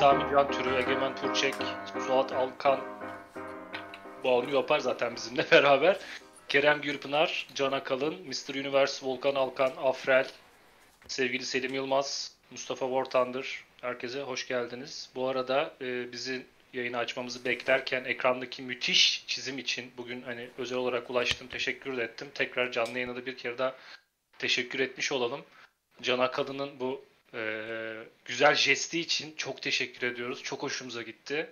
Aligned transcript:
Sami 0.00 0.24
Can 0.32 0.50
Türü, 0.52 0.74
Egemen 0.74 1.16
Turçek, 1.16 1.54
Suat 2.06 2.32
Alkan 2.32 2.80
Bağlı 4.24 4.50
yapar 4.50 4.78
zaten 4.78 5.16
bizimle 5.16 5.46
beraber. 5.50 5.98
Kerem 6.48 6.80
Gürpınar, 6.80 7.46
Can 7.54 7.72
Akalın, 7.72 8.14
Mr. 8.14 8.54
Universe, 8.54 9.06
Volkan 9.06 9.34
Alkan, 9.34 9.72
Afrel, 9.82 10.30
sevgili 11.06 11.44
Selim 11.44 11.74
Yılmaz, 11.74 12.34
Mustafa 12.50 12.86
War 12.86 13.04
Thunder, 13.04 13.64
herkese 13.80 14.20
hoş 14.20 14.48
geldiniz. 14.48 15.10
Bu 15.14 15.28
arada 15.28 15.74
e, 15.80 16.12
bizi 16.12 16.46
yayını 16.72 16.98
açmamızı 16.98 17.44
beklerken 17.44 18.04
ekrandaki 18.04 18.62
müthiş 18.62 19.24
çizim 19.26 19.58
için 19.58 19.92
bugün 19.96 20.22
hani 20.22 20.48
özel 20.58 20.78
olarak 20.78 21.10
ulaştım, 21.10 21.48
teşekkür 21.48 21.98
ettim. 21.98 22.28
Tekrar 22.34 22.72
canlı 22.72 22.98
yayına 22.98 23.16
da 23.16 23.26
bir 23.26 23.36
kere 23.36 23.58
daha 23.58 23.74
teşekkür 24.38 24.80
etmiş 24.80 25.12
olalım. 25.12 25.40
Can 26.02 26.18
Akalın'ın 26.18 26.80
bu 26.80 27.04
e, 27.34 28.04
güzel 28.24 28.54
jesti 28.54 29.00
için 29.00 29.34
çok 29.36 29.62
teşekkür 29.62 30.06
ediyoruz. 30.06 30.42
Çok 30.42 30.62
hoşumuza 30.62 31.02
gitti. 31.02 31.50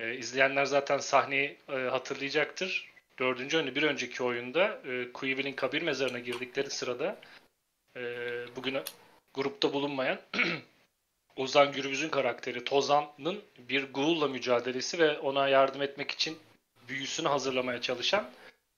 E, 0.00 0.14
izleyenler 0.14 0.64
zaten 0.64 0.98
sahneyi 0.98 1.58
e, 1.68 1.72
hatırlayacaktır. 1.72 2.92
Dördüncü 3.18 3.56
önü 3.56 3.74
bir 3.74 3.82
önceki 3.82 4.22
oyunda 4.22 4.80
e, 4.84 5.12
Kuivil'in 5.12 5.52
kabir 5.52 5.82
mezarına 5.82 6.18
girdikleri 6.18 6.70
sırada 6.70 7.20
e, 7.96 8.00
bugün 8.56 8.78
grupta 9.34 9.72
bulunmayan 9.72 10.20
Ozan 11.36 11.72
Gürbüz'ün 11.72 12.08
karakteri 12.08 12.64
Tozan'ın 12.64 13.42
bir 13.58 13.92
Ghoul'la 13.92 14.28
mücadelesi 14.28 14.98
ve 14.98 15.18
ona 15.18 15.48
yardım 15.48 15.82
etmek 15.82 16.10
için 16.10 16.38
büyüsünü 16.88 17.28
hazırlamaya 17.28 17.80
çalışan 17.80 18.30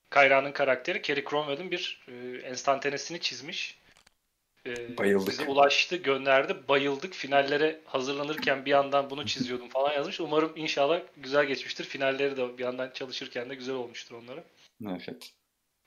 Kayra'nın 0.09 0.51
karakteri 0.51 1.01
Kerry 1.01 1.25
Cromwell'in 1.29 1.71
bir 1.71 2.05
e, 2.07 2.37
enstantanesini 2.37 3.19
çizmiş. 3.19 3.77
E, 4.67 4.97
Bayıldık. 4.97 5.27
Bize 5.27 5.45
ulaştı, 5.45 5.95
gönderdi. 5.95 6.55
Bayıldık. 6.67 7.13
Finallere 7.13 7.79
hazırlanırken 7.85 8.65
bir 8.65 8.71
yandan 8.71 9.09
bunu 9.09 9.25
çiziyordum 9.25 9.69
falan 9.69 9.93
yazmış. 9.93 10.19
Umarım 10.19 10.53
inşallah 10.55 10.99
güzel 11.17 11.45
geçmiştir. 11.45 11.83
Finalleri 11.83 12.37
de 12.37 12.57
bir 12.57 12.63
yandan 12.63 12.89
çalışırken 12.93 13.49
de 13.49 13.55
güzel 13.55 13.75
olmuştur 13.75 14.15
onlara. 14.15 14.43
Evet. 14.85 15.31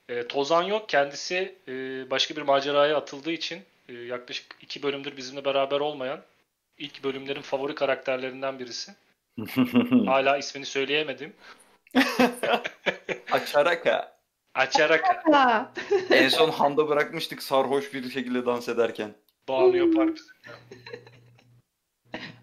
E, 0.09 0.27
Tozan 0.27 0.63
yok. 0.63 0.89
Kendisi 0.89 1.55
e, 1.67 1.71
başka 2.11 2.35
bir 2.35 2.41
maceraya 2.41 2.97
atıldığı 2.97 3.31
için 3.31 3.61
e, 3.89 3.93
yaklaşık 3.93 4.45
iki 4.61 4.83
bölümdür 4.83 5.17
bizimle 5.17 5.45
beraber 5.45 5.79
olmayan 5.79 6.21
ilk 6.77 7.03
bölümlerin 7.03 7.41
favori 7.41 7.75
karakterlerinden 7.75 8.59
birisi. 8.59 8.91
Hala 10.05 10.37
ismini 10.37 10.65
söyleyemedim. 10.65 11.33
Açaraka. 13.31 14.18
Açarak 14.53 15.25
En 16.09 16.29
son 16.29 16.49
handa 16.49 16.87
bırakmıştık 16.89 17.43
sarhoş 17.43 17.93
bir 17.93 18.09
şekilde 18.09 18.45
dans 18.45 18.69
ederken. 18.69 19.15
Banu 19.47 19.77
yapar 19.77 20.15
bizi. 20.15 20.29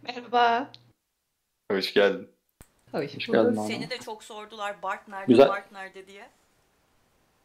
Merhaba. 0.02 0.72
Hoş 1.70 1.94
geldin. 1.94 2.30
Hoş, 2.92 3.16
Hoş 3.16 3.26
geldin 3.26 3.56
abi. 3.56 3.66
Seni 3.66 3.90
de 3.90 3.98
çok 3.98 4.24
sordular 4.24 4.82
Bart 4.82 5.08
nerede, 5.08 5.26
Güzel. 5.26 5.48
Bart 5.48 5.72
nerede 5.72 6.06
diye. 6.06 6.30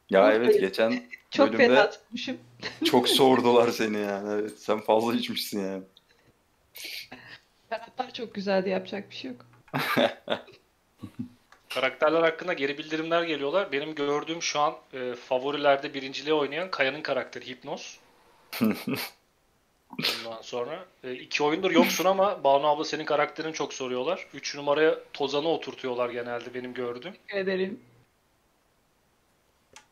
Ya 0.10 0.32
evet 0.34 0.60
geçen 0.60 1.04
Çok 1.32 1.48
bölümde 1.48 1.68
fena 1.68 1.90
tutmuşum. 1.90 2.38
çok 2.86 3.10
sordular 3.18 3.70
seni 3.70 3.98
yani. 3.98 4.34
Evet, 4.34 4.60
sen 4.60 4.80
fazla 4.80 5.14
içmişsin 5.16 5.66
yani. 5.66 5.84
Karakter 7.70 8.14
çok 8.14 8.34
güzeldi 8.34 8.70
yapacak 8.70 9.10
bir 9.10 9.16
şey 9.16 9.32
yok. 9.32 9.46
Karakterler 11.74 12.22
hakkında 12.22 12.54
geri 12.54 12.78
bildirimler 12.78 13.24
geliyorlar. 13.24 13.72
Benim 13.72 13.96
gördüğüm 13.96 14.42
şu 14.42 14.60
an 14.60 14.76
e, 14.94 15.16
favorilerde 15.16 15.94
birinciliği 15.94 16.34
oynayan 16.34 16.72
Kaya'nın 16.72 17.02
karakteri 17.02 17.48
Hipnoz. 17.48 18.00
Ondan 19.92 20.42
sonra 20.42 20.86
e, 21.04 21.14
iki 21.14 21.44
oyundur 21.44 21.72
yoksun 21.72 22.06
ama 22.06 22.44
Banu 22.44 22.68
abla 22.68 22.84
senin 22.84 23.06
karakterini 23.06 23.54
çok 23.54 23.74
soruyorlar. 23.74 24.28
Üç 24.34 24.56
numaraya 24.56 25.00
Tozan'ı 25.14 25.48
oturtuyorlar 25.48 26.10
genelde 26.10 26.54
benim 26.54 26.74
gördüğüm. 26.74 27.14
Ederim. 27.30 27.80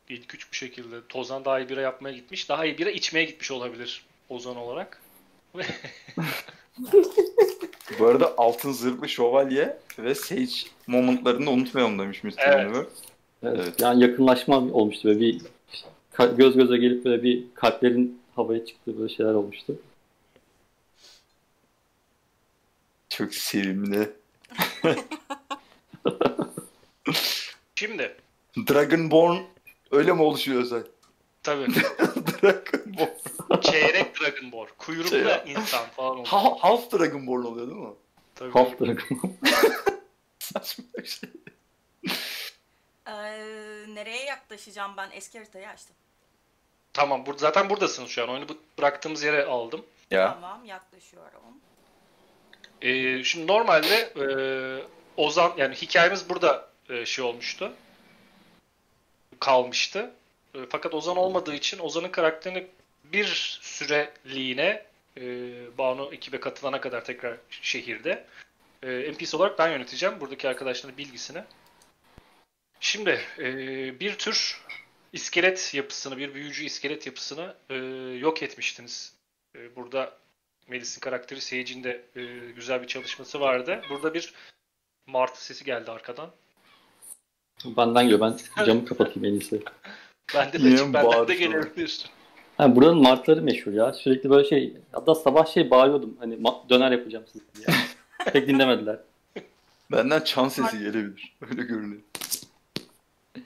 İlk 0.10 0.36
üç 0.36 0.52
bu 0.52 0.56
şekilde. 0.56 1.08
Tozan 1.10 1.46
daha 1.46 1.60
iyi 1.60 1.70
bira 1.70 1.82
yapmaya 1.82 2.16
gitmiş. 2.16 2.50
Daha 2.50 2.66
iyi 2.66 2.78
bira 2.78 2.90
içmeye 2.90 3.26
gitmiş 3.26 3.52
olabilir 3.52 4.06
Ozan 4.30 4.56
olarak. 4.56 5.02
Bu 8.00 8.06
arada 8.08 8.34
altın 8.38 8.72
zırhlı 8.72 9.10
şövalye 9.10 9.78
ve 10.00 10.16
Sage 10.16 10.52
momentlarını 10.88 11.46
da 11.46 11.52
unutmayalım 11.52 12.00
demiş 12.00 12.24
Mr. 12.24 12.34
Evet. 12.38 12.66
Universe. 12.66 12.90
Evet. 13.44 13.60
Evet. 13.64 13.82
Yani 13.82 14.04
yakınlaşma 14.04 14.58
olmuştu 14.58 15.08
böyle 15.08 15.20
bir 15.20 15.42
göz 16.38 16.56
göze 16.56 16.78
gelip 16.78 17.06
böyle 17.06 17.24
bir 17.24 17.44
kalplerin 17.56 18.22
havaya 18.36 18.66
çıktığı 18.66 19.00
böyle 19.00 19.14
şeyler 19.14 19.34
olmuştu. 19.34 19.76
Çok 23.10 23.34
sevimli. 23.34 24.10
Şimdi 27.76 28.16
Dragonborn 28.58 29.38
öyle 29.92 30.14
mi 30.14 30.22
oluşuyor 30.22 30.62
özel? 30.62 30.84
tabii 31.44 31.68
Dragonborn. 32.44 33.62
çeyrek 33.62 34.22
Dragonborn, 34.22 34.68
kuyruklu 34.78 35.10
Şey 35.10 35.20
ya. 35.20 35.44
insan 35.44 35.86
falan 35.90 36.12
oluyor. 36.12 36.28
Ha- 36.28 36.56
half 36.60 36.92
Dragonborn 36.92 37.44
oluyor 37.44 37.68
değil 37.68 37.80
mi? 37.80 37.94
Tabii. 38.36 38.52
Half 38.52 38.80
Dragon. 38.80 38.98
Saçma 40.40 40.86
bir 40.98 41.06
şey. 41.08 41.30
Ee, 43.08 43.14
nereye 43.88 44.24
yaklaşacağım 44.26 44.92
ben? 44.98 45.10
Eski 45.14 45.38
haritayı 45.38 45.70
açtım. 45.70 45.96
Tamam, 46.94 47.26
bur 47.26 47.38
zaten 47.38 47.70
buradasınız 47.70 48.10
şu 48.10 48.24
an. 48.24 48.30
Oyunu 48.30 48.46
bıraktığımız 48.78 49.24
yere 49.24 49.46
aldım. 49.46 49.86
Ya. 50.12 50.34
Tamam 50.34 50.66
yaklaşıyorum. 50.66 51.42
Ee, 52.82 53.24
şimdi 53.24 53.48
normalde 53.48 53.96
e, 53.98 54.26
Ozan 55.22 55.54
yani 55.58 55.76
hikayemiz 55.76 56.30
burada 56.30 56.70
e, 56.90 57.06
şey 57.06 57.26
olmuştu. 57.26 57.74
Kalmıştı. 59.40 60.12
E, 60.56 60.60
fakat 60.70 60.94
Ozan 60.94 61.18
olmadığı 61.18 61.56
için 61.56 61.80
Ozan'ın 61.80 62.10
karakterini 62.10 62.68
bir 63.04 63.60
süreliğine 63.62 64.86
e, 65.18 65.24
Banu 65.78 66.14
ekibe 66.14 66.40
katılana 66.40 66.82
kadar 66.82 67.06
tekrar 67.06 67.38
şehirde 67.50 68.26
e, 68.84 69.12
NPC 69.12 69.38
olarak 69.38 69.60
ben 69.60 69.72
yöneteceğim. 69.72 70.22
Buradaki 70.22 70.50
arkadaşların 70.50 70.98
bilgisini. 70.98 71.44
Şimdi 72.80 73.20
e, 73.40 73.46
bir 74.00 74.18
tür 74.18 74.62
iskelet 75.14 75.74
yapısını, 75.74 76.18
bir 76.18 76.34
büyücü 76.34 76.66
iskelet 76.66 77.06
yapısını 77.06 77.56
e, 77.70 77.76
yok 78.20 78.44
etmiştiniz. 78.44 79.14
E, 79.56 79.76
burada 79.76 80.18
Melis'in 80.68 81.00
karakteri 81.00 81.42
Sage'in 81.42 81.84
de 81.84 82.02
e, 82.16 82.52
güzel 82.56 82.82
bir 82.82 82.88
çalışması 82.88 83.40
vardı. 83.40 83.82
Burada 83.90 84.14
bir 84.14 84.34
martı 85.08 85.46
sesi 85.46 85.66
geldi 85.66 85.92
arkadan. 85.92 86.32
Benden 87.66 88.04
geliyor. 88.04 88.20
Ben 88.58 88.66
camı 88.66 88.86
kapatayım 88.86 89.26
en 89.26 89.32
iyisi. 89.32 89.64
Bende 90.36 90.64
de 90.64 90.78
çık, 90.78 90.94
benden 90.94 91.28
de 91.28 91.36
gelebilir. 91.36 92.06
Ha, 92.58 92.76
buranın 92.76 93.02
martıları 93.02 93.42
meşhur 93.42 93.74
ya. 93.74 93.94
Sürekli 93.94 94.30
böyle 94.30 94.50
şey. 94.50 94.74
Hatta 94.92 95.16
sabah 95.16 95.46
şey 95.46 95.72
bağırıyordum. 95.72 96.18
Hani 96.20 96.40
döner 96.70 96.92
yapacağım 96.92 97.26
size 97.32 97.46
diye. 97.56 97.78
Pek 98.34 98.48
dinlemediler. 98.48 99.00
Benden 99.92 100.20
çan 100.20 100.50
sesi 100.50 100.80
gelebilir. 100.80 101.38
Öyle 101.52 101.64
görünüyor. 101.64 102.02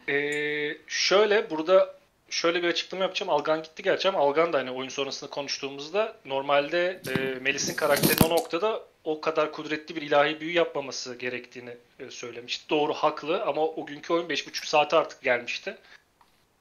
Ee, 0.09 0.77
şöyle 0.87 1.49
burada 1.49 1.95
şöyle 2.29 2.63
bir 2.63 2.67
açıklama 2.67 3.03
yapacağım. 3.03 3.29
Algan 3.29 3.63
gitti 3.63 3.83
gerçi 3.83 4.09
ama 4.09 4.19
Algan 4.19 4.53
da 4.53 4.57
hani 4.57 4.71
oyun 4.71 4.89
sonrasında 4.89 5.29
konuştuğumuzda 5.29 6.15
normalde 6.25 7.01
e, 7.09 7.39
Melis'in 7.39 7.75
karakterinin 7.75 8.29
o 8.29 8.29
noktada 8.29 8.81
o 9.03 9.21
kadar 9.21 9.51
kudretli 9.51 9.95
bir 9.95 10.01
ilahi 10.01 10.39
büyü 10.39 10.53
yapmaması 10.53 11.15
gerektiğini 11.15 11.77
e, 11.99 12.09
söylemişti. 12.09 12.69
Doğru 12.69 12.93
haklı 12.93 13.43
ama 13.43 13.61
o 13.61 13.85
günkü 13.85 14.13
oyun 14.13 14.29
5,5 14.29 14.67
saate 14.67 14.95
artık 14.95 15.21
gelmişti. 15.21 15.77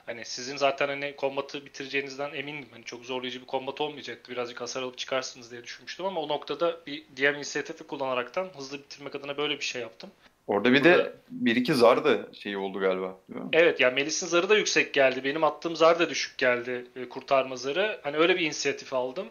Hani 0.07 0.25
sizin 0.25 0.57
zaten 0.57 0.89
hani 0.89 1.17
kombatı 1.17 1.67
bitireceğinizden 1.67 2.35
emindim. 2.35 2.69
Hani 2.73 2.85
çok 2.85 3.05
zorlayıcı 3.05 3.41
bir 3.41 3.47
kombat 3.47 3.81
olmayacaktı. 3.81 4.33
Birazcık 4.33 4.61
hasar 4.61 4.83
alıp 4.83 4.99
çıkarsınız 4.99 5.51
diye 5.51 5.65
düşünmüştüm 5.65 6.07
ama 6.07 6.21
o 6.21 6.29
noktada 6.29 6.81
bir 6.87 7.05
DM 7.17 7.37
inisiyatifi 7.37 7.85
kullanaraktan 7.85 8.49
hızlı 8.57 8.79
bitirmek 8.79 9.15
adına 9.15 9.37
böyle 9.37 9.55
bir 9.55 9.65
şey 9.65 9.83
yaptım. 9.83 10.11
Orada 10.47 10.73
bir 10.73 10.85
de 10.85 11.13
bir 11.31 11.57
iki 11.57 11.75
zar 11.75 12.05
da 12.05 12.35
şey 12.35 12.57
oldu 12.57 12.81
galiba. 12.81 13.19
Değil 13.29 13.41
mi? 13.41 13.49
Evet 13.53 13.81
yani 13.81 13.95
Melis'in 13.95 14.27
zarı 14.27 14.49
da 14.49 14.57
yüksek 14.57 14.95
geldi. 14.95 15.25
Benim 15.25 15.45
attığım 15.45 15.77
zar 15.77 15.99
da 15.99 16.11
düşük 16.11 16.39
geldi 16.39 16.87
e, 16.97 17.09
kurtarma 17.09 17.57
zarı. 17.57 18.01
Hani 18.03 18.17
öyle 18.17 18.37
bir 18.37 18.47
inisiyatif 18.47 18.93
aldım. 18.95 19.29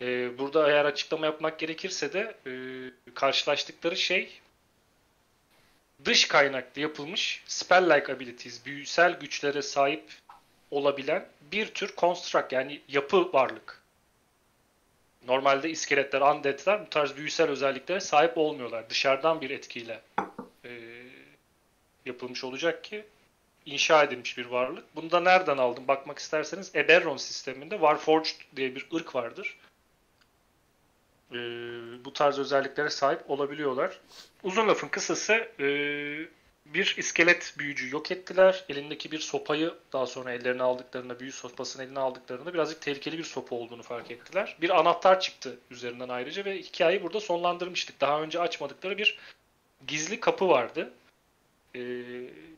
E, 0.00 0.38
burada 0.38 0.70
eğer 0.70 0.84
açıklama 0.84 1.26
yapmak 1.26 1.58
gerekirse 1.58 2.12
de 2.12 2.34
e, 2.46 2.52
karşılaştıkları 3.14 3.96
şey 3.96 4.40
dış 6.04 6.28
kaynaklı 6.28 6.80
yapılmış 6.80 7.42
spell-like 7.46 8.12
abilities, 8.12 8.66
büyüsel 8.66 9.18
güçlere 9.18 9.62
sahip 9.62 10.04
olabilen 10.70 11.28
bir 11.52 11.66
tür 11.66 11.96
construct 11.96 12.52
yani 12.52 12.80
yapı 12.88 13.32
varlık. 13.32 13.82
Normalde 15.26 15.70
iskeletler, 15.70 16.20
undead'ler 16.20 16.86
bu 16.86 16.90
tarz 16.90 17.16
büyüsel 17.16 17.48
özelliklere 17.48 18.00
sahip 18.00 18.38
olmuyorlar. 18.38 18.90
Dışarıdan 18.90 19.40
bir 19.40 19.50
etkiyle 19.50 20.00
e, 20.64 20.70
yapılmış 22.06 22.44
olacak 22.44 22.84
ki 22.84 23.04
inşa 23.66 24.04
edilmiş 24.04 24.38
bir 24.38 24.46
varlık. 24.46 24.84
Bunu 24.96 25.10
da 25.10 25.20
nereden 25.20 25.56
aldım 25.56 25.88
bakmak 25.88 26.18
isterseniz 26.18 26.74
Eberron 26.74 27.16
sisteminde 27.16 27.74
Warforged 27.74 28.56
diye 28.56 28.74
bir 28.74 28.86
ırk 28.94 29.14
vardır. 29.14 29.56
E, 31.34 32.04
bu 32.04 32.12
tarz 32.12 32.38
özelliklere 32.38 32.90
sahip 32.90 33.30
olabiliyorlar. 33.30 34.00
Uzun 34.42 34.68
lafın 34.68 34.88
kısası 34.88 35.32
e, 35.60 35.66
bir 36.66 36.94
iskelet 36.98 37.54
büyücü 37.58 37.90
yok 37.90 38.10
ettiler. 38.10 38.64
Elindeki 38.68 39.12
bir 39.12 39.18
sopayı 39.18 39.74
daha 39.92 40.06
sonra 40.06 40.32
ellerine 40.32 40.62
aldıklarında, 40.62 41.20
büyü 41.20 41.32
sopasını 41.32 41.84
eline 41.84 42.00
aldıklarında 42.00 42.54
birazcık 42.54 42.80
tehlikeli 42.80 43.18
bir 43.18 43.24
sopa 43.24 43.56
olduğunu 43.56 43.82
fark 43.82 44.10
ettiler. 44.10 44.56
Bir 44.60 44.80
anahtar 44.80 45.20
çıktı 45.20 45.58
üzerinden 45.70 46.08
ayrıca 46.08 46.44
ve 46.44 46.58
hikayeyi 46.58 47.02
burada 47.02 47.20
sonlandırmıştık. 47.20 48.00
Daha 48.00 48.22
önce 48.22 48.40
açmadıkları 48.40 48.98
bir 48.98 49.18
gizli 49.86 50.20
kapı 50.20 50.48
vardı. 50.48 50.92
E, 51.76 51.80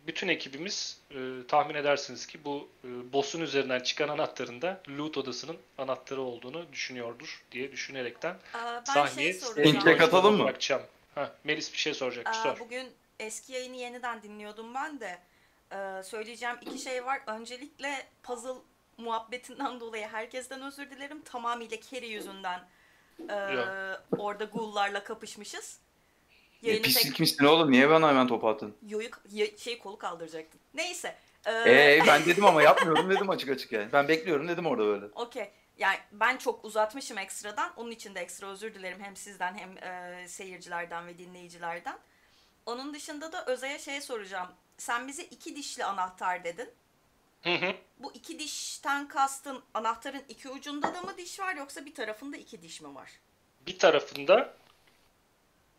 bütün 0.07 0.29
ekibimiz 0.29 1.01
e, 1.11 1.17
tahmin 1.49 1.75
edersiniz 1.75 2.27
ki 2.27 2.45
bu 2.45 2.69
e, 2.85 3.13
boss'un 3.13 3.41
üzerinden 3.41 3.81
çıkan 3.81 4.09
anahtarın 4.09 4.63
da 4.63 4.81
loot 4.89 5.19
odasının 5.19 5.57
anahtarı 5.79 6.21
olduğunu 6.21 6.73
düşünüyordur 6.73 7.43
diye 7.53 7.73
düşünerekten 7.73 8.37
Aa, 8.55 8.75
ben 8.89 8.95
sahneye 8.95 9.33
şey 9.33 9.41
soracağım. 9.41 9.81
kat- 9.81 9.99
katalım 9.99 10.37
mı? 10.37 10.45
Bırakacağım. 10.45 10.83
Ha, 11.15 11.35
Melis 11.45 11.73
bir 11.73 11.79
şey 11.79 11.95
soracak. 11.95 12.27
Aa, 12.29 12.33
Sor. 12.33 12.59
bugün 12.59 12.93
eski 13.21 13.53
yayını 13.53 13.77
yeniden 13.77 14.23
dinliyordum 14.23 14.75
ben 14.75 15.01
de. 15.01 15.19
Ee, 15.73 16.03
söyleyeceğim 16.05 16.57
iki 16.61 16.79
şey 16.79 17.05
var. 17.05 17.21
Öncelikle 17.27 18.07
puzzle 18.23 18.55
muhabbetinden 18.99 19.81
dolayı 19.81 20.07
herkesten 20.07 20.63
özür 20.63 20.91
dilerim. 20.91 21.23
Tamamıyla 21.23 21.77
Kerry 21.81 22.07
yüzünden 22.09 22.61
Yok. 23.29 23.69
orada 24.19 24.45
ghoul'larla 24.45 25.05
kapışmışız. 25.05 25.79
Ne 26.65 26.71
Yayını 26.71 26.85
tek 26.85 26.95
pislik 26.95 27.21
misin 27.21 27.45
oğlum? 27.45 27.71
Niye 27.73 27.91
bana 27.91 28.09
hemen 28.09 28.27
top 28.29 28.45
attın? 28.45 28.75
yoyu, 28.89 29.09
şey 29.59 29.79
kolu 29.79 29.99
kaldıracaktım. 29.99 30.61
Neyse. 30.75 31.17
Ee, 31.47 31.53
Ee 31.53 32.03
ben 32.07 32.25
dedim 32.27 32.45
ama 32.45 32.63
yapmıyorum 32.63 33.11
dedim 33.11 33.31
açık 33.31 33.49
açık 33.51 33.73
yani. 33.73 33.93
Ben 33.93 34.09
bekliyorum 34.09 34.49
dedim 34.49 34.67
orada 34.67 34.87
böyle. 34.87 35.07
Okey. 35.15 35.51
Yani 35.79 35.99
ben 36.13 36.37
çok 36.37 36.65
uzatmışım 36.65 37.19
ekstradan. 37.19 37.73
Onun 37.77 37.91
için 37.91 38.15
de 38.15 38.21
ekstra 38.21 38.47
özür 38.47 38.75
dilerim 38.75 39.01
hem 39.03 39.17
sizden 39.17 39.55
hem 39.59 39.79
e, 39.79 40.29
seyircilerden 40.29 41.07
ve 41.07 41.19
dinleyicilerden. 41.19 41.99
Onun 42.67 42.95
dışında 42.95 43.33
da 43.33 43.47
Özay'a 43.47 43.79
şey 43.79 44.01
soracağım. 44.01 44.49
Sen 44.79 45.09
bize 45.09 45.23
iki 45.25 45.57
dişli 45.57 45.85
anahtar 45.85 46.45
dedin. 46.45 46.69
Hı 47.43 47.55
hı. 47.55 47.75
Bu 47.99 48.13
iki 48.15 48.39
dişten 48.39 49.09
kastın 49.09 49.63
anahtarın 49.75 50.23
iki 50.29 50.49
ucunda 50.49 50.95
da 50.95 51.03
mı 51.03 51.17
diş 51.17 51.41
var 51.41 51.57
yoksa 51.57 51.87
bir 51.87 51.95
tarafında 51.95 52.37
iki 52.37 52.63
diş 52.63 52.81
mi 52.81 52.95
var? 52.95 53.11
Bir 53.67 53.79
tarafında 53.79 54.55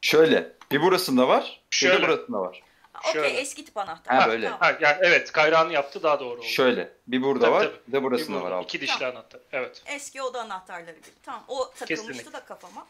Şöyle. 0.01 0.51
Bir 0.71 0.81
burasında 0.81 1.27
var. 1.27 1.61
Bir 1.71 1.75
Şöyle. 1.77 1.97
de 2.01 2.07
burasında 2.07 2.39
var. 2.41 2.63
Okey 3.09 3.39
eski 3.41 3.65
tip 3.65 3.77
anahtar. 3.77 4.15
Ha, 4.21 4.27
böyle. 4.29 4.45
Tamam. 4.45 4.59
ha, 4.61 4.77
yani 4.81 4.97
evet 5.01 5.31
kayrağını 5.31 5.73
yaptı 5.73 6.03
daha 6.03 6.19
doğru 6.19 6.37
oldu. 6.39 6.45
Şöyle. 6.45 6.93
Bir 7.07 7.21
burada 7.21 7.45
Tabii, 7.45 7.53
var. 7.55 7.63
tabii. 7.63 7.75
Bir 7.87 7.91
de 7.93 7.97
Bir 7.97 8.03
burasında 8.03 8.37
burada, 8.37 8.51
var 8.51 8.57
abi. 8.57 8.63
İki 8.63 8.81
dişli 8.81 9.05
anahtar. 9.05 9.41
Evet. 9.51 9.81
Eski 9.85 10.21
oda 10.21 10.41
anahtarları 10.41 10.95
gibi. 10.97 11.15
Tamam 11.23 11.43
o 11.47 11.57
takılmıştı 11.69 11.85
Kesinlikle. 11.85 12.33
da 12.33 12.45
kafama. 12.45 12.87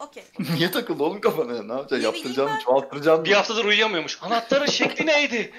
Okey. 0.00 0.24
Niye 0.54 0.70
takıldı 0.70 1.02
oğlum 1.02 1.20
kafana? 1.20 1.62
Ne 1.62 1.72
yapacaksın? 1.72 2.34
Ben. 2.46 2.58
çoğalttıracaksın. 2.58 3.24
Bir 3.24 3.32
haftadır 3.32 3.64
uyuyamıyormuş. 3.64 4.18
Anahtarın 4.22 4.66
şekli 4.66 5.06
neydi? 5.06 5.52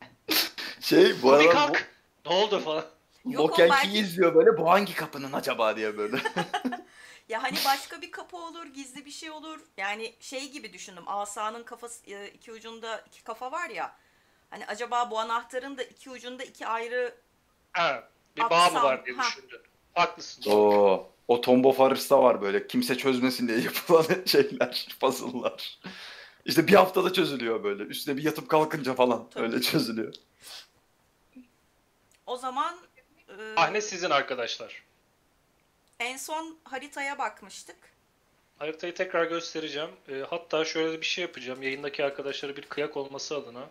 Şey 0.80 1.22
bu 1.22 1.32
arada 1.32 1.50
kalk. 1.50 1.88
Ne 2.26 2.32
oldu 2.34 2.60
falan. 2.60 2.84
bu 3.24 3.32
Yok, 3.32 3.60
and 3.60 3.70
belki- 3.70 3.98
izliyor 3.98 4.34
böyle. 4.34 4.56
Bu 4.58 4.70
hangi 4.70 4.94
kapının 4.94 5.32
acaba 5.32 5.76
diye 5.76 5.98
böyle. 5.98 6.16
Ya 7.30 7.42
hani 7.42 7.56
başka 7.66 8.02
bir 8.02 8.10
kapı 8.10 8.36
olur, 8.36 8.66
gizli 8.66 9.06
bir 9.06 9.10
şey 9.10 9.30
olur. 9.30 9.60
Yani 9.76 10.14
şey 10.20 10.50
gibi 10.50 10.72
düşündüm. 10.72 11.04
Asanın 11.06 11.62
kafası 11.62 12.10
e, 12.10 12.28
iki 12.28 12.52
ucunda 12.52 13.04
iki 13.06 13.24
kafa 13.24 13.52
var 13.52 13.70
ya. 13.70 13.96
Hani 14.50 14.66
acaba 14.66 15.10
bu 15.10 15.18
anahtarın 15.18 15.78
da 15.78 15.82
iki 15.82 16.10
ucunda 16.10 16.44
iki 16.44 16.66
ayrı 16.66 17.14
Ha, 17.72 18.08
bir 18.36 18.42
bağ 18.42 18.48
mı 18.48 18.54
Aksam, 18.56 18.82
var 18.82 19.06
diye 19.06 19.16
ha. 19.16 19.22
düşündün. 19.28 19.60
Haklısın. 19.94 20.50
Oo. 20.50 21.10
O 21.28 21.40
Tombo 21.40 21.72
Forest'ta 21.72 22.22
var 22.22 22.42
böyle. 22.42 22.66
Kimse 22.66 22.98
çözmesin 22.98 23.48
diye 23.48 23.58
yapılan 23.58 24.06
şeyler, 24.26 24.88
puzzle'lar. 25.00 25.80
İşte 26.44 26.68
bir 26.68 26.74
haftada 26.74 27.12
çözülüyor 27.12 27.64
böyle. 27.64 27.82
Üstüne 27.82 28.16
bir 28.16 28.22
yatıp 28.22 28.48
kalkınca 28.48 28.94
falan 28.94 29.30
Tabii. 29.30 29.44
öyle 29.44 29.60
çözülüyor. 29.60 30.14
O 32.26 32.36
zaman 32.36 32.76
e, 33.28 33.54
Sahne 33.56 33.80
sizin 33.80 34.10
arkadaşlar. 34.10 34.89
En 36.00 36.16
son 36.16 36.58
haritaya 36.64 37.18
bakmıştık. 37.18 37.76
Haritayı 38.58 38.94
tekrar 38.94 39.24
göstereceğim. 39.24 39.90
E, 40.08 40.14
hatta 40.30 40.64
şöyle 40.64 40.92
de 40.92 41.00
bir 41.00 41.06
şey 41.06 41.22
yapacağım. 41.22 41.62
Yayındaki 41.62 42.04
arkadaşlara 42.04 42.56
bir 42.56 42.62
kıyak 42.62 42.96
olması 42.96 43.36
adına. 43.36 43.68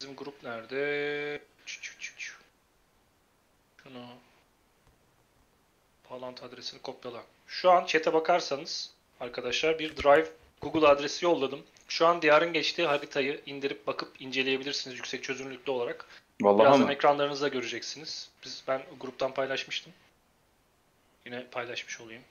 Bizim 0.00 0.16
grup 0.16 0.42
nerede? 0.42 1.42
Şunu. 3.82 4.06
Bağlantı 6.10 6.44
adresini 6.44 6.82
kopyala. 6.82 7.22
Şu 7.46 7.70
an 7.70 7.86
chat'e 7.86 8.12
bakarsanız 8.12 8.90
arkadaşlar 9.20 9.78
bir 9.78 9.96
Drive 9.96 10.28
Google 10.60 10.88
adresi 10.88 11.24
yolladım. 11.24 11.62
Şu 11.88 12.06
an 12.06 12.22
diyarın 12.22 12.52
geçtiği 12.52 12.86
haritayı 12.86 13.40
indirip 13.46 13.86
bakıp 13.86 14.20
inceleyebilirsiniz 14.20 14.96
yüksek 14.96 15.24
çözünürlüklü 15.24 15.72
olarak. 15.72 16.06
Vallahi 16.42 16.60
Birazdan 16.60 16.82
ama. 16.82 16.92
ekranlarınızda 16.92 17.48
göreceksiniz. 17.48 18.28
Biz 18.44 18.62
ben 18.68 18.82
gruptan 19.00 19.34
paylaşmıştım. 19.34 19.92
Yine 21.26 21.46
paylaşmış 21.50 22.00
olayım. 22.00 22.22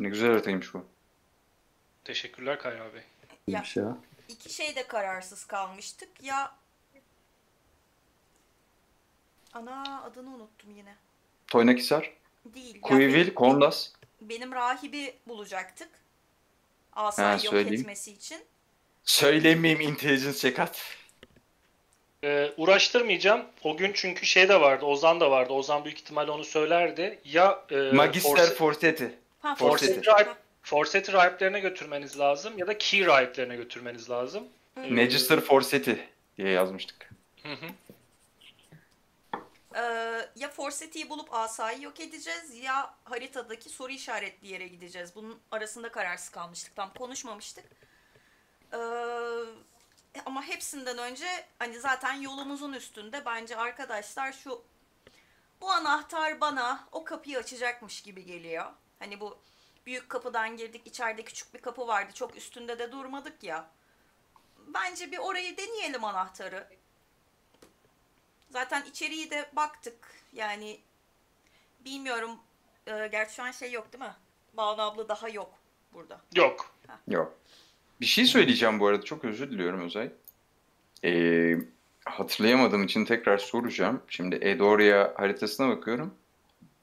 Ne 0.00 0.08
güzel 0.08 0.30
haritaymış 0.30 0.74
bu. 0.74 0.86
Teşekkürler 2.04 2.58
Kayra 2.58 2.94
Bey. 2.94 3.00
Ya. 3.00 3.36
İyiymiş 3.46 3.76
ya. 3.76 3.96
İki 4.28 4.54
şeyde 4.54 4.86
kararsız 4.86 5.44
kalmıştık. 5.44 6.08
Ya 6.22 6.54
Ana 9.52 10.02
adını 10.02 10.34
unuttum 10.34 10.76
yine. 10.76 10.94
Toynakisar, 11.48 12.12
Değil. 12.44 12.74
ya 12.74 12.80
Kuyuvil, 12.80 13.14
benim, 13.14 13.34
Kondas. 13.34 13.92
benim 14.20 14.52
rahibi 14.52 15.14
bulacaktık. 15.26 15.88
Asayı 16.92 17.36
yok 17.36 17.40
söyleyeyim. 17.50 17.80
etmesi 17.80 18.12
için. 18.12 18.44
Söylemeyeyim 19.04 19.80
intelligence 19.80 20.38
check 20.38 20.58
at. 20.58 20.82
Ee, 22.24 22.52
uğraştırmayacağım. 22.56 23.44
O 23.64 23.76
gün 23.76 23.92
çünkü 23.94 24.26
şey 24.26 24.48
de 24.48 24.60
vardı, 24.60 24.84
Ozan 24.84 25.20
da 25.20 25.30
vardı. 25.30 25.52
Ozan 25.52 25.84
büyük 25.84 25.98
ihtimalle 25.98 26.30
onu 26.30 26.44
söylerdi. 26.44 27.18
Ya 27.24 27.64
e, 27.70 27.76
Magister 27.76 28.30
Forse- 28.30 28.54
Forsetti. 28.54 29.18
Ha, 29.42 29.54
Forset 29.54 29.88
Forset 29.88 30.08
Rahip, 30.08 30.28
Forset'i 30.62 31.12
rahiplerine 31.12 31.60
götürmeniz 31.60 32.18
lazım 32.18 32.58
ya 32.58 32.66
da 32.66 32.78
Key 32.78 33.06
rahiplerine 33.06 33.56
götürmeniz 33.56 34.10
lazım. 34.10 34.44
Magister 34.76 35.40
Forsetti 35.40 36.08
diye 36.38 36.48
yazmıştık. 36.48 37.10
Hı 37.42 37.52
hı. 37.52 37.66
Ee, 39.76 39.80
ya 40.36 40.48
Forseti'yi 40.48 41.10
bulup 41.10 41.34
asayı 41.34 41.82
yok 41.82 42.00
edeceğiz 42.00 42.54
ya 42.62 42.94
haritadaki 43.04 43.68
soru 43.68 43.92
işaretli 43.92 44.48
yere 44.52 44.68
gideceğiz. 44.68 45.14
Bunun 45.14 45.38
arasında 45.50 45.88
kararsız 45.88 46.28
kalmıştık. 46.28 46.76
Tam 46.76 46.92
konuşmamıştık. 46.94 47.64
Ee, 48.72 48.76
ama 50.26 50.42
hepsinden 50.42 50.98
önce 50.98 51.46
hani 51.58 51.80
zaten 51.80 52.12
yolumuzun 52.12 52.72
üstünde 52.72 53.24
bence 53.24 53.56
arkadaşlar 53.56 54.32
şu 54.32 54.62
bu 55.60 55.70
anahtar 55.70 56.40
bana 56.40 56.88
o 56.92 57.04
kapıyı 57.04 57.38
açacakmış 57.38 58.02
gibi 58.02 58.24
geliyor. 58.24 58.72
Hani 58.98 59.20
bu 59.20 59.38
büyük 59.86 60.08
kapıdan 60.08 60.56
girdik 60.56 60.86
içeride 60.86 61.24
küçük 61.24 61.54
bir 61.54 61.60
kapı 61.60 61.86
vardı 61.86 62.12
çok 62.14 62.36
üstünde 62.36 62.78
de 62.78 62.92
durmadık 62.92 63.42
ya. 63.42 63.70
Bence 64.66 65.12
bir 65.12 65.18
orayı 65.18 65.56
deneyelim 65.56 66.04
anahtarı. 66.04 66.68
Zaten 68.50 68.82
içeriği 68.84 69.30
de 69.30 69.50
baktık. 69.52 70.24
Yani 70.32 70.80
bilmiyorum. 71.80 72.38
E, 72.86 73.06
gerçi 73.06 73.34
şu 73.34 73.42
an 73.42 73.50
şey 73.50 73.72
yok 73.72 73.92
değil 73.92 74.04
mi? 74.04 74.14
Banu 74.52 74.82
abla 74.82 75.08
daha 75.08 75.28
yok 75.28 75.54
burada. 75.92 76.20
Yok. 76.34 76.74
Yok. 77.08 77.39
Bir 78.00 78.06
şey 78.06 78.24
söyleyeceğim 78.24 78.80
bu 78.80 78.86
arada. 78.86 79.02
Çok 79.04 79.24
özür 79.24 79.50
diliyorum 79.50 79.80
Özay. 79.80 80.10
Ee, 81.04 81.54
hatırlayamadığım 82.04 82.84
için 82.84 83.04
tekrar 83.04 83.38
soracağım. 83.38 84.02
Şimdi 84.08 84.38
Edoria 84.40 85.12
haritasına 85.16 85.68
bakıyorum. 85.68 86.14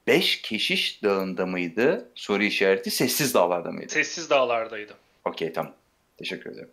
5 0.08 0.42
keşiş 0.42 1.04
dağında 1.04 1.46
mıydı? 1.46 2.10
Soru 2.16 2.44
işareti 2.44 2.92
sessiz 2.92 3.34
dağlarda 3.34 3.72
mıydı? 3.72 3.90
Sessiz 3.94 4.30
dağlardaydı. 4.30 4.94
Okey 5.26 5.54
tamam. 5.54 5.74
Teşekkür 6.18 6.52
ederim. 6.52 6.70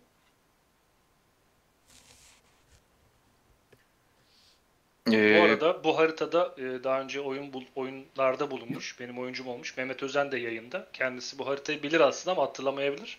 Ee, 5.11 5.39
Bu 5.39 5.43
arada 5.43 5.83
bu 5.83 5.97
haritada 5.97 6.55
e, 6.57 6.83
daha 6.83 7.01
önce 7.01 7.21
oyun 7.21 7.53
bul- 7.53 7.65
oyunlarda 7.75 8.51
bulunmuş. 8.51 8.99
Benim 8.99 9.19
oyuncum 9.19 9.47
olmuş. 9.47 9.77
Mehmet 9.77 10.03
Özen 10.03 10.31
de 10.31 10.37
yayında. 10.37 10.87
Kendisi 10.93 11.37
bu 11.39 11.47
haritayı 11.47 11.83
bilir 11.83 11.99
aslında 11.99 12.31
ama 12.37 12.43
hatırlamayabilir. 12.43 13.17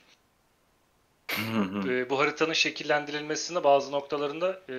E, 1.88 2.10
bu 2.10 2.18
haritanın 2.18 2.52
şekillendirilmesinde 2.52 3.64
bazı 3.64 3.92
noktalarında 3.92 4.60
e, 4.68 4.74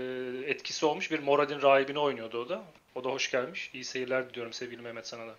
etkisi 0.52 0.86
olmuş. 0.86 1.12
Bir 1.12 1.20
Moradin 1.20 1.62
rahibini 1.62 2.00
oynuyordu 2.00 2.38
o 2.46 2.50
da. 2.50 2.62
O 2.96 3.04
da 3.04 3.10
hoş 3.10 3.32
gelmiş. 3.32 3.72
İyi 3.74 3.84
seyirler 3.84 4.30
diliyorum 4.30 4.54
sevgili 4.54 4.82
Mehmet 4.82 5.08
sana 5.08 5.28
da. 5.28 5.36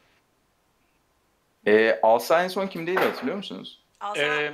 Ee, 1.66 2.00
Alsa 2.02 2.42
en 2.44 2.48
son 2.48 2.66
kimdeydi 2.66 3.00
hatırlıyor 3.00 3.36
musunuz? 3.36 3.82
Alsa 4.00 4.20
E, 4.22 4.52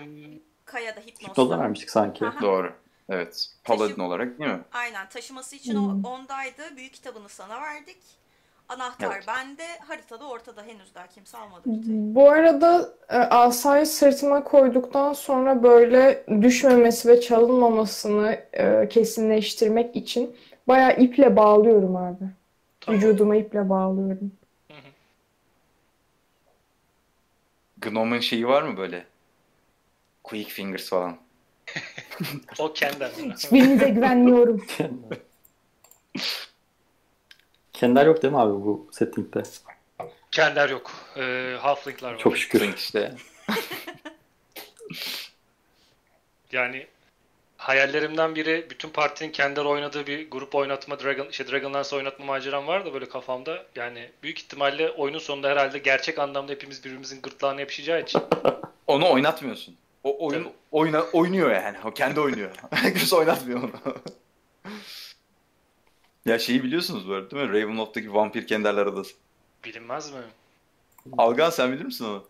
Kaya'da 0.65 1.01
hipnozda. 1.01 1.29
Hipnozda 1.33 1.59
vermiştik 1.59 1.91
sanki. 1.91 2.27
Aha. 2.27 2.41
Doğru. 2.43 2.73
Evet. 3.09 3.49
Paladin 3.65 3.95
Taşı- 3.95 4.03
olarak 4.03 4.39
değil 4.39 4.51
mi? 4.51 4.61
Aynen 4.73 5.09
taşıması 5.09 5.57
için 5.57 5.75
Hmm. 5.75 6.05
o 6.05 6.09
ondaydı. 6.09 6.77
Büyük 6.77 6.93
kitabını 6.95 7.29
sana 7.29 7.61
verdik. 7.61 7.97
Anahtar 8.69 9.15
Evet. 9.15 9.25
bende, 9.27 9.67
haritada 9.79 10.29
ortada 10.29 10.63
henüz 10.63 10.95
daha 10.95 11.07
kimse 11.07 11.39
almadı. 11.39 11.63
Bu 12.15 12.31
arada 12.31 12.95
e, 13.09 13.17
asayı 13.17 13.87
sırtıma 13.87 14.45
koyduktan 14.45 15.13
sonra 15.13 15.63
böyle 15.63 16.27
düşmemesi 16.43 17.09
ve 17.09 17.21
çalınmamasını 17.21 18.41
e, 18.53 18.89
kesinleştirmek 18.89 19.97
için 19.97 20.37
bayağı 20.69 20.97
iple 20.97 21.37
bağlıyorum 21.37 21.97
abi. 21.97 22.25
Tamam. 22.81 23.01
Vücuduma 23.01 23.37
iple 23.37 23.69
bağlıyorum. 23.69 24.33
Gnome'un 27.79 28.21
şeyi 28.21 28.49
var 28.49 28.63
mı 28.63 28.77
böyle? 28.77 29.07
Quick 30.25 30.51
fingers 30.51 30.89
falan. 30.89 31.17
O 32.59 32.73
kendi 32.73 33.05
adına. 33.05 33.35
Hiçbirinize 33.35 33.89
güvenmiyorum. 33.89 34.67
Kender 37.85 38.07
yok 38.07 38.23
değil 38.23 38.33
mi 38.33 38.41
abi 38.41 38.53
bu 38.53 38.89
settingde? 38.93 39.43
Kender 40.31 40.69
yok. 40.69 40.91
Ee, 41.17 41.57
Halfling'lar 41.61 42.13
var. 42.13 42.19
Çok 42.19 42.39
şükür. 42.39 42.75
İşte. 42.75 43.15
Yani 46.53 46.87
hayallerimden 47.57 48.35
biri 48.35 48.67
bütün 48.71 48.89
partinin 48.89 49.33
Kender 49.33 49.65
oynadığı 49.65 50.07
bir 50.07 50.31
grup 50.31 50.55
oynatma, 50.55 51.01
Dragon, 51.01 51.31
şey 51.31 51.49
Dragonlance 51.49 51.97
oynatma 51.97 52.25
maceram 52.25 52.67
var 52.67 52.87
da 52.87 52.95
böyle 52.95 53.09
kafamda. 53.09 53.67
Yani 53.77 54.11
büyük 54.23 54.39
ihtimalle 54.39 54.91
oyunun 54.91 55.19
sonunda 55.19 55.49
herhalde 55.49 55.79
gerçek 55.79 56.19
anlamda 56.19 56.53
hepimiz 56.53 56.85
birbirimizin 56.85 57.23
gırtlağına 57.23 57.61
yapışacağı 57.61 58.03
için. 58.03 58.23
Onu 58.87 59.11
oynatmıyorsun. 59.11 59.77
O 60.05 60.27
oyun 60.27 60.43
Tabii. 60.43 60.55
oyna, 60.73 61.03
oynuyor 61.13 61.51
yani. 61.51 61.77
O 61.85 61.91
kendi 61.91 62.21
oynuyor. 62.21 62.51
Kimse 62.83 63.17
oynatmıyor 63.17 63.63
onu. 63.63 63.97
Ya 66.27 66.39
şeyi 66.39 66.63
biliyorsunuz 66.65 67.09
bu 67.09 67.13
arada 67.13 67.31
değil 67.31 67.43
mi? 67.43 67.63
Ravenloft'taki 67.63 68.15
vampir 68.15 68.47
kenderler 68.47 68.87
adası. 68.87 69.15
Bilinmez 69.65 70.13
mi? 70.13 70.21
Algan 71.19 71.51
sen 71.51 71.73
bilir 71.73 71.85
misin 71.85 72.05
onu? 72.05 72.25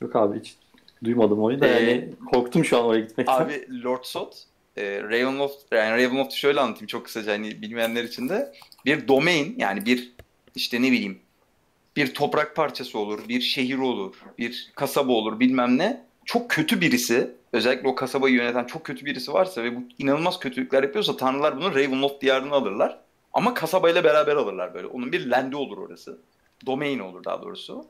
Yok 0.00 0.16
abi 0.16 0.38
hiç 0.40 0.56
duymadım 1.04 1.42
onu 1.42 1.60
da 1.60 1.66
Ee, 1.66 1.70
yani 1.70 2.10
korktum 2.32 2.64
şu 2.64 2.78
an 2.78 2.84
oraya 2.84 3.00
gitmekten. 3.00 3.40
Abi 3.40 3.84
Lord 3.84 4.04
Sot 4.04 4.44
e, 4.76 5.02
Ravenloft 5.02 5.72
yani 5.72 6.04
Ravenloft'u 6.04 6.36
şöyle 6.36 6.60
anlatayım 6.60 6.86
çok 6.86 7.04
kısaca 7.04 7.32
hani 7.32 7.62
bilmeyenler 7.62 8.04
için 8.04 8.28
de 8.28 8.52
bir 8.84 9.08
domain 9.08 9.54
yani 9.58 9.86
bir 9.86 10.12
işte 10.54 10.82
ne 10.82 10.92
bileyim 10.92 11.18
bir 11.96 12.14
toprak 12.14 12.56
parçası 12.56 12.98
olur, 12.98 13.28
bir 13.28 13.40
şehir 13.40 13.78
olur, 13.78 14.14
bir 14.38 14.72
kasaba 14.74 15.12
olur 15.12 15.40
bilmem 15.40 15.78
ne. 15.78 16.04
Çok 16.24 16.50
kötü 16.50 16.80
birisi 16.80 17.30
özellikle 17.52 17.88
o 17.88 17.94
kasabayı 17.94 18.34
yöneten 18.34 18.64
çok 18.64 18.84
kötü 18.84 19.06
birisi 19.06 19.32
varsa 19.32 19.62
ve 19.62 19.76
bu 19.76 19.80
inanılmaz 19.98 20.38
kötülükler 20.38 20.82
yapıyorsa 20.82 21.16
tanrılar 21.16 21.56
bunu 21.56 21.70
Ravenloft 21.70 22.22
diyarına 22.22 22.54
alırlar. 22.54 23.03
Ama 23.34 23.54
kasabayla 23.54 24.04
beraber 24.04 24.36
alırlar 24.36 24.74
böyle. 24.74 24.86
Onun 24.86 25.12
bir 25.12 25.30
lendi 25.30 25.56
olur 25.56 25.78
orası. 25.78 26.18
Domain 26.66 26.98
olur 26.98 27.24
daha 27.24 27.42
doğrusu. 27.42 27.86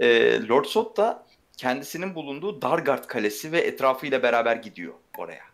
E, 0.00 0.40
Lord 0.48 0.64
Sot 0.64 0.96
da 0.96 1.26
kendisinin 1.56 2.14
bulunduğu 2.14 2.62
Dargard 2.62 3.04
Kalesi 3.04 3.52
ve 3.52 3.60
etrafıyla 3.60 4.22
beraber 4.22 4.56
gidiyor 4.56 4.94
oraya. 5.18 5.44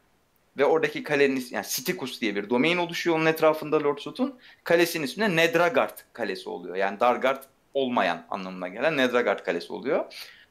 Ve 0.59 0.65
oradaki 0.65 1.03
kalenin 1.03 1.47
yani 1.51 1.65
Stikus 1.65 2.21
diye 2.21 2.37
bir 2.37 2.51
domain 2.51 2.77
oluşuyor 2.77 3.17
onun 3.17 3.27
etrafında 3.27 3.85
Lord 3.85 3.99
Sot'un. 3.99 4.39
Kalesinin 4.65 5.05
ismi 5.05 5.25
de 5.25 5.37
Nedragard 5.37 5.99
Kalesi 6.12 6.49
oluyor. 6.49 6.77
Yani 6.77 7.01
Dargard 7.01 7.43
olmayan 7.75 8.27
anlamına 8.31 8.69
gelen 8.69 8.97
Nedragard 8.97 9.45
Kalesi 9.45 9.73
oluyor. 9.73 10.05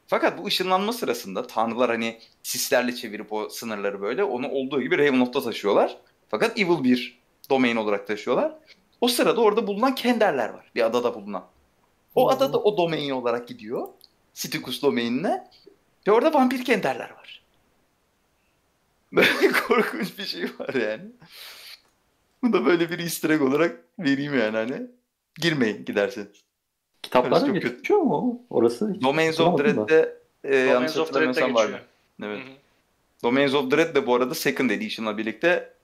Fakat 0.06 0.38
bu 0.38 0.46
ışınlanma 0.46 0.92
sırasında 0.92 1.46
tanrılar 1.46 1.90
hani 1.90 2.18
sislerle 2.42 2.94
çevirip 2.94 3.32
o 3.32 3.48
sınırları 3.48 4.00
böyle 4.02 4.24
onu 4.24 4.50
olduğu 4.50 4.82
gibi 4.82 4.98
Ravenloft'a 4.98 5.42
taşıyorlar. 5.42 5.96
Fakat 6.28 6.58
evil 6.58 6.84
bir 6.84 7.21
domain 7.52 7.76
olarak 7.76 8.06
taşıyorlar. 8.06 8.52
O 9.00 9.08
sırada 9.08 9.40
orada 9.40 9.66
bulunan 9.66 9.94
Kenderler 9.94 10.48
var. 10.48 10.70
Bir 10.74 10.86
adada 10.86 11.14
bulunan. 11.14 11.44
O 12.14 12.22
Hmm. 12.30 12.36
adada 12.36 12.58
o 12.58 12.76
domain 12.76 13.10
olarak 13.10 13.48
gidiyor. 13.48 13.88
Stikus 14.34 14.82
domainine. 14.82 15.48
Ve 16.08 16.12
orada 16.12 16.34
vampir 16.34 16.64
kenderler 16.64 17.10
var. 17.10 17.42
Böyle 19.12 19.52
korkunç 19.68 20.18
bir 20.18 20.24
şey 20.24 20.44
var 20.44 20.74
yani. 20.74 21.02
Bu 22.42 22.52
da 22.52 22.64
böyle 22.66 22.90
bir 22.90 22.98
easter 22.98 23.30
egg 23.30 23.42
olarak 23.42 23.80
vereyim 23.98 24.38
yani 24.38 24.56
hani. 24.56 24.82
Girmeyin 25.40 25.84
giderseniz. 25.84 26.28
Kitaplarda 27.02 27.46
geçiyor 27.46 28.00
mu 28.00 28.42
orası? 28.50 28.92
Hiç 28.94 29.02
Domains 29.02 29.40
of 29.40 29.52
hatırlamadım 29.52 29.84
da. 29.84 29.88
Dread'de 29.88 30.16
e, 30.44 30.56
yanlış 30.56 30.96
of 30.96 31.08
hatırlamıyorsam 31.08 31.54
vardı. 31.54 31.82
Evet. 32.22 32.38
Hı 32.38 32.42
hı. 32.42 32.54
Domains 33.22 33.54
of 33.54 33.70
Dread 33.70 33.94
de 33.94 34.06
bu 34.06 34.14
arada 34.14 34.34
Second 34.34 34.70
Edition'la 34.70 35.18
birlikte 35.18 35.74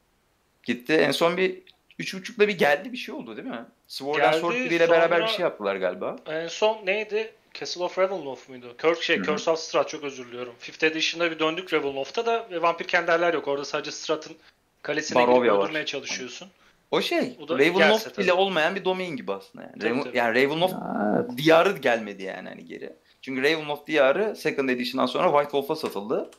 gitti. 0.65 0.93
En 0.93 1.11
son 1.11 1.37
bir 1.37 1.59
3.5'da 2.01 2.49
bir 2.49 2.59
geldi 2.59 2.93
bir 2.93 2.97
şey 2.97 3.15
oldu 3.15 3.37
değil 3.37 3.49
mi? 3.49 3.65
Sword 3.89 4.21
and 4.21 4.33
Geldi, 4.33 4.41
Sorcery 4.41 4.77
ile 4.77 4.91
beraber 4.91 5.23
bir 5.23 5.29
şey 5.29 5.41
yaptılar 5.41 5.77
galiba. 5.77 6.17
En 6.27 6.49
son 6.49 6.87
neydi? 6.87 7.33
Castle 7.55 7.85
of 7.85 7.99
Ravenloft 7.99 8.49
muydu? 8.49 8.75
Curse, 8.79 9.03
şey, 9.03 9.17
Hı 9.17 9.21
hı. 9.21 9.25
Curse 9.25 9.51
of 9.51 9.59
Strahd 9.59 9.87
çok 9.87 10.05
özür 10.05 10.27
diliyorum. 10.27 10.55
Fifth 10.59 10.85
Edition'da 10.85 11.31
bir 11.31 11.39
döndük 11.39 11.73
Ravenloft'a 11.73 12.27
da 12.27 12.47
vampir 12.63 12.85
kenderler 12.85 13.35
yok. 13.35 13.49
Orada 13.49 13.65
sadece 13.65 13.91
Strahd'ın 13.91 14.37
kalesine 14.83 15.23
Barovia 15.23 15.39
gidip 15.39 15.53
var. 15.53 15.65
öldürmeye 15.65 15.87
çalışıyorsun. 15.87 16.49
O 16.91 17.01
şey, 17.01 17.37
O 17.41 17.59
Ravenloft 17.59 18.19
bile 18.19 18.33
olmayan 18.33 18.75
bir 18.75 18.85
domain 18.85 19.17
gibi 19.17 19.33
aslında 19.33 19.65
yani. 19.65 19.79
Tabii, 19.81 19.91
Raven- 19.91 20.05
tabii. 20.05 20.17
yani 20.17 20.45
Ravenloft 20.45 20.75
evet. 20.75 21.39
diyarı 21.39 21.79
gelmedi 21.79 22.23
yani 22.23 22.49
hani 22.49 22.65
geri. 22.65 22.93
Çünkü 23.23 23.43
Ravenloft 23.43 23.87
diyarı 23.87 24.37
Second 24.37 24.69
Edition'dan 24.69 25.07
sonra 25.07 25.25
White 25.25 25.51
Wolf'a 25.51 25.77
satıldı. 25.77 26.31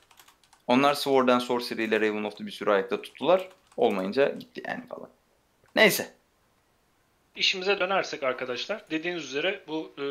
Onlar 0.68 0.94
Sword 0.94 1.28
and 1.28 1.42
Sorcery 1.42 1.84
ile 1.84 2.02
Ravenloft'u 2.02 2.46
bir 2.46 2.52
süre 2.52 2.72
ayakta 2.72 3.02
tuttular. 3.02 3.50
Olmayınca 3.78 4.30
gitti 4.30 4.62
yani 4.68 4.88
falan. 4.88 5.10
Neyse. 5.76 6.14
İşimize 7.36 7.80
dönersek 7.80 8.24
arkadaşlar, 8.24 8.90
dediğiniz 8.92 9.24
üzere 9.24 9.64
bu 9.68 9.92
e, 9.98 10.04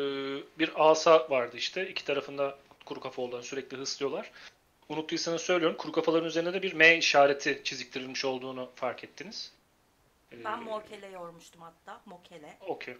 bir 0.59 0.89
asa 0.89 1.29
vardı 1.29 1.57
işte. 1.57 1.89
İki 1.89 2.05
tarafında 2.05 2.57
kuru 2.85 2.99
kafa 2.99 3.21
olan 3.21 3.41
sürekli 3.41 3.77
hıslıyorlar. 3.77 4.31
Unuttuysanız 4.89 5.41
söylüyorum, 5.41 5.77
kuru 5.77 5.91
kafaların 5.91 6.27
üzerinde 6.27 6.53
de 6.53 6.61
bir 6.61 6.73
M 6.73 6.97
işareti 6.97 7.61
çiziktirilmiş 7.63 8.25
olduğunu 8.25 8.69
fark 8.75 9.03
ettiniz. 9.03 9.51
E, 10.31 10.43
Ben 10.43 10.63
mor 10.63 10.81
kele 10.85 11.07
yormuştum 11.07 11.61
hatta. 11.61 12.01
Mokele. 12.05 12.57
Okey. 12.67 12.97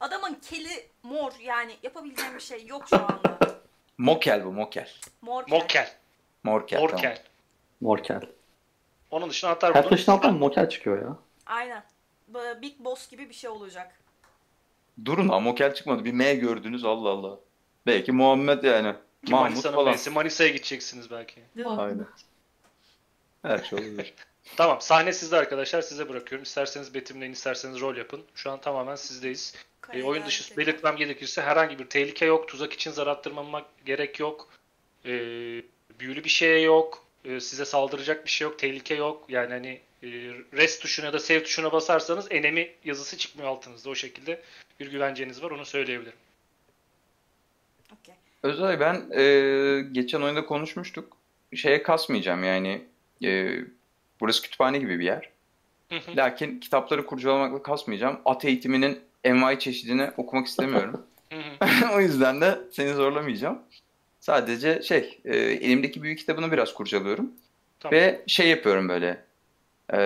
Adamın 0.00 0.34
keli 0.34 0.86
mor 1.02 1.32
yani 1.40 1.76
yapabileceğim 1.82 2.34
bir 2.34 2.40
şey 2.40 2.66
yok 2.66 2.88
şu 2.88 2.96
anda. 2.96 3.38
Mokel 3.98 4.44
bu, 4.44 4.52
Mokel. 4.52 4.90
Mor 5.22 5.46
kel. 5.46 5.52
Mokel. 5.52 6.80
Morkel. 6.80 6.88
tamam. 6.88 7.16
Morkel. 7.80 8.20
Onun 9.12 9.30
dışında 9.30 9.50
atar 9.50 9.74
Her 9.74 9.88
taşın 9.88 10.12
altından 10.12 10.36
Morkel 10.36 10.68
çıkıyor 10.68 11.02
ya. 11.02 11.16
Aynen. 11.46 11.84
Big 12.62 12.78
Boss 12.78 13.10
gibi 13.10 13.28
bir 13.28 13.34
şey 13.34 13.50
olacak. 13.50 14.02
Durun 15.04 15.28
ha 15.28 15.40
Mokel 15.40 15.74
çıkmadı. 15.74 16.04
Bir 16.04 16.12
M 16.12 16.34
gördünüz 16.34 16.84
Allah 16.84 17.08
Allah. 17.08 17.38
Belki 17.86 18.12
Muhammed 18.12 18.62
yani. 18.62 18.92
Ki 19.26 19.32
Mahmut 19.32 19.50
Manisa'nın 19.50 19.74
falan. 19.74 19.94
M'si. 19.94 20.10
Manisa'ya 20.10 20.50
gideceksiniz 20.50 21.10
belki. 21.10 21.40
Aynen. 21.64 22.06
Her 23.42 23.58
şey 23.58 23.78
olabilir. 23.78 24.14
Tamam 24.56 24.80
sahne 24.80 25.12
sizde 25.12 25.36
arkadaşlar 25.36 25.82
size 25.82 26.08
bırakıyorum. 26.08 26.42
İsterseniz 26.42 26.94
betimleyin 26.94 27.32
isterseniz 27.32 27.80
rol 27.80 27.96
yapın. 27.96 28.22
Şu 28.34 28.50
an 28.50 28.60
tamamen 28.60 28.96
sizdeyiz. 28.96 29.54
E, 29.92 30.02
oyun 30.02 30.26
dışı 30.26 30.50
dedi. 30.50 30.56
belirtmem 30.56 30.96
gerekirse 30.96 31.42
herhangi 31.42 31.78
bir 31.78 31.86
tehlike 31.86 32.26
yok. 32.26 32.48
Tuzak 32.48 32.72
için 32.72 32.90
zar 32.90 33.06
attırmamak 33.06 33.64
gerek 33.86 34.20
yok. 34.20 34.48
E, 35.04 35.10
büyülü 36.00 36.24
bir 36.24 36.28
şey 36.28 36.64
yok. 36.64 37.01
E, 37.24 37.40
size 37.40 37.64
saldıracak 37.64 38.24
bir 38.24 38.30
şey 38.30 38.48
yok. 38.48 38.58
Tehlike 38.58 38.94
yok. 38.94 39.24
Yani 39.28 39.52
hani 39.52 39.80
e, 40.02 40.08
rest 40.52 40.82
tuşuna 40.82 41.06
ya 41.06 41.12
da 41.12 41.18
save 41.18 41.42
tuşuna 41.42 41.72
basarsanız 41.72 42.26
enemy 42.30 42.70
yazısı 42.84 43.18
çıkmıyor 43.18 43.48
altınızda. 43.48 43.90
O 43.90 43.94
şekilde 43.94 44.42
bir 44.80 44.90
güvenceniz 44.90 45.42
var. 45.42 45.50
Onu 45.50 45.64
söyleyebilirim. 45.64 46.18
Okey. 47.92 48.14
Özay 48.42 48.80
ben 48.80 49.10
e, 49.14 49.22
geçen 49.92 50.20
oyunda 50.20 50.46
konuşmuştuk. 50.46 51.16
Şeye 51.54 51.82
kasmayacağım 51.82 52.44
yani. 52.44 52.84
E, 53.24 53.58
burası 54.20 54.42
kütüphane 54.42 54.78
gibi 54.78 54.98
bir 54.98 55.04
yer. 55.04 55.30
Hı 55.88 55.96
hı. 55.96 56.16
Lakin 56.16 56.60
kitapları 56.60 57.06
kurcalamakla 57.06 57.62
kasmayacağım. 57.62 58.20
At 58.24 58.44
eğitiminin 58.44 59.00
envai 59.24 59.58
çeşidini 59.58 60.10
okumak 60.16 60.46
istemiyorum. 60.46 61.06
Hı 61.32 61.38
hı. 61.38 61.92
o 61.94 62.00
yüzden 62.00 62.40
de 62.40 62.58
seni 62.72 62.94
zorlamayacağım. 62.94 63.58
Sadece 64.22 64.82
şey, 64.82 65.20
e, 65.24 65.36
elimdeki 65.36 66.02
büyük 66.02 66.18
kitabını 66.18 66.52
biraz 66.52 66.74
kurcalıyorum. 66.74 67.30
Tamam. 67.80 67.92
Ve 67.92 68.22
şey 68.26 68.48
yapıyorum 68.48 68.88
böyle. 68.88 69.24
E, 69.92 69.98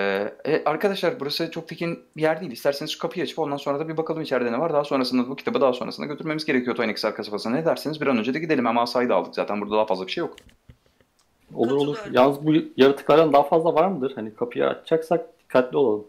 e, 0.44 0.62
arkadaşlar 0.64 1.20
burası 1.20 1.50
çok 1.50 1.68
tekin 1.68 2.02
bir 2.16 2.22
yer 2.22 2.40
değil. 2.40 2.52
İsterseniz 2.52 2.90
şu 2.90 2.98
kapıyı 2.98 3.24
açıp 3.24 3.38
ondan 3.38 3.56
sonra 3.56 3.78
da 3.78 3.88
bir 3.88 3.96
bakalım 3.96 4.22
içeride 4.22 4.52
ne 4.52 4.58
var. 4.58 4.72
Daha 4.72 4.84
sonrasında 4.84 5.28
bu 5.28 5.36
kitabı 5.36 5.60
daha 5.60 5.72
sonrasında 5.72 6.06
götürmemiz 6.06 6.44
gerekiyor 6.44 6.76
Toynix 6.76 7.02
kasabasına. 7.02 7.54
Ne 7.54 7.64
dersiniz? 7.64 8.00
Bir 8.00 8.06
an 8.06 8.18
önce 8.18 8.34
de 8.34 8.38
gidelim. 8.38 8.66
Ama 8.66 8.82
asayı 8.82 9.08
da 9.08 9.14
aldık 9.14 9.34
zaten. 9.34 9.60
Burada 9.60 9.76
daha 9.76 9.86
fazla 9.86 10.06
bir 10.06 10.12
şey 10.12 10.20
yok. 10.20 10.36
Olur 11.54 11.76
olur. 11.76 11.98
Yalnız 12.12 12.46
bu 12.46 12.54
yaratıklardan 12.76 13.32
daha 13.32 13.42
fazla 13.42 13.74
var 13.74 13.88
mıdır? 13.88 14.12
Hani 14.14 14.34
kapıyı 14.34 14.66
açacaksak 14.66 15.38
dikkatli 15.40 15.76
olalım. 15.76 16.06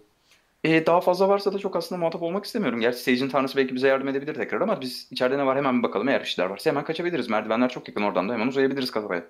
E, 0.63 0.85
daha 0.85 1.01
fazla 1.01 1.29
varsa 1.29 1.53
da 1.53 1.59
çok 1.59 1.75
aslında 1.75 1.99
muhatap 1.99 2.21
olmak 2.21 2.45
istemiyorum. 2.45 2.79
Gerçi 2.79 2.99
Sage'in 2.99 3.29
tanrısı 3.29 3.57
belki 3.57 3.75
bize 3.75 3.87
yardım 3.87 4.07
edebilir 4.07 4.33
tekrar 4.35 4.61
ama 4.61 4.81
biz 4.81 5.07
içeride 5.11 5.37
ne 5.37 5.45
var 5.45 5.57
hemen 5.57 5.77
bir 5.77 5.83
bakalım. 5.83 6.09
Eğer 6.09 6.21
bir 6.21 6.25
şeyler 6.27 6.49
varsa 6.49 6.69
hemen 6.69 6.83
kaçabiliriz. 6.83 7.29
Merdivenler 7.29 7.69
çok 7.69 7.87
yakın 7.87 8.01
oradan 8.01 8.29
da 8.29 8.33
hemen 8.33 8.47
uzayabiliriz 8.47 8.91
kasabaya. 8.91 9.23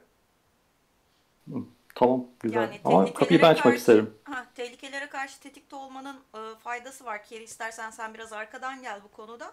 Tamam 1.96 2.26
güzel. 2.40 2.62
Yani 2.62 2.80
Ama 2.86 3.14
kapıyı 3.14 3.42
ben 3.42 3.50
açmak 3.50 3.64
karşı- 3.64 3.78
isterim. 3.78 4.14
Ha, 4.24 4.46
tehlikelere 4.56 5.10
karşı 5.10 5.40
tetikte 5.40 5.76
olmanın 5.76 6.16
e, 6.36 6.40
faydası 6.64 7.06
var. 7.06 7.24
Keri 7.24 7.44
istersen 7.44 7.90
sen 7.90 8.14
biraz 8.14 8.34
arkadan 8.34 8.82
gel 8.82 9.00
bu 9.04 9.08
konuda. 9.12 9.46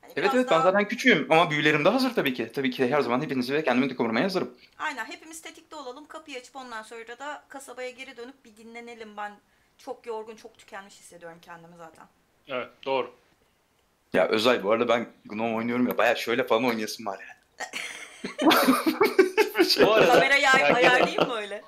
Hani 0.00 0.12
Evet 0.16 0.30
evet 0.34 0.44
ben 0.50 0.50
daha- 0.50 0.62
zaten 0.62 0.88
küçüğüm 0.88 1.26
ama 1.32 1.50
büyülerim 1.50 1.84
de 1.84 1.88
hazır 1.88 2.14
tabii 2.14 2.34
ki. 2.34 2.52
Tabii 2.54 2.70
ki 2.70 2.90
her 2.90 3.00
zaman 3.00 3.20
hepinizi 3.22 3.54
ve 3.54 3.64
kendimi 3.64 3.90
de 3.90 3.96
korumaya 3.96 4.24
hazırım. 4.24 4.54
Aynen 4.78 5.04
hepimiz 5.04 5.42
tetikte 5.42 5.76
olalım. 5.76 6.06
Kapıyı 6.06 6.38
açıp 6.38 6.56
ondan 6.56 6.82
sonra 6.82 7.18
da 7.18 7.42
kasabaya 7.48 7.90
geri 7.90 8.16
dönüp 8.16 8.44
bir 8.44 8.56
dinlenelim. 8.56 9.16
Ben 9.16 9.32
çok 9.84 10.06
yorgun, 10.06 10.36
çok 10.36 10.58
tükenmiş 10.58 10.94
hissediyorum 10.94 11.38
kendimi 11.42 11.76
zaten. 11.78 12.06
Evet 12.48 12.68
doğru. 12.84 13.10
Ya 14.12 14.28
Özay 14.28 14.62
bu 14.62 14.72
arada 14.72 14.88
ben 14.88 15.08
Gnome 15.26 15.56
oynuyorum 15.56 15.88
ya 15.88 15.98
baya 15.98 16.14
şöyle 16.16 16.46
falan 16.46 16.64
oynayasım 16.64 17.06
var 17.06 17.18
yani. 17.20 17.40
Bu 19.80 19.92
arada 19.92 20.12
Kamerayı 20.12 20.48
ay- 20.50 20.72
ayarlayayım 20.72 21.26
mı 21.28 21.34
öyle? 21.34 21.62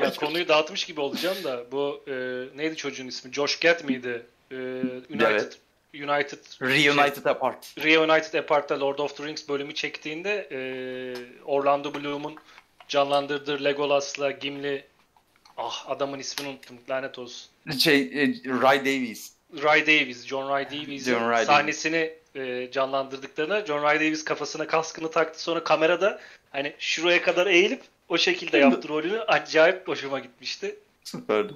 ya 0.00 0.14
konuyu 0.14 0.48
dağıtmış 0.48 0.84
gibi 0.84 1.00
olacağım 1.00 1.44
da 1.44 1.72
bu 1.72 2.04
e, 2.08 2.12
neydi 2.58 2.76
çocuğun 2.76 3.06
ismi? 3.06 3.32
Josh 3.32 3.58
Gad 3.60 3.84
miydi? 3.84 4.26
E, 4.50 4.54
United 4.56 5.20
Evet. 5.20 5.58
United 5.94 6.38
Reunited 6.62 7.24
Apart. 7.24 7.80
şey, 7.80 7.84
Reunited 7.94 8.34
Apart'ta 8.34 8.80
Lord 8.80 8.98
of 8.98 9.16
the 9.16 9.24
Rings 9.24 9.48
bölümü 9.48 9.74
çektiğinde 9.74 10.48
e, 10.52 10.60
Orlando 11.44 11.94
Bloom'un 11.94 12.36
canlandırdığı 12.88 13.64
Legolas'la 13.64 14.30
Gimli 14.30 14.84
ah 15.60 15.90
adamın 15.90 16.18
ismini 16.18 16.48
unuttum 16.48 16.78
lanet 16.88 17.18
olsun. 17.18 17.50
Şey, 17.78 18.00
e, 18.00 18.26
Ray 18.62 18.80
Davies. 18.80 19.32
Ray 19.62 19.82
Davies, 19.82 20.26
John 20.26 20.50
Ray 20.50 20.66
Davies'in 20.66 21.12
John 21.12 21.20
Ray 21.20 21.34
Davies. 21.34 21.46
sahnesini 21.46 22.12
e, 22.34 22.70
canlandırdıklarına 22.72 23.66
John 23.66 23.82
Ray 23.82 23.96
Davies 23.96 24.24
kafasına 24.24 24.66
kaskını 24.66 25.10
taktı 25.10 25.42
sonra 25.42 25.64
kamerada 25.64 26.20
hani 26.50 26.74
şuraya 26.78 27.22
kadar 27.22 27.46
eğilip 27.46 27.82
o 28.08 28.18
şekilde 28.18 28.58
yaptı 28.58 28.88
rolünü. 28.88 29.20
Acayip 29.20 29.88
hoşuma 29.88 30.18
gitmişti. 30.18 30.76
Süperdi. 31.04 31.52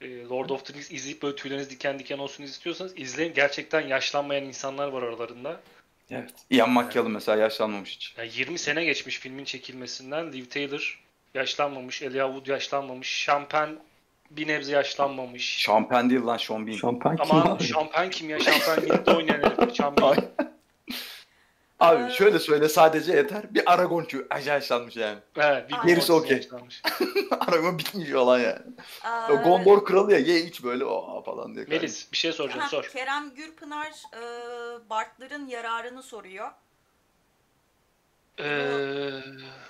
E, 0.00 0.24
Lord 0.24 0.50
of 0.50 0.64
the 0.64 0.74
Rings 0.74 0.90
izleyip 0.90 1.22
böyle 1.22 1.36
tüyleriniz 1.36 1.70
diken 1.70 1.98
diken 1.98 2.18
olsun 2.18 2.44
istiyorsanız 2.44 2.98
izleyin. 2.98 3.34
Gerçekten 3.34 3.80
yaşlanmayan 3.80 4.44
insanlar 4.44 4.88
var 4.88 5.02
aralarında. 5.02 5.60
Evet. 6.10 6.34
Ian 6.50 6.70
McKellen 6.70 7.10
mesela 7.10 7.38
yaşlanmamış 7.38 7.90
hiç. 7.90 8.14
Yani 8.18 8.30
20 8.34 8.58
sene 8.58 8.84
geçmiş 8.84 9.18
filmin 9.18 9.44
çekilmesinden. 9.44 10.32
Liv 10.32 10.44
Taylor 10.44 11.00
yaşlanmamış, 11.34 12.02
Elijah 12.02 12.26
Wood 12.26 12.46
yaşlanmamış, 12.46 13.24
Champagne 13.24 13.74
bir 14.30 14.48
nebze 14.48 14.72
yaşlanmamış. 14.72 15.58
Şampen 15.58 16.10
değil 16.10 16.22
lan 16.22 16.36
Sean 16.36 16.66
Bean. 16.66 16.76
Şampan 16.76 17.16
kim 17.16 17.36
Ama 17.36 17.44
abi? 17.44 17.64
Champagne 17.66 18.10
kim 18.10 18.30
ya? 18.30 18.38
Champagne 18.38 18.82
birlikte 18.86 19.16
oynayan 19.16 19.42
herif. 19.42 19.74
Champagne. 19.74 20.24
Abi 21.80 22.12
şöyle 22.12 22.38
söyle 22.38 22.68
sadece 22.68 23.12
yeter. 23.12 23.54
Bir 23.54 23.72
Aragonçu 23.72 24.26
acayip 24.30 24.62
yaşlanmış 24.62 24.96
yani. 24.96 25.18
Evet, 25.36 25.70
bir 25.70 25.88
Gerisi 25.88 26.12
okey. 26.12 26.48
Aragon 27.40 27.78
bitmiş 27.78 28.12
olan 28.12 28.38
yani. 28.38 28.58
Aa, 29.04 29.32
O 29.32 29.42
Gondor 29.42 29.84
kralı 29.84 30.12
ya 30.12 30.18
ye 30.18 30.40
iç 30.40 30.64
böyle 30.64 30.84
o 30.84 31.22
falan 31.22 31.54
diye. 31.54 31.64
Melis 31.68 32.12
bir 32.12 32.16
şey 32.16 32.32
soracağım 32.32 32.60
ha, 32.60 32.68
sor. 32.68 32.84
Kerem 32.84 33.34
Gürpınar 33.34 33.92
e, 34.14 34.20
Bartların 34.90 35.46
yararını 35.46 36.02
soruyor. 36.02 36.50
Ee, 38.44 39.20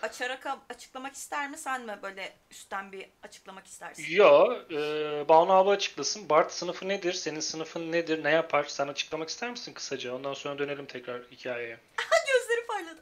Açarak 0.03 0.47
açıklamak 0.71 1.15
ister 1.15 1.51
mi 1.51 1.57
sen 1.59 1.87
mi 1.87 1.99
böyle 2.03 2.33
üstten 2.51 2.93
bir 2.93 3.07
açıklamak 3.23 3.67
istersin? 3.67 4.05
yo, 4.09 4.53
e, 4.71 4.77
Banu 5.29 5.53
abi 5.53 5.71
açıklasın. 5.71 6.29
Bart 6.29 6.53
sınıfı 6.53 6.89
nedir? 6.89 7.13
Senin 7.13 7.41
sınıfın 7.41 7.93
nedir? 7.93 8.25
Ne 8.25 8.31
yapar? 8.31 8.65
Sen 8.69 8.89
açıklamak 8.89 9.29
ister 9.29 9.51
misin 9.51 9.73
kısaca? 9.73 10.15
Ondan 10.15 10.35
sonra 10.35 10.59
dönelim 10.59 10.87
tekrar 10.87 11.23
hikayeye. 11.23 11.79
Gözleri 12.27 12.67
parladı. 12.67 13.01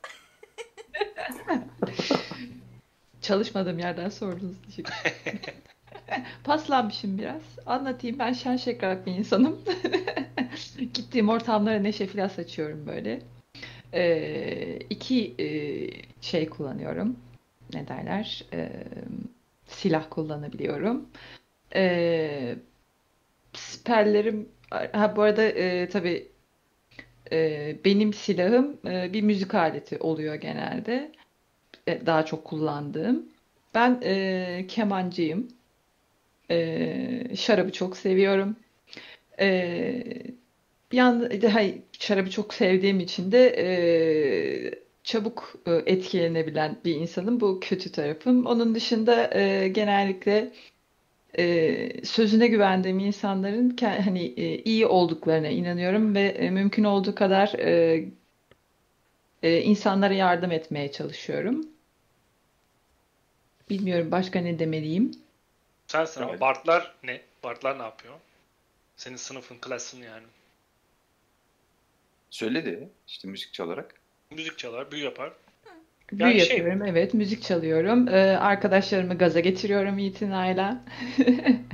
Çalışmadığım 3.22 3.78
yerden 3.78 4.08
sordunuz. 4.08 4.56
Teşekkür 4.66 4.94
Paslanmışım 6.44 7.18
biraz. 7.18 7.42
Anlatayım. 7.66 8.18
Ben 8.18 8.32
şen 8.32 8.56
şakrak 8.56 9.06
bir 9.06 9.12
insanım. 9.12 9.64
Gittiğim 10.94 11.28
ortamlara 11.28 11.78
neşe 11.78 12.06
filan 12.06 12.28
saçıyorum 12.28 12.86
böyle. 12.86 13.22
Ee, 13.94 14.78
iki 14.90 15.34
e, 15.38 15.46
şey 16.20 16.48
kullanıyorum. 16.48 17.16
Ne 17.74 17.88
derler? 17.88 18.44
Ee, 18.52 18.70
silah 19.66 20.10
kullanabiliyorum. 20.10 21.08
Ee, 21.74 22.56
siperlerim 23.52 24.48
ha 24.70 25.16
bu 25.16 25.22
arada 25.22 25.42
e, 25.42 25.88
tabii 25.88 26.28
e, 27.32 27.76
benim 27.84 28.12
silahım 28.12 28.78
e, 28.86 29.12
bir 29.12 29.22
müzik 29.22 29.54
aleti 29.54 29.98
oluyor 29.98 30.34
genelde. 30.34 31.12
E, 31.86 32.06
daha 32.06 32.24
çok 32.24 32.44
kullandığım. 32.44 33.28
Ben 33.74 34.00
e, 34.04 34.64
kemancıyım. 34.68 35.48
E, 36.50 37.36
şarabı 37.36 37.72
çok 37.72 37.96
seviyorum. 37.96 38.56
E, 39.40 40.02
bir 40.92 40.96
yanda 40.96 41.54
hayır, 41.54 41.78
şarabı 41.98 42.30
çok 42.30 42.54
sevdiğim 42.54 43.00
için 43.00 43.32
de 43.32 43.54
e, 43.58 43.68
çabuk 45.04 45.54
e, 45.66 45.72
etkilenebilen 45.72 46.78
bir 46.84 46.94
insanım. 46.94 47.40
Bu 47.40 47.60
kötü 47.60 47.92
tarafım. 47.92 48.46
Onun 48.46 48.74
dışında 48.74 49.34
e, 49.34 49.68
genellikle 49.68 50.52
e, 51.38 52.04
sözüne 52.04 52.46
güvendiğim 52.46 52.98
insanların 52.98 53.76
hani 53.80 54.24
e, 54.36 54.62
iyi 54.62 54.86
olduklarına 54.86 55.48
inanıyorum 55.48 56.14
ve 56.14 56.22
e, 56.28 56.50
mümkün 56.50 56.84
olduğu 56.84 57.14
kadar 57.14 57.52
e, 57.58 58.04
e, 59.42 59.60
insanlara 59.60 60.14
yardım 60.14 60.52
etmeye 60.52 60.92
çalışıyorum. 60.92 61.66
Bilmiyorum 63.70 64.10
başka 64.10 64.40
ne 64.40 64.58
demeliyim. 64.58 65.10
Sensin 65.86 66.22
ama. 66.22 66.40
Bartlar 66.40 66.94
ne? 67.04 67.20
Bartlar 67.44 67.78
ne 67.78 67.82
yapıyor? 67.82 68.14
Senin 68.96 69.16
sınıfın, 69.16 69.56
klasın 69.60 70.02
yani. 70.02 70.24
Söyledi 72.30 72.88
işte 73.06 73.28
müzik 73.28 73.52
çalarak. 73.54 73.94
Müzik 74.30 74.58
çalar, 74.58 74.92
büyü 74.92 75.04
yapar. 75.04 75.32
Büyü 76.12 76.22
Yani 76.22 76.40
şey- 76.40 76.56
yapıyorum, 76.58 76.86
evet. 76.86 77.14
Müzik 77.14 77.42
çalıyorum. 77.42 78.08
Ee, 78.08 78.36
arkadaşlarımı 78.36 79.18
gaza 79.18 79.40
getiriyorum 79.40 79.98
itinayla. 79.98 80.84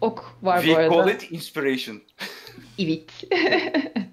Ok 0.00 0.24
var 0.42 0.58
bu 0.58 0.62
We 0.62 0.76
arada. 0.76 0.94
call 0.94 1.08
it 1.08 1.32
inspiration. 1.32 2.02
Evet. 2.78 3.24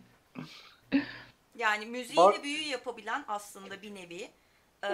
Yani 1.58 1.86
müziğiyle 1.86 2.44
büyü 2.44 2.62
yapabilen 2.62 3.26
aslında 3.28 3.82
bir 3.82 3.96
nevi 3.96 4.30
e, 4.84 4.90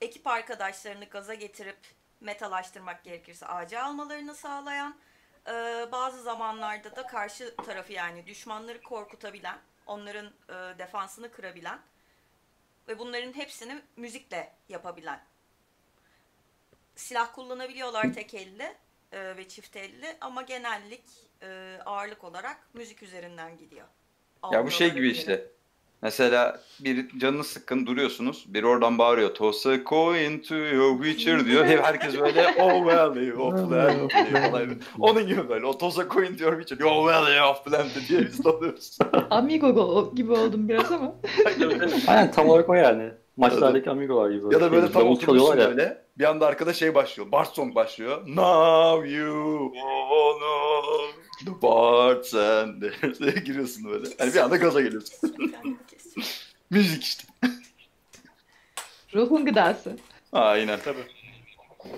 ekip 0.00 0.26
arkadaşlarını 0.26 1.04
gaza 1.04 1.34
getirip 1.34 1.76
metalaştırmak 2.20 3.04
gerekirse 3.04 3.46
ağaca 3.46 3.82
almalarını 3.82 4.34
sağlayan 4.34 4.96
bazı 5.92 6.22
zamanlarda 6.22 6.96
da 6.96 7.06
karşı 7.06 7.56
tarafı 7.56 7.92
yani 7.92 8.26
düşmanları 8.26 8.82
korkutabilen 8.82 9.58
onların 9.86 10.26
e, 10.26 10.78
defansını 10.78 11.30
kırabilen 11.30 11.78
ve 12.88 12.98
bunların 12.98 13.32
hepsini 13.32 13.82
müzikle 13.96 14.52
yapabilen 14.68 15.20
silah 16.96 17.34
kullanabiliyorlar 17.34 18.12
tek 18.12 18.34
elle 18.34 18.76
e, 19.12 19.36
ve 19.36 19.48
çift 19.48 19.76
elle 19.76 20.16
ama 20.20 20.42
genellik 20.42 21.04
e, 21.42 21.78
ağırlık 21.86 22.24
olarak 22.24 22.74
müzik 22.74 23.02
üzerinden 23.02 23.58
gidiyor. 23.58 23.86
Ya 24.52 24.66
bu 24.66 24.70
şey 24.70 24.92
gibi 24.92 25.10
işte. 25.10 25.50
Mesela 26.02 26.60
bir 26.80 27.18
canını 27.18 27.44
sıkkın 27.44 27.86
duruyorsunuz. 27.86 28.44
Biri 28.48 28.66
oradan 28.66 28.98
bağırıyor. 28.98 29.34
Toss 29.34 29.66
a 29.66 29.84
coin 29.84 30.38
to 30.38 30.54
your 30.54 31.02
witcher 31.04 31.44
diyor. 31.46 31.64
Hep 31.64 31.84
herkes 31.84 32.20
böyle 32.20 32.46
oh 32.60 32.86
valley 32.86 33.32
of 33.32 33.68
plenty 33.68 34.32
falan. 34.32 34.68
Onun 34.98 35.26
gibi 35.26 35.48
böyle. 35.48 35.66
O 35.66 35.78
toss 35.78 35.98
a 35.98 36.08
coin 36.08 36.36
to 36.36 36.44
your 36.44 36.60
witcher. 36.60 36.86
Yo 36.86 37.04
valley 37.04 37.40
of 37.42 37.64
plenty 37.64 38.08
diye 38.08 38.20
biz 38.20 38.46
alıyoruz. 38.46 38.98
Amigo 39.30 39.66
go- 39.68 40.14
gibi 40.14 40.32
oldum 40.32 40.68
biraz 40.68 40.92
ama. 40.92 41.14
Aynen 42.06 42.30
tam 42.32 42.48
olarak 42.48 42.68
o 42.68 42.74
yani. 42.74 43.10
Maçlardaki 43.36 43.90
amigolar 43.90 44.30
gibi. 44.30 44.54
ya 44.54 44.60
da 44.60 44.72
böyle 44.72 44.86
Şey, 44.86 44.92
tam 44.92 45.06
ya. 45.58 45.68
böyle. 45.70 46.02
Bir 46.18 46.24
anda 46.24 46.46
arkada 46.46 46.72
şey 46.72 46.94
başlıyor. 46.94 47.32
Bart 47.32 47.48
song 47.54 47.74
başlıyor. 47.74 48.20
Now 48.26 49.10
you 49.10 49.72
know 49.72 50.38
the 50.40 51.27
Bart 51.46 52.34
and 52.34 52.82
diye 53.20 53.32
giriyorsun 53.44 53.84
böyle. 53.84 54.06
Hani 54.18 54.34
bir 54.34 54.38
anda 54.38 54.56
gaza 54.56 54.80
geliyorsun. 54.80 55.36
Müzik 56.70 57.04
işte. 57.04 57.24
Ruhun 59.14 59.44
gıdası. 59.44 59.96
Aynen. 60.32 60.78
Tabii. 60.84 61.04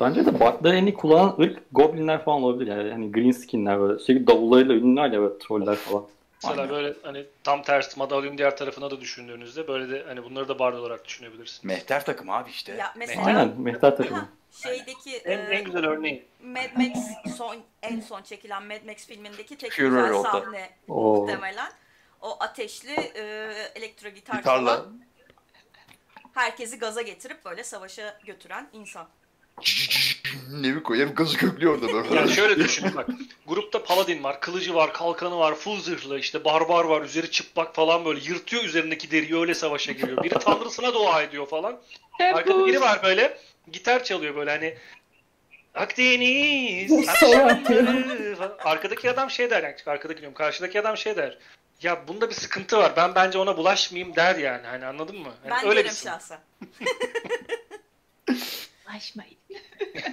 Bence 0.00 0.26
de 0.26 0.40
Bartları 0.40 0.76
en 0.76 0.86
iyi 0.86 0.94
kullanan 0.94 1.36
ırk 1.40 1.58
goblinler 1.72 2.24
falan 2.24 2.42
olabilir 2.42 2.76
yani. 2.76 2.90
Hani 2.90 3.12
green 3.12 3.30
skinler 3.30 3.80
böyle. 3.80 3.98
Sürekli 3.98 4.26
davullarıyla 4.26 4.74
ünlüler 4.74 5.10
ya 5.10 5.20
böyle 5.20 5.38
troller 5.38 5.76
falan. 5.76 6.04
Mesela 6.42 6.62
Aynen. 6.62 6.74
böyle 6.74 6.94
hani 7.02 7.24
tam 7.44 7.62
ters 7.62 7.96
madalyonun 7.96 8.38
diğer 8.38 8.56
tarafına 8.56 8.90
da 8.90 9.00
düşündüğünüzde 9.00 9.68
böyle 9.68 9.90
de 9.90 10.04
hani 10.08 10.24
bunları 10.24 10.48
da 10.48 10.58
bard 10.58 10.74
olarak 10.74 11.04
düşünebilirsiniz. 11.04 11.64
Mehter 11.64 12.04
takım 12.04 12.30
abi 12.30 12.50
işte. 12.50 12.72
Ya 12.72 12.92
mesela 12.96 13.24
Aynen 13.24 13.60
mehter 13.60 13.96
takımı. 13.96 14.28
Şeydeki 14.52 15.16
En, 15.16 15.38
e, 15.38 15.42
en 15.42 15.64
güzel 15.64 15.86
örneği. 15.86 16.28
Mad 16.42 16.70
Max 16.76 16.98
son 17.36 17.56
en 17.82 18.00
son 18.00 18.22
çekilen 18.22 18.62
Mad 18.62 18.84
Max 18.86 19.06
filmindeki 19.06 19.58
tek 19.58 19.72
Fury 19.72 19.86
güzel 19.88 20.08
Road'da. 20.08 20.30
sahne 20.30 20.70
Oo. 20.88 21.16
muhtemelen. 21.16 21.72
O 22.20 22.36
ateşli 22.40 22.92
e, 22.92 23.22
elektro 23.74 24.08
gitar 24.08 24.36
Gitarla. 24.36 24.86
herkesi 26.34 26.78
gaza 26.78 27.02
getirip 27.02 27.44
böyle 27.44 27.64
savaşa 27.64 28.18
götüren 28.26 28.68
insan. 28.72 29.08
ne 30.50 30.76
bir 30.76 30.82
koyuyor 30.82 31.08
gazı 31.08 31.36
köklüyor 31.36 31.74
orada 31.74 31.92
böyle. 31.92 32.14
Yani 32.14 32.30
şöyle 32.30 32.56
düşün 32.56 32.90
bak. 32.96 33.06
Grupta 33.46 33.82
paladin 33.84 34.24
var, 34.24 34.40
kılıcı 34.40 34.74
var, 34.74 34.92
kalkanı 34.92 35.38
var, 35.38 35.54
full 35.54 35.80
zırhlı, 35.80 36.18
işte 36.18 36.44
barbar 36.44 36.84
var, 36.84 37.02
üzeri 37.02 37.30
çıplak 37.30 37.74
falan 37.74 38.04
böyle 38.04 38.20
yırtıyor 38.24 38.64
üzerindeki 38.64 39.10
deriyi 39.10 39.36
öyle 39.36 39.54
savaşa 39.54 39.92
giriyor. 39.92 40.24
Biri 40.24 40.38
tanrısına 40.38 40.94
dua 40.94 41.22
ediyor 41.22 41.46
falan. 41.46 41.80
Arkada 42.20 42.66
biri 42.66 42.80
var 42.80 43.00
böyle 43.02 43.38
gitar 43.72 44.04
çalıyor 44.04 44.36
böyle 44.36 44.50
hani 44.50 44.74
Akdeniz. 45.74 47.06
Falan. 47.06 48.56
Arkadaki 48.64 49.10
adam 49.10 49.30
şey 49.30 49.50
der 49.50 49.62
yani 49.62 49.74
arkadaki 49.86 50.20
diyorum 50.20 50.34
karşıdaki 50.34 50.80
adam 50.80 50.96
şey 50.96 51.16
der. 51.16 51.38
Ya 51.82 52.08
bunda 52.08 52.28
bir 52.28 52.34
sıkıntı 52.34 52.78
var. 52.78 52.92
Ben 52.96 53.14
bence 53.14 53.38
ona 53.38 53.56
bulaşmayayım 53.56 54.16
der 54.16 54.36
yani. 54.36 54.66
Hani 54.66 54.86
anladın 54.86 55.18
mı? 55.18 55.32
Hani 55.42 55.50
Ben 55.50 55.68
öyle 55.68 55.84
derim 55.84 55.96
şahsen. 55.96 56.38
Ulaşmayın. 58.90 59.34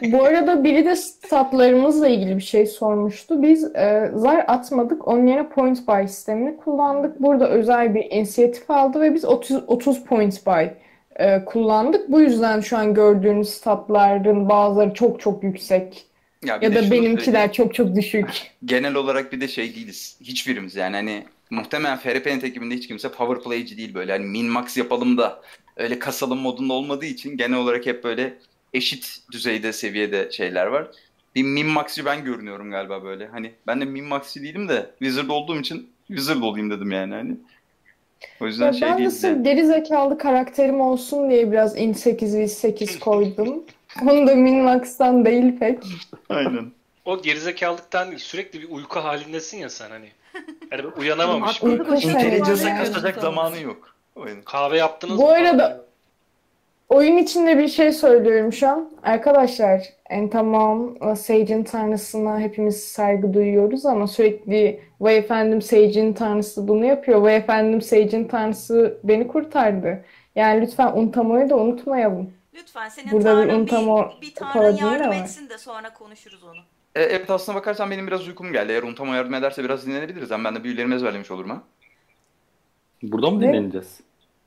Bu 0.11 0.23
arada 0.23 0.63
biri 0.63 0.85
de 0.85 0.95
statlarımızla 0.95 2.07
ilgili 2.07 2.35
bir 2.37 2.41
şey 2.41 2.65
sormuştu. 2.65 3.41
Biz 3.41 3.63
e, 3.63 4.11
zar 4.15 4.45
atmadık. 4.47 5.07
Onun 5.07 5.27
yerine 5.27 5.49
point 5.49 5.87
buy 5.87 6.07
sistemini 6.07 6.57
kullandık. 6.57 7.19
Burada 7.21 7.49
özel 7.49 7.95
bir 7.95 8.03
inisiyatif 8.11 8.71
aldı 8.71 9.01
ve 9.01 9.13
biz 9.13 9.25
30, 9.25 9.63
30 9.67 10.03
point 10.03 10.45
buy 10.45 10.67
e, 11.15 11.45
kullandık. 11.45 12.11
Bu 12.11 12.21
yüzden 12.21 12.59
şu 12.59 12.77
an 12.77 12.93
gördüğünüz 12.93 13.49
statların 13.49 14.49
bazıları 14.49 14.93
çok 14.93 15.19
çok 15.19 15.43
yüksek. 15.43 16.05
Ya 16.45 16.59
Ya 16.61 16.75
da 16.75 16.91
benimkiler 16.91 17.23
söyleyeyim. 17.23 17.51
çok 17.51 17.73
çok 17.73 17.95
düşük. 17.95 18.29
Genel 18.65 18.95
olarak 18.95 19.31
bir 19.33 19.41
de 19.41 19.47
şey 19.47 19.75
değiliz. 19.75 20.17
Hiçbirimiz 20.21 20.75
yani 20.75 20.95
hani 20.95 21.23
muhtemelen 21.49 21.97
FRP'nin 21.97 22.41
ekibinde 22.41 22.75
hiç 22.75 22.87
kimse 22.87 23.11
power 23.11 23.43
play'ci 23.43 23.77
değil 23.77 23.93
böyle. 23.93 24.11
Hani 24.11 24.25
min 24.25 24.45
max 24.45 24.77
yapalım 24.77 25.17
da 25.17 25.41
öyle 25.77 25.99
kasalım 25.99 26.39
modunda 26.39 26.73
olmadığı 26.73 27.05
için 27.05 27.37
genel 27.37 27.57
olarak 27.57 27.85
hep 27.85 28.03
böyle 28.03 28.33
eşit 28.77 29.17
düzeyde 29.31 29.73
seviyede 29.73 30.31
şeyler 30.31 30.65
var. 30.67 30.87
Bir 31.35 31.43
min 31.43 31.67
max'cı 31.67 32.05
ben 32.05 32.23
görünüyorum 32.23 32.71
galiba 32.71 33.03
böyle. 33.03 33.27
Hani 33.27 33.51
ben 33.67 33.81
de 33.81 33.85
min 33.85 34.05
max'cı 34.05 34.43
değilim 34.43 34.69
de 34.69 34.89
wizard 34.99 35.29
olduğum 35.29 35.59
için 35.59 35.89
wizard 36.07 36.41
olayım 36.41 36.69
dedim 36.71 36.91
yani 36.91 37.13
hani. 37.13 37.31
O 38.41 38.45
yüzden 38.45 38.65
Ya 38.65 38.73
şey 38.73 38.81
ben 38.87 38.93
de 38.93 38.97
değil 38.97 39.09
sırf 39.09 39.43
geri 39.45 39.65
zekalı 39.65 40.17
karakterim 40.17 40.81
olsun 40.81 41.29
diye 41.29 41.51
biraz 41.51 41.77
int 41.77 41.97
8 41.97 42.37
v 42.37 42.47
8 42.47 42.99
koydum. 42.99 43.63
Onu 44.01 44.27
da 44.27 44.35
min-max'tan 44.35 45.25
değil 45.25 45.59
pek. 45.59 45.79
Aynen. 46.29 46.71
O 47.05 47.21
gerizekalılıktan 47.21 48.07
değil. 48.07 48.19
Sürekli 48.19 48.61
bir 48.61 48.69
uyku 48.69 48.99
halindesin 48.99 49.57
ya 49.57 49.69
sen 49.69 49.89
hani. 49.89 50.07
Yani 50.71 50.87
uyanamamış 50.97 51.61
Intelligence'a 51.61 52.69
Yani. 52.69 52.79
kasacak 52.79 53.21
zamanı 53.21 53.59
yok. 53.61 53.95
Aynen. 54.15 54.41
Kahve 54.41 54.77
yaptınız 54.77 55.17
Bu 55.17 55.21
mı? 55.21 55.29
arada- 55.31 55.85
Oyun 56.89 57.17
içinde 57.17 57.58
bir 57.58 57.67
şey 57.67 57.91
söylüyorum 57.91 58.54
şu 58.54 58.67
an. 58.69 58.91
Arkadaşlar, 59.04 59.84
en 60.10 60.30
tamam 60.30 60.97
Sage'in 61.15 61.63
tanrısına 61.63 62.39
hepimiz 62.39 62.84
saygı 62.84 63.34
duyuyoruz 63.34 63.86
ama 63.86 64.08
sürekli 64.08 64.82
vay 65.00 65.17
efendim 65.17 65.62
Sage'in 65.62 66.13
tanrısı 66.13 66.67
bunu 66.67 66.86
yapıyor. 66.86 67.21
Vay 67.21 67.36
efendim 67.36 67.82
Sage'in 67.82 68.28
tanrısı 68.28 68.97
beni 69.04 69.28
kurtardı. 69.28 70.06
Yani 70.36 70.62
lütfen 70.62 70.91
Untamo'yu 70.95 71.50
da 71.50 71.58
unutmayalım. 71.58 72.34
Lütfen 72.54 72.89
senin 72.89 73.12
Burada 73.12 73.41
bir 73.43 73.47
tanrın 73.47 73.60
untamo 73.60 74.10
bir, 74.21 74.28
bir 74.28 74.36
tanrın 74.36 74.78
yardım 74.78 75.12
etsin 75.13 75.50
de 75.50 75.58
sonra 75.58 75.93
konuşuruz 75.93 76.43
onu. 76.43 76.60
E, 76.95 77.02
evet 77.02 77.30
aslına 77.30 77.58
bakarsan 77.58 77.91
benim 77.91 78.08
biraz 78.08 78.28
uykum 78.28 78.52
geldi. 78.52 78.71
Eğer 78.71 78.84
Untamo 78.84 79.13
yardım 79.13 79.34
ederse 79.34 79.63
biraz 79.63 79.88
dinlenebiliriz. 79.88 80.32
Hem 80.32 80.43
ben 80.43 80.56
de 80.56 80.63
büyülerimi 80.63 80.95
ezberlemiş 80.95 81.32
olurum 81.32 81.50
ha. 81.50 81.62
Burada 83.04 83.30
mı 83.32 83.41
Ne? 83.41 83.47
dinleneceğiz? 83.54 84.00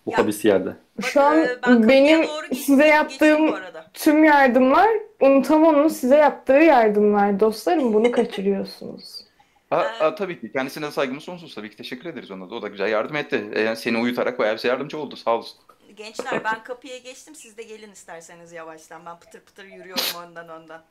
Bu 0.06 0.10
Ya- 0.10 0.18
habis 0.18 0.44
yerde. 0.44 0.76
Şu 1.02 1.20
an 1.20 1.38
e, 1.38 1.48
ben 1.66 1.88
benim 1.88 2.26
size 2.54 2.86
yaptığım 2.86 3.54
tüm 3.94 4.24
yardımlar 4.24 4.88
Untamo'nun 5.20 5.88
size 5.88 6.16
yaptığı 6.16 6.52
yardımlar 6.52 7.40
dostlarım. 7.40 7.92
Bunu 7.94 8.12
kaçırıyorsunuz. 8.12 9.24
Ha, 9.70 9.84
Ee, 9.84 9.98
ha, 9.98 10.14
tabii 10.14 10.40
ki. 10.40 10.52
Kendisine 10.52 10.86
de 10.86 10.90
saygımız 10.90 11.24
sonsuz. 11.24 11.54
Tabii 11.54 11.70
ki 11.70 11.76
teşekkür 11.76 12.08
ederiz 12.08 12.30
ona 12.30 12.50
da. 12.50 12.54
O 12.54 12.62
da 12.62 12.68
güzel 12.68 12.88
yardım 12.88 13.16
etti. 13.16 13.44
E, 13.54 13.76
seni 13.76 13.98
uyutarak 13.98 14.38
bayağı 14.38 14.56
bize 14.56 14.68
yardımcı 14.68 14.98
oldu. 14.98 15.16
Sağ 15.16 15.30
olsun. 15.36 15.58
Gençler 15.96 16.44
ben 16.44 16.62
kapıya 16.64 16.98
geçtim 16.98 17.34
siz 17.34 17.56
de 17.56 17.62
gelin 17.62 17.92
isterseniz 17.92 18.52
yavaştan. 18.52 19.06
Ben 19.06 19.18
pıtır 19.18 19.40
pıtır 19.40 19.64
yürüyorum 19.64 20.04
ondan 20.28 20.48
ondan. 20.48 20.82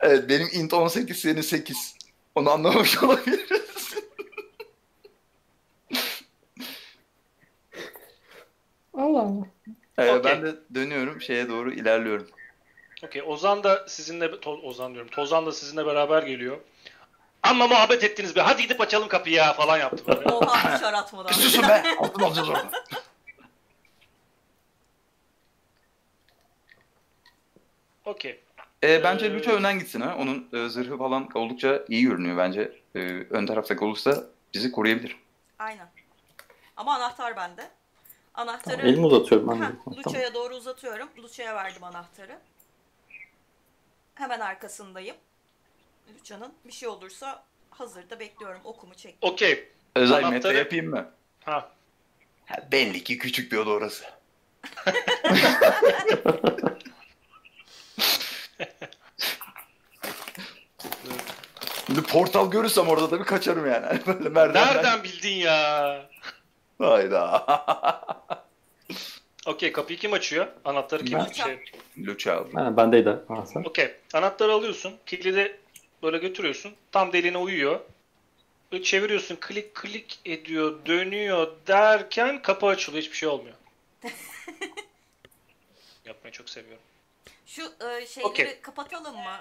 Evet 0.00 0.28
benim 0.28 0.48
int 0.52 0.72
18 0.74 1.18
senin 1.18 1.40
8. 1.40 1.96
Onu 2.34 2.50
anlamamış 2.50 2.98
olabiliriz. 3.02 3.75
Allah 8.96 9.20
Allah. 9.20 9.46
Ee, 9.98 10.10
Okey. 10.10 10.32
Ben 10.32 10.42
de 10.42 10.54
dönüyorum 10.74 11.20
şeye 11.20 11.48
doğru 11.48 11.72
ilerliyorum. 11.72 12.28
Okey. 13.04 13.22
Ozan 13.26 13.64
da 13.64 13.88
sizinle 13.88 14.24
To- 14.26 14.62
Ozan 14.62 14.94
diyorum. 14.94 15.10
Tozan 15.10 15.46
da 15.46 15.52
sizinle 15.52 15.86
beraber 15.86 16.22
geliyor. 16.22 16.58
Amma 17.42 17.66
muhabbet 17.66 18.04
ettiniz 18.04 18.36
be. 18.36 18.40
Hadi 18.40 18.62
gidip 18.62 18.80
açalım 18.80 19.08
kapıyı 19.08 19.36
ya 19.36 19.52
falan 19.52 19.78
yaptı 19.78 20.04
böyle. 20.06 20.28
Oha 20.34 20.76
dışarı 20.76 20.96
atmadan. 20.96 21.28
Bir 21.28 21.34
susun 21.34 21.62
be! 21.68 21.82
Altın 21.98 22.22
alacağız 22.22 22.48
orada. 22.48 22.70
Okey. 28.04 28.40
Ee, 28.84 29.04
bence 29.04 29.26
Ee, 29.26 29.34
Lucha 29.34 29.52
önden 29.52 29.78
gitsin 29.78 30.00
ha. 30.00 30.16
Onun 30.18 30.48
e, 30.52 30.68
zırhı 30.68 30.98
falan 30.98 31.28
oldukça 31.34 31.84
iyi 31.88 32.02
görünüyor 32.04 32.36
bence. 32.36 32.72
Ee, 32.94 33.00
ön 33.30 33.46
taraftaki 33.46 33.84
olursa 33.84 34.24
bizi 34.54 34.72
koruyabilir. 34.72 35.16
Aynen. 35.58 35.88
Ama 36.76 36.94
anahtar 36.94 37.36
bende. 37.36 37.70
Anahtarı 38.36 38.76
Tamam, 38.76 38.90
elimi 38.92 39.06
uzatıyorum 39.06 39.48
ben 39.48 39.54
Tamam. 39.54 39.76
Lucia'ya 39.96 40.34
doğru 40.34 40.54
uzatıyorum. 40.54 41.08
Lucia'ya 41.18 41.54
verdim 41.54 41.84
anahtarı. 41.84 42.38
Hemen 44.14 44.40
arkasındayım. 44.40 45.16
Lucia'nın 46.14 46.52
bir 46.64 46.72
şey 46.72 46.88
olursa 46.88 47.44
hazırda 47.70 48.20
bekliyorum. 48.20 48.60
Okumu 48.64 48.94
çek. 48.94 49.16
Okey. 49.20 49.68
Özel 49.94 50.16
Anahtarı- 50.16 50.30
metre 50.30 50.58
yapayım 50.58 50.90
mı? 50.90 51.10
Ha. 51.44 51.70
Ha, 52.46 52.56
belli 52.72 53.04
ki 53.04 53.18
küçük 53.18 53.52
bir 53.52 53.56
oda 53.56 53.70
orası. 53.70 54.04
Şimdi 61.86 62.02
portal 62.02 62.50
görürsem 62.50 62.88
orada 62.88 63.10
da 63.10 63.20
bir 63.20 63.24
kaçarım 63.24 63.66
yani. 63.70 64.00
Böyle. 64.34 64.52
Nereden 64.58 65.04
bildin 65.04 65.34
ya? 65.34 66.00
Hayda. 66.78 67.46
Okey 69.46 69.72
kapıyı 69.72 69.98
kim 69.98 70.12
açıyor? 70.12 70.46
Anahtarı 70.64 71.04
kim 71.04 71.18
Ben. 71.18 71.32
şey? 71.32 71.64
Lucha 71.98 72.36
aldı. 72.36 72.50
Ha, 72.54 72.76
bendeydi. 72.76 73.16
Ha, 73.28 73.46
sen. 73.46 73.60
Okey. 73.64 73.94
Anahtarı 74.14 74.52
alıyorsun. 74.52 74.94
Kilidi 75.06 75.60
böyle 76.02 76.18
götürüyorsun. 76.18 76.74
Tam 76.92 77.12
deliğine 77.12 77.38
uyuyor. 77.38 77.80
Böyle 78.72 78.82
çeviriyorsun. 78.84 79.36
Klik 79.36 79.74
klik 79.74 80.20
ediyor. 80.24 80.86
Dönüyor 80.86 81.52
derken 81.66 82.42
kapı 82.42 82.66
açılıyor. 82.66 83.02
Hiçbir 83.02 83.16
şey 83.16 83.28
olmuyor. 83.28 83.54
Yapmayı 86.04 86.32
çok 86.32 86.48
seviyorum. 86.50 86.82
Şu 87.46 87.62
e, 87.62 88.06
şeyleri 88.06 88.30
Okey. 88.30 88.60
kapatalım 88.60 89.14
mı? 89.16 89.38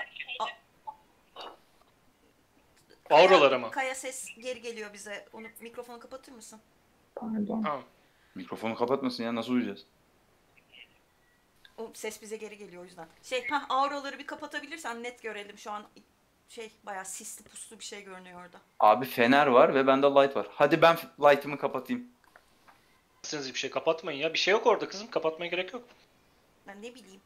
A- 3.09 3.15
Auralara 3.15 3.59
mı? 3.59 3.71
Kaya 3.71 3.95
ses 3.95 4.27
geri 4.39 4.61
geliyor 4.61 4.93
bize. 4.93 5.25
Onu 5.33 5.47
mikrofonu 5.59 5.99
kapatır 5.99 6.31
mısın? 6.31 6.59
Pardon. 7.15 7.61
Tamam. 7.63 7.83
Mikrofonu 8.35 8.75
kapatmasın 8.75 9.23
ya 9.23 9.35
nasıl 9.35 9.53
uyuyacağız? 9.53 9.85
O 11.77 11.91
ses 11.93 12.21
bize 12.21 12.37
geri 12.37 12.57
geliyor 12.57 12.81
o 12.81 12.85
yüzden. 12.85 13.07
Şey, 13.23 13.47
ha 13.47 13.65
auraları 13.69 14.19
bir 14.19 14.27
kapatabilirsen 14.27 15.03
net 15.03 15.21
görelim. 15.23 15.57
Şu 15.57 15.71
an 15.71 15.83
şey 16.49 16.71
bayağı 16.83 17.05
sisli 17.05 17.43
puslu 17.43 17.79
bir 17.79 17.83
şey 17.83 18.03
görünüyor 18.03 18.41
orada. 18.45 18.57
Abi 18.79 19.05
fener 19.05 19.47
var 19.47 19.75
ve 19.75 19.87
bende 19.87 20.07
light 20.07 20.35
var. 20.35 20.47
Hadi 20.51 20.81
ben 20.81 20.97
light'ımı 21.19 21.57
kapatayım. 21.57 22.07
Siz 23.21 23.53
bir 23.53 23.59
şey 23.59 23.69
kapatmayın 23.69 24.19
ya. 24.19 24.33
Bir 24.33 24.39
şey 24.39 24.51
yok 24.51 24.67
orada 24.67 24.87
kızım. 24.87 25.09
Kapatmaya 25.09 25.49
gerek 25.49 25.73
yok. 25.73 25.83
Ben 26.67 26.81
ne 26.81 26.95
bileyim. 26.95 27.21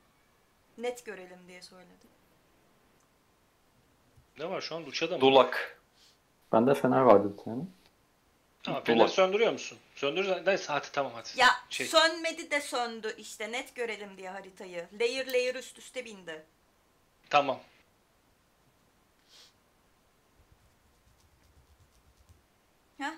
Net 0.77 1.05
görelim 1.05 1.39
diye 1.47 1.61
söyledim. 1.61 2.09
Ne 4.39 4.49
var 4.49 4.61
şu 4.61 4.75
an? 4.75 4.85
Luça'da 4.85 5.15
mı? 5.15 5.21
Dolak. 5.21 5.81
Bende 6.51 6.75
fener 6.75 7.01
vardı 7.01 7.33
bir 7.37 7.43
tane. 7.43 7.63
Ha, 8.65 8.81
feneri 8.81 8.99
Dolak. 8.99 9.09
söndürüyor 9.13 9.51
musun? 9.51 9.77
Söndür. 9.95 10.45
Neyse 10.45 10.65
hadi 10.67 10.87
tamam 10.91 11.11
hadi. 11.15 11.29
Ya 11.37 11.47
Şey, 11.69 11.87
sönmedi 11.87 12.51
de 12.51 12.61
söndü 12.61 13.15
işte 13.17 13.51
net 13.51 13.75
görelim 13.75 14.17
diye 14.17 14.29
haritayı. 14.29 14.87
Layer 14.99 15.27
layer 15.33 15.55
üst 15.55 15.77
üste 15.79 16.05
bindi. 16.05 16.45
tamam. 17.29 17.59
Ha? 22.99 23.13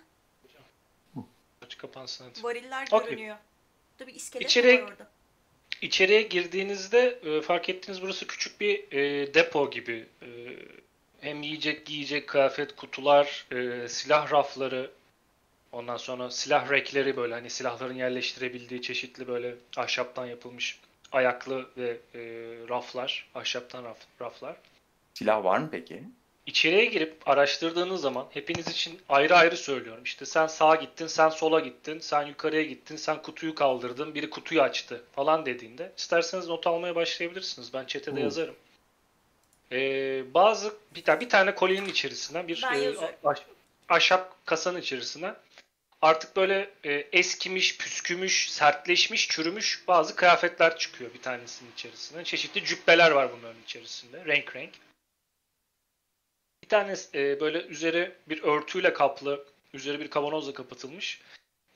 Aç 1.65 1.77
kapansın 1.77 2.25
hadi. 2.29 2.43
Variller 2.43 2.87
Okey. 2.91 3.09
görünüyor. 3.09 3.37
Tabii 3.97 4.11
iskelet 4.11 4.45
İçeri- 4.49 4.81
var 4.83 4.87
orada. 4.91 5.07
İçeriye 5.81 6.21
girdiğinizde 6.21 7.19
e, 7.23 7.41
fark 7.41 7.69
ettiğiniz 7.69 8.01
burası 8.01 8.27
küçük 8.27 8.61
bir 8.61 8.91
e, 8.91 9.33
depo 9.33 9.71
gibi. 9.71 10.05
E, 10.21 10.27
hem 11.21 11.41
yiyecek, 11.43 11.85
giyecek, 11.85 12.29
kıyafet, 12.29 12.75
kutular, 12.75 13.45
e, 13.51 13.89
silah 13.89 14.31
rafları, 14.31 14.91
ondan 15.71 15.97
sonra 15.97 16.31
silah 16.31 16.71
rekleri 16.71 17.17
böyle 17.17 17.33
hani 17.33 17.49
silahların 17.49 17.95
yerleştirebildiği 17.95 18.81
çeşitli 18.81 19.27
böyle 19.27 19.55
ahşaptan 19.77 20.25
yapılmış 20.25 20.79
ayaklı 21.11 21.69
ve 21.77 21.89
e, 22.15 22.19
raflar, 22.69 23.27
ahşaptan 23.35 23.83
raf, 23.83 23.97
raflar. 24.21 24.55
Silah 25.13 25.43
var 25.43 25.57
mı 25.57 25.69
peki? 25.71 26.03
içeriye 26.45 26.85
girip 26.85 27.29
araştırdığınız 27.29 28.01
zaman 28.01 28.27
hepiniz 28.31 28.67
için 28.67 28.99
ayrı 29.09 29.35
ayrı 29.35 29.57
söylüyorum. 29.57 30.03
İşte 30.03 30.25
sen 30.25 30.47
sağa 30.47 30.75
gittin, 30.75 31.07
sen 31.07 31.29
sola 31.29 31.59
gittin, 31.59 31.99
sen 31.99 32.25
yukarıya 32.25 32.63
gittin, 32.63 32.95
sen 32.95 33.21
kutuyu 33.21 33.55
kaldırdın, 33.55 34.15
biri 34.15 34.29
kutuyu 34.29 34.61
açtı 34.61 35.03
falan 35.15 35.45
dediğinde 35.45 35.91
isterseniz 35.97 36.47
not 36.47 36.67
almaya 36.67 36.95
başlayabilirsiniz. 36.95 37.73
Ben 37.73 37.85
chat'e 37.85 38.05
de 38.05 38.11
Hmm. 38.11 38.23
yazarım. 38.23 38.55
Ee, 39.71 40.23
bazı 40.33 40.73
bir 40.95 41.03
tane 41.03 41.19
bir 41.19 41.29
tane 41.29 41.55
kolyenin 41.55 41.89
içerisinden 41.89 42.47
bir 42.47 42.63
e, 42.63 42.95
ah- 43.23 43.35
ahşap 43.89 44.45
kasanın 44.45 44.79
içerisinden 44.79 45.35
artık 46.01 46.35
böyle 46.35 46.69
e, 46.83 46.93
eskimiş, 46.93 47.77
püskümüş, 47.77 48.51
sertleşmiş, 48.51 49.27
çürümüş 49.27 49.83
bazı 49.87 50.15
kıyafetler 50.15 50.77
çıkıyor 50.77 51.13
bir 51.13 51.21
tanesinin 51.21 51.71
içerisinde. 51.71 52.23
Çeşitli 52.23 52.65
cübbeler 52.65 53.11
var 53.11 53.31
bunların 53.37 53.61
içerisinde. 53.61 54.25
Renk 54.25 54.55
renk. 54.55 54.73
Bir 56.63 56.69
tane 56.69 56.95
e, 57.13 57.39
böyle 57.39 57.61
üzeri 57.61 58.11
bir 58.29 58.43
örtüyle 58.43 58.93
kaplı, 58.93 59.45
üzeri 59.73 59.99
bir 59.99 60.09
kavanozla 60.09 60.53
kapatılmış. 60.53 61.21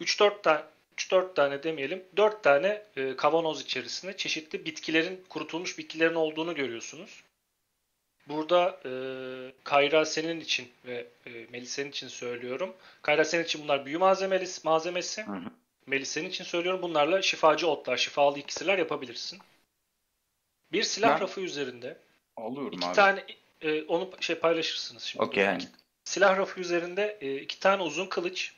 3-4 0.01 0.41
tane 0.41 0.61
3-4 0.97 1.33
tane 1.33 1.63
demeyelim. 1.63 2.03
4 2.17 2.43
tane 2.43 2.83
e, 2.97 3.15
kavanoz 3.15 3.61
içerisinde 3.61 4.17
çeşitli 4.17 4.65
bitkilerin, 4.65 5.25
kurutulmuş 5.29 5.77
bitkilerin 5.77 6.15
olduğunu 6.15 6.55
görüyorsunuz. 6.55 7.23
Burada 8.27 8.79
e, 8.85 8.91
Kayra 9.63 10.05
senin 10.05 10.39
için 10.39 10.69
ve 10.85 11.07
e, 11.25 11.29
Melisa'nın 11.51 11.89
için 11.89 12.07
söylüyorum. 12.07 12.73
Kayra 13.01 13.25
senin 13.25 13.43
için 13.43 13.63
bunlar 13.63 13.85
büyü 13.85 13.97
malzemesi, 13.97 14.61
malzemesi. 14.67 15.23
Hı 15.23 15.31
hı. 15.31 15.51
Melisa'nın 15.87 16.29
için 16.29 16.43
söylüyorum 16.43 16.81
bunlarla 16.81 17.21
şifacı 17.21 17.67
otlar, 17.67 17.97
şifalı 17.97 18.39
iksirler 18.39 18.77
yapabilirsin. 18.77 19.39
Bir 20.71 20.83
silah 20.83 21.15
Ben- 21.15 21.21
rafı 21.21 21.41
üzerinde 21.41 21.97
Alıyorum 22.37 22.73
iki 22.73 22.87
abi. 22.87 22.95
tane 22.95 23.25
e, 23.61 23.81
onu 23.83 24.11
şey 24.19 24.35
paylaşırsınız 24.35 25.03
şimdi. 25.03 25.25
Okey 25.25 25.43
yani. 25.43 25.63
Silah 26.03 26.37
rafı 26.37 26.59
üzerinde 26.61 27.17
e, 27.21 27.35
iki 27.35 27.59
tane 27.59 27.83
uzun 27.83 28.05
kılıç, 28.05 28.53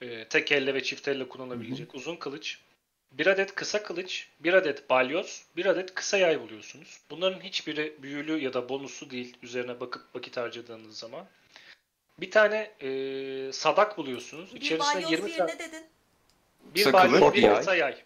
e, 0.00 0.24
tek 0.24 0.52
elle 0.52 0.74
ve 0.74 0.82
çift 0.82 1.08
elle 1.08 1.28
kullanabilecek 1.28 1.94
uzun 1.94 2.16
kılıç, 2.16 2.58
bir 3.12 3.26
adet 3.26 3.54
kısa 3.54 3.82
kılıç, 3.82 4.28
bir 4.40 4.54
adet 4.54 4.90
balyoz, 4.90 5.44
bir 5.56 5.66
adet 5.66 5.94
kısa 5.94 6.18
yay 6.18 6.40
buluyorsunuz. 6.40 7.00
Bunların 7.10 7.40
hiçbiri 7.40 7.96
büyülü 8.02 8.38
ya 8.38 8.52
da 8.52 8.68
bonuslu 8.68 9.10
değil 9.10 9.36
üzerine 9.42 9.80
bakıp 9.80 10.14
vakit 10.14 10.36
harcadığınız 10.36 10.98
zaman. 10.98 11.26
Bir 12.20 12.30
tane 12.30 12.70
e, 12.80 13.52
sadak 13.52 13.98
buluyorsunuz. 13.98 14.54
Bir 14.54 14.60
İçerisinde 14.60 14.94
balyoz 14.94 15.10
20 15.12 15.26
bir 15.26 15.36
tane 15.36 15.54
ne 15.54 15.58
dedin? 15.58 15.86
bir 16.74 16.84
Kısa 16.84 16.92
balyoz, 16.92 17.20
kılıç, 17.20 17.34
bir 17.34 17.42
yay. 17.42 17.58
kısa 17.58 17.76
yay. 17.76 18.02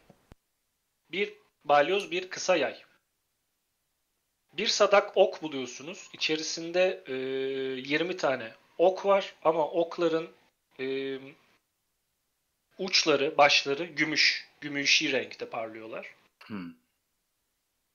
Bir 1.13 1.35
balyoz, 1.65 2.11
bir 2.11 2.31
kısa 2.31 2.57
yay. 2.57 2.83
Bir 4.53 4.67
sadak 4.67 5.17
ok 5.17 5.43
buluyorsunuz. 5.43 6.09
İçerisinde 6.13 7.05
e, 7.07 7.13
20 7.13 8.17
tane 8.17 8.53
ok 8.79 9.07
var 9.07 9.35
ama 9.45 9.69
okların 9.69 10.31
e, 10.81 11.19
uçları, 12.79 13.39
başları 13.39 13.85
gümüş, 13.85 14.49
gümüşi 14.63 15.13
renkte 15.13 15.49
parlıyorlar. 15.49 16.15
Hmm. 16.47 16.73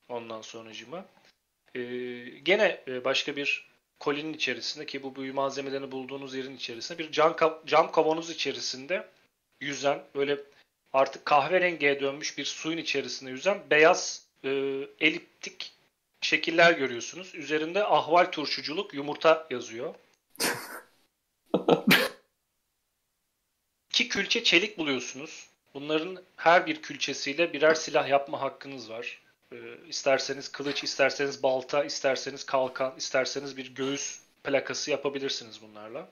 Ondan 0.09 0.41
sonracıma. 0.41 1.05
E, 1.75 1.81
gene 2.43 2.83
e, 2.87 3.03
başka 3.03 3.35
bir 3.35 3.67
kolinin 3.99 4.33
içerisinde 4.33 4.85
ki 4.85 5.03
bu 5.03 5.15
büyü 5.15 5.33
malzemelerini 5.33 5.91
bulduğunuz 5.91 6.35
yerin 6.35 6.55
içerisinde 6.55 6.99
bir 6.99 7.11
cam, 7.11 7.35
cam 7.65 7.91
kavanoz 7.91 8.29
içerisinde 8.29 9.07
yüzen 9.61 10.03
böyle 10.15 10.37
artık 10.93 11.25
kahverengiye 11.25 11.99
dönmüş 11.99 12.37
bir 12.37 12.45
suyun 12.45 12.77
içerisinde 12.77 13.31
yüzen 13.31 13.63
beyaz 13.69 14.25
e, 14.43 14.49
eliptik 14.99 15.73
şekiller 16.21 16.71
görüyorsunuz. 16.71 17.35
Üzerinde 17.35 17.83
ahval 17.83 18.31
turşuculuk 18.31 18.93
yumurta 18.93 19.47
yazıyor. 19.49 19.95
İki 23.89 24.09
külçe 24.09 24.43
çelik 24.43 24.77
buluyorsunuz. 24.77 25.49
Bunların 25.77 26.23
her 26.35 26.67
bir 26.67 26.81
külçesiyle 26.81 27.53
birer 27.53 27.75
silah 27.75 28.09
yapma 28.09 28.41
hakkınız 28.41 28.89
var. 28.89 29.21
Ee, 29.51 29.57
isterseniz 29.87 30.51
kılıç, 30.51 30.83
isterseniz 30.83 31.43
balta, 31.43 31.83
isterseniz 31.83 32.43
kalkan, 32.43 32.93
isterseniz 32.97 33.57
bir 33.57 33.75
göğüs 33.75 34.19
plakası 34.43 34.91
yapabilirsiniz 34.91 35.61
bunlarla. 35.61 36.09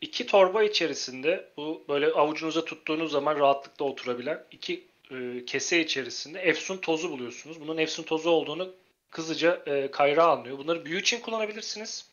İki 0.00 0.26
torba 0.26 0.62
içerisinde 0.62 1.52
bu 1.56 1.84
böyle 1.88 2.06
avucunuza 2.06 2.64
tuttuğunuz 2.64 3.12
zaman 3.12 3.40
rahatlıkla 3.40 3.84
oturabilen 3.84 4.44
iki 4.50 4.86
e, 5.10 5.44
kese 5.44 5.80
içerisinde 5.80 6.40
efsun 6.40 6.76
tozu 6.76 7.10
buluyorsunuz. 7.10 7.60
Bunun 7.60 7.78
efsun 7.78 8.02
tozu 8.02 8.30
olduğunu 8.30 8.74
kızıca 9.10 9.62
e, 9.66 9.90
Kayra 9.90 10.24
anlıyor. 10.24 10.58
Bunları 10.58 10.84
büyü 10.84 11.00
için 11.00 11.20
kullanabilirsiniz. 11.20 12.10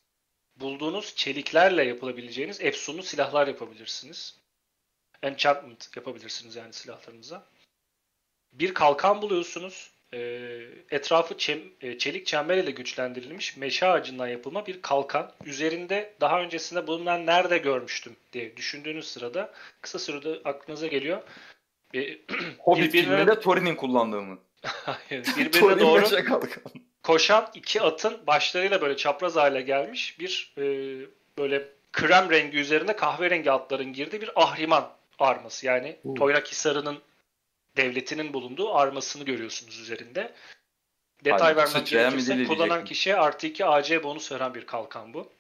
Bulduğunuz 0.56 1.16
çeliklerle 1.16 1.84
yapılabileceğiniz 1.84 2.62
efsunlu 2.62 3.04
silahlar 3.04 3.48
yapabilirsiniz. 3.48 4.43
Enchantment 5.24 5.90
yapabilirsiniz 5.96 6.56
yani 6.56 6.74
silahlarınıza. 6.74 7.44
Bir 8.54 8.74
kalkan 8.74 9.22
buluyorsunuz. 9.22 9.92
E, 10.14 10.20
etrafı 10.92 11.36
e, 11.82 11.98
çelik 11.98 12.26
çember 12.26 12.58
ile 12.58 12.72
güçlendirilmiş 12.72 13.58
meşe 13.58 13.88
ağacından 13.88 14.28
yapılma 14.28 14.66
bir 14.66 14.82
kalkan. 14.82 15.32
Üzerinde 15.46 16.14
daha 16.22 16.42
öncesinde 16.42 16.88
bulunan 16.88 17.26
nerede 17.26 17.58
görmüştüm 17.58 18.16
diye 18.34 18.58
düşündüğünüz 18.58 19.08
sırada 19.08 19.54
kısa 19.82 20.00
sürede 20.00 20.40
aklınıza 20.46 20.88
geliyor. 20.88 21.22
E, 21.96 22.18
Hobbit 22.60 22.94
Birbirine- 22.94 23.04
filminde 23.04 23.40
Thorin'in 23.40 23.76
kullandığımı. 23.76 24.40
Hayır, 24.64 25.26
birbirine 25.38 25.80
doğru 25.80 26.06
koşan 27.04 27.50
iki 27.54 27.82
atın 27.82 28.28
başlarıyla 28.28 28.82
böyle 28.82 28.98
çapraz 28.98 29.36
hale 29.36 29.62
gelmiş 29.62 30.20
bir 30.20 30.54
e, 30.58 30.64
böyle 31.38 31.70
krem 31.92 32.30
rengi 32.32 32.58
üzerinde 32.58 32.96
kahverengi 32.96 33.52
atların 33.52 33.94
girdiği 33.94 34.22
bir 34.22 34.32
ahriman 34.36 34.94
arması. 35.20 35.66
Yani 35.66 36.00
Hmm. 36.02 36.16
Toynak 36.16 36.48
Hisarı'nın 36.48 37.00
devletinin 37.78 38.34
bulunduğu 38.34 38.74
armasını 38.76 39.24
görüyorsunuz 39.24 39.80
üzerinde. 39.80 40.34
Detay 41.26 41.56
vermem 41.56 41.84
gerekirse 41.86 42.44
kullanan 42.46 42.86
kişiye 42.86 43.16
artı 43.16 43.48
2 43.48 43.66
AC 43.66 44.04
bonus 44.04 44.32
veren 44.32 44.54
bir 44.54 44.66
kalkan 44.66 45.14
bu. 45.14 45.32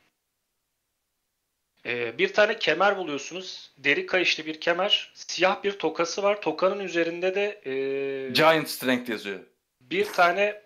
Ee, 1.86 2.17
bir 2.17 2.33
tane 2.33 2.59
kemer 2.59 2.97
buluyorsunuz. 2.97 3.71
Deri 3.77 4.05
kayışlı 4.05 4.45
bir 4.45 4.59
kemer. 4.62 5.12
Siyah 5.15 5.63
bir 5.63 5.71
tokası 5.79 6.23
var. 6.23 6.41
Tokanın 6.41 6.79
üzerinde 6.79 7.36
de 7.36 7.62
e, 7.65 8.31
Giant 8.31 8.69
Strength 8.69 9.09
yazıyor. 9.09 9.39
bir 9.81 10.05
tane 10.05 10.63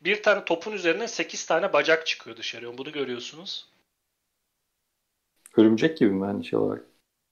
bir 0.00 0.22
tane 0.22 0.44
topun 0.44 0.72
üzerine 0.72 1.08
8 1.08 1.46
tane 1.46 1.72
bacak 1.72 2.06
çıkıyor 2.06 2.36
dışarıya. 2.36 2.78
Bunu 2.78 2.92
görüyorsunuz. 2.92 3.68
Örümcek 5.56 5.98
gibi 5.98 6.10
mi 6.10 6.24
hani 6.24 6.44
şey 6.44 6.58
olarak? 6.58 6.84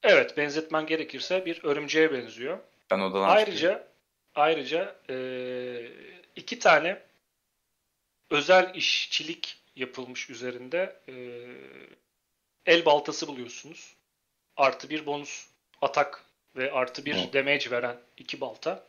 Evet, 0.05 0.37
benzetmen 0.37 0.87
gerekirse 0.87 1.47
bir 1.47 1.65
örümceğe 1.65 2.13
benziyor. 2.13 2.59
Ben 2.91 2.99
odadan. 3.01 3.29
Ayrıca 3.29 3.89
ayrıca 4.35 4.97
eee, 5.09 5.91
iki 6.37 6.59
tane 6.59 7.03
özel 8.31 8.75
işçilik 8.75 9.59
yapılmış 9.77 10.31
üzerinde 10.31 10.97
eee, 11.09 11.47
el 12.67 12.85
baltası 12.85 13.29
buluyorsunuz. 13.29 13.95
Artı 14.57 14.91
bir 14.91 15.07
bonus 15.07 15.47
atak 15.83 16.25
ve 16.57 16.73
artı 16.73 17.05
bir 17.05 17.15
Evet. 17.17 17.35
damage 17.35 17.71
veren 17.71 17.97
iki 18.17 18.41
balta. 18.41 18.87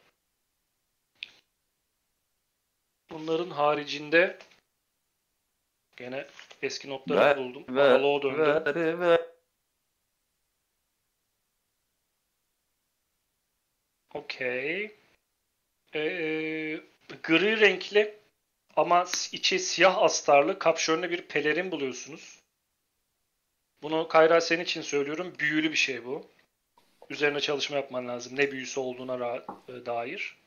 Bunların 3.09 3.49
haricinde 3.49 4.37
gene 5.97 6.27
eski 6.61 6.89
notları 6.89 7.19
Ver, 7.19 7.37
buldum. 7.37 7.63
ver, 7.69 7.89
Analoğa 7.89 8.37
ver, 8.37 8.99
ver. 8.99 9.24
Okey. 14.35 14.95
Ee, 15.95 16.81
gri 17.23 17.59
renkli 17.59 18.15
ama 18.75 19.05
içi 19.31 19.59
siyah 19.59 19.97
astarlı 19.97 20.59
kapşonlu 20.59 21.09
bir 21.09 21.21
pelerin 21.21 21.71
buluyorsunuz. 21.71 22.39
Bunu 23.81 24.07
Kayra 24.07 24.41
senin 24.41 24.63
için 24.63 24.81
söylüyorum. 24.81 25.33
Büyülü 25.39 25.71
bir 25.71 25.77
şey 25.77 26.05
bu. 26.05 26.25
Üzerine 27.09 27.39
çalışma 27.39 27.75
yapman 27.77 28.07
lazım. 28.07 28.33
Ne 28.37 28.51
büyüsü 28.51 28.79
olduğuna 28.79 29.13
ra- 29.15 29.45
e, 29.81 29.85
dair. 29.85 30.37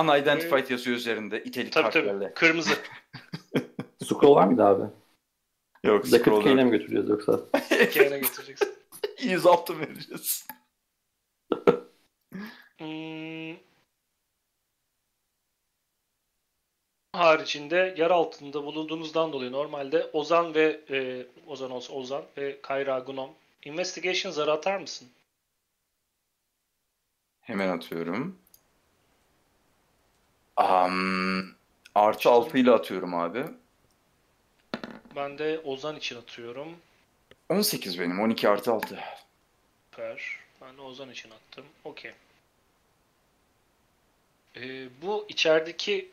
Unidentified 0.00 0.70
yazıyor 0.70 0.96
üzerinde. 0.96 1.44
İtelik 1.44 1.72
Tabii 1.72 1.84
harflerle. 1.84 2.24
tabii. 2.24 2.34
Kırmızı. 2.34 2.74
Scroll 4.04 4.34
var 4.36 4.46
mıydı 4.46 4.64
abi? 4.64 4.82
Yok 5.84 6.06
Zakıt 6.06 6.24
scroll 6.26 6.42
Kane'e 6.44 6.62
yok. 6.62 6.72
mi 6.72 6.78
götüreceğiz 6.78 7.08
yoksa? 7.08 7.40
Hikayene 7.70 8.18
getireceksin. 8.18 8.74
İyi 9.18 9.38
zaptı 9.38 9.80
vereceğiz. 9.80 10.46
haricinde 17.12 17.94
yer 17.98 18.10
altında 18.10 18.64
bulunduğunuzdan 18.64 19.32
dolayı 19.32 19.52
normalde 19.52 20.10
Ozan 20.12 20.54
ve 20.54 20.80
e, 20.90 21.26
Ozan 21.46 21.70
olsa 21.70 21.92
Ozan 21.92 22.24
ve 22.36 22.60
Kayra 22.62 22.98
Gunom 22.98 23.30
investigation 23.64 24.32
zarı 24.32 24.52
atar 24.52 24.80
mısın? 24.80 25.08
Hemen 27.40 27.68
atıyorum. 27.68 28.38
Um, 30.60 31.54
artı 31.94 32.30
6 32.30 32.58
ile 32.58 32.70
atıyorum 32.70 33.14
abi. 33.14 33.44
Ben 35.16 35.38
de 35.38 35.60
Ozan 35.64 35.96
için 35.96 36.16
atıyorum. 36.16 36.76
18 37.48 38.00
benim. 38.00 38.20
12 38.20 38.48
artı 38.48 38.72
6. 38.72 38.98
Süper. 39.90 40.36
Ben 40.60 40.76
de 40.76 40.80
Ozan 40.80 41.10
için 41.10 41.30
attım. 41.30 41.64
Okey. 41.84 42.12
Ee, 44.56 44.88
bu 45.02 45.26
içerideki 45.28 46.10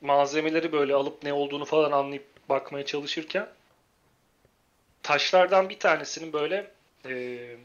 malzemeleri 0.00 0.72
böyle 0.72 0.94
alıp 0.94 1.22
ne 1.22 1.32
olduğunu 1.32 1.64
falan 1.64 1.92
anlayıp 1.92 2.26
bakmaya 2.48 2.86
çalışırken 2.86 3.48
taşlardan 5.02 5.68
bir 5.68 5.78
tanesinin 5.78 6.32
böyle 6.32 6.70
e, 7.06 7.56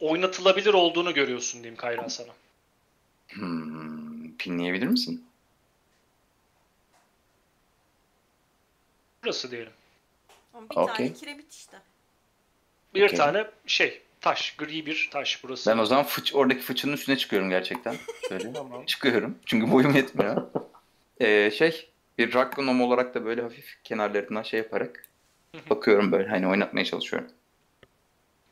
oynatılabilir 0.00 0.74
olduğunu 0.74 1.14
görüyorsun 1.14 1.62
diyeyim 1.62 1.76
Kayran 1.76 2.08
sana. 2.08 2.32
Hmm, 3.28 4.36
pinleyebilir 4.36 4.86
misin? 4.86 5.26
Burası 9.24 9.50
diyelim. 9.50 9.72
Ama 10.54 10.70
bir 10.70 10.76
Okey. 10.76 10.94
tane 10.96 11.12
kiremit 11.12 11.52
işte. 11.52 11.78
Bir 12.94 13.04
Okey. 13.06 13.18
tane 13.18 13.50
şey 13.66 14.02
taş, 14.20 14.56
gri 14.56 14.86
bir 14.86 15.08
taş 15.12 15.44
burası. 15.44 15.70
Ben 15.70 15.78
o 15.78 15.84
zaman 15.86 16.04
fıç, 16.04 16.34
oradaki 16.34 16.60
fıçının 16.60 16.92
üstüne 16.92 17.16
çıkıyorum 17.18 17.50
gerçekten. 17.50 17.96
Şöyle 18.28 18.52
Tamam. 18.52 18.84
çıkıyorum. 18.86 19.38
Çünkü 19.46 19.72
boyum 19.72 19.94
yetmiyor. 19.94 20.42
Ee, 21.20 21.50
şey 21.50 21.88
bir 22.18 22.34
rock 22.34 22.56
gnome 22.56 22.82
olarak 22.84 23.14
da 23.14 23.24
böyle 23.24 23.42
hafif 23.42 23.76
kenarlarından 23.84 24.42
şey 24.42 24.58
yaparak 24.58 25.06
bakıyorum 25.70 26.12
böyle 26.12 26.28
hani 26.28 26.46
oynatmaya 26.48 26.84
çalışıyorum. 26.84 27.30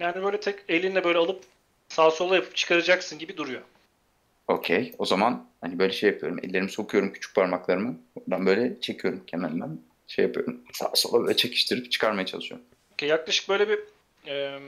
Yani 0.00 0.22
böyle 0.24 0.40
tek 0.40 0.59
elinle 0.68 1.05
böyle 1.05 1.18
alıp 1.18 1.44
sağa 1.88 2.11
sola 2.11 2.35
yapıp 2.37 2.57
çıkaracaksın 2.57 3.18
gibi 3.18 3.37
duruyor. 3.37 3.62
Okey. 4.48 4.92
O 4.98 5.05
zaman 5.05 5.46
hani 5.61 5.79
böyle 5.79 5.92
şey 5.92 6.11
yapıyorum. 6.11 6.38
Ellerimi 6.42 6.70
sokuyorum 6.70 7.12
küçük 7.12 7.35
parmaklarımı. 7.35 7.98
Oradan 8.14 8.46
böyle 8.46 8.81
çekiyorum 8.81 9.22
kenarından. 9.26 9.81
Şey 10.07 10.24
yapıyorum. 10.24 10.61
Sağa 10.72 10.90
sola 10.94 11.24
böyle 11.26 11.37
çekiştirip 11.37 11.92
çıkarmaya 11.92 12.26
çalışıyorum. 12.26 12.66
Okey, 12.92 13.09
yaklaşık 13.09 13.48
böyle 13.48 13.68
bir 13.68 13.79
e, 14.26 14.59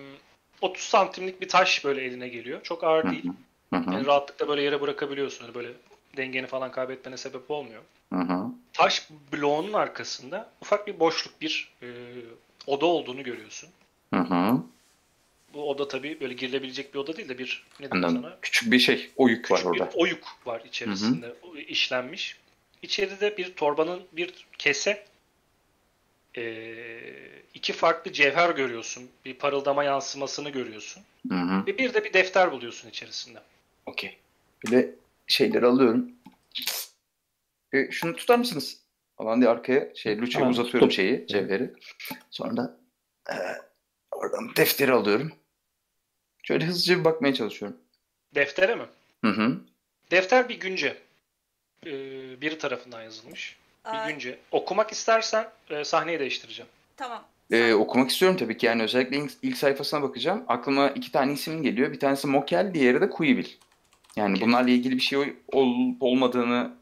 30 0.60 0.84
santimlik 0.84 1.40
bir 1.40 1.48
taş 1.48 1.84
böyle 1.84 2.02
eline 2.02 2.28
geliyor. 2.28 2.62
Çok 2.62 2.84
ağır 2.84 3.10
değil. 3.10 3.24
hı. 3.24 3.76
Hı 3.76 3.90
Yani 3.92 4.06
rahatlıkla 4.06 4.48
böyle 4.48 4.62
yere 4.62 4.80
bırakabiliyorsun. 4.80 5.44
Hani 5.44 5.54
böyle 5.54 5.68
dengeni 6.16 6.46
falan 6.46 6.70
kaybetmene 6.70 7.16
sebep 7.16 7.50
olmuyor. 7.50 7.82
Hı 8.12 8.18
hı. 8.18 8.46
Taş 8.72 9.08
bloğunun 9.32 9.72
arkasında 9.72 10.50
ufak 10.60 10.86
bir 10.86 11.00
boşluk 11.00 11.40
bir 11.40 11.72
e, 11.82 11.86
oda 12.66 12.86
olduğunu 12.86 13.22
görüyorsun. 13.22 13.70
Hı 14.14 14.20
hı. 14.20 14.62
Bu 15.54 15.70
oda 15.70 15.88
tabii 15.88 16.20
böyle 16.20 16.34
girilebilecek 16.34 16.94
bir 16.94 16.98
oda 16.98 17.16
değil 17.16 17.28
de 17.28 17.38
bir 17.38 17.64
ne 17.80 17.90
diyeyim 17.90 18.10
sana? 18.22 18.38
Küçük 18.42 18.72
bir 18.72 18.78
şey. 18.78 19.10
Oyuk 19.16 19.50
var 19.50 19.58
Küçük 19.58 19.74
bir 19.74 19.80
orada. 19.80 19.90
oyuk 19.94 20.24
var 20.46 20.62
içerisinde 20.68 21.34
o 21.42 21.56
işlenmiş. 21.56 22.36
İçeride 22.82 23.36
bir 23.36 23.54
torbanın 23.54 24.02
bir 24.12 24.46
kese 24.58 25.04
e, 26.38 27.42
iki 27.54 27.72
farklı 27.72 28.12
cevher 28.12 28.50
görüyorsun. 28.50 29.10
Bir 29.24 29.34
parıldama 29.34 29.84
yansımasını 29.84 30.50
görüyorsun. 30.50 31.02
Hı 31.28 31.34
hı. 31.34 31.66
Ve 31.66 31.78
bir 31.78 31.94
de 31.94 32.04
bir 32.04 32.12
defter 32.12 32.52
buluyorsun 32.52 32.88
içerisinde. 32.88 33.38
Okey. 33.86 34.18
Böyle 34.66 34.90
şeyleri 35.26 35.66
alıyorum. 35.66 36.10
E, 37.72 37.90
şunu 37.90 38.16
tutar 38.16 38.38
mısınız? 38.38 38.80
Falan 39.18 39.40
diye 39.40 39.50
arkaya 39.50 39.94
şey 39.94 40.18
Luce'ye 40.18 40.32
Tamam, 40.32 40.50
uzatıyorum 40.50 40.88
tuttum. 40.88 41.04
şeyi, 41.04 41.26
cevheri. 41.26 41.72
Sonra 42.30 42.56
da 42.56 42.76
e, 43.30 43.34
oradan 44.10 44.56
defteri 44.56 44.92
alıyorum. 44.92 45.32
Şöyle 46.42 46.64
hızlıca 46.64 46.98
bir 46.98 47.04
bakmaya 47.04 47.34
çalışıyorum. 47.34 47.78
Deftere 48.34 48.74
mi? 48.74 48.86
Hı 49.24 49.30
hı. 49.30 49.60
Defter 50.10 50.48
bir 50.48 50.60
günce. 50.60 50.96
E, 51.86 51.90
biri 52.40 52.58
tarafından 52.58 53.02
yazılmış. 53.02 53.56
Günce. 54.08 54.38
Okumak 54.52 54.92
istersen 54.92 55.48
e, 55.70 55.84
sahneyi 55.84 56.18
değiştireceğim. 56.20 56.70
tamam. 56.96 57.24
E, 57.50 57.56
Sen- 57.56 57.72
okumak 57.72 58.10
istiyorum 58.10 58.36
tabii 58.38 58.56
ki. 58.58 58.66
Yani 58.66 58.82
özellikle 58.82 59.16
ilk, 59.16 59.32
ilk 59.42 59.56
sayfasına 59.56 60.02
bakacağım. 60.02 60.44
Aklıma 60.48 60.88
iki 60.88 61.12
tane 61.12 61.32
isim 61.32 61.62
geliyor. 61.62 61.92
Bir 61.92 62.00
tanesi 62.00 62.26
Mokel, 62.26 62.74
diğeri 62.74 63.00
de 63.00 63.10
Kuyivil. 63.10 63.48
Yani 64.16 64.34
Okey. 64.36 64.46
bunlarla 64.48 64.70
ilgili 64.70 64.96
bir 64.96 65.00
şey 65.00 65.18
olup 65.52 66.02
olmadığını 66.02 66.74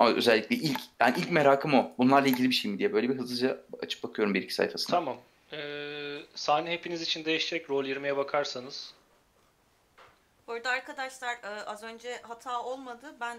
özellikle 0.00 0.56
ilk 0.56 0.80
yani 1.00 1.14
ilk 1.18 1.30
merakım 1.30 1.74
o. 1.74 1.92
Bunlarla 1.98 2.28
ilgili 2.28 2.48
bir 2.48 2.54
şey 2.54 2.70
mi 2.70 2.78
diye 2.78 2.92
böyle 2.92 3.08
bir 3.08 3.18
hızlıca 3.18 3.58
açıp 3.82 4.02
bakıyorum 4.02 4.34
bir 4.34 4.42
iki 4.42 4.54
sayfasına. 4.54 4.96
Tamam. 4.96 5.16
E, 5.52 5.58
sahne 6.34 6.70
hepiniz 6.70 7.02
için 7.02 7.24
değişecek. 7.24 7.70
Rol 7.70 7.84
20'ye 7.84 8.16
bakarsanız. 8.16 8.94
Bu 10.46 10.52
arada 10.52 10.70
arkadaşlar 10.70 11.34
e, 11.34 11.64
az 11.66 11.82
önce 11.82 12.18
hata 12.22 12.62
olmadı. 12.62 13.14
Ben 13.20 13.38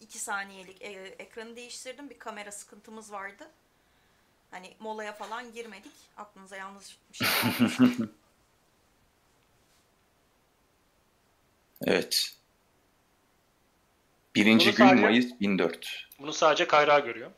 2 0.00 0.18
saniyelik 0.18 0.82
e, 0.82 0.88
ekranı 1.18 1.56
değiştirdim. 1.56 2.10
Bir 2.10 2.18
kamera 2.18 2.52
sıkıntımız 2.52 3.12
vardı. 3.12 3.50
Hani 4.50 4.74
molaya 4.80 5.12
falan 5.12 5.52
girmedik. 5.52 5.92
Aklınıza 6.16 6.56
yanlış 6.56 6.98
bir 7.12 7.16
şey. 7.16 7.28
Evet. 11.86 12.36
Birinci 14.34 14.66
Bunu 14.66 14.74
gün 14.76 14.84
sadece- 14.86 15.02
Mayıs 15.02 15.40
1004. 15.40 16.08
Bunu 16.18 16.32
sadece 16.32 16.66
Kayra 16.66 16.98
görüyor. 16.98 17.30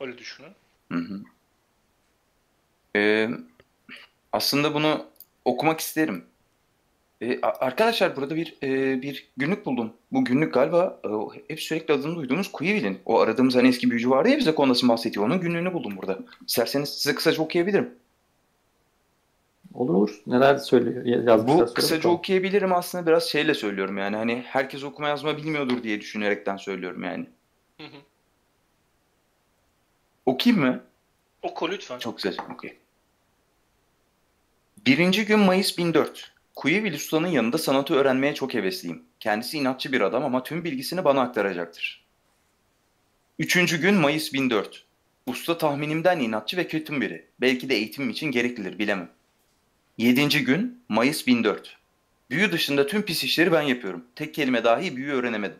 Öyle 0.00 0.18
düşünün. 0.18 0.52
Hı 0.92 0.98
hı. 0.98 1.22
Ee, 2.96 3.30
aslında 4.32 4.74
bunu 4.74 5.06
okumak 5.44 5.80
isterim. 5.80 6.26
A- 7.42 7.66
arkadaşlar 7.66 8.16
burada 8.16 8.36
bir 8.36 8.56
e, 8.62 9.02
bir 9.02 9.28
günlük 9.36 9.66
buldum. 9.66 9.92
Bu 10.12 10.24
günlük 10.24 10.54
galiba 10.54 11.00
e, 11.04 11.08
hep 11.48 11.60
sürekli 11.62 11.94
adını 11.94 12.16
duyduğumuz 12.16 12.52
Kuyivil'in. 12.52 12.98
O 13.06 13.20
aradığımız 13.20 13.54
hani 13.56 13.68
eski 13.68 13.90
büyücü 13.90 14.10
vardı 14.10 14.28
ya 14.28 14.38
bize 14.38 14.54
konusunu 14.54 14.90
bahsediyor. 14.90 15.26
Onun 15.26 15.40
günlüğünü 15.40 15.72
buldum 15.72 15.96
burada. 15.96 16.18
İsterseniz 16.46 16.88
size 16.88 17.14
kısaca 17.14 17.42
okuyabilirim. 17.42 17.94
Olur 19.74 19.94
olur. 19.94 20.22
Neler 20.26 20.56
söylüyor? 20.56 21.04
Yazmışlar. 21.04 21.68
Bu 21.68 21.74
kısaca 21.74 21.98
bakalım. 21.98 22.16
okuyabilirim 22.16 22.72
aslında 22.72 23.06
biraz 23.06 23.24
şeyle 23.24 23.54
söylüyorum 23.54 23.98
yani. 23.98 24.16
Hani 24.16 24.42
herkes 24.46 24.84
okuma 24.84 25.08
yazma 25.08 25.36
bilmiyordur 25.36 25.82
diye 25.82 26.00
düşünerekten 26.00 26.56
söylüyorum 26.56 27.02
yani. 27.04 27.26
Hı 27.78 27.84
hı. 27.84 27.96
Okuyayım 30.26 30.66
mı? 30.66 30.80
Oku 31.42 31.70
lütfen. 31.70 31.98
Çok 31.98 32.16
güzel. 32.16 32.36
Okey. 32.54 32.76
Birinci 34.86 35.24
gün 35.26 35.38
Mayıs 35.38 35.78
1004. 35.78 36.32
Kuyevil 36.58 36.94
Usta'nın 36.94 37.28
yanında 37.28 37.58
sanatı 37.58 37.94
öğrenmeye 37.94 38.34
çok 38.34 38.54
hevesliyim. 38.54 39.02
Kendisi 39.20 39.58
inatçı 39.58 39.92
bir 39.92 40.00
adam 40.00 40.24
ama 40.24 40.42
tüm 40.42 40.64
bilgisini 40.64 41.04
bana 41.04 41.20
aktaracaktır. 41.20 42.04
Üçüncü 43.38 43.80
gün 43.80 43.94
Mayıs 43.94 44.32
1004. 44.32 44.84
Usta 45.26 45.58
tahminimden 45.58 46.20
inatçı 46.20 46.56
ve 46.56 46.68
kötü 46.68 47.00
biri. 47.00 47.26
Belki 47.40 47.68
de 47.68 47.74
eğitimim 47.74 48.10
için 48.10 48.30
gereklidir 48.30 48.78
bilemem. 48.78 49.10
Yedinci 49.98 50.44
gün 50.44 50.82
Mayıs 50.88 51.26
1004. 51.26 51.76
Büyü 52.30 52.52
dışında 52.52 52.86
tüm 52.86 53.02
pis 53.02 53.24
işleri 53.24 53.52
ben 53.52 53.62
yapıyorum. 53.62 54.04
Tek 54.16 54.34
kelime 54.34 54.64
dahi 54.64 54.96
büyü 54.96 55.12
öğrenemedim. 55.12 55.58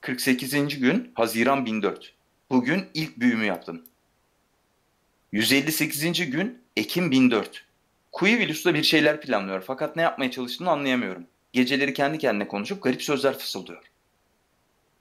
48. 0.00 0.80
gün 0.80 1.12
Haziran 1.14 1.66
1004. 1.66 2.14
Bugün 2.50 2.84
ilk 2.94 3.20
büyümü 3.20 3.44
yaptım. 3.44 3.82
158. 5.32 6.30
gün 6.30 6.58
Ekim 6.76 7.10
1004. 7.10 7.64
Kuivilus'ta 8.14 8.74
bir 8.74 8.82
şeyler 8.82 9.20
planlıyor 9.20 9.62
fakat 9.66 9.96
ne 9.96 10.02
yapmaya 10.02 10.30
çalıştığını 10.30 10.70
anlayamıyorum. 10.70 11.26
Geceleri 11.52 11.94
kendi 11.94 12.18
kendine 12.18 12.48
konuşup 12.48 12.82
garip 12.82 13.02
sözler 13.02 13.38
fısıldıyor. 13.38 13.82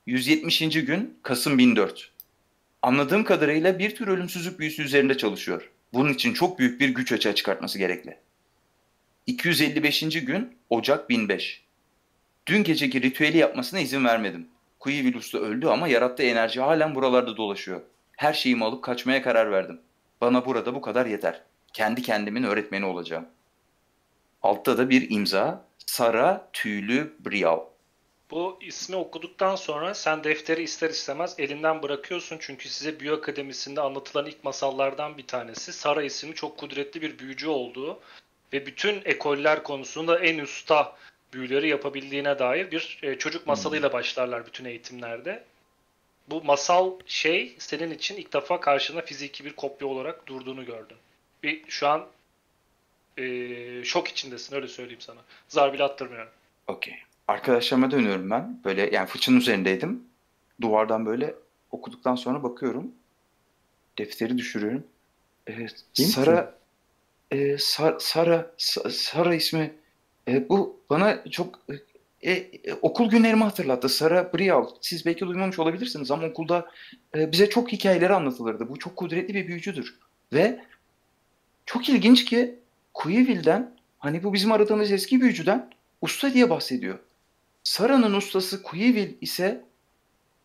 170. 0.06 0.60
gün 0.60 1.20
Kasım 1.24 1.58
1004. 1.58 2.12
Anladığım 2.82 3.24
kadarıyla 3.24 3.80
bir 3.80 3.96
tür 3.96 4.08
ölümsüzlük 4.08 4.60
büyüsü 4.60 4.84
üzerinde 4.84 5.18
çalışıyor. 5.18 5.72
Bunun 5.94 6.14
için 6.14 6.34
çok 6.34 6.60
büyük 6.60 6.82
bir 6.82 6.90
güç 6.90 7.12
açığa 7.12 7.36
çıkartması 7.36 7.78
gerekli. 7.78 8.18
255. 9.28 10.26
gün 10.26 10.58
Ocak 10.70 11.10
1005. 11.10 11.64
Dün 12.48 12.64
geceki 12.64 13.02
ritüeli 13.02 13.38
yapmasına 13.38 13.80
izin 13.80 14.06
vermedim. 14.06 14.48
Kuivilus 14.80 15.34
da 15.34 15.40
öldü 15.40 15.68
ama 15.68 15.88
yarattığı 15.88 16.24
enerji 16.24 16.62
halen 16.62 16.96
buralarda 16.96 17.38
dolaşıyor. 17.38 17.82
Her 18.18 18.34
şeyimi 18.34 18.66
alıp 18.66 18.84
kaçmaya 18.84 19.22
karar 19.22 19.52
verdim. 19.52 19.82
Bana 20.22 20.46
burada 20.46 20.76
bu 20.76 20.82
kadar 20.82 21.06
yeter. 21.06 21.42
Kendi 21.74 22.02
kendimin 22.02 22.44
öğretmeni 22.44 22.86
olacağım. 22.86 23.26
Altta 24.42 24.78
da 24.78 24.90
bir 24.90 25.10
imza. 25.10 25.66
Sara 25.86 26.50
Tüylü 26.54 27.14
Brial. 27.20 27.60
Bu 28.32 28.60
ismi 28.62 28.96
okuduktan 28.96 29.56
sonra 29.56 29.94
sen 29.94 30.24
defteri 30.24 30.64
ister 30.64 30.90
istemez 30.90 31.36
elinden 31.38 31.84
bırakıyorsun. 31.84 32.38
Çünkü 32.40 32.70
size 32.70 33.00
Büyü 33.00 33.14
Akademisi'nde 33.14 33.82
anlatılan 33.82 34.26
ilk 34.26 34.44
masallardan 34.44 35.18
bir 35.18 35.28
tanesi. 35.28 35.74
Sara 35.74 36.04
isimli 36.04 36.36
çok 36.36 36.58
kudretli 36.58 37.02
bir 37.02 37.20
büyücü 37.20 37.48
olduğu 37.48 38.00
ve 38.54 38.66
bütün 38.66 39.02
ekoller 39.06 39.64
konusunda 39.64 40.20
en 40.20 40.40
usta 40.40 40.96
büyüleri 41.34 41.70
yapabildiğine 41.70 42.40
dair 42.40 42.72
bir 42.72 43.00
e, 43.04 43.18
çocuk 43.18 43.48
masalıyla 43.48 43.94
başlarlar 43.94 44.46
bütün 44.46 44.66
eğitimlerde. 44.66 45.44
Bu 46.30 46.44
masal 46.44 47.00
şey 47.06 47.56
senin 47.60 47.92
için 47.92 48.16
ilk 48.16 48.34
defa 48.34 48.60
karşına 48.60 49.02
fiziki 49.02 49.46
bir 49.46 49.54
kopya 49.56 49.88
olarak 49.88 50.28
durduğunu 50.28 50.66
gördün. 50.66 50.98
Bir 51.44 51.64
şu 51.68 51.88
an 51.88 52.06
e, 53.18 53.84
şok 53.84 54.08
içindesin 54.08 54.56
öyle 54.56 54.68
söyleyeyim 54.68 55.02
sana. 55.02 55.20
Zar 55.48 55.74
bile 55.74 55.84
attırmıyorum. 55.84 56.30
Okey. 56.68 56.96
Arkadaşlarıma 57.28 57.92
dönüyorum 57.92 58.30
ben. 58.30 58.60
Böyle 58.66 58.90
yani 58.94 59.08
fıçının 59.08 59.38
üzerindeydim. 59.38 60.04
Duvardan 60.62 61.06
böyle 61.06 61.36
okuduktan 61.72 62.16
sonra 62.16 62.44
bakıyorum. 62.44 62.92
defteri 63.98 64.38
düşürüyorum. 64.38 64.84
E, 65.48 65.52
misin? 65.56 66.06
Sara 66.06 66.56
e, 67.32 67.38
Sa- 67.38 68.00
Sara 68.00 68.52
Sa- 68.58 68.90
Sara 68.90 69.36
ismi 69.36 69.74
e, 70.28 70.50
bu 70.50 70.80
bana 70.90 71.24
çok 71.32 71.60
e, 72.22 72.32
e, 72.32 72.74
okul 72.82 73.10
günlerimi 73.10 73.44
hatırlattı. 73.44 73.90
Sara 73.90 74.34
Brial. 74.34 74.68
Siz 74.82 75.06
belki 75.06 75.26
duymamış 75.28 75.60
olabilirsiniz 75.60 76.12
ama 76.12 76.28
okulda 76.28 76.72
e, 77.16 77.32
bize 77.32 77.50
çok 77.50 77.72
hikayeleri 77.72 78.14
anlatılırdı. 78.14 78.70
Bu 78.70 78.80
çok 78.80 78.96
kudretli 78.96 79.34
bir 79.34 79.48
büyücüdür. 79.48 79.96
Ve 80.34 80.64
çok 81.66 81.90
ilginç 81.90 82.26
ki 82.26 82.60
Queville'den 82.94 83.76
hani 84.00 84.24
bu 84.24 84.34
bizim 84.34 84.52
aradığımız 84.52 84.92
eski 84.92 85.22
büyücüden 85.22 85.70
usta 86.02 86.34
diye 86.34 86.50
bahsediyor. 86.50 87.00
Sara'nın 87.64 88.14
ustası 88.14 88.64
Queville 88.64 89.16
ise 89.22 89.66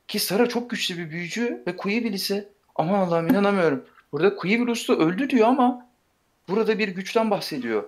ki 0.09 0.19
Sara 0.19 0.49
çok 0.49 0.71
güçlü 0.71 0.99
bir 0.99 1.11
büyücü 1.11 1.63
ve 1.67 1.77
Queville 1.77 2.15
ise 2.15 2.49
aman 2.75 2.99
Allah'ım 2.99 3.29
inanamıyorum. 3.29 3.85
Burada 4.13 4.37
Queville 4.37 4.71
usta 4.71 4.93
öldü 4.93 5.31
diyor 5.31 5.49
ama 5.49 5.87
burada 6.49 6.79
bir 6.79 6.89
güçten 6.89 7.31
bahsediyor. 7.31 7.85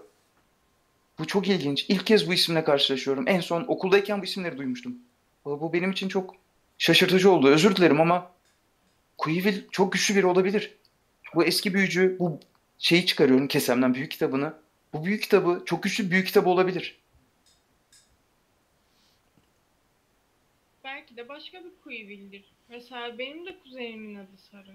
Bu 1.18 1.26
çok 1.26 1.48
ilginç. 1.48 1.86
İlk 1.88 2.06
kez 2.06 2.28
bu 2.28 2.34
isimle 2.34 2.64
karşılaşıyorum. 2.64 3.24
En 3.28 3.40
son 3.40 3.64
okuldayken 3.68 4.20
bu 4.20 4.24
isimleri 4.24 4.58
duymuştum. 4.58 4.96
Bu 5.44 5.72
benim 5.72 5.90
için 5.90 6.08
çok 6.08 6.34
şaşırtıcı 6.78 7.30
oldu. 7.30 7.48
Özür 7.48 7.76
dilerim 7.76 8.00
ama 8.00 8.30
Queville 9.18 9.64
çok 9.70 9.92
güçlü 9.92 10.16
biri 10.16 10.26
olabilir. 10.26 10.74
Bu 11.34 11.44
eski 11.44 11.74
büyücü 11.74 12.16
bu 12.18 12.40
şeyi 12.80 13.06
çıkarıyorum 13.06 13.48
kesemden 13.48 13.94
büyük 13.94 14.10
kitabını. 14.10 14.54
Bu 14.92 15.04
büyük 15.04 15.22
kitabı 15.22 15.62
çok 15.66 15.82
güçlü 15.82 16.04
bir 16.06 16.10
büyük 16.10 16.26
kitabı 16.26 16.48
olabilir. 16.48 16.98
Belki 20.84 21.16
de 21.16 21.28
başka 21.28 21.58
bir 21.64 21.70
Queville'dir. 21.84 22.44
Mesela 22.68 23.18
benim 23.18 23.46
de 23.46 23.58
kuzenimin 23.62 24.14
adı 24.14 24.36
Sarı. 24.50 24.74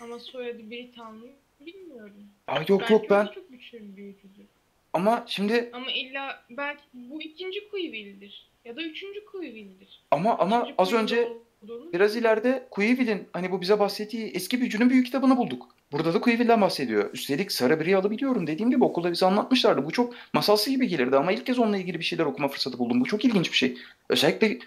Ama 0.00 0.18
soyadı 0.18 0.70
Britanlı 0.70 1.26
bilmiyorum. 1.60 2.24
Aa, 2.46 2.58
yok 2.68 2.80
belki 2.80 2.92
yok 2.92 3.10
ben 3.10 3.26
çok 3.26 3.50
güçlü 3.50 3.80
bir 3.80 3.96
büyücüdür. 3.96 4.46
ama 4.92 5.24
şimdi 5.28 5.70
Ama 5.72 5.90
illa 5.92 6.44
belki 6.50 6.82
bu 6.94 7.22
ikinci 7.22 7.68
Queville'dir. 7.70 8.48
Ya 8.64 8.76
da 8.76 8.82
üçüncü 8.82 9.24
Queville'dir. 9.24 10.00
ama 10.10 10.38
ama 10.38 10.58
Üçüncü 10.62 10.74
az 10.78 10.92
önce 10.92 11.28
olduğunu- 11.62 11.92
Biraz 11.92 12.16
ileride 12.16 12.66
Queville'in 12.70 13.28
hani 13.32 13.50
bu 13.52 13.60
bize 13.60 13.78
bahsettiği 13.78 14.26
eski 14.26 14.60
büyücünün 14.60 14.90
büyük 14.90 15.06
kitabını 15.06 15.36
bulduk. 15.36 15.75
Burada 15.92 16.14
da 16.14 16.20
Queville'den 16.20 16.60
bahsediyor. 16.60 17.10
Üstelik 17.12 17.52
Sarı 17.52 17.80
Brial'ı 17.80 18.10
biliyorum. 18.10 18.46
Dediğim 18.46 18.70
gibi 18.70 18.84
okulda 18.84 19.12
bize 19.12 19.26
anlatmışlardı. 19.26 19.84
Bu 19.84 19.90
çok 19.90 20.14
masalsı 20.32 20.70
gibi 20.70 20.88
gelirdi 20.88 21.16
ama 21.16 21.32
ilk 21.32 21.46
kez 21.46 21.58
onunla 21.58 21.76
ilgili 21.76 21.98
bir 21.98 22.04
şeyler 22.04 22.24
okuma 22.24 22.48
fırsatı 22.48 22.78
buldum. 22.78 23.00
Bu 23.00 23.04
çok 23.04 23.24
ilginç 23.24 23.52
bir 23.52 23.56
şey. 23.56 23.78
Özellikle 24.08 24.58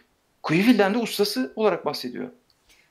Queville'den 0.43 0.93
de 0.93 0.97
ustası 0.97 1.53
olarak 1.55 1.85
bahsediyor. 1.85 2.29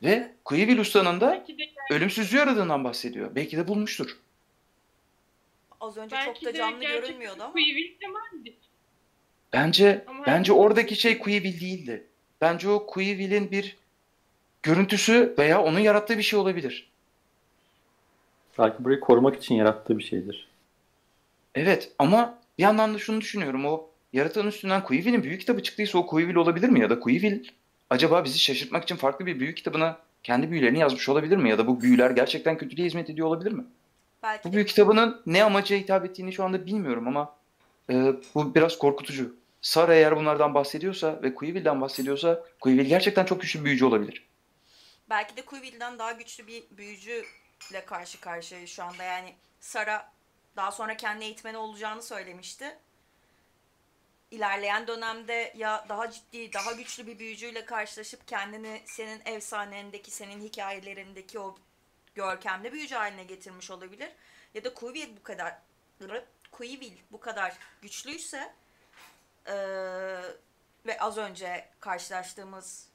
Ve 0.03 0.33
Queville 0.45 0.81
ustanın 0.81 1.20
da 1.20 1.45
ölümsüzlüğü 1.91 2.41
aradığından 2.41 2.85
bahsediyor. 2.85 3.35
Belki 3.35 3.57
de 3.57 3.68
bulmuştur. 3.68 4.16
Az 5.81 5.97
önce 5.97 6.16
belki 6.16 6.41
çok 6.41 6.55
da 6.55 6.59
canlı 6.59 6.85
görünmüyordu 6.85 7.43
ama. 7.43 7.55
Bence 9.53 10.05
Ama 10.07 10.26
bence 10.26 10.53
oradaki 10.53 10.97
şey 10.97 11.18
Queville 11.18 11.61
değildi. 11.61 12.07
Bence 12.41 12.68
o 12.68 12.87
Queville'in 12.87 13.51
bir 13.51 13.76
görüntüsü 14.62 15.35
veya 15.39 15.62
onun 15.62 15.79
yarattığı 15.79 16.18
bir 16.18 16.22
şey 16.22 16.39
olabilir. 16.39 16.91
Belki 18.59 18.84
burayı 18.84 19.00
korumak 19.00 19.36
için 19.36 19.54
yarattığı 19.54 19.98
bir 19.98 20.02
şeydir. 20.04 20.48
Evet 21.54 21.92
ama 21.98 22.38
bir 22.59 22.62
yandan 22.62 22.94
da 22.94 22.98
şunu 22.98 23.20
düşünüyorum. 23.20 23.66
O 23.66 23.90
yaratanın 24.12 24.48
üstünden 24.48 24.84
Queville'in 24.84 25.22
büyük 25.22 25.40
kitabı 25.40 25.62
çıktıysa 25.62 25.98
o 25.98 26.06
Queville 26.06 26.38
olabilir 26.38 26.68
mi? 26.68 26.80
Ya 26.80 26.90
da 26.90 27.00
Queville 27.00 27.42
acaba 27.90 28.24
bizi 28.24 28.38
şaşırtmak 28.38 28.82
için 28.82 28.96
farklı 28.96 29.26
bir 29.26 29.40
büyük 29.40 29.56
kitabına 29.56 29.98
kendi 30.22 30.50
büyülerini 30.50 30.78
yazmış 30.78 31.09
olabilir 31.09 31.36
mi? 31.36 31.50
Ya 31.50 31.59
da 31.59 31.66
bu 31.66 31.80
büyüler 31.80 32.11
gerçekten 32.11 32.59
kötülüğe 32.59 32.86
hizmet 32.86 33.11
ediyor 33.11 33.28
olabilir 33.28 33.52
mi? 33.52 33.64
Belki 34.22 34.48
Bu 34.48 34.52
büyük 34.52 34.68
kitabının 34.68 35.22
ne 35.26 35.44
amaca 35.44 35.76
hitap 35.76 36.04
ettiğini 36.04 36.32
şu 36.32 36.44
anda 36.44 36.66
bilmiyorum 36.66 37.09
ama 37.09 37.34
e, 37.90 38.12
bu 38.34 38.54
biraz 38.54 38.78
korkutucu. 38.78 39.36
Sara 39.62 39.94
eğer 39.94 40.16
bunlardan 40.16 40.54
bahsediyorsa 40.54 41.20
ve 41.22 41.34
Queville'den 41.34 41.80
bahsediyorsa 41.80 42.44
Queville 42.61 42.82
gerçekten 42.88 43.24
çok 43.24 43.40
güçlü 43.40 43.61
bir 43.61 43.64
büyücü 43.64 43.84
olabilir. 43.84 44.26
belki 45.11 45.36
de 45.36 45.42
Queville'den 45.42 45.98
daha 45.98 46.12
güçlü 46.12 46.46
bir 46.46 46.64
büyücüyle 47.61 47.84
karşı 47.84 48.20
karşıyayız 48.20 48.70
şu 48.70 48.84
anda. 48.84 49.02
Yani 49.02 49.34
Sara 49.61 50.12
daha 50.56 50.72
sonra 50.72 50.96
kendi 50.96 51.24
eğitmeni 51.24 51.56
olacağını 51.56 52.02
söylemişti. 52.02 52.78
İlerleyen 54.30 54.86
dönemde 54.86 55.52
ya 55.56 55.86
daha 55.88 56.11
ciddi, 56.11 56.52
daha 56.52 56.72
güçlü 56.72 57.06
bir 57.06 57.18
büyücüyle 57.18 57.64
karşılaşıp 57.64 58.28
kendini 58.28 58.82
senin 58.86 59.22
efsanendeki, 59.24 60.11
senin 60.11 60.40
hikayelerindeki 60.40 61.38
o 61.38 61.59
görkemli 62.14 62.72
büyücü 62.72 62.94
haline 62.94 63.24
getirmiş 63.24 63.70
olabilir. 63.70 64.11
Ya 64.54 64.64
da 64.64 64.74
Queville 64.74 65.16
bu 65.16 65.22
kadar 65.22 65.59
Queville 66.52 66.98
bu 67.12 67.20
kadar 67.20 67.59
güçlüyse 67.82 68.54
eee, 69.46 69.54
ve 70.86 70.98
az 71.00 71.16
önce 71.16 71.68
karşılaştığımız 71.80 72.88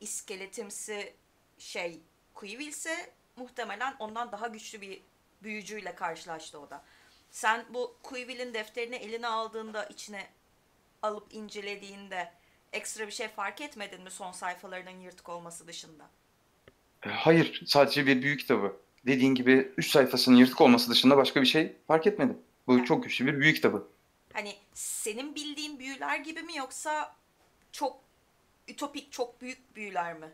iskeletimsi 0.00 1.14
şey 1.58 2.00
Queville 2.34 2.68
ise 2.68 3.10
muhtemelen 3.38 3.96
ondan 3.98 4.32
daha 4.32 4.46
güçlü 4.46 4.80
bir 4.80 5.00
büyücüyle 5.42 5.94
karşılaştı 5.94 6.60
o 6.60 6.70
da. 6.70 6.84
Sen 7.30 7.64
bu 7.70 7.96
Queville'in 8.02 8.54
defterini 8.54 8.96
eline 8.96 9.26
aldığında 9.26 9.84
içine 9.84 10.26
alıp 11.02 11.34
incelediğinde 11.34 12.32
ekstra 12.72 13.06
bir 13.06 13.12
şey 13.12 13.28
fark 13.28 13.60
etmedin 13.60 14.02
mi 14.02 14.10
son 14.10 14.32
sayfalarının 14.32 15.00
yırtık 15.00 15.28
olması 15.28 15.66
dışında? 15.66 16.10
E, 17.06 17.08
Hayır, 17.08 17.62
sadece 17.66 18.06
bir 18.06 18.22
büyük 18.22 18.40
kitabı. 18.40 18.76
Dediğin 19.06 19.34
gibi 19.34 19.72
üç 19.76 19.90
sayfasının 19.90 20.36
yırtık 20.36 20.60
olması 20.60 20.90
dışında 20.90 21.16
başka 21.16 21.42
bir 21.42 21.46
şey 21.46 21.76
fark 21.86 22.06
etmedim. 22.06 22.38
Bu 22.66 22.84
çok 22.84 23.04
güçlü 23.04 23.26
bir 23.26 23.40
büyük 23.40 23.56
kitabı. 23.56 23.88
Hani 24.32 24.54
senin 24.74 25.34
bildiğin 25.34 25.78
büyüler 25.78 26.18
gibi 26.18 26.42
mi 26.42 26.56
yoksa 26.56 27.16
çok 27.72 28.00
ütopik, 28.68 29.12
çok 29.12 29.40
büyük 29.40 29.76
büyüler 29.76 30.14
mi? 30.14 30.28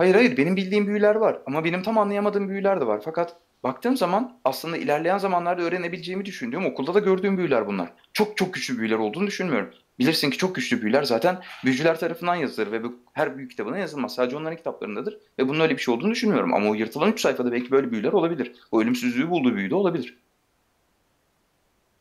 Hayır 0.00 0.14
hayır 0.14 0.36
benim 0.36 0.56
bildiğim 0.56 0.86
büyüler 0.86 1.14
var 1.14 1.38
ama 1.46 1.64
benim 1.64 1.82
tam 1.82 1.98
anlayamadığım 1.98 2.48
büyüler 2.48 2.80
de 2.80 2.86
var. 2.86 3.00
Fakat 3.04 3.36
baktığım 3.62 3.96
zaman 3.96 4.40
aslında 4.44 4.76
ilerleyen 4.76 5.18
zamanlarda 5.18 5.62
öğrenebileceğimi 5.62 6.24
düşündüğüm 6.24 6.66
okulda 6.66 6.94
da 6.94 6.98
gördüğüm 6.98 7.38
büyüler 7.38 7.66
bunlar. 7.66 7.92
Çok 8.12 8.36
çok 8.36 8.54
güçlü 8.54 8.78
büyüler 8.78 8.96
olduğunu 8.96 9.26
düşünmüyorum. 9.26 9.70
Bilirsin 9.98 10.30
ki 10.30 10.38
çok 10.38 10.54
güçlü 10.54 10.82
büyüler 10.82 11.02
zaten 11.02 11.38
büyücüler 11.64 12.00
tarafından 12.00 12.34
yazılır 12.34 12.72
ve 12.72 12.84
bu 12.84 12.98
her 13.12 13.36
büyük 13.36 13.50
kitabına 13.50 13.78
yazılmaz. 13.78 14.14
Sadece 14.14 14.36
onların 14.36 14.56
kitaplarındadır 14.56 15.18
ve 15.38 15.48
bunun 15.48 15.60
öyle 15.60 15.76
bir 15.76 15.82
şey 15.82 15.94
olduğunu 15.94 16.10
düşünmüyorum. 16.10 16.54
Ama 16.54 16.70
o 16.70 16.74
yırtılan 16.74 17.12
3 17.12 17.20
sayfada 17.20 17.52
belki 17.52 17.70
böyle 17.70 17.90
büyüler 17.90 18.12
olabilir. 18.12 18.52
O 18.72 18.80
ölümsüzlüğü 18.80 19.30
bulduğu 19.30 19.56
büyü 19.56 19.70
de 19.70 19.74
olabilir. 19.74 20.18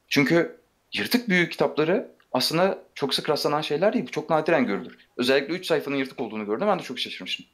Çünkü 0.08 0.60
yırtık 0.94 1.30
büyü 1.30 1.50
kitapları 1.50 2.12
aslında 2.32 2.80
çok 2.96 3.14
sık 3.14 3.30
rastlanan 3.30 3.62
şeyler 3.62 3.94
değil. 3.94 4.08
Çok 4.08 4.30
nadiren 4.30 4.66
görülür. 4.66 4.98
Özellikle 5.18 5.54
3 5.54 5.66
sayfanın 5.66 5.96
yırtık 5.96 6.20
olduğunu 6.20 6.46
gördüm. 6.46 6.68
Ben 6.68 6.80
de 6.80 6.84
çok 6.84 7.00
şaşırmıştım. 7.00 7.46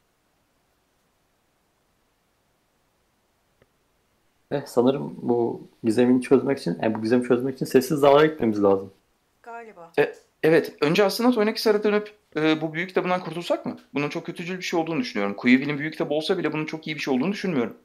Eh, 4.55 4.61
sanırım 4.65 5.15
bu 5.21 5.67
gizemini 5.83 6.21
çözmek 6.21 6.59
için, 6.59 6.77
yani 6.81 6.95
bu 6.95 7.01
gizemi 7.01 7.27
çözmek 7.27 7.55
için 7.55 7.65
sessiz 7.65 8.01
dağlara 8.01 8.25
gitmemiz 8.25 8.63
lazım. 8.63 8.91
Galiba. 9.43 9.91
Evet, 10.43 10.73
önce 10.81 11.03
aslında 11.03 11.31
Toynak 11.31 11.57
Hisar'a 11.57 11.83
dönüp 11.83 12.13
e, 12.35 12.61
bu 12.61 12.73
büyük 12.73 12.87
kitabından 12.89 13.23
kurtulsak 13.23 13.65
mı? 13.65 13.77
Bunun 13.93 14.09
çok 14.09 14.25
kötücül 14.25 14.57
bir 14.57 14.63
şey 14.63 14.79
olduğunu 14.79 14.99
düşünüyorum. 14.99 15.35
Queville'in 15.35 15.79
büyük 15.79 15.93
kitabı 15.93 16.13
olsa 16.13 16.37
bile 16.37 16.53
bunun 16.53 16.65
çok 16.65 16.87
iyi 16.87 16.95
bir 16.95 17.01
şey 17.01 17.13
olduğunu 17.13 17.31
düşünmüyorum. 17.31 17.77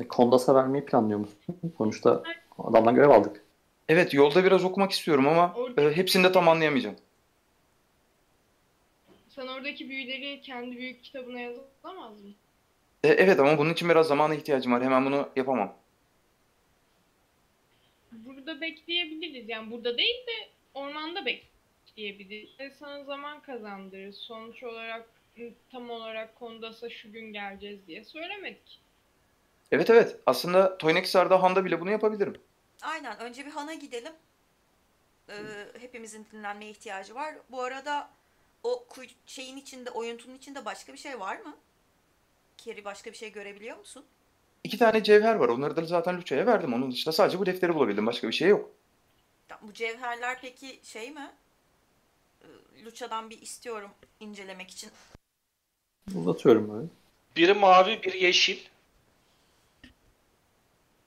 E, 0.00 0.08
Kondas'a 0.08 0.54
vermeyi 0.54 0.84
planlıyor 0.84 1.18
musun? 1.18 1.38
Sonuçta 1.78 2.22
adamdan 2.58 2.94
görev 2.94 3.10
aldık. 3.10 3.42
Evet, 3.88 4.14
yolda 4.14 4.44
biraz 4.44 4.64
okumak 4.64 4.90
istiyorum 4.90 5.28
ama 5.28 5.56
e, 5.78 5.96
hepsini 5.96 6.24
de 6.24 6.32
tam 6.32 6.48
anlayamayacağım. 6.48 6.96
Sen 9.28 9.46
oradaki 9.46 9.90
büyüleri 9.90 10.40
kendi 10.40 10.76
büyük 10.76 11.04
kitabına 11.04 11.40
yazamaz 11.40 12.20
mı? 12.24 12.30
E, 13.04 13.08
evet 13.08 13.40
ama 13.40 13.58
bunun 13.58 13.72
için 13.72 13.88
biraz 13.88 14.06
zamana 14.06 14.34
ihtiyacım 14.34 14.72
var. 14.72 14.82
Hemen 14.82 15.06
bunu 15.06 15.28
yapamam. 15.36 15.72
Burada 18.46 18.60
bekleyebiliriz. 18.60 19.48
Yani 19.48 19.70
burada 19.70 19.98
değil 19.98 20.26
de 20.26 20.48
ormanda 20.74 21.26
bekleyebiliriz. 21.26 22.50
Ve 22.60 22.70
sana 22.70 23.04
zaman 23.04 23.40
kazandırırız. 23.42 24.16
Sonuç 24.16 24.62
olarak 24.62 25.08
tam 25.70 25.90
olarak 25.90 26.36
Kondas'a 26.36 26.90
şu 26.90 27.12
gün 27.12 27.32
geleceğiz 27.32 27.86
diye 27.86 28.04
söylemedik. 28.04 28.80
Evet 29.72 29.90
evet, 29.90 30.16
aslında 30.26 30.78
Toynak 30.78 31.04
Hisar'da 31.04 31.42
Han'da 31.42 31.64
bile 31.64 31.80
bunu 31.80 31.90
yapabilirim. 31.90 32.40
Aynen. 32.82 33.18
Önce 33.18 33.46
bir 33.46 33.50
Han'a 33.50 33.74
gidelim. 33.74 34.12
Ee, 35.28 35.34
hepimizin 35.80 36.26
dinlenmeye 36.32 36.70
ihtiyacı 36.70 37.14
var. 37.14 37.34
Bu 37.50 37.62
arada 37.62 38.10
o 38.62 38.84
kuy- 38.88 39.08
şeyin 39.26 39.56
içinde, 39.56 39.90
oyuntunun 39.90 40.34
içinde 40.36 40.64
başka 40.64 40.92
bir 40.92 40.98
şey 40.98 41.20
var 41.20 41.36
mı? 41.40 41.56
Keri 42.58 42.84
başka 42.84 43.10
bir 43.12 43.16
şey 43.16 43.32
görebiliyor 43.32 43.78
musun? 43.78 44.04
İki 44.64 44.78
tane 44.78 45.02
cevher 45.04 45.34
var. 45.34 45.48
Onları 45.48 45.76
da 45.76 45.84
zaten 45.84 46.16
Luça'ya 46.16 46.46
verdim. 46.46 46.74
Onun 46.74 46.92
dışında 46.92 47.12
sadece 47.12 47.38
bu 47.38 47.46
defteri 47.46 47.74
bulabildim. 47.74 48.06
Başka 48.06 48.28
bir 48.28 48.32
şey 48.32 48.48
yok. 48.48 48.70
Ya, 49.50 49.58
Bu 49.62 49.72
cevherler 49.72 50.38
peki 50.40 50.80
şey 50.82 51.10
mi? 51.10 51.30
Ee, 52.42 52.84
Lucha'dan 52.84 53.30
bir 53.30 53.42
istiyorum 53.42 53.90
incelemek 54.20 54.70
için. 54.70 54.90
Uzatıyorum 56.14 56.70
böyle. 56.70 56.86
Biri 57.36 57.54
mavi, 57.54 58.02
biri 58.02 58.24
yeşil. 58.24 58.58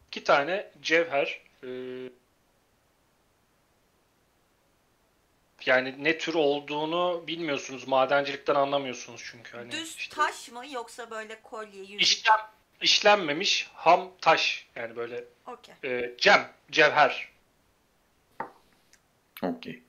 iki 0.07 0.23
tane 0.23 0.71
cevher. 0.81 1.41
e, 1.63 1.69
yani 5.65 6.03
ne 6.03 6.17
tür 6.17 6.33
olduğunu 6.33 7.23
bilmiyorsunuz. 7.27 7.87
Madencilikten 7.87 8.55
anlamıyorsunuz 8.55 9.21
çünkü. 9.31 9.57
Hani 9.57 9.71
Düz 9.71 9.95
işte 9.95 10.15
taş 10.15 10.49
mı 10.51 10.63
yoksa 10.71 11.11
böyle 11.11 11.41
kolye, 11.41 11.79
yüzük? 11.81 12.01
işlem, 12.01 12.39
işlenmemiş 12.81 13.67
ham 13.73 14.11
taş. 14.21 14.67
Yani 14.75 14.95
böyle 14.95 15.23
Okey. 15.47 15.75
e, 15.91 16.15
cem, 16.17 16.49
cevher. 16.71 17.29
Okey. 19.43 19.81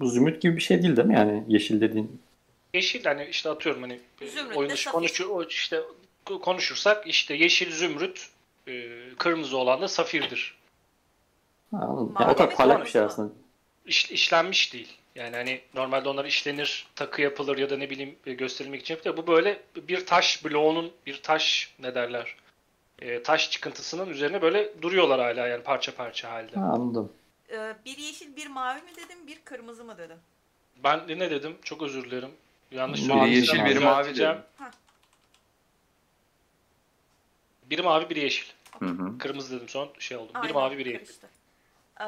Bu 0.00 0.08
zümrüt 0.08 0.42
gibi 0.42 0.56
bir 0.56 0.62
şey 0.62 0.82
değil 0.82 0.96
değil 0.96 1.08
mi 1.08 1.14
yani 1.14 1.44
yeşil 1.48 1.80
dediğin? 1.80 2.22
Yeşil 2.74 3.04
hani 3.04 3.26
işte 3.26 3.50
atıyorum 3.50 3.82
hani 3.82 4.00
Zümrüt 4.26 4.56
oyun 4.56 4.70
de 4.70 4.74
dışı 4.74 4.84
safir. 4.84 4.92
konuşur, 4.98 5.26
o 5.26 5.44
işte 5.44 5.80
konuşursak 6.24 7.06
işte 7.06 7.34
yeşil 7.34 7.72
zümrüt, 7.72 8.28
e, 8.68 8.88
kırmızı 9.18 9.56
olan 9.56 9.80
da 9.80 9.88
safirdir. 9.88 10.58
Ha, 11.70 11.78
anladım. 11.78 12.14
Yani 12.20 12.30
o 12.30 12.36
kadar 12.36 12.48
mi, 12.48 12.54
parlak 12.54 12.84
bir 12.84 12.90
şey 12.90 13.00
aslında. 13.00 13.32
İş, 13.86 14.10
işlenmiş 14.10 14.72
değil. 14.72 14.99
Yani 15.14 15.36
hani 15.36 15.60
normalde 15.74 16.08
onlar 16.08 16.24
işlenir, 16.24 16.86
takı 16.96 17.22
yapılır 17.22 17.58
ya 17.58 17.70
da 17.70 17.76
ne 17.76 17.90
bileyim 17.90 18.16
e, 18.26 18.32
gösterilmek 18.32 18.80
için 18.80 18.94
yapılır. 18.94 19.16
Bu 19.16 19.26
böyle 19.26 19.62
bir 19.76 20.06
taş 20.06 20.44
bloğunun, 20.44 20.92
bir 21.06 21.22
taş 21.22 21.74
ne 21.78 21.94
derler, 21.94 22.36
e, 22.98 23.22
taş 23.22 23.50
çıkıntısının 23.50 24.10
üzerine 24.10 24.42
böyle 24.42 24.82
duruyorlar 24.82 25.20
hala 25.20 25.46
yani 25.46 25.62
parça 25.62 25.94
parça 25.94 26.30
halde. 26.30 26.56
Ha, 26.56 26.70
anladım. 26.72 27.12
Ee, 27.52 27.74
bir 27.84 27.98
yeşil, 27.98 28.36
bir 28.36 28.46
mavi 28.46 28.82
mi 28.82 28.90
dedim, 28.96 29.26
bir 29.26 29.40
kırmızı 29.44 29.84
mı 29.84 29.98
dedim? 29.98 30.16
Ben 30.84 31.08
de 31.08 31.18
ne 31.18 31.30
dedim? 31.30 31.56
Çok 31.62 31.82
özür 31.82 32.04
dilerim. 32.04 32.30
Yanlış 32.70 33.00
Biri 33.00 33.08
söylediysem 33.08 33.56
yeşil, 33.56 33.76
biri 33.76 33.84
mavi 33.84 34.16
dedim. 34.16 34.38
Biri 37.70 37.82
mavi, 37.82 38.10
biri 38.10 38.20
yeşil. 38.20 38.46
Hı 38.78 38.86
hı. 38.86 39.18
Kırmızı 39.18 39.56
dedim 39.56 39.68
son 39.68 39.90
şey 39.98 40.16
oldu. 40.16 40.28
Biri 40.28 40.38
Aynen, 40.38 40.54
mavi, 40.54 40.78
biri 40.78 40.88
yeşil. 40.88 41.14
Ee, 42.00 42.04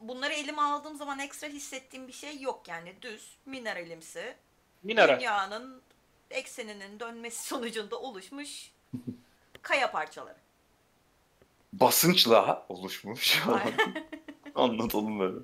bunları 0.00 0.32
elime 0.32 0.62
aldığım 0.62 0.96
zaman 0.96 1.18
ekstra 1.18 1.48
hissettiğim 1.48 2.08
bir 2.08 2.12
şey 2.12 2.40
yok 2.40 2.68
yani 2.68 2.94
düz, 3.02 3.36
mineralimsi. 3.46 4.34
Mineral. 4.82 5.20
Dünyanın 5.20 5.82
ekseninin 6.30 7.00
dönmesi 7.00 7.42
sonucunda 7.48 8.00
oluşmuş 8.00 8.72
kaya 9.62 9.90
parçaları. 9.92 10.38
Basınçla 11.72 12.66
oluşmuş. 12.68 13.42
Anlatalım 14.54 15.18
böyle. 15.20 15.38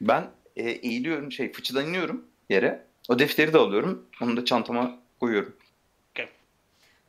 Ben 0.00 0.30
e, 0.56 0.70
eğiliyorum 0.70 1.32
şey 1.32 1.52
fıçıdan 1.52 1.86
iniyorum 1.86 2.26
yere. 2.48 2.86
O 3.08 3.18
defteri 3.18 3.52
de 3.52 3.58
alıyorum. 3.58 4.06
Onu 4.22 4.36
da 4.36 4.44
çantama 4.44 4.98
koyuyorum. 5.20 5.56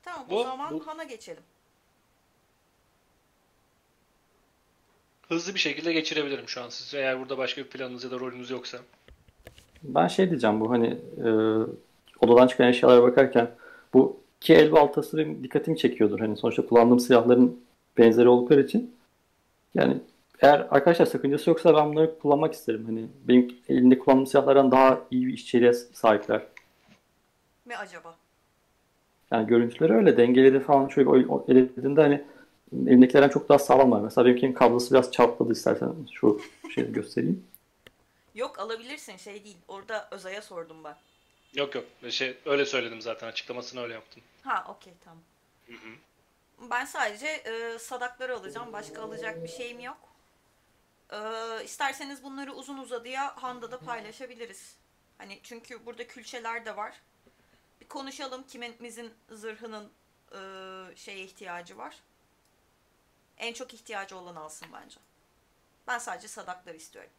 Tamam 0.04 0.26
Bu- 0.30 0.40
o 0.40 0.44
zaman 0.44 0.74
bu- 0.74 0.88
Han'a 0.88 1.04
geçelim. 1.04 1.44
Hızlı 5.32 5.54
bir 5.54 5.60
şekilde 5.60 5.94
geçirebilirim 5.94 6.48
şu 6.48 6.62
an 6.62 6.70
size 6.70 6.98
eğer 6.98 7.20
burada 7.20 7.38
başka 7.38 7.62
bir 7.62 7.68
planınız 7.68 8.04
ya 8.04 8.12
da 8.12 8.20
rolünüz 8.20 8.50
yoksa. 8.50 8.78
Ben 9.84 10.08
şey 10.08 10.30
diyeceğim 10.30 10.60
bu 10.60 10.70
hani 10.70 10.88
e, 11.18 11.30
odadan 12.20 12.48
çıkan 12.48 12.68
eşyalara 12.68 13.04
bakarken 13.04 13.52
bu 13.94 14.20
iki 14.42 14.54
el 14.54 14.72
baltası 14.72 15.18
benim 15.18 15.44
dikkatimi 15.44 15.78
çekiyordur. 15.78 16.20
Hani 16.20 16.38
sonuçta 16.38 16.66
kullandığım 16.66 17.00
silahların 17.00 17.60
benzeri 17.98 18.28
oldukları 18.28 18.62
için. 18.62 18.96
Yani 19.74 19.98
eğer 20.42 20.68
arkadaşlar 20.72 21.06
sakıncası 21.06 21.50
yoksa 21.50 21.76
ben 21.76 21.92
bunları 21.92 22.20
kullanmak 22.20 22.54
isterim. 22.54 22.86
Hani 22.86 23.06
benim 23.28 23.56
elimde 23.70 24.00
kullandığım 24.00 24.28
silahlardan 24.28 24.72
daha 24.72 25.02
iyi 25.12 25.28
bir 25.28 25.34
işçiliğe 25.34 25.74
sahipler. 25.74 26.42
Mi 27.66 27.78
acaba? 27.78 28.16
Yani 29.32 29.48
görüntüleri 29.48 29.94
öyle 29.94 30.18
dengeleri 30.18 30.60
falan 30.60 30.88
şöyle 30.88 31.10
elediğinde 31.48 32.02
hani 32.02 32.22
elindekilerden 32.74 33.30
çok 33.30 33.50
daha 33.50 33.60
sağlam 33.60 33.92
var. 33.92 34.02
Mesela 34.02 34.26
benimkinin 34.26 34.54
kablosu 34.54 34.92
biraz 34.92 35.12
çarpladı 35.12 35.52
istersen 35.52 35.94
şu 36.12 36.42
şeyi 36.76 36.92
göstereyim. 36.92 37.48
Yok 38.36 38.60
alabilirsin 38.60 39.18
şey 39.18 39.44
değil. 39.44 39.58
Orada 39.68 40.08
Özay'a 40.12 40.42
sordum 40.42 40.84
ben. 40.84 40.96
Yok 41.54 41.76
yok. 41.76 41.86
Şey, 42.10 42.38
öyle 42.46 42.66
söyledim 42.66 43.02
zaten. 43.02 43.28
Açıklamasını 43.28 43.82
öyle 43.82 43.94
yaptım. 43.94 44.24
Ha 44.44 44.66
okey 44.70 44.94
tamam. 45.04 45.24
Ben 46.72 46.86
sadece 46.86 47.28
e, 47.28 47.80
sadakları 47.80 48.36
alacağım. 48.36 48.74
Başka 48.74 49.02
alacak 49.02 49.44
bir 49.44 49.48
şeyim 49.48 49.80
yok. 49.80 49.98
E, 51.12 51.18
isterseniz 51.64 52.24
bunları 52.24 52.54
uzun 52.54 52.78
uzadıya 52.78 53.44
Handa 53.44 53.72
da 53.72 53.80
paylaşabiliriz. 53.80 54.76
Hani 55.18 55.40
çünkü 55.44 55.86
burada 55.86 56.08
külçeler 56.08 56.66
de 56.66 56.78
var. 56.78 57.02
Bir 57.82 57.88
konuşalım 57.88 58.44
kimimizin 58.48 59.14
zırhının 59.30 59.90
e, 60.32 60.40
şeye 60.96 61.24
ihtiyacı 61.24 61.78
var. 61.78 61.96
En 63.42 63.54
çok 63.54 63.74
ihtiyacı 63.74 64.18
olan 64.18 64.36
alsın 64.36 64.68
bence. 64.74 64.96
Ben 65.88 65.98
sadece 65.98 66.28
sadakları 66.28 66.78
istiyorum. 66.78 67.10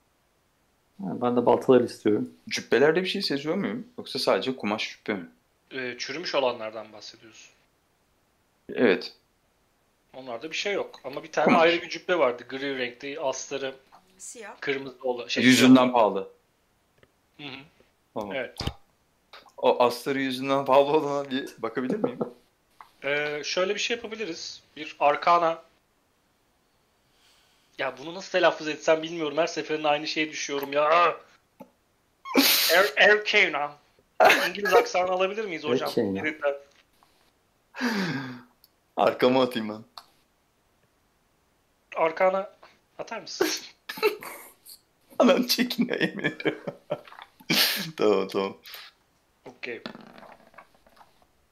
Yani 1.04 1.20
ben 1.20 1.36
de 1.36 1.46
baltaları 1.46 1.84
istiyorum. 1.84 2.30
Cübbelerde 2.48 3.02
bir 3.02 3.08
şey 3.08 3.22
seziyor 3.22 3.54
muyum? 3.54 3.86
Yoksa 3.98 4.18
sadece 4.18 4.56
kumaş 4.56 4.98
cübbe 4.98 5.14
mi? 5.18 5.28
Ee, 5.70 5.94
çürümüş 5.98 6.34
olanlardan 6.34 6.92
bahsediyorsun. 6.92 7.50
Evet. 8.74 9.12
Onlarda 10.14 10.50
bir 10.50 10.56
şey 10.56 10.72
yok. 10.74 11.00
Ama 11.04 11.22
bir 11.22 11.32
tane 11.32 11.44
Kumaş. 11.44 11.62
ayrı 11.62 11.82
bir 11.82 11.88
cübbe 11.88 12.18
vardı. 12.18 12.44
Gri 12.48 12.78
renkte 12.78 13.20
astarı 13.20 13.74
Siyah. 14.18 14.60
kırmızı 14.60 14.96
olan. 15.02 15.28
Şey, 15.28 15.44
Yüzünden 15.44 15.92
pahalı. 15.92 16.28
Hı 17.36 17.42
hı. 17.44 17.56
Tamam. 18.14 18.34
Evet. 18.36 18.58
O 19.56 19.82
astarı 19.84 20.20
yüzünden 20.20 20.64
pahalı 20.64 20.84
olana 20.84 21.30
bir 21.30 21.48
bakabilir 21.58 21.96
miyim? 21.96 22.18
Ee, 23.04 23.42
şöyle 23.44 23.74
bir 23.74 23.80
şey 23.80 23.96
yapabiliriz. 23.96 24.62
Bir 24.76 24.96
arkana 25.00 25.62
ya 27.78 27.98
bunu 27.98 28.14
nasıl 28.14 28.32
telaffuz 28.32 28.68
etsem 28.68 29.02
bilmiyorum. 29.02 29.38
Her 29.38 29.46
seferinde 29.46 29.88
aynı 29.88 30.06
şeye 30.06 30.30
düşüyorum 30.30 30.72
ya. 30.72 30.90
Er. 32.72 32.86
İngiliz 34.48 34.74
aksanı 34.74 35.10
alabilir 35.10 35.44
miyiz 35.44 35.64
hocam? 35.64 35.90
Lütfen. 35.96 36.54
Arkama 38.96 39.42
atayım 39.42 39.68
ben. 39.68 39.84
Arkana 41.96 42.50
atar 42.98 43.20
mısın? 43.20 43.48
Anam 45.18 45.46
çekiniyor 45.46 46.00
yemin 46.00 46.24
ederim. 46.24 46.60
tamam 47.96 48.28
tamam. 48.28 48.56
Okey. 49.46 49.82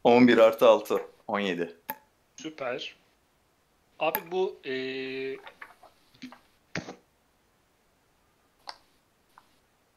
11 0.04 0.38
artı 0.38 0.68
6. 0.68 1.02
17. 1.28 1.76
Süper. 2.36 2.96
Abi 3.98 4.18
bu 4.30 4.60
eee, 4.64 5.38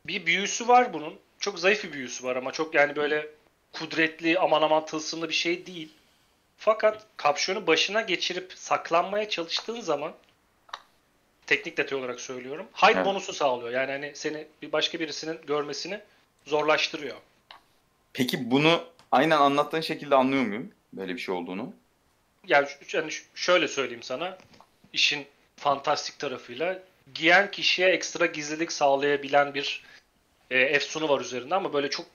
bir 0.06 0.26
büyüsü 0.26 0.68
var 0.68 0.94
bunun. 0.94 1.20
Çok 1.40 1.60
zayıf 1.60 1.84
bir 1.84 1.94
büyüsü 1.94 2.24
var 2.24 2.36
ama 2.36 2.52
çok 2.52 2.76
yani 2.76 2.96
böyle 2.96 3.28
kudretli 3.72 4.40
aman 4.40 4.62
aman 4.62 4.86
tılsımlı 4.86 5.30
bir 5.30 5.34
şey 5.34 5.66
değil. 5.66 5.90
Fakat 6.58 7.06
kapşonu 7.18 7.68
başına 7.68 8.02
geçirip 8.02 8.54
saklanmaya 8.56 9.30
çalıştığın 9.30 9.82
zaman 9.82 10.14
teknik 11.48 11.78
detay 11.78 12.00
olarak 12.00 12.22
söylüyorum. 12.22 12.68
Hide 12.74 12.92
Evet. 12.92 13.06
bonusu 13.06 13.34
sağlıyor. 13.34 13.72
Yani 13.72 13.92
hani 13.92 14.12
seni 14.16 14.48
bir 14.62 14.72
başka 14.72 15.00
birisinin 15.00 15.40
görmesini 15.48 16.00
zorlaştırıyor. 16.46 17.18
Peki 18.14 18.52
bunu 18.52 18.84
aynen 19.12 19.38
anlattığın 19.38 19.82
şekilde 19.82 20.16
anlıyor 20.16 20.44
muyum? 20.44 20.72
Böyle 20.94 21.16
bir 21.16 21.20
şey 21.20 21.36
olduğunu. 21.36 21.74
Yani, 22.48 22.68
yani 22.94 23.12
şöyle 23.36 23.68
söyleyeyim 23.68 24.04
sana. 24.04 24.38
işin 24.94 25.26
fantastik 25.64 26.20
tarafıyla 26.20 26.80
giyen 27.14 27.52
kişiye 27.52 27.90
ekstra 27.90 28.26
gizlilik 28.26 28.72
sağlayabilen 28.72 29.54
bir 29.54 29.84
e, 30.52 30.60
efsunu 30.60 31.10
var 31.10 31.22
üzerinde 31.22 31.56
ama 31.56 31.74
böyle 31.74 31.90
çok 31.90 32.06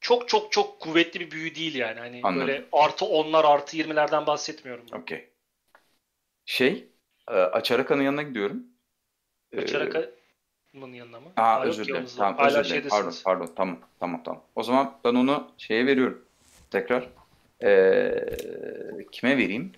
çok 0.00 0.28
çok 0.28 0.52
çok 0.52 0.80
kuvvetli 0.80 1.20
bir 1.20 1.30
büyü 1.30 1.54
değil 1.54 1.74
yani. 1.74 2.00
Hani 2.00 2.20
Anladım. 2.22 2.48
böyle 2.48 2.64
artı 2.72 3.04
10'lar 3.04 3.44
artı 3.44 3.76
20'lerden 3.76 4.26
bahsetmiyorum. 4.26 4.84
ben. 4.92 4.98
Okey. 4.98 5.28
Şey, 6.46 6.88
e, 7.28 7.32
Açarakan'ın 7.32 8.02
yanına 8.02 8.22
gidiyorum. 8.22 8.62
Ee, 9.52 9.60
Açaraka'nın 9.60 10.92
yanına 10.92 11.20
mı? 11.20 11.32
Aa, 11.36 11.58
yok 11.58 11.66
özür 11.66 11.84
ki 11.84 11.88
dilerim. 11.88 12.06
Tamam, 12.16 12.36
Hala 12.36 12.60
özür 12.60 12.70
dilerim. 12.70 12.88
Pardon, 12.88 13.14
pardon. 13.24 13.52
Tamam, 13.56 13.80
tamam, 14.00 14.22
tamam. 14.24 14.42
O 14.54 14.62
zaman 14.62 14.98
ben 15.04 15.14
onu 15.14 15.50
şeye 15.58 15.86
veriyorum. 15.86 16.24
Tekrar. 16.70 17.08
Ee, 17.62 18.26
kime 19.12 19.36
vereyim? 19.36 19.72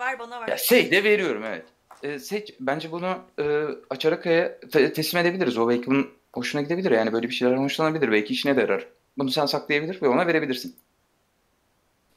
Ver 0.00 0.18
bana 0.18 0.40
ver. 0.40 0.48
Ya 0.48 0.58
Seyde 0.58 1.04
veriyorum 1.04 1.44
evet. 1.44 1.66
Ee, 2.02 2.18
Seyit, 2.18 2.56
bence 2.60 2.92
bunu 2.92 3.18
e, 3.38 3.66
Açaraka'ya 3.90 4.60
te- 4.60 4.92
teslim 4.92 5.20
edebiliriz. 5.20 5.58
O 5.58 5.68
belki 5.68 5.86
bunun 5.86 6.10
hoşuna 6.32 6.62
gidebilir. 6.62 6.90
Yani 6.90 7.12
böyle 7.12 7.28
bir 7.28 7.34
şeyler 7.34 7.56
hoşlanabilir. 7.56 8.12
Belki 8.12 8.32
işine 8.32 8.56
de 8.56 8.60
yarar. 8.60 8.86
Bunu 9.18 9.30
sen 9.30 9.46
saklayabilir 9.46 10.02
ve 10.02 10.08
ona 10.08 10.26
verebilirsin. 10.26 10.76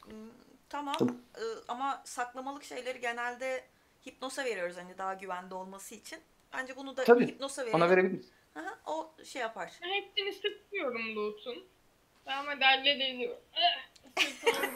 Hmm, 0.06 0.14
Tamam 0.70 0.96
Tabii. 1.00 1.12
Ee, 1.38 1.42
ama 1.68 2.02
saklamalık 2.06 2.64
şeyleri 2.64 3.00
genelde 3.02 3.64
hipnosa 4.08 4.46
veriyoruz 4.46 4.78
hani 4.78 4.98
daha 4.98 5.14
güvende 5.14 5.56
olması 5.56 5.96
için. 5.96 6.20
Bence 6.54 6.76
bunu 6.76 6.98
da 6.98 7.04
Tabii, 7.04 7.28
hipnosa 7.28 7.62
verelim. 7.62 7.76
Ona 7.82 7.90
verebiliriz. 7.90 8.26
Aha, 8.56 8.80
o 8.86 9.12
şey 9.24 9.42
yapar. 9.42 9.72
Ben 9.84 9.90
hepsini 9.90 10.34
sıkıyorum 10.34 11.16
loot'un. 11.16 11.64
Tamam 12.26 12.46
hadi 12.48 12.64
halledelim. 12.64 13.32
Eh, 13.54 14.22
sıkıyorum. 14.24 14.76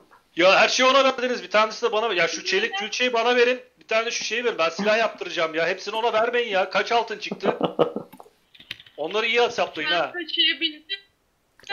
Ya 0.35 0.59
her 0.59 0.69
şeyi 0.69 0.89
ona 0.89 1.03
verdiniz. 1.03 1.43
Bir 1.43 1.49
tanesi 1.51 1.85
de 1.85 1.91
bana. 1.91 2.13
Ya 2.13 2.27
şu 2.27 2.45
çelik 2.45 2.77
külçeyi 2.77 3.13
bana 3.13 3.35
verin. 3.35 3.61
Bir 3.79 3.87
tane 3.87 4.11
şu 4.11 4.23
şeyi 4.23 4.45
verin. 4.45 4.57
Ben 4.57 4.69
silah 4.69 4.97
yaptıracağım 4.97 5.55
ya. 5.55 5.67
Hepsini 5.67 5.95
ona 5.95 6.13
vermeyin 6.13 6.49
ya. 6.49 6.69
Kaç 6.69 6.91
altın 6.91 7.19
çıktı? 7.19 7.57
Onları 8.97 9.25
iyi 9.27 9.41
hesaplayın 9.41 9.91
Ben 9.91 9.95
ha. 9.97 10.11
taşıyabildim. 10.11 10.99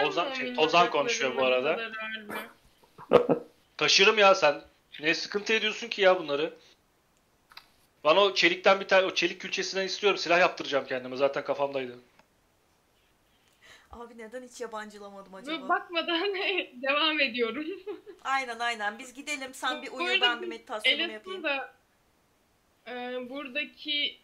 Ozan- 0.02 0.26
Ama 0.26 0.34
şey, 0.34 0.54
o 0.59 0.61
Ozan 0.62 0.90
konuşuyor 0.90 1.36
bu 1.36 1.44
arada. 1.44 1.90
Taşırım 3.76 4.18
ya 4.18 4.34
sen. 4.34 4.61
Ne 5.00 5.14
sıkıntı 5.14 5.52
ediyorsun 5.52 5.88
ki 5.88 6.02
ya 6.02 6.18
bunları? 6.18 6.52
Bana 8.04 8.20
o 8.20 8.34
çelikten 8.34 8.80
bir 8.80 8.88
tane 8.88 9.06
o 9.06 9.14
çelik 9.14 9.40
külçesinden 9.40 9.86
istiyorum. 9.86 10.18
Silah 10.18 10.40
yaptıracağım 10.40 10.86
kendime. 10.86 11.16
Zaten 11.16 11.44
kafamdaydı. 11.44 11.92
Abi 13.99 14.18
neden 14.18 14.42
hiç 14.42 14.61
yabancılamadım 14.61 15.32
Böyle 15.32 15.51
acaba? 15.51 15.68
bakmadan 15.68 16.34
devam 16.82 17.20
ediyorum. 17.20 17.66
Aynen 18.24 18.59
aynen. 18.59 18.99
Biz 18.99 19.14
gidelim. 19.14 19.55
Sen 19.55 19.82
bir 19.82 19.90
uyu 19.92 20.20
ben 20.20 20.42
bir 20.42 20.46
meditasyonumu 20.46 21.12
yapayım. 21.12 21.42
De 21.42 21.61
e, 22.86 23.30
buradaki 23.30 24.18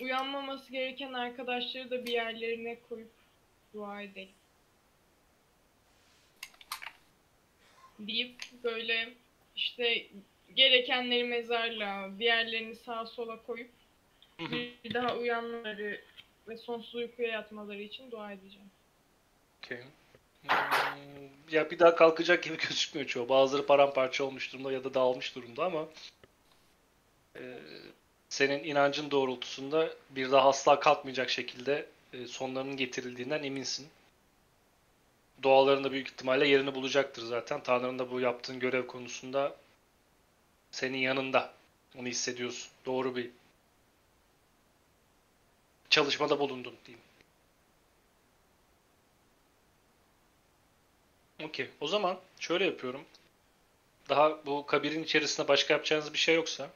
uyanmaması 0.00 0.72
gereken 0.72 1.12
arkadaşları 1.12 1.90
da 1.90 2.06
bir 2.06 2.12
yerlerine 2.12 2.78
koyup 2.88 3.10
dua 3.74 4.02
edelim. 4.02 4.32
Deyip 7.98 8.36
böyle 8.64 9.14
işte 9.56 10.06
gerekenleri 10.54 11.24
mezarla, 11.24 12.10
diğerlerini 12.18 12.74
sağa 12.74 13.06
sola 13.06 13.42
koyup 13.42 13.70
bir 14.84 14.94
daha 14.94 15.16
uyanmaları 15.16 16.00
ve 16.48 16.56
sonsuz 16.56 16.94
uykuya 16.94 17.28
yatmaları 17.28 17.82
için 17.82 18.10
dua 18.10 18.32
edeceğim. 18.32 18.70
Okey. 19.58 19.78
Hmm, 20.42 21.28
ya 21.50 21.70
bir 21.70 21.78
daha 21.78 21.94
kalkacak 21.94 22.42
gibi 22.42 22.56
gözükmüyor 22.68 23.08
çoğu. 23.08 23.28
Bazıları 23.28 23.66
paramparça 23.66 24.24
olmuş 24.24 24.52
durumda 24.52 24.72
ya 24.72 24.84
da 24.84 24.94
dağılmış 24.94 25.34
durumda 25.34 25.64
ama 25.64 25.88
e, 27.36 27.58
senin 28.28 28.64
inancın 28.64 29.10
doğrultusunda 29.10 29.94
bir 30.10 30.30
daha 30.30 30.48
asla 30.48 30.80
kalkmayacak 30.80 31.30
şekilde 31.30 31.86
e, 32.12 32.26
sonlarının 32.26 32.76
getirildiğinden 32.76 33.42
eminsin. 33.42 33.88
Dualarında 35.42 35.92
büyük 35.92 36.08
ihtimalle 36.08 36.48
yerini 36.48 36.74
bulacaktır 36.74 37.22
zaten. 37.22 37.62
Tanrı'nın 37.62 37.98
da 37.98 38.10
bu 38.10 38.20
yaptığın 38.20 38.60
görev 38.60 38.86
konusunda 38.86 39.56
senin 40.70 40.98
yanında. 40.98 41.52
Onu 41.98 42.08
hissediyorsun. 42.08 42.70
Doğru 42.86 43.16
bir 43.16 43.30
çalışmada 45.90 46.40
bulundun 46.40 46.74
diyeyim. 46.86 47.04
Okey. 51.44 51.68
O 51.80 51.86
zaman 51.86 52.18
şöyle 52.40 52.64
yapıyorum. 52.64 53.00
Daha 54.08 54.46
bu 54.46 54.66
kabirin 54.66 55.02
içerisinde 55.02 55.48
başka 55.48 55.74
yapacağınız 55.74 56.12
bir 56.12 56.18
şey 56.18 56.34
yoksa 56.34 56.70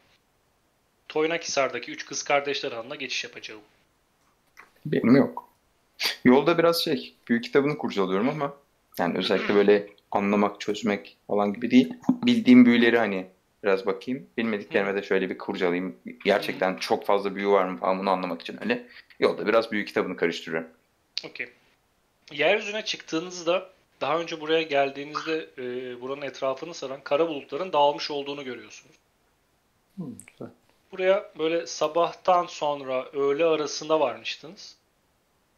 Toynakhisar'daki 1.08 1.92
üç 1.92 2.06
kız 2.06 2.22
kardeşler 2.22 2.72
hanına 2.72 2.94
geçiş 2.94 3.24
yapacağım. 3.24 3.60
Benim 4.86 5.16
yok. 5.16 5.48
Yolda 6.24 6.58
biraz 6.58 6.84
şey, 6.84 7.14
büyük 7.28 7.44
kitabını 7.44 7.78
kurcalıyorum 7.78 8.28
ama 8.28 8.56
yani 8.98 9.18
özellikle 9.18 9.54
böyle 9.54 9.88
anlamak, 10.10 10.60
çözmek 10.60 11.16
falan 11.26 11.52
gibi 11.52 11.70
değil. 11.70 11.94
Bildiğim 12.08 12.66
büyüleri 12.66 12.98
hani 12.98 13.26
biraz 13.64 13.86
bakayım. 13.86 14.26
Bilmediklerime 14.36 14.94
de 14.94 15.02
şöyle 15.02 15.30
bir 15.30 15.38
kurcalayayım. 15.38 15.96
Gerçekten 16.24 16.76
çok 16.76 17.06
fazla 17.06 17.34
büyü 17.34 17.48
var 17.48 17.64
mı 17.64 17.78
falan 17.78 17.98
bunu 17.98 18.10
anlamak 18.10 18.40
için 18.40 18.62
öyle. 18.62 18.86
Yolda 19.20 19.46
biraz 19.46 19.72
büyük 19.72 19.88
kitabını 19.88 20.16
karıştırıyorum. 20.16 20.68
Okey. 21.26 21.48
Yeryüzüne 22.32 22.84
çıktığınızda 22.84 23.70
daha 24.00 24.18
önce 24.18 24.40
buraya 24.40 24.62
geldiğinizde 24.62 25.48
e, 25.58 26.00
buranın 26.00 26.22
etrafını 26.22 26.74
saran 26.74 27.00
kara 27.04 27.28
bulutların 27.28 27.72
dağılmış 27.72 28.10
olduğunu 28.10 28.44
görüyorsunuz. 28.44 28.96
Hı, 29.98 30.04
güzel. 30.26 30.48
Buraya 30.92 31.32
böyle 31.38 31.66
sabahtan 31.66 32.46
sonra 32.46 33.08
öğle 33.12 33.44
arasında 33.44 34.00
varmıştınız. 34.00 34.76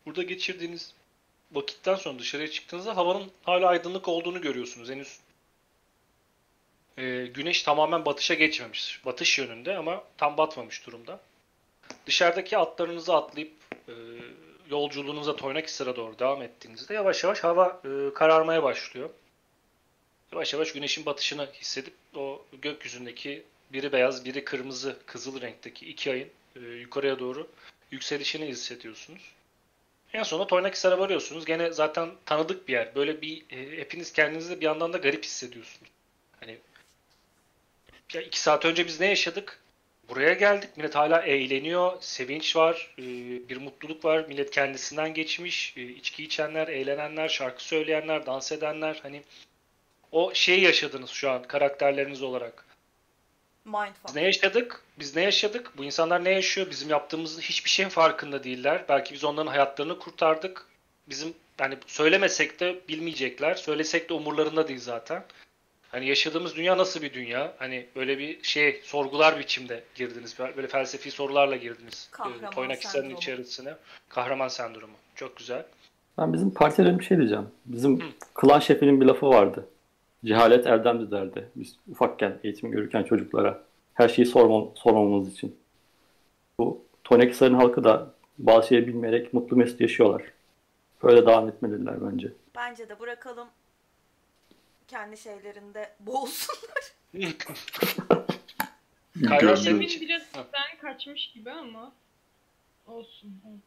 Burada 0.07 0.23
geçirdiğiniz 0.23 0.95
vakitten 1.53 1.95
sonra 1.95 2.19
dışarıya 2.19 2.51
çıktığınızda 2.51 2.97
havanın 2.97 3.31
hala 3.43 3.69
aydınlık 3.69 4.09
olduğunu 4.09 4.41
görüyorsunuz. 4.41 4.91
Henüz 4.91 5.19
e, 6.99 7.27
güneş 7.27 7.63
tamamen 7.63 8.05
batışa 8.05 8.35
geçmemiş. 8.35 9.01
Batış 9.05 9.39
yönünde 9.39 9.77
ama 9.77 10.05
tam 10.17 10.37
batmamış 10.37 10.87
durumda. 10.87 11.21
Dışarıdaki 12.07 12.59
atlarınızı 12.59 13.15
atlayıp 13.15 13.53
e, 13.89 13.93
yolculuğunuza 14.71 15.37
Toynakhisar'a 15.37 15.97
doğru 15.97 16.19
devam 16.19 16.43
ettiğinizde 16.43 16.95
yavaş 16.95 17.25
yavaş 17.25 17.45
hava 17.45 17.81
e, 17.85 18.15
kararmaya 18.15 18.63
başlıyor. 18.63 19.11
Yavaş 20.33 20.53
yavaş 20.53 20.73
güneşin 20.73 21.07
batışını 21.07 21.49
hissedip 21.53 21.95
o 22.17 22.45
gökyüzündeki 22.63 23.43
biri 23.73 23.93
beyaz, 23.93 24.25
biri 24.25 24.45
kırmızı, 24.45 24.97
kızıl 25.07 25.41
renkteki 25.41 25.87
iki 25.87 26.11
ayın 26.11 26.29
e, 26.57 26.61
yukarıya 26.61 27.19
doğru 27.19 27.49
yükselişini 27.91 28.47
hissediyorsunuz. 28.47 29.23
En 30.13 30.23
sonunda 30.23 30.47
Toynakhisar'a 30.47 30.99
varıyorsunuz. 30.99 31.45
Gene 31.45 31.73
zaten 31.73 32.11
tanıdık 32.27 32.69
bir 32.69 32.73
yer. 32.73 32.95
Böyle 32.95 33.23
bir 33.23 33.43
e, 33.51 33.79
hepiniz 33.79 34.13
kendinizi 34.13 34.61
bir 34.61 34.65
yandan 34.65 34.93
da 34.93 34.99
garip 34.99 35.25
hissediyorsunuz. 35.25 35.94
Ya 38.13 38.21
iki 38.21 38.41
saat 38.41 38.65
önce 38.65 38.87
biz 38.87 39.01
ne 39.01 39.07
yaşadık? 39.07 39.61
Buraya 40.09 40.33
geldik. 40.33 40.77
Millet 40.77 40.95
hala 40.95 41.23
eğleniyor. 41.23 41.93
Sevinç 42.01 42.57
var. 42.57 42.95
e, 42.99 43.03
bir 43.49 43.57
mutluluk 43.57 44.05
var. 44.05 44.25
Millet 44.29 44.51
kendisinden 44.51 45.15
geçmiş. 45.15 45.75
E, 45.77 45.83
içki 45.83 46.25
içenler, 46.25 46.69
eğlenenler, 46.69 47.29
şarkı 47.29 47.65
söyleyenler, 47.65 48.27
dans 48.27 48.53
edenler. 48.53 49.01
Hani 49.03 49.23
o 50.13 50.35
şeyi 50.35 50.61
yaşadınız 50.61 51.11
şu 51.11 51.31
an 51.31 51.43
karakterleriniz 51.43 52.23
olarak. 52.23 52.65
Biz 53.67 53.73
Mindfuck. 53.73 54.15
ne 54.15 54.23
yaşadık? 54.23 54.83
Biz 54.99 55.17
ne 55.17 55.23
yaşadık? 55.23 55.73
Bu 55.77 55.85
insanlar 55.85 56.25
ne 56.25 56.31
yaşıyor? 56.31 56.71
Bizim 56.71 56.91
yaptığımızın 56.91 57.41
hiçbir 57.41 57.71
şeyin 57.71 57.89
farkında 57.89 58.45
değiller. 58.45 58.85
Belki 58.89 59.15
biz 59.15 59.25
onların 59.25 59.51
hayatlarını 59.51 59.99
kurtardık. 59.99 60.67
Bizim 61.09 61.35
yani 61.61 61.79
söylemesek 61.87 62.61
de 62.61 62.81
bilmeyecekler. 62.89 63.55
Söylesek 63.55 64.09
de 64.09 64.15
umurlarında 64.15 64.69
değil 64.69 64.81
zaten. 64.81 65.25
Hani 65.95 66.09
yaşadığımız 66.09 66.57
dünya 66.57 66.79
nasıl 66.79 67.03
bir 67.03 67.13
dünya? 67.13 67.55
Hani 67.59 67.87
böyle 67.97 68.19
bir 68.19 68.43
şey 68.43 68.81
sorgular 68.83 69.39
biçimde 69.39 69.83
girdiniz. 69.95 70.39
Böyle 70.57 70.69
felsefi 70.69 71.11
sorularla 71.11 71.57
girdiniz. 71.57 72.09
Kahraman 72.11 72.53
e, 72.53 72.55
Toynakhisar'ın 72.55 73.03
sendromu. 73.03 73.19
içerisine. 73.19 73.75
Kahraman 74.09 74.49
sendromu. 74.49 74.93
Çok 75.15 75.37
güzel. 75.37 75.67
Ben 76.19 76.33
bizim 76.33 76.55
partiye 76.55 76.87
dönüp 76.87 77.01
bir 77.01 77.05
şey 77.05 77.19
diyeceğim. 77.19 77.47
Bizim 77.67 78.01
Hı. 78.01 78.05
klan 78.35 78.61
şefinin 78.61 79.01
bir 79.01 79.07
lafı 79.07 79.27
vardı. 79.27 79.69
Cehalet 80.25 80.67
erdemdir 80.67 81.11
derdi. 81.11 81.49
Biz 81.57 81.77
ufakken 81.91 82.39
eğitim 82.45 82.71
görürken 82.71 83.03
çocuklara 83.03 83.63
her 83.95 84.09
şeyi 84.09 84.27
sorma, 84.27 84.71
sormamamız 84.75 85.33
için. 85.33 85.57
Bu 86.59 86.85
Toynakhisar'ın 87.05 87.55
halkı 87.55 87.85
da 87.85 88.11
bazı 88.39 88.69
şeyi 88.69 88.87
bilmeyerek 88.87 89.35
mutlu 89.35 89.57
mesut 89.57 89.81
yaşıyorlar. 89.81 90.23
Böyle 91.03 91.27
devam 91.27 91.49
etmeliler 91.49 91.95
bence. 92.13 92.33
Bence 92.57 92.89
de 92.89 93.01
bırakalım 93.01 93.49
kendi 94.89 95.17
şeylerinde 95.19 95.95
boğulsunlar. 96.01 96.93
Kayra 99.29 99.57
senin 99.57 99.81
için. 99.81 100.01
biraz 100.01 100.23
ben 100.35 100.79
kaçmış 100.81 101.33
gibi 101.33 101.51
ama 101.51 101.93
olsun. 102.87 103.41
Evet. 103.49 103.61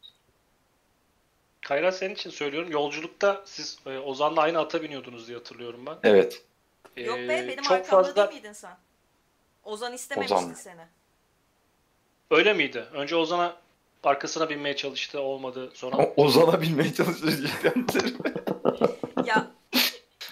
Kayra 1.61 1.91
senin 1.91 2.13
için 2.13 2.30
söylüyorum. 2.30 2.72
Yolculukta 2.72 3.41
siz 3.45 3.80
e, 3.86 3.97
Ozan'la 3.97 4.41
aynı 4.41 4.59
ata 4.59 4.84
biniyordunuz 4.84 5.28
diye 5.28 5.38
hatırlıyorum 5.38 5.86
ben. 5.86 5.97
Evet. 6.03 6.43
Yok 6.97 7.18
Ee, 7.20 7.30
be 7.30 7.47
benim 7.47 7.63
çok 7.63 7.72
arkamda 7.72 8.03
fazla 8.03 8.15
değil 8.15 8.38
miydin 8.38 8.53
sen? 8.53 8.78
Ozan 9.63 9.93
istememişti 9.93 10.36
Ozan. 10.36 10.53
seni. 10.53 10.82
öyle 12.32 12.53
miydi? 12.53 12.86
Önce 12.93 13.15
Ozan'a 13.15 13.55
arkasına 14.03 14.49
binmeye 14.49 14.76
çalıştı, 14.76 15.20
olmadı. 15.22 15.72
Sonra 15.74 15.97
O 15.97 16.13
Ozan'a 16.24 16.61
binmeye 16.61 16.93
çalışıyor 16.93 17.32
cidden. 17.34 17.88
Ya 19.26 19.47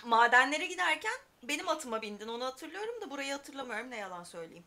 madenlere 0.06 0.66
giderken 0.66 1.14
benim 1.44 1.70
atıma 1.70 2.02
bindin 2.02 2.28
onu 2.28 2.46
hatırlıyorum 2.46 3.02
da 3.02 3.10
burayı 3.10 3.32
hatırlamıyorum 3.32 3.92
ne 3.92 3.98
yalan 3.98 4.24
söyleyeyim. 4.24 4.64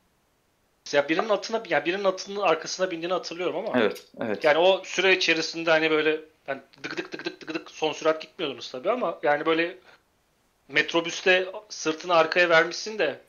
ya 0.92 1.08
birinin 1.08 1.28
atına 1.28 1.62
ya 1.68 1.84
birinin 1.84 2.04
atının 2.04 2.40
arkasına 2.40 2.90
bindiğini 2.90 3.12
hatırlıyorum 3.12 3.56
ama 3.56 3.80
evet, 3.80 4.06
evet. 4.20 4.44
yani 4.44 4.58
o 4.58 4.84
süre 4.84 5.16
içerisinde 5.16 5.70
hani 5.70 5.90
böyle 5.90 6.20
yani 6.46 6.60
dık 6.82 6.96
dık 6.96 7.12
dık 7.12 7.24
dık 7.24 7.40
dık 7.40 7.54
dık 7.54 7.70
son 7.70 7.92
sürat 7.92 8.22
gitmiyordunuz 8.22 8.70
tabii 8.70 8.90
ama 8.90 9.18
yani 9.22 9.46
böyle 9.46 9.78
metrobüste 10.68 11.46
sırtını 11.68 12.14
arkaya 12.14 12.48
vermişsin 12.48 12.98
de 12.98 13.20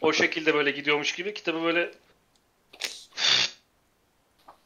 o 0.00 0.12
şekilde 0.12 0.54
böyle 0.54 0.70
gidiyormuş 0.70 1.12
gibi 1.14 1.34
kitabı 1.34 1.62
böyle 1.62 1.90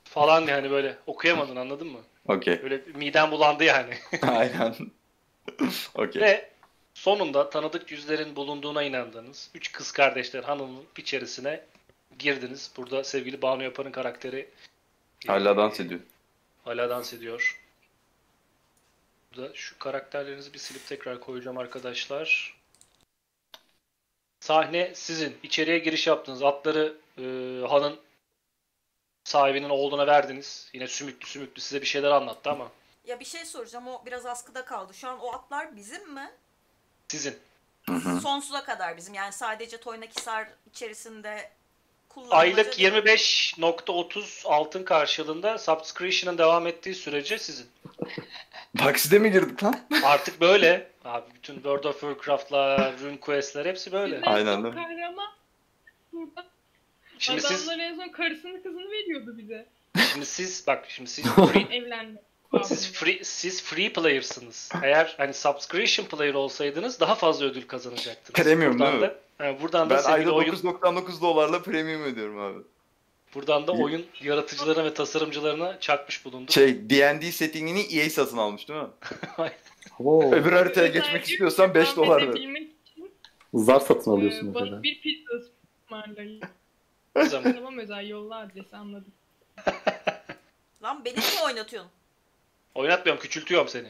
falan 0.05 0.47
yani 0.47 0.71
böyle 0.71 0.97
okuyamadın 1.07 1.57
anladın 1.57 1.89
mı? 1.89 1.99
Okey. 2.29 2.63
Böyle 2.63 2.81
miden 2.95 3.31
bulandı 3.31 3.65
yani. 3.65 3.95
Aynen. 4.23 4.75
Okey. 5.95 6.23
Ve 6.23 6.51
sonunda 6.97 7.51
tanıdık 7.51 7.91
yüzlerin 7.91 8.37
bulunduğuna 8.37 8.83
inandığınız 8.83 9.51
üç 9.55 9.73
kız 9.73 9.93
kardeşler 9.93 10.45
hanımın 10.45 10.85
içerisine 10.99 11.65
girdiniz. 12.19 12.71
Burada 12.77 13.05
sevgili 13.05 13.43
Banu 13.43 13.63
Yapar'ın 13.63 13.93
karakteri 13.93 14.49
Hala 15.27 15.57
dans 15.57 15.81
ediyor. 15.81 16.01
hala 16.65 16.91
dans 16.91 17.13
ediyor. 17.13 17.61
Burada 19.37 19.55
şu 19.55 19.79
karakterlerinizi 19.79 20.53
bir 20.53 20.59
silip 20.59 20.87
tekrar 20.87 21.21
koyacağım 21.21 21.59
arkadaşlar. 21.59 22.57
Sahne 24.41 24.95
sizin. 24.95 25.39
İçeriye 25.43 25.79
giriş 25.79 26.07
yaptınız. 26.07 26.43
Atları 26.43 26.97
e, 27.19 27.23
hanın 27.69 28.01
sahibinin 29.25 29.69
oğluna 29.69 30.07
verdiniz. 30.07 30.71
Yine 30.73 30.87
sümüklü 30.89 31.27
sümüklü 31.29 31.61
size 31.61 31.81
bir 31.81 31.87
şeyler 31.87 32.11
anlattı 32.11 32.51
ama 32.51 32.71
Ya 33.05 33.21
bir 33.21 33.25
şey 33.25 33.45
soracağım 33.45 33.89
o 33.89 34.03
biraz 34.07 34.27
askıda 34.27 34.65
kaldı. 34.65 34.95
Şu 34.95 35.09
an 35.09 35.21
o 35.21 35.33
atlar 35.33 35.77
bizim 35.77 36.15
mi? 36.15 36.33
Sizin. 37.09 37.35
Hı 37.87 37.93
hı. 37.93 38.21
Sonsuza 38.21 38.65
kadar 38.65 38.97
bizim. 38.97 39.15
Yani 39.15 39.33
sadece 39.33 39.77
Toynakisar 39.77 40.49
içerisinde 40.71 41.51
kullanılacak. 42.09 42.41
Aylık 42.41 42.79
25.30 42.81 44.47
altın 44.49 44.85
karşılığında 44.85 45.59
subscription'ın 45.59 46.39
devam 46.39 46.67
ettiği 46.67 46.95
sürece 46.95 47.39
sizin. 47.39 47.67
Takside 48.79 49.19
mi 49.19 49.33
girdik 49.33 49.65
lan? 49.65 49.81
Artık 50.05 50.41
böyle. 50.41 50.91
Abi 51.05 51.25
bütün 51.35 51.55
World 51.55 51.85
of 51.85 52.01
Warcraft'lar, 52.01 52.99
RuneQuest'ler 53.01 53.67
hepsi 53.67 53.93
böyle. 53.93 54.17
Bizden 54.17 54.31
Aynen, 54.33 54.61
mi? 54.61 54.75
kahraman. 54.75 55.29
Burada 56.13 56.47
Şimdi 57.19 57.41
siz 57.41 57.69
adamlar 57.69 57.85
en 57.85 57.97
son 57.97 58.09
karısını 58.09 58.63
kızını 58.63 58.91
veriyordu 58.91 59.35
bize. 59.39 59.67
şimdi 60.13 60.27
siz 60.27 60.67
bak 60.67 60.85
şimdi 60.89 61.11
siz 61.11 61.25
free, 61.53 61.77
Evlendi. 61.77 62.23
Siz 62.65 62.93
free 62.93 63.25
siz 63.25 63.63
free 63.63 63.93
player'sınız. 63.93 64.71
Eğer 64.83 65.15
hani 65.19 65.35
subscription 65.35 66.07
player 66.07 66.35
olsaydınız 66.35 67.01
daha 67.01 67.15
fazla 67.15 67.47
ödül 67.47 67.63
kazanacaktınız. 67.67 68.45
Premium 68.45 68.73
buradan 68.79 68.93
değil 68.93 69.03
mi? 69.03 69.11
da, 69.39 69.45
he, 69.45 69.63
buradan 69.63 69.91
da 69.91 69.95
Ben 69.95 70.01
sevgili 70.01 70.19
ayda 70.19 70.33
oyun 70.35 70.53
9.99 70.55 71.21
dolarla 71.21 71.63
premium 71.63 72.03
ödüyorum 72.03 72.39
abi. 72.41 72.59
buradan 73.35 73.67
da 73.67 73.73
oyun 73.73 74.07
yaratıcılarına 74.21 74.85
ve 74.85 74.95
tasarımcılarına 74.95 75.81
çakmış 75.81 76.25
bulunduk. 76.25 76.53
Şey 76.53 76.91
D&D 76.91 77.33
settingini 77.33 77.81
EA 77.81 78.11
satın 78.11 78.37
almış 78.37 78.69
değil 78.69 78.81
mi? 78.81 78.89
Oo, 79.99 80.33
Öbür 80.33 80.53
haritaya 80.53 80.87
geçmek 80.87 81.25
istiyorsan 81.29 81.75
5 81.75 81.97
devam 81.97 82.07
dolar 82.07 82.29
ver. 82.35 82.63
zar 83.55 83.81
satın 83.81 84.11
e, 84.11 84.15
alıyorsun 84.15 84.49
mesela. 84.55 84.83
bir 84.83 85.01
pizza 85.01 85.33
ısmarlayın. 85.37 86.41
Tamam 87.55 87.79
özel 87.79 88.09
yolla 88.09 88.37
adresi 88.37 88.77
anladım. 88.77 89.13
Lan 90.83 91.05
beni 91.05 91.15
niye 91.15 91.43
oynatıyorsun? 91.47 91.91
Oynatmıyorum, 92.77 93.23
küçültüyorum 93.23 93.69
seni. 93.69 93.89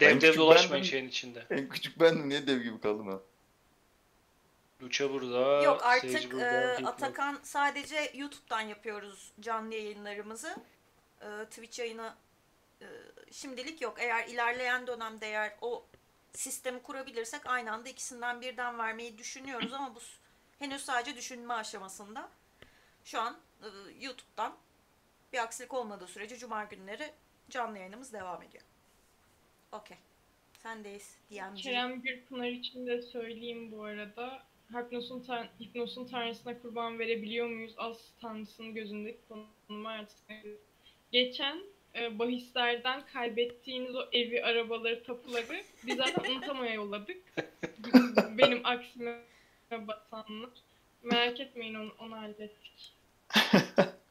Ben 0.00 0.20
Dev 0.20 0.20
dev 0.20 0.36
dolaşmayın 0.36 0.72
bendim. 0.72 0.90
şeyin 0.90 1.08
içinde. 1.08 1.46
En 1.50 1.68
küçük 1.68 2.00
bendim 2.00 2.28
niye 2.28 2.46
dev 2.46 2.62
gibi 2.62 2.80
kaldım 2.80 3.08
ha? 3.08 3.20
Lucha 4.82 5.10
burada. 5.10 5.62
Yok 5.62 5.84
artık 5.84 6.32
burada, 6.32 6.74
e, 6.74 6.84
Atakan 6.84 7.40
sadece 7.42 8.10
YouTube'dan 8.14 8.60
yapıyoruz 8.60 9.32
canlı 9.40 9.74
yayınlarımızı. 9.74 10.56
E, 11.20 11.44
Twitch 11.44 11.78
yayını 11.78 12.14
e, 12.82 12.86
şimdilik 13.32 13.80
yok. 13.82 13.96
Eğer 14.00 14.28
ilerleyen 14.28 14.86
dönemde 14.86 15.26
eğer 15.26 15.56
o 15.60 15.86
sistemi 16.32 16.82
kurabilirsek 16.82 17.46
aynı 17.46 17.72
anda 17.72 17.88
ikisinden 17.88 18.40
birden 18.40 18.78
vermeyi 18.78 19.18
düşünüyoruz 19.18 19.72
ama 19.72 19.94
bu 19.94 20.00
henüz 20.58 20.84
sadece 20.84 21.16
düşünme 21.16 21.54
aşamasında. 21.54 22.28
Şu 23.04 23.20
an 23.20 23.38
e, 23.62 23.66
YouTube'dan 24.00 24.56
bir 25.34 25.38
aksilik 25.38 25.74
olmadığı 25.74 26.06
sürece 26.06 26.36
cuma 26.36 26.64
günleri 26.64 27.10
canlı 27.50 27.78
yayınımız 27.78 28.12
devam 28.12 28.42
ediyor. 28.42 28.64
Okey. 29.72 29.96
Sendeyiz 30.58 31.18
DMC. 31.30 31.62
Kerem 31.62 32.02
Gürpınar 32.02 32.48
için 32.48 32.86
de 32.86 33.02
söyleyeyim 33.02 33.72
bu 33.72 33.84
arada. 33.84 34.42
Hypnos'un, 34.72 35.20
tan 35.20 35.46
Hypnos'un 35.60 36.06
tanrısına 36.06 36.58
kurban 36.58 36.98
verebiliyor 36.98 37.48
muyuz? 37.48 37.74
Az 37.76 38.12
tanrısının 38.20 38.74
gözündeki 38.74 39.18
konumu 39.28 39.88
artık. 39.88 40.16
Geçen 41.12 41.58
e, 41.94 42.18
bahislerden 42.18 43.06
kaybettiğiniz 43.06 43.94
o 43.94 44.08
evi, 44.12 44.44
arabaları, 44.44 45.02
tapuları 45.02 45.64
biz 45.86 45.96
zaten 45.96 46.30
unutamaya 46.32 46.74
yolladık. 46.74 47.22
Benim 48.38 48.66
aksime 48.66 49.20
basanlar. 49.70 50.50
Merak 51.02 51.40
etmeyin 51.40 51.74
onu, 51.74 51.92
onu 51.98 52.16
hallettik. 52.16 52.94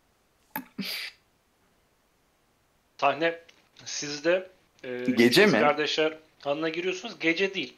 Sahne 3.03 3.39
sizde. 3.85 4.49
E, 4.83 5.03
Gece 5.17 5.43
siz 5.43 5.53
mi? 5.53 5.59
Kardeşler 5.59 6.17
hanına 6.43 6.69
giriyorsunuz. 6.69 7.19
Gece 7.19 7.53
değil. 7.53 7.73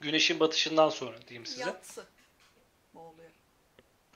Güneşin 0.00 0.40
batışından 0.40 0.88
sonra 0.90 1.16
diyeyim 1.28 1.46
size. 1.46 1.60
Yatsı. 1.60 2.04
Oluyor? 2.94 3.30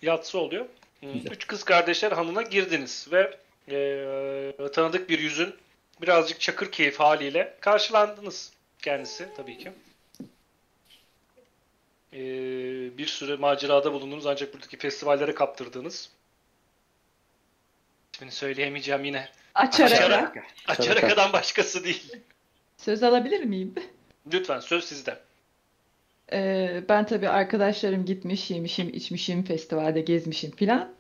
Yatsı 0.03 0.39
oluyor. 0.39 0.67
Güzel. 1.03 1.31
Üç 1.31 1.47
kız 1.47 1.65
kardeşler 1.65 2.13
hanına 2.13 2.43
girdiniz 2.43 3.09
ve 3.13 3.39
e, 3.69 4.71
tanıdık 4.73 5.09
bir 5.09 5.19
yüzün 5.19 5.55
birazcık 6.03 6.41
çakır 6.41 6.73
keyif 6.73 7.01
haliyle 7.01 7.57
karşılandınız 7.61 8.53
kendisi 8.83 9.29
tabii 9.37 9.59
ki. 9.59 9.73
E, 12.13 12.19
bir 12.99 13.07
süre 13.07 13.37
macerada 13.37 13.93
bulundunuz 13.93 14.27
ancak 14.27 14.55
buradaki 14.55 14.77
festivallere 14.77 15.35
kaptırdığınız. 15.35 16.11
İsmini 18.19 18.33
söyleyemeyeceğim 18.33 19.05
yine. 19.05 19.29
Açarak. 19.55 19.93
Açarak. 19.93 20.37
Açaraka'dan 20.67 21.33
başkası 21.33 21.85
değil. 21.85 22.13
Söz 22.77 23.03
alabilir 23.03 23.45
miyim? 23.45 23.75
Lütfen 24.33 24.61
söz 24.61 24.85
sizde. 24.85 25.19
Ee, 26.33 26.83
ben 26.89 27.07
tabii 27.07 27.29
arkadaşlarım 27.29 28.05
gitmiş, 28.05 28.51
yemişim, 28.51 28.89
içmişim, 28.89 29.45
festivalde 29.45 30.01
gezmişim 30.01 30.51
filan. 30.51 30.95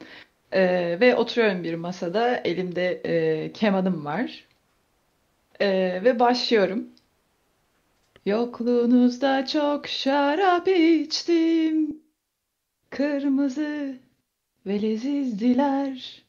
Ee, 0.52 0.96
ve 1.00 1.16
oturuyorum 1.16 1.64
bir 1.64 1.74
masada. 1.74 2.36
Elimde 2.36 3.00
e, 3.04 3.52
kemanım 3.52 4.04
var. 4.04 4.44
Ee, 5.60 6.00
ve 6.04 6.18
başlıyorum. 6.18 6.88
Yokluğunuzda 8.26 9.46
çok 9.46 9.88
şarap 9.88 10.68
içtim. 10.68 12.00
Kırmızı 12.90 13.96
ve 14.66 14.82
lezizdiler. 14.82 16.27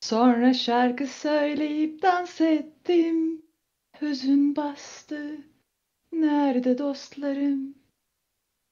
Sonra 0.00 0.54
şarkı 0.54 1.06
söyleyip 1.06 2.02
dans 2.02 2.40
ettim. 2.40 3.42
Hüzün 4.00 4.56
bastı. 4.56 5.36
Nerede 6.12 6.78
dostlarım? 6.78 7.74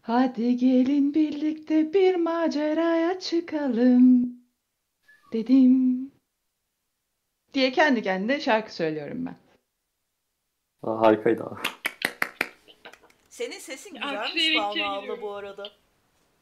Hadi 0.03 0.57
gelin 0.57 1.15
birlikte 1.15 1.93
bir 1.93 2.15
maceraya 2.15 3.21
çıkalım 3.21 4.33
dedim. 5.33 6.11
Diye 7.55 7.73
kendi 7.73 8.03
kendine 8.03 8.41
şarkı 8.41 8.75
söylüyorum 8.75 9.27
ben. 9.27 9.37
Aa, 10.83 11.01
harikaydı 11.01 11.45
abi. 11.45 11.61
Senin 13.29 13.59
sesin 13.59 13.95
güzelmiş 13.95 14.57
Banu 14.57 14.71
ikiye 14.71 14.85
abla 14.87 15.23
bu 15.23 15.31
arada. 15.35 15.71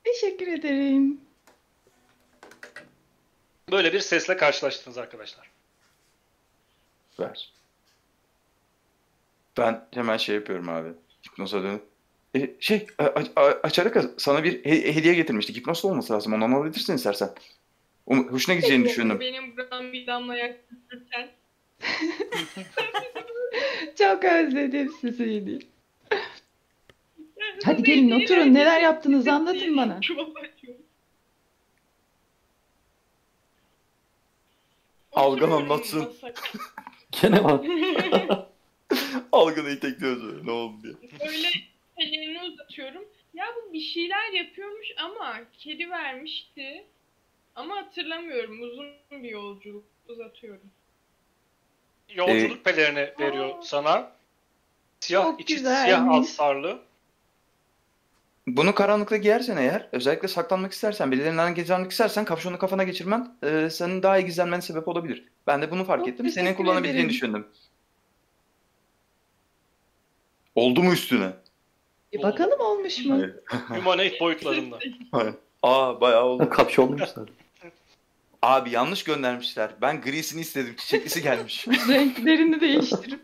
Teşekkür 0.04 0.46
ederim. 0.48 1.20
Böyle 3.72 3.92
bir 3.92 4.00
sesle 4.00 4.36
karşılaştınız 4.36 4.98
arkadaşlar. 4.98 5.50
Ver. 7.20 7.52
Ben 9.58 9.84
hemen 9.94 10.16
şey 10.16 10.34
yapıyorum 10.34 10.68
abi. 10.68 10.88
Hipnoza 11.28 11.62
dönüp. 11.62 11.82
E, 12.36 12.50
şey, 12.60 12.86
Açaraka 13.62 14.02
sana 14.18 14.44
bir 14.44 14.64
he- 14.64 14.94
hediye 14.94 15.14
getirmiştik. 15.14 15.56
Hipnoz 15.56 15.84
olması 15.84 16.12
lazım. 16.12 16.32
Onu 16.32 16.56
alabilirsin 16.56 16.94
istersen. 16.94 17.30
Um, 18.06 18.32
hoşuna 18.32 18.54
gideceğini 18.54 18.84
düşündüm. 18.84 19.20
Benim 19.20 19.56
buradan 19.56 19.92
bir 19.92 20.06
damla 20.06 20.36
yaklaşırken 20.36 21.28
Çok 23.98 24.24
özledim 24.24 24.92
sizi. 25.00 25.58
Hadi 27.64 27.78
Bu 27.78 27.84
gelin 27.84 28.10
oturun. 28.10 28.54
Neler 28.54 28.80
yaptınız 28.80 29.28
anlatın 29.28 29.76
bana. 29.76 30.00
çuval 30.00 30.22
açıyorum. 30.22 30.82
Algan 35.16 35.50
anlatsın. 35.50 36.12
Gene 37.22 37.44
var. 37.44 37.60
Algını 39.32 39.70
itekliyoruz 39.70 40.44
ne 40.44 40.50
oldu 40.50 40.82
diye. 40.82 40.94
Böyle 41.20 41.48
ellerini 41.96 42.42
uzatıyorum. 42.42 43.04
Ya 43.34 43.46
bu 43.56 43.72
bir 43.72 43.80
şeyler 43.80 44.32
yapıyormuş 44.32 44.86
ama 44.96 45.38
kedi 45.58 45.90
vermişti. 45.90 46.86
Ama 47.54 47.76
hatırlamıyorum. 47.76 48.62
Uzun 48.62 48.86
bir 49.10 49.30
yolculuk 49.30 49.84
uzatıyorum. 50.08 50.70
Yolculuk 52.14 52.64
pelerini 52.64 53.10
veriyor 53.20 53.58
Aa. 53.58 53.62
sana. 53.62 54.12
Siyah 55.00 55.22
Çok 55.22 55.40
içi 55.40 55.54
güzelmiş. 55.54 55.84
siyah 55.84 56.08
astarlı. 56.08 56.78
Bunu 58.46 58.74
karanlıkta 58.74 59.16
giyersen 59.16 59.56
eğer, 59.56 59.88
özellikle 59.92 60.28
saklanmak 60.28 60.72
istersen, 60.72 61.12
birilerinden 61.12 61.54
gizlenmek 61.54 61.90
istersen 61.90 62.24
kapşonu 62.24 62.58
kafana 62.58 62.84
geçirmen 62.84 63.36
e, 63.42 63.70
senin 63.70 64.02
daha 64.02 64.18
iyi 64.18 64.24
gizlenmene 64.26 64.62
sebep 64.62 64.88
olabilir. 64.88 65.24
Ben 65.46 65.62
de 65.62 65.70
bunu 65.70 65.84
fark 65.84 66.00
Çok 66.00 66.08
ettim. 66.08 66.30
Senin 66.30 66.44
teşekkür 66.44 66.64
kullanabileceğini 66.64 66.98
ederim. 66.98 67.10
düşündüm. 67.14 67.46
Oldu 70.54 70.82
mu 70.82 70.92
üstüne? 70.92 71.30
E, 72.12 72.22
bakalım 72.22 72.60
olmuş 72.60 73.04
mu? 73.04 73.14
Hayır. 73.14 73.34
Humanoid 73.68 74.20
boyutlarında. 74.20 74.78
Aa 75.62 76.00
bayağı 76.00 76.24
oldu. 76.24 76.50
Zaten. 76.98 77.26
Abi 78.42 78.70
yanlış 78.70 79.04
göndermişler. 79.04 79.70
Ben 79.80 80.00
grisini 80.00 80.40
istedim. 80.40 80.74
Çiçeklisi 80.76 81.22
gelmiş. 81.22 81.68
Renklerini 81.88 82.60
değiştirip. 82.60 83.20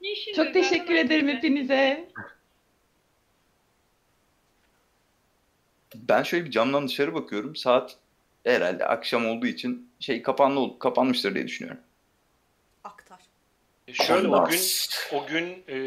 Yeşil 0.00 0.19
Çok 0.36 0.52
teşekkür 0.54 0.94
ederim 0.94 1.28
hepinize. 1.28 2.08
Ben 5.94 6.22
şöyle 6.22 6.44
bir 6.44 6.50
camdan 6.50 6.88
dışarı 6.88 7.14
bakıyorum. 7.14 7.56
Saat 7.56 7.96
herhalde 8.44 8.86
akşam 8.86 9.26
olduğu 9.26 9.46
için 9.46 9.90
şey 10.00 10.22
kapanlı 10.22 10.78
kapanmıştır 10.78 11.34
diye 11.34 11.46
düşünüyorum. 11.46 11.82
Aktar. 12.84 13.18
E, 13.88 13.92
Şöyle 13.92 14.28
o 14.28 14.30
gün 14.30 14.30
Kondas. 14.46 14.88
o 15.12 15.26
gün 15.26 15.64
e, 15.68 15.78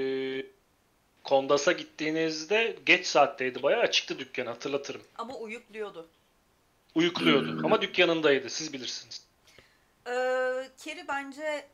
Kondas'a 1.24 1.72
gittiğinizde 1.72 2.76
geç 2.86 3.06
saatteydi. 3.06 3.64
Bayağı 3.64 3.82
açıktı 3.82 4.20
dükkan 4.20 4.46
hatırlatırım. 4.46 5.02
Ama 5.18 5.36
uyukluyordu. 5.38 6.08
Uyukluyordu 6.96 7.52
Hmm. 7.52 7.66
ama 7.66 7.82
dükkanındaydı. 7.82 8.50
Siz 8.50 8.74
bilirsiniz. 8.74 9.26
Ee, 10.08 10.12
Keri 10.84 11.08
bence 11.08 11.66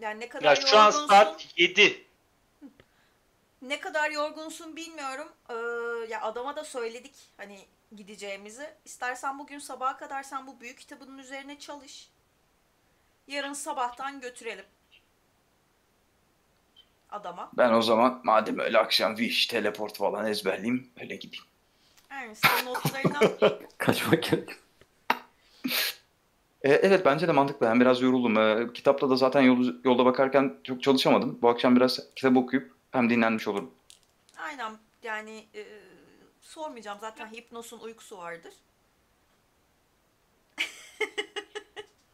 yani 0.00 0.20
ne 0.20 0.28
kadar 0.28 0.44
Ya 0.44 0.56
şu 0.56 0.78
an 0.78 0.84
yorgunsun, 0.84 1.08
saat 1.08 1.46
7. 1.56 2.06
ne 3.62 3.80
kadar 3.80 4.10
yorgunsun 4.10 4.76
bilmiyorum. 4.76 5.28
Ee, 5.50 5.54
ya 6.10 6.22
adama 6.22 6.56
da 6.56 6.64
söyledik 6.64 7.14
hani 7.36 7.58
gideceğimizi. 7.96 8.70
İstersen 8.84 9.38
bugün 9.38 9.58
sabaha 9.58 9.96
kadar 9.96 10.22
sen 10.22 10.46
bu 10.46 10.60
büyük 10.60 10.78
kitabının 10.78 11.18
üzerine 11.18 11.58
çalış. 11.58 12.08
Yarın 13.26 13.52
sabahtan 13.52 14.20
götürelim. 14.20 14.64
Adama. 17.10 17.50
Ben 17.52 17.72
o 17.72 17.82
zaman 17.82 18.20
madem 18.24 18.58
öyle 18.58 18.78
akşam 18.78 19.16
Wish, 19.16 19.46
teleport 19.46 19.96
falan 19.96 20.26
ezberleyeyim 20.26 20.90
öyle 21.00 21.16
gideyim. 21.16 21.44
Yani 22.10 22.36
sen 22.36 22.66
notlarına 22.66 23.58
Kaçmak 23.78 24.22
gerek. 24.22 24.48
E, 26.66 26.68
evet 26.68 27.04
bence 27.04 27.28
de 27.28 27.32
mantıklı. 27.32 27.68
Hem 27.68 27.80
biraz 27.80 28.02
yoruldum. 28.02 28.36
E, 28.38 28.72
kitapta 28.72 29.10
da 29.10 29.16
zaten 29.16 29.40
yol, 29.40 29.74
yolda 29.84 30.04
bakarken 30.04 30.56
çok 30.64 30.82
çalışamadım. 30.82 31.38
Bu 31.42 31.48
akşam 31.48 31.76
biraz 31.76 32.14
kitap 32.16 32.36
okuyup 32.36 32.72
hem 32.92 33.10
dinlenmiş 33.10 33.48
olurum. 33.48 33.74
aynen 34.38 34.72
yani 35.02 35.44
e, 35.54 35.64
sormayacağım 36.40 36.98
zaten 37.00 37.26
hipnosun 37.32 37.80
uykusu 37.80 38.18
vardır. 38.18 38.52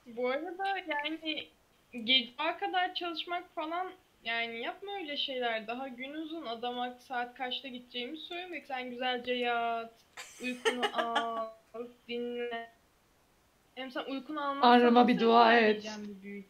Bu 0.07 0.29
arada 0.29 0.79
yani 0.89 1.49
gece 2.05 2.33
kadar 2.61 2.95
çalışmak 2.95 3.55
falan 3.55 3.91
yani 4.25 4.61
yapma 4.61 4.93
öyle 4.93 5.17
şeyler. 5.17 5.67
Daha 5.67 5.89
gün 5.89 6.13
uzun 6.15 6.47
adama 6.47 6.95
saat 6.95 7.35
kaçta 7.35 7.69
gideceğimizi 7.69 8.23
söylemek. 8.23 8.67
Sen 8.67 8.91
güzelce 8.91 9.33
yat, 9.33 9.95
uykunu 10.43 10.83
al, 10.93 11.47
dinle. 12.09 12.82
Hem 13.75 13.91
sen 13.91 14.05
uykunu 14.05 14.41
almazsan 14.45 14.61
Tanrıma 14.81 15.09
bir 15.09 15.21
dua 15.21 15.55
et. 15.59 15.85
bir 16.03 16.23
büyüdü? 16.23 16.47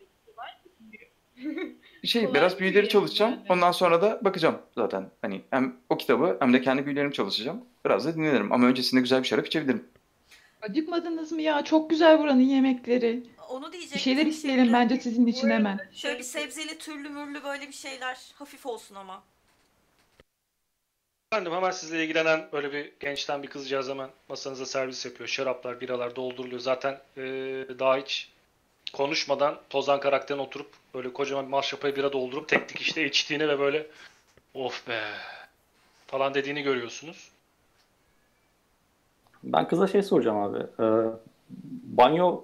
Bir. 0.81 2.09
Şey 2.09 2.23
Kolay 2.27 2.35
biraz 2.35 2.55
bir 2.55 2.59
büyüleri 2.61 2.83
büyü 2.83 2.89
çalışacağım. 2.91 3.31
yani. 3.33 3.47
Ondan 3.49 3.73
sonra 3.73 4.03
da 4.03 4.20
bakacağım 4.25 4.59
zaten. 4.75 5.11
Hani 5.23 5.43
hem 5.51 5.77
o 5.89 5.97
kitabı 5.97 6.37
hem 6.41 6.53
de 6.53 6.61
kendi 6.62 6.87
büyülerimi 6.87 7.12
çalışacağım. 7.12 7.64
Biraz 7.85 8.05
da 8.07 8.14
dinlenirim. 8.14 8.53
Ama 8.53 8.66
öncesinde 8.66 9.01
güzel 9.01 9.23
bir 9.23 9.29
şarap 9.29 9.47
içebilirim. 9.47 9.85
Acıkmadınız 10.62 11.33
mı 11.33 11.43
ya? 11.43 11.64
Çok 11.64 11.91
güzel 11.91 12.18
buranın 12.18 12.41
yemekleri. 12.41 13.23
Onu 13.51 13.66
Bir 13.66 13.73
diyecektim. 13.73 14.01
şeyler 14.01 14.20
şimdi. 14.20 14.35
isteyelim 14.35 14.73
bence 14.73 14.97
sizin 15.01 15.27
için 15.27 15.51
hemen. 15.51 15.79
Şöyle 15.93 16.18
bir 16.18 16.25
şey- 16.25 16.43
sebzeli 16.43 16.79
türlü 16.79 17.09
mürlü 17.09 17.45
böyle 17.45 17.68
bir 17.68 17.73
şeyler 17.73 18.18
hafif 18.35 18.66
olsun 18.66 18.95
ama. 18.95 19.23
Efendim 21.33 21.53
hemen 21.53 21.70
sizle 21.70 22.05
ilgilenen 22.05 22.49
böyle 22.53 22.72
bir 22.72 22.93
gençten 23.01 23.43
bir 23.43 23.49
kızcağız 23.49 23.89
hemen 23.89 24.11
masanıza 24.28 24.66
servis 24.66 25.05
yapıyor. 25.07 25.28
Şaraplar, 25.28 25.80
biralar 25.80 26.16
dolduruluyor. 26.16 26.61
Zaten 26.61 26.99
e, 27.16 27.22
daha 27.78 27.97
hiç 27.97 28.33
konuşmadan 28.93 29.59
Tozan 29.70 30.01
karakterine 30.01 30.43
oturup 30.43 30.66
böyle 30.95 31.12
kocaman 31.12 31.45
bir 31.45 31.51
maşrapaya 31.51 31.97
bira 31.97 32.12
doldurup 32.12 32.49
tek 32.49 32.68
dikişte 32.68 33.07
içtiğini 33.07 33.49
ve 33.49 33.59
böyle 33.59 33.87
of 34.55 34.89
be 34.89 35.01
falan 36.07 36.35
dediğini 36.35 36.62
görüyorsunuz. 36.62 37.30
Ben 39.45 39.68
kıza 39.68 39.87
şey 39.87 40.03
soracağım 40.03 40.37
abi. 40.37 40.59
Ee, 40.59 40.85
banyo 41.85 42.43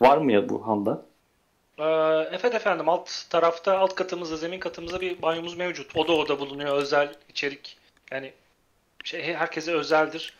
var 0.00 0.16
mı 0.16 0.32
ya 0.32 0.48
bu 0.48 0.66
handa? 0.66 1.02
Evet 2.30 2.54
efendim 2.54 2.88
alt 2.88 3.10
tarafta 3.30 3.78
alt 3.78 3.94
katımızda 3.94 4.36
zemin 4.36 4.60
katımızda 4.60 5.00
bir 5.00 5.22
banyomuz 5.22 5.56
mevcut. 5.56 5.96
Oda 5.96 6.12
oda 6.12 6.40
bulunuyor 6.40 6.76
özel 6.76 7.14
içerik 7.28 7.79
yani 8.10 8.32
şey 9.04 9.22
herkese 9.34 9.72
özeldir. 9.74 10.34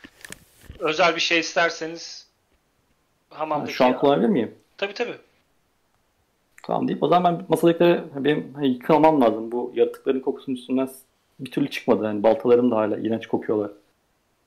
Özel 0.79 1.16
bir 1.16 1.21
şey 1.21 1.39
isterseniz 1.41 2.27
Ha, 3.31 3.39
hamamdaki 3.39 3.73
şu 3.75 3.85
an 3.85 3.99
kullanabilir 3.99 4.29
miyim? 4.29 4.55
tabii 4.77 4.95
tabii. 4.95 5.16
Tamam 6.62 6.89
deyip 6.89 7.03
o 7.03 7.09
zaman 7.09 7.39
ben 7.39 7.47
masadakileri 7.49 8.03
benim 8.16 8.55
hani 8.55 8.68
yıkamam 8.68 9.21
lazım. 9.21 9.53
Bu 9.53 9.73
yaratıkların 9.75 10.21
kokusunun 10.21 10.57
üstünden 10.57 10.89
bir 11.41 11.51
türlü 11.51 11.71
çıkmadı. 11.71 12.05
Yani 12.05 12.23
baltalarım 12.23 12.71
da 12.71 12.77
hala 12.77 12.97
iğrenç 12.97 13.27
kokuyorlar. 13.27 13.71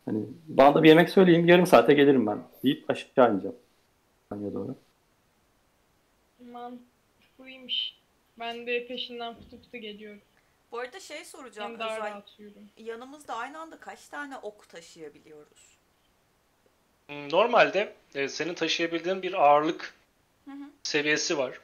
Hani 0.05 0.23
bana 0.47 0.75
da 0.75 0.83
bir 0.83 0.89
yemek 0.89 1.09
söyleyin 1.09 1.47
yarım 1.47 1.67
saate 1.67 1.93
gelirim 1.93 2.27
ben 2.27 2.37
deyip 2.63 2.89
aşağı 2.89 3.33
ineceğim. 3.33 3.55
Banyoya 4.31 4.53
doğru. 4.53 4.75
Mantıklıymış. 6.51 7.97
Ben 8.39 8.67
de 8.67 8.87
peşinden 8.87 9.33
fıtı 9.35 9.57
fıtı 9.61 9.77
geliyorum. 9.77 10.21
Bu 10.73 10.79
arada 10.79 10.99
şey 10.99 11.25
soracağım 11.25 11.71
Hem 11.71 11.79
daha 11.79 11.97
Özay. 11.97 12.11
rahat. 12.11 12.37
Yanımızda 12.77 13.35
aynı 13.35 13.59
anda 13.59 13.79
kaç 13.79 14.07
tane 14.07 14.37
ok 14.37 14.69
taşıyabiliyoruz? 14.69 15.77
Hmm, 17.07 17.31
Normalde 17.31 17.93
e, 18.15 18.27
senin 18.27 18.53
taşıyabildiğin 18.53 19.21
bir 19.21 19.33
ağırlık 19.33 19.93
Hı 20.45 20.51
hı. 20.51 20.63
seviyesi 20.83 21.37
var. 21.37 21.59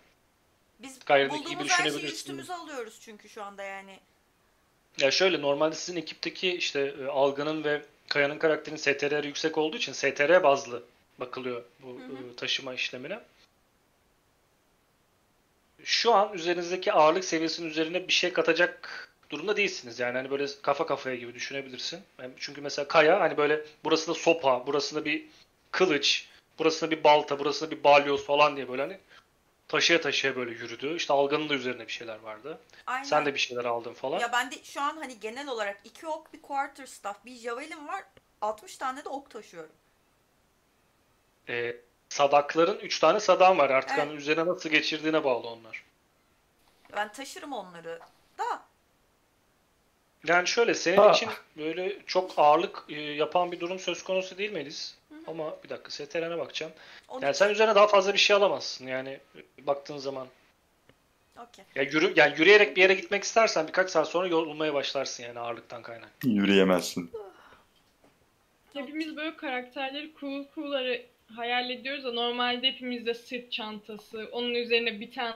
Biz 0.79 0.99
Gayrıdaki 1.05 1.39
gibi 1.39 1.49
bulduğumuz 1.49 1.69
her 1.71 1.77
şeyi 1.77 1.85
düşünebilirsin. 1.85 2.15
üstümüze 2.15 2.53
alıyoruz 2.53 2.99
çünkü 3.01 3.29
şu 3.29 3.43
anda 3.43 3.63
yani. 3.63 3.99
Ya 4.99 5.11
şöyle 5.11 5.41
normalde 5.41 5.75
sizin 5.75 5.99
ekipteki 5.99 6.51
işte 6.55 6.79
e, 7.01 7.05
Algan'ın 7.05 7.63
ve 7.63 7.81
Kaya'nın 8.09 8.37
karakterinin 8.39 8.79
STR'leri 8.79 9.27
yüksek 9.27 9.57
olduğu 9.57 9.77
için 9.77 9.93
STR 9.93 10.43
bazlı 10.43 10.83
bakılıyor 11.19 11.63
bu 11.79 11.87
Hı 11.87 12.05
hı. 12.05 12.33
e, 12.33 12.35
taşıma 12.35 12.73
işlemine. 12.73 13.19
Şu 15.83 16.13
an 16.13 16.33
üzerinizdeki 16.33 16.93
ağırlık 16.93 17.25
seviyesinin 17.25 17.69
üzerine 17.69 18.07
bir 18.07 18.13
şey 18.13 18.33
katacak 18.33 19.09
durumda 19.29 19.57
değilsiniz. 19.57 19.99
Yani 19.99 20.17
hani 20.17 20.31
böyle 20.31 20.47
kafa 20.61 20.85
kafaya 20.85 21.15
gibi 21.15 21.33
düşünebilirsin. 21.33 21.99
Yani 22.19 22.33
çünkü 22.37 22.61
mesela 22.61 22.87
Kaya 22.87 23.19
hani 23.19 23.37
böyle 23.37 23.65
burasında 23.83 24.15
sopa, 24.15 24.67
burasında 24.67 25.05
bir 25.05 25.25
kılıç, 25.71 26.27
burasında 26.59 26.91
bir 26.91 27.03
balta, 27.03 27.39
burasında 27.39 27.71
bir 27.71 27.83
balyoz 27.83 28.25
falan 28.25 28.55
diye 28.55 28.69
böyle 28.69 28.81
hani 28.81 28.97
taşıya 29.67 30.01
taşıya 30.01 30.35
böyle 30.35 30.51
yürüdü. 30.51 30.95
İşte 30.95 31.13
Algan'ın 31.13 31.49
da 31.49 31.53
üzerine 31.53 31.87
bir 31.87 31.91
şeyler 31.91 32.19
vardı. 32.19 32.59
Aynen. 32.87 33.03
Sen 33.03 33.25
de 33.25 33.33
bir 33.33 33.39
şeyler 33.39 33.65
aldın 33.65 33.93
falan. 33.93 34.19
Ya 34.19 34.31
ben 34.31 34.51
de 34.51 34.55
şu 34.63 34.81
an 34.81 34.97
hani 34.97 35.19
genel 35.19 35.47
olarak 35.47 35.81
iki 35.83 36.07
ok, 36.07 36.33
bir 36.33 36.41
quarter 36.41 36.85
staff, 36.85 37.25
bir 37.25 37.35
javelin 37.35 37.87
var. 37.87 38.03
60 38.41 38.77
tane 38.77 39.05
de 39.05 39.09
ok 39.09 39.29
taşıyorum. 39.29 39.71
Ee, 41.49 41.75
sadakların 42.09 42.79
3 42.79 42.99
tane 42.99 43.19
sadan 43.19 43.57
var. 43.57 43.69
Artık 43.69 43.97
Evet. 43.97 44.07
hani 44.07 44.17
üzerine 44.17 44.45
nasıl 44.45 44.69
geçirdiğine 44.69 45.23
bağlı 45.23 45.47
onlar. 45.47 45.83
Ben 46.95 47.11
taşırım 47.11 47.53
onları 47.53 47.99
da. 48.37 48.61
Yani 50.27 50.47
şöyle 50.47 50.73
senin 50.73 50.97
Ha. 50.97 51.11
için 51.11 51.29
böyle 51.57 52.05
çok 52.05 52.31
ağırlık 52.37 52.85
e, 52.89 53.01
yapan 53.01 53.51
bir 53.51 53.59
durum 53.59 53.79
söz 53.79 54.03
konusu 54.03 54.37
değil 54.37 54.51
Melis. 54.51 54.95
Hı 55.09 55.15
hı. 55.15 55.19
Ama 55.27 55.55
bir 55.63 55.69
dakika 55.69 55.91
STR'ne 55.91 56.37
bakacağım. 56.37 56.71
Onu... 57.07 57.25
Yani 57.25 57.35
sen 57.35 57.49
üzerine 57.49 57.75
daha 57.75 57.87
fazla 57.87 58.13
bir 58.13 58.19
şey 58.19 58.35
alamazsın 58.35 58.87
yani 58.87 59.19
e, 59.59 59.67
baktığın 59.67 59.97
zaman. 59.97 60.27
Okey. 61.37 61.65
Ya 61.75 61.83
yürü 61.83 62.13
yani 62.15 62.39
yürüyerek 62.39 62.75
bir 62.77 62.81
yere 62.81 62.93
gitmek 62.93 63.23
istersen 63.23 63.67
birkaç 63.67 63.89
saat 63.89 64.07
sonra 64.07 64.27
yorulmaya 64.27 64.73
başlarsın 64.73 65.23
yani 65.23 65.39
ağırlıktan 65.39 65.81
kaynak. 65.81 66.09
Yürüyemezsin. 66.23 67.11
Hepimiz 68.73 69.15
böyle 69.17 69.35
karakterleri 69.35 70.11
cool 70.19 70.45
cool'ları 70.55 71.05
hayal 71.35 71.69
ediyoruz 71.69 72.03
da 72.03 72.11
normalde 72.11 72.67
hepimizde 72.67 73.13
sırt 73.13 73.51
çantası, 73.51 74.29
onun 74.31 74.53
üzerine 74.53 74.99
bir 74.99 75.11
tane 75.11 75.33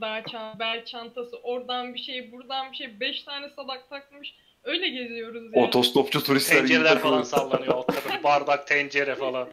daha 0.00 0.24
çanta, 0.24 0.58
bel 0.58 0.84
çantası, 0.84 1.36
oradan 1.36 1.94
bir 1.94 1.98
şey, 1.98 2.32
buradan 2.32 2.72
bir 2.72 2.76
şey, 2.76 3.00
beş 3.00 3.22
tane 3.22 3.48
sadak 3.48 3.90
takmış. 3.90 4.34
Öyle 4.64 4.88
geziyoruz 4.88 5.42
yani. 5.54 5.66
Otostopçu 5.66 6.22
turistler 6.24 6.56
gibi 6.58 6.68
Tencereler 6.68 6.98
falan 6.98 7.22
takılıyor. 7.22 7.50
sallanıyor 7.50 7.74
ortada. 7.74 8.22
Bardak, 8.24 8.66
tencere 8.66 9.14
falan. 9.14 9.48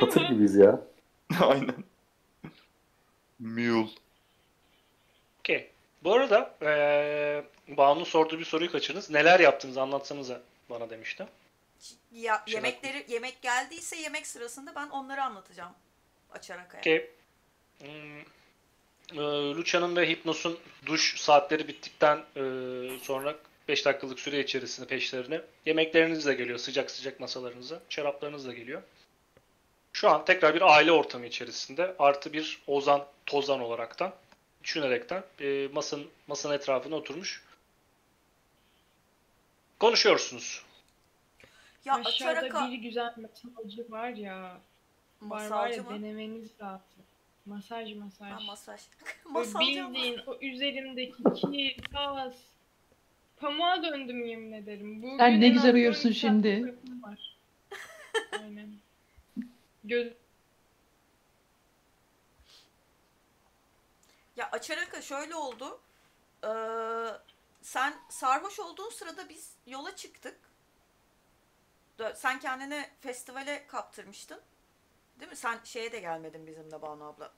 Katır 0.00 0.28
gibiyiz 0.28 0.56
ya. 0.56 0.80
Aynen. 1.40 1.74
Mule. 3.38 3.88
Okey. 5.40 5.68
Bu 6.04 6.12
arada 6.12 6.54
eee 6.62 7.44
Banu'nun 7.76 8.04
sorduğu 8.04 8.38
bir 8.38 8.44
soruyu 8.44 8.72
kaçırdınız. 8.72 9.10
Neler 9.10 9.40
yaptınız 9.40 9.78
anlatsanıza 9.78 10.40
bana 10.70 10.90
demiştim. 10.90 11.26
Ya, 12.12 12.44
yemekleri 12.46 13.04
yemek 13.08 13.42
geldiyse 13.42 13.96
yemek 13.96 14.26
sırasında 14.26 14.74
ben 14.74 14.88
onları 14.88 15.22
anlatacağım. 15.22 15.72
Açarak 16.32 16.72
hayal. 16.74 16.80
Okey. 16.80 17.10
Hmm, 17.78 18.18
eee, 19.12 19.54
Lucia'nın 19.56 19.96
ve 19.96 20.08
Hypnos'un 20.08 20.58
duş 20.86 21.20
saatleri 21.20 21.68
bittikten 21.68 22.24
eee, 22.36 22.98
sonra 23.02 23.34
5 23.68 23.84
dakikalık 23.84 24.20
süre 24.20 24.40
içerisinde 24.40 24.86
peşlerine 24.86 25.40
yemekleriniz 25.66 26.26
de 26.26 26.34
geliyor 26.34 26.58
sıcak 26.58 26.90
sıcak 26.90 27.20
masalarınıza. 27.20 27.82
Şaraplarınız 27.88 28.46
da 28.46 28.52
geliyor. 28.52 28.82
Şu 29.92 30.10
an 30.10 30.24
tekrar 30.24 30.54
bir 30.54 30.74
aile 30.74 30.92
ortamı 30.92 31.26
içerisinde 31.26 31.94
artı 31.98 32.32
bir 32.32 32.62
Ozan 32.66 33.06
Tozan 33.26 33.60
olaraktan 33.60 34.14
düşünerekten 34.64 35.24
e, 35.40 35.68
masanın 35.72 36.10
masanın 36.26 36.54
etrafına 36.54 36.94
oturmuş. 36.96 37.42
Konuşuyorsunuz. 39.80 40.62
Ya 41.84 41.94
Aşağıda 41.94 42.38
Açaraka 42.38 42.70
bir 42.70 42.76
güzel 42.78 43.14
masajcı 43.16 43.90
var 43.90 44.08
ya. 44.08 44.40
Var 44.42 44.60
var 45.22 45.40
masalcı 45.50 45.76
ya 45.76 45.82
mı? 45.82 45.90
denemeniz 45.90 46.50
lazım. 46.60 47.04
Masaj 47.46 47.94
masaj. 47.96 48.30
Ha, 48.32 48.40
masaj. 48.40 48.80
Masalcı 49.24 49.66
bildiğin 49.66 50.20
o 50.26 50.36
üzerimdeki 50.40 51.22
kir, 51.36 51.76
tas, 51.92 52.34
pamuğa 53.36 53.82
döndüm 53.82 54.26
yemin 54.26 54.52
ederim. 54.52 55.02
Bugün 55.02 55.18
Sen 55.18 55.40
ne 55.40 55.48
güzel 55.48 55.68
az 55.68 55.74
uyursun 55.74 56.08
12 56.08 56.20
saat 56.20 56.30
şimdi. 56.30 56.74
var. 57.02 57.36
Aynen. 58.42 58.68
Göz 59.84 60.12
Ya 64.36 64.48
Açaraka 64.52 65.02
şöyle 65.02 65.34
oldu. 65.34 65.80
Ee, 66.44 66.48
sen 67.62 67.94
sarhoş 68.08 68.60
olduğun 68.60 68.90
sırada 68.90 69.28
biz 69.28 69.52
yola 69.66 69.96
çıktık. 69.96 70.36
Sen 72.14 72.40
kendini 72.40 72.86
festivale 73.00 73.66
kaptırmıştın. 73.66 74.40
Değil 75.20 75.30
mi? 75.30 75.36
Sen 75.36 75.58
şeye 75.64 75.92
de 75.92 76.00
gelmedin 76.00 76.46
bizimle 76.46 76.82
Banu 76.82 77.04
abla. 77.04 77.32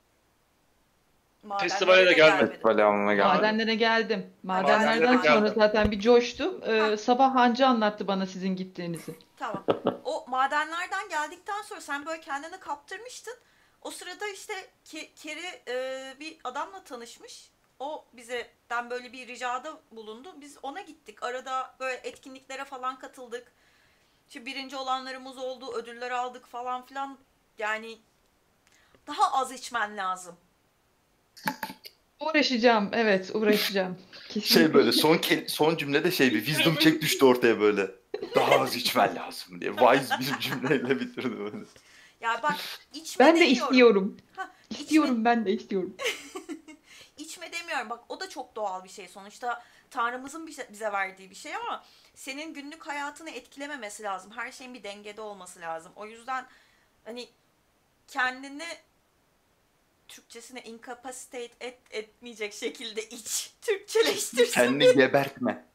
Madenlere 1.42 1.68
Festivale 1.68 2.06
de 2.06 2.12
gelmedim. 2.12 2.48
Festivale. 2.48 2.84
Madenlere 3.24 3.74
geldim. 3.74 4.32
Madenlere 4.42 4.86
Madenlerden 4.86 5.16
sonra 5.16 5.40
geldim. 5.40 5.54
zaten 5.56 5.90
bir 5.90 6.00
coştum. 6.00 6.62
Ee, 6.62 6.96
sabah 6.96 7.34
Hancı 7.34 7.66
anlattı 7.66 8.08
bana 8.08 8.26
sizin 8.26 8.56
gittiğinizi. 8.56 9.14
Tamam. 9.36 9.64
O 10.04 10.24
madenlerden 10.28 11.08
geldikten 11.08 11.62
sonra 11.62 11.80
sen 11.80 12.06
böyle 12.06 12.20
kendini 12.20 12.60
kaptırmıştın. 12.60 13.34
O 13.82 13.90
sırada 13.90 14.28
işte 14.28 14.52
Ke- 14.86 15.14
Keri 15.14 15.62
e, 15.68 16.14
bir 16.20 16.38
adamla 16.44 16.84
tanışmış. 16.84 17.50
O 17.80 18.04
bizden 18.12 18.90
böyle 18.90 19.12
bir 19.12 19.28
ricada 19.28 19.72
bulundu. 19.90 20.34
Biz 20.40 20.58
ona 20.62 20.80
gittik. 20.80 21.22
Arada 21.22 21.74
böyle 21.80 21.96
etkinliklere 21.96 22.64
falan 22.64 22.98
katıldık. 22.98 23.52
Şimdi 24.28 24.46
birinci 24.46 24.76
olanlarımız 24.76 25.38
oldu. 25.38 25.72
Ödüller 25.74 26.10
aldık 26.10 26.46
falan 26.46 26.86
filan. 26.86 27.18
Yani 27.58 27.98
daha 29.06 29.32
az 29.32 29.52
içmen 29.52 29.96
lazım. 29.96 30.36
Uğraşacağım. 32.20 32.90
Evet 32.92 33.30
uğraşacağım. 33.34 33.98
Kesinlikle. 34.28 34.46
Şey 34.54 34.74
böyle 34.74 34.92
son 34.92 35.16
ke- 35.16 35.48
son 35.48 35.76
cümlede 35.76 36.10
şey 36.10 36.34
bir 36.34 36.44
wisdom 36.44 36.76
check 36.76 37.02
düştü 37.02 37.24
ortaya 37.24 37.60
böyle. 37.60 37.90
Daha 38.34 38.60
az 38.60 38.76
içmen 38.76 39.14
lazım 39.16 39.60
diye. 39.60 39.72
Wise 39.76 40.14
bir 40.20 40.40
cümleyle 40.40 41.00
bitirdi 41.00 41.38
böyle. 41.38 41.56
Ya 42.20 42.40
bak 42.42 42.54
içme 42.94 43.26
Ben 43.26 43.36
de 43.40 43.46
istiyorum. 43.46 44.16
Ha, 44.36 44.50
içme- 44.70 44.80
İstiyorum 44.82 45.24
ben 45.24 45.44
de 45.46 45.52
istiyorum. 45.52 45.96
İçme 47.18 47.52
demiyorum. 47.52 47.90
Bak 47.90 48.00
o 48.08 48.20
da 48.20 48.28
çok 48.28 48.56
doğal 48.56 48.84
bir 48.84 48.88
şey. 48.88 49.08
Sonuçta 49.08 49.62
Tanrımızın 49.90 50.46
bize, 50.46 50.68
bize 50.72 50.92
verdiği 50.92 51.30
bir 51.30 51.34
şey 51.34 51.56
ama 51.56 51.84
senin 52.16 52.54
günlük 52.54 52.86
hayatını 52.86 53.30
etkilememesi 53.30 54.02
lazım. 54.02 54.30
Her 54.36 54.52
şeyin 54.52 54.74
bir 54.74 54.82
dengede 54.82 55.20
olması 55.20 55.60
lazım. 55.60 55.92
O 55.96 56.06
yüzden 56.06 56.46
hani 57.04 57.28
kendini 58.08 58.64
Türkçesine 60.08 60.62
incapacitate 60.62 61.48
et, 61.60 61.78
etmeyecek 61.90 62.54
şekilde 62.54 63.08
iç. 63.08 63.50
Türkçeleştirsin. 63.62 64.52
Kendini 64.52 64.94
gebertme. 64.96 65.64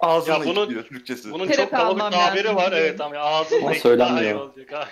Ağzına 0.00 0.34
Ya 0.38 0.44
bunun- 0.44 0.64
gidiyor 0.68 0.84
Türkçesi. 0.86 1.32
Bunun 1.32 1.46
Terapi 1.46 1.62
çok 1.62 1.70
kalabalık 1.70 2.00
almam 2.02 2.12
tabiri 2.12 2.56
var. 2.56 2.70
diyor. 2.70 2.82
Evet 2.82 3.00
iç 3.00 3.62
daha 3.62 3.72
iyi 3.74 3.80
söylenmiyor. 3.80 4.40
olacak. 4.40 4.88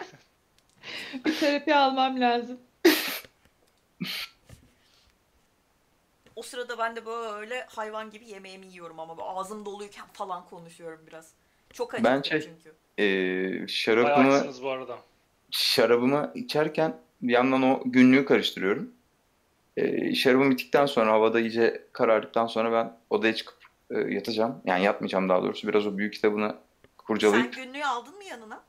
Bir 1.25 1.41
terapi 1.41 1.75
almam 1.75 2.21
lazım. 2.21 2.61
O 6.37 6.43
sırada 6.43 6.79
ben 6.79 6.97
de 6.97 7.07
böyle 7.07 7.67
hayvan 7.69 8.11
gibi 8.11 8.25
yemeğimi 8.29 8.67
yiyorum 8.67 9.01
ama 9.01 9.17
böyle 9.19 9.29
ağzım 9.29 9.65
doluyken 9.65 10.05
falan 10.13 10.45
konuşuyorum 10.47 11.01
biraz. 11.07 11.31
Çok 11.73 11.95
acıktım 11.95 12.15
Ben 12.15 12.23
şey- 12.23 12.41
çünkü. 12.41 12.75
Ee, 12.99 13.05
Bayağı 13.53 13.69
şarabımı 13.69 14.63
bu 14.63 14.71
arada. 14.71 14.99
şarabımı 15.51 16.33
içerken 16.35 16.97
bir 17.23 17.33
yandan 17.33 17.63
o 17.63 17.83
günlüğü 17.85 18.25
karıştırıyorum. 18.25 18.93
Ee, 19.77 20.15
şarabım 20.15 20.51
bittikten 20.51 20.87
sonra 20.87 21.13
havada 21.13 21.41
iyice 21.41 21.83
karardıktan 21.93 22.47
sonra 22.47 22.73
ben 22.73 22.97
odaya 23.11 23.35
çıkıp 23.35 23.57
e, 23.91 23.99
yatacağım. 23.99 24.63
Yani 24.65 24.85
yatmayacağım 24.85 25.29
daha 25.29 25.43
doğrusu. 25.43 25.69
Biraz 25.69 25.87
o 25.87 25.99
büyük 25.99 26.15
kitabını 26.15 26.49
Sen 26.49 26.59
kurcalayıp 26.99 27.55
günlüğü 27.55 27.85
aldın 27.85 28.17
mı 28.17 28.25
yanına? 28.25 28.63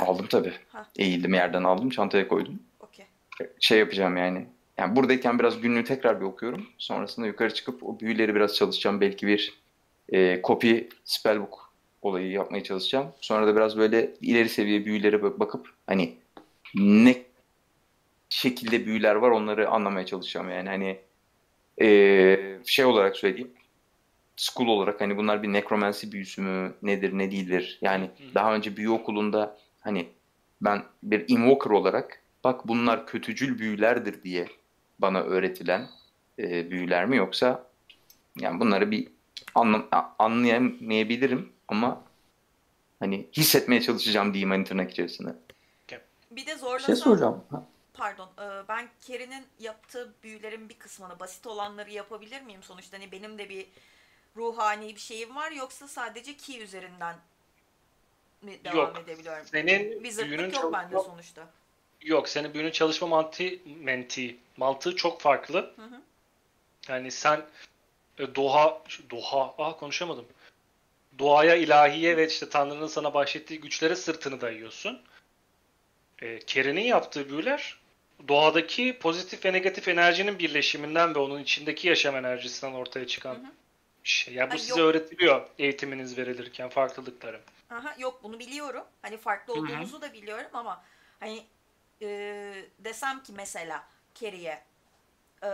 aldım 0.00 0.26
tabii. 0.26 0.54
Ha. 0.68 0.86
Eğildim 0.98 1.34
yerden 1.34 1.64
aldım 1.64 1.90
çantaya 1.90 2.28
koydum. 2.28 2.62
Okey. 2.80 3.06
Şey 3.60 3.78
yapacağım 3.78 4.16
yani. 4.16 4.46
Yani 4.78 4.96
buradayken 4.96 5.38
biraz 5.38 5.60
günlüğü 5.60 5.84
tekrar 5.84 6.20
bir 6.20 6.24
okuyorum. 6.26 6.66
Sonrasında 6.78 7.26
yukarı 7.26 7.54
çıkıp 7.54 7.82
o 7.82 8.00
büyüleri 8.00 8.34
biraz 8.34 8.54
çalışacağım. 8.54 9.00
Belki 9.00 9.26
bir 9.26 9.62
e, 10.12 10.42
copy 10.44 10.78
spellbook 11.04 11.72
olayı 12.02 12.30
yapmaya 12.30 12.62
çalışacağım. 12.64 13.06
Sonra 13.20 13.46
da 13.46 13.56
biraz 13.56 13.78
böyle 13.78 14.14
ileri 14.20 14.48
seviye 14.48 14.84
büyülere 14.84 15.22
bak- 15.22 15.40
bakıp 15.40 15.68
hani 15.86 16.14
ne 16.74 17.22
şekilde 18.28 18.86
büyüler 18.86 19.14
var 19.14 19.30
onları 19.30 19.68
anlamaya 19.68 20.06
çalışacağım 20.06 20.50
yani 20.50 20.68
hani 20.68 20.98
e, 21.80 22.58
şey 22.64 22.84
olarak 22.84 23.16
söyleyeyim 23.16 23.50
school 24.36 24.68
olarak 24.68 25.00
hani 25.00 25.16
bunlar 25.16 25.42
bir 25.42 25.52
necromancy 25.52 26.10
büyüsü 26.10 26.42
mü 26.42 26.74
nedir 26.82 27.18
ne 27.18 27.30
değildir 27.30 27.78
yani 27.82 28.04
Hı. 28.04 28.34
daha 28.34 28.54
önce 28.54 28.76
büyü 28.76 28.90
okulunda 28.90 29.58
hani 29.80 30.08
ben 30.60 30.82
bir 31.02 31.24
invoker 31.28 31.70
olarak 31.70 32.22
bak 32.44 32.68
bunlar 32.68 33.06
kötücül 33.06 33.58
büyülerdir 33.58 34.22
diye 34.22 34.46
bana 35.02 35.20
öğretilen 35.20 35.88
e, 36.38 36.70
büyüler 36.70 37.06
mi 37.06 37.16
yoksa 37.16 37.66
yani 38.40 38.60
bunları 38.60 38.90
bir 38.90 39.08
anlam 39.54 39.88
anlayamayabilirim 40.18 41.52
ama 41.68 42.04
hani 43.00 43.26
hissetmeye 43.32 43.82
çalışacağım 43.82 44.34
diyeyim 44.34 44.50
hani 44.50 44.64
tırnak 44.64 44.90
içerisinde. 44.90 45.34
Bir 46.30 46.46
de 46.46 46.56
zorlasam... 46.56 46.86
şey 46.86 46.96
soracağım. 46.96 47.44
Ha, 47.50 47.64
Pardon, 47.94 48.28
e, 48.38 48.68
ben 48.68 48.88
Kerry'nin 49.00 49.46
yaptığı 49.58 50.14
büyülerin 50.22 50.68
bir 50.68 50.74
kısmını, 50.74 51.20
basit 51.20 51.46
olanları 51.46 51.90
yapabilir 51.90 52.42
miyim? 52.42 52.62
Sonuçta 52.62 52.96
hani 52.96 53.12
benim 53.12 53.38
de 53.38 53.48
bir 53.48 53.66
ruhani 54.36 54.94
bir 54.94 55.00
şeyim 55.00 55.36
var 55.36 55.50
yoksa 55.50 55.88
sadece 55.88 56.36
key 56.36 56.62
üzerinden 56.62 57.16
mi 58.42 58.64
devam 58.64 58.76
Yok. 58.76 58.98
edebiliyorum? 58.98 59.46
Senin 59.46 59.66
büyünün 59.66 60.02
Wizardlık 60.02 60.54
yok 60.54 60.72
bende 60.72 60.92
çalışma, 60.92 61.12
sonuçta. 61.12 61.48
Yok 62.02 62.28
senin 62.28 62.54
büyünün 62.54 62.70
çalışma 62.70 63.08
mantığı, 63.08 63.50
menti, 63.64 64.36
mantığı 64.56 64.96
çok 64.96 65.20
farklı. 65.20 65.74
Hı 65.76 65.82
hı. 65.82 66.00
Yani 66.88 67.10
sen 67.10 67.46
e, 68.18 68.34
doğa, 68.34 68.82
doğa, 69.10 69.54
ah 69.58 69.78
konuşamadım. 69.78 70.26
Doğaya, 71.18 71.54
ilahiye 71.54 72.16
ve 72.16 72.26
işte 72.28 72.48
Tanrı'nın 72.48 72.86
sana 72.86 73.14
bahşettiği 73.14 73.60
güçlere 73.60 73.96
sırtını 73.96 74.40
dayıyorsun. 74.40 75.02
E, 76.22 76.38
Keren'in 76.38 76.84
yaptığı 76.84 77.28
büyüler 77.28 77.78
doğadaki 78.28 78.98
pozitif 78.98 79.44
ve 79.44 79.52
negatif 79.52 79.88
enerjinin 79.88 80.38
birleşiminden 80.38 81.14
ve 81.14 81.18
onun 81.18 81.42
içindeki 81.42 81.88
yaşam 81.88 82.16
enerjisinden 82.16 82.72
ortaya 82.72 83.06
çıkan 83.06 83.34
Hı 83.34 83.38
hı. 83.38 83.52
şey. 84.04 84.34
Yani 84.34 84.50
bu 84.50 84.52
Ay, 84.52 84.58
size 84.58 84.80
yok. 84.80 84.90
öğretiliyor 84.90 85.48
eğitiminiz 85.58 86.18
verilirken 86.18 86.68
farklılıkları. 86.68 87.40
Aha, 87.70 87.94
yok 87.98 88.20
bunu 88.22 88.38
biliyorum. 88.38 88.84
Hani 89.02 89.16
farklı 89.16 89.54
Hı 89.54 89.58
hı. 89.58 89.62
olduğumuzu 89.62 90.02
da 90.02 90.12
biliyorum 90.12 90.50
ama 90.52 90.84
hani 91.20 91.42
e, 92.02 92.64
desem 92.78 93.22
ki 93.22 93.32
mesela 93.32 93.84
Kerry'e 94.14 94.64
e, 95.42 95.48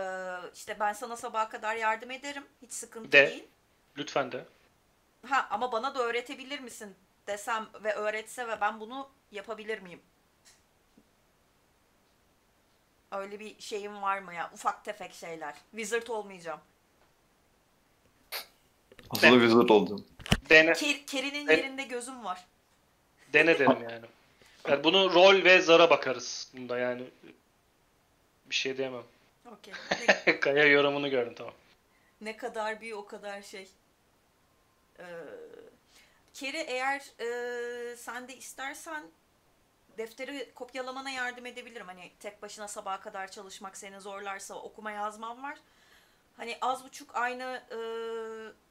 işte 0.55 0.79
ben 0.79 0.93
sana 0.93 1.17
sabaha 1.17 1.49
kadar 1.49 1.75
yardım 1.75 2.11
ederim. 2.11 2.45
Hiç 2.61 2.71
sıkıntı 2.71 3.11
De. 3.11 3.27
değil. 3.27 3.47
Lütfen 3.97 4.31
de. 4.31 4.45
Ha 5.27 5.47
ama 5.49 5.71
bana 5.71 5.95
da 5.95 5.99
öğretebilir 6.03 6.59
misin 6.59 6.95
desem 7.27 7.67
ve 7.83 7.93
öğretse 7.93 8.47
ve 8.47 8.61
ben 8.61 8.79
bunu 8.79 9.09
yapabilir 9.31 9.79
miyim? 9.79 10.01
Öyle 13.11 13.39
bir 13.39 13.59
şeyim 13.61 14.01
var 14.01 14.19
mı 14.19 14.33
ya? 14.33 14.51
Ufak 14.53 14.85
tefek 14.85 15.13
şeyler. 15.13 15.55
Wizard 15.71 16.07
olmayacağım. 16.07 16.59
Aslında 19.09 19.39
wizard 19.39 19.69
oldum. 19.69 20.05
Dene, 20.49 20.71
Ker- 20.71 21.05
Kerry'nin 21.05 21.47
Evet. 21.47 21.57
yerinde 21.63 21.83
gözüm 21.83 22.23
var. 22.25 22.45
dene 23.33 23.59
derim 23.59 23.83
yani. 23.89 24.05
Yani. 24.67 24.83
Bunu 24.83 25.13
rol 25.13 25.43
ve 25.43 25.61
zara 25.61 25.89
bakarız 25.89 26.51
bunda 26.53 26.77
yani. 26.79 27.03
Bir 28.45 28.55
şey 28.55 28.77
diyemem. 28.77 29.03
Okey. 29.45 29.73
Ne, 30.27 30.39
Kaya 30.39 30.65
yorumunu 30.65 31.09
gördüm 31.09 31.33
tamam. 31.37 31.53
ne 32.21 32.37
kadar 32.37 32.81
bir 32.81 32.91
o 32.91 33.05
kadar 33.05 33.41
şey. 33.41 33.67
Ee, 34.99 35.03
Kerry 36.33 36.57
eğer 36.57 37.01
e, 37.19 37.95
sen 37.97 38.27
de 38.27 38.35
istersen 38.35 39.03
defteri 39.97 40.51
kopyalamana 40.55 41.09
yardım 41.09 41.45
edebilirim. 41.45 41.87
Hani 41.87 42.11
tek 42.19 42.41
başına 42.41 42.67
sabaha 42.67 42.99
kadar 43.01 43.31
çalışmak 43.31 43.77
seni 43.77 44.01
zorlarsa 44.01 44.55
okuma 44.55 44.91
yazmam 44.91 45.43
var. 45.43 45.57
Hani 46.39 46.57
az 46.61 46.85
buçuk 46.85 47.15
aynı 47.15 47.61
e, 47.71 47.79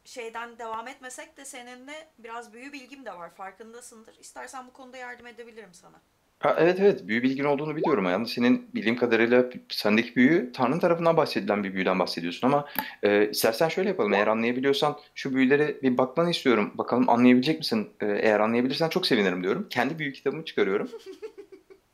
şeyden 0.04 0.58
devam 0.58 0.88
etmesek 0.88 1.36
de 1.36 1.44
seninle 1.44 2.08
biraz 2.18 2.52
büyü 2.52 2.72
bilgim 2.72 3.04
de 3.04 3.12
var. 3.12 3.30
Farkındasındır. 3.34 4.18
İstersen 4.20 4.66
bu 4.66 4.72
konuda 4.72 4.96
yardım 4.96 5.26
edebilirim 5.26 5.70
sana. 5.72 6.00
Ha, 6.38 6.56
evet 6.58 6.80
evet 6.80 7.08
büyü 7.08 7.22
bilgin 7.22 7.44
olduğunu 7.44 7.76
biliyorum. 7.76 8.04
Yani 8.04 8.28
senin 8.28 8.74
bildiğim 8.74 8.96
kadarıyla 8.96 9.44
sendeki 9.68 10.16
büyü 10.16 10.52
Tanrı 10.52 10.80
tarafından 10.80 11.16
bahsedilen 11.16 11.64
bir 11.64 11.74
büyüden 11.74 11.98
bahsediyorsun 11.98 12.46
ama 12.46 12.68
e, 13.02 13.30
istersen 13.30 13.68
şöyle 13.68 13.88
yapalım. 13.88 14.14
Eğer 14.14 14.26
anlayabiliyorsan 14.26 14.98
şu 15.14 15.34
büyülere 15.34 15.82
bir 15.82 15.98
bakmanı 15.98 16.30
istiyorum. 16.30 16.72
Bakalım 16.74 17.08
anlayabilecek 17.08 17.58
misin? 17.58 17.90
E, 18.00 18.06
eğer 18.06 18.40
anlayabilirsen 18.40 18.88
çok 18.88 19.06
sevinirim 19.06 19.42
diyorum. 19.42 19.66
Kendi 19.70 19.98
büyü 19.98 20.12
kitabımı 20.12 20.44
çıkarıyorum. 20.44 20.90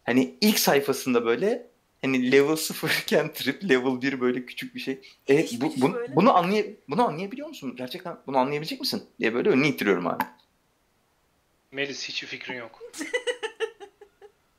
Hani 0.05 0.35
ilk 0.41 0.59
sayfasında 0.59 1.25
böyle 1.25 1.67
hani 2.05 2.33
level 2.33 2.57
0 2.57 2.91
iken 3.03 3.33
trip 3.33 3.65
level 3.65 4.03
1 4.03 4.21
böyle 4.21 4.47
küçük 4.47 4.75
bir 4.75 4.81
şey. 4.81 5.01
E, 5.29 5.43
Hiç 5.43 5.61
bu, 5.61 5.71
hiç 5.73 5.83
bu- 5.83 5.93
böyle. 5.95 6.17
bunu 6.17 6.37
anlay 6.37 6.75
bunu 6.89 7.07
anlayabiliyor 7.09 7.49
musun? 7.49 7.75
Gerçekten 7.77 8.17
bunu 8.27 8.39
anlayabilecek 8.39 8.81
misin? 8.81 9.05
diye 9.21 9.35
böyle 9.35 9.49
önüne 9.51 9.69
ittiriyorum 9.69 10.07
abi. 10.07 10.25
Melis 11.73 12.09
hiçbir 12.09 12.29
fikrin 12.29 12.55
yok. 12.57 12.81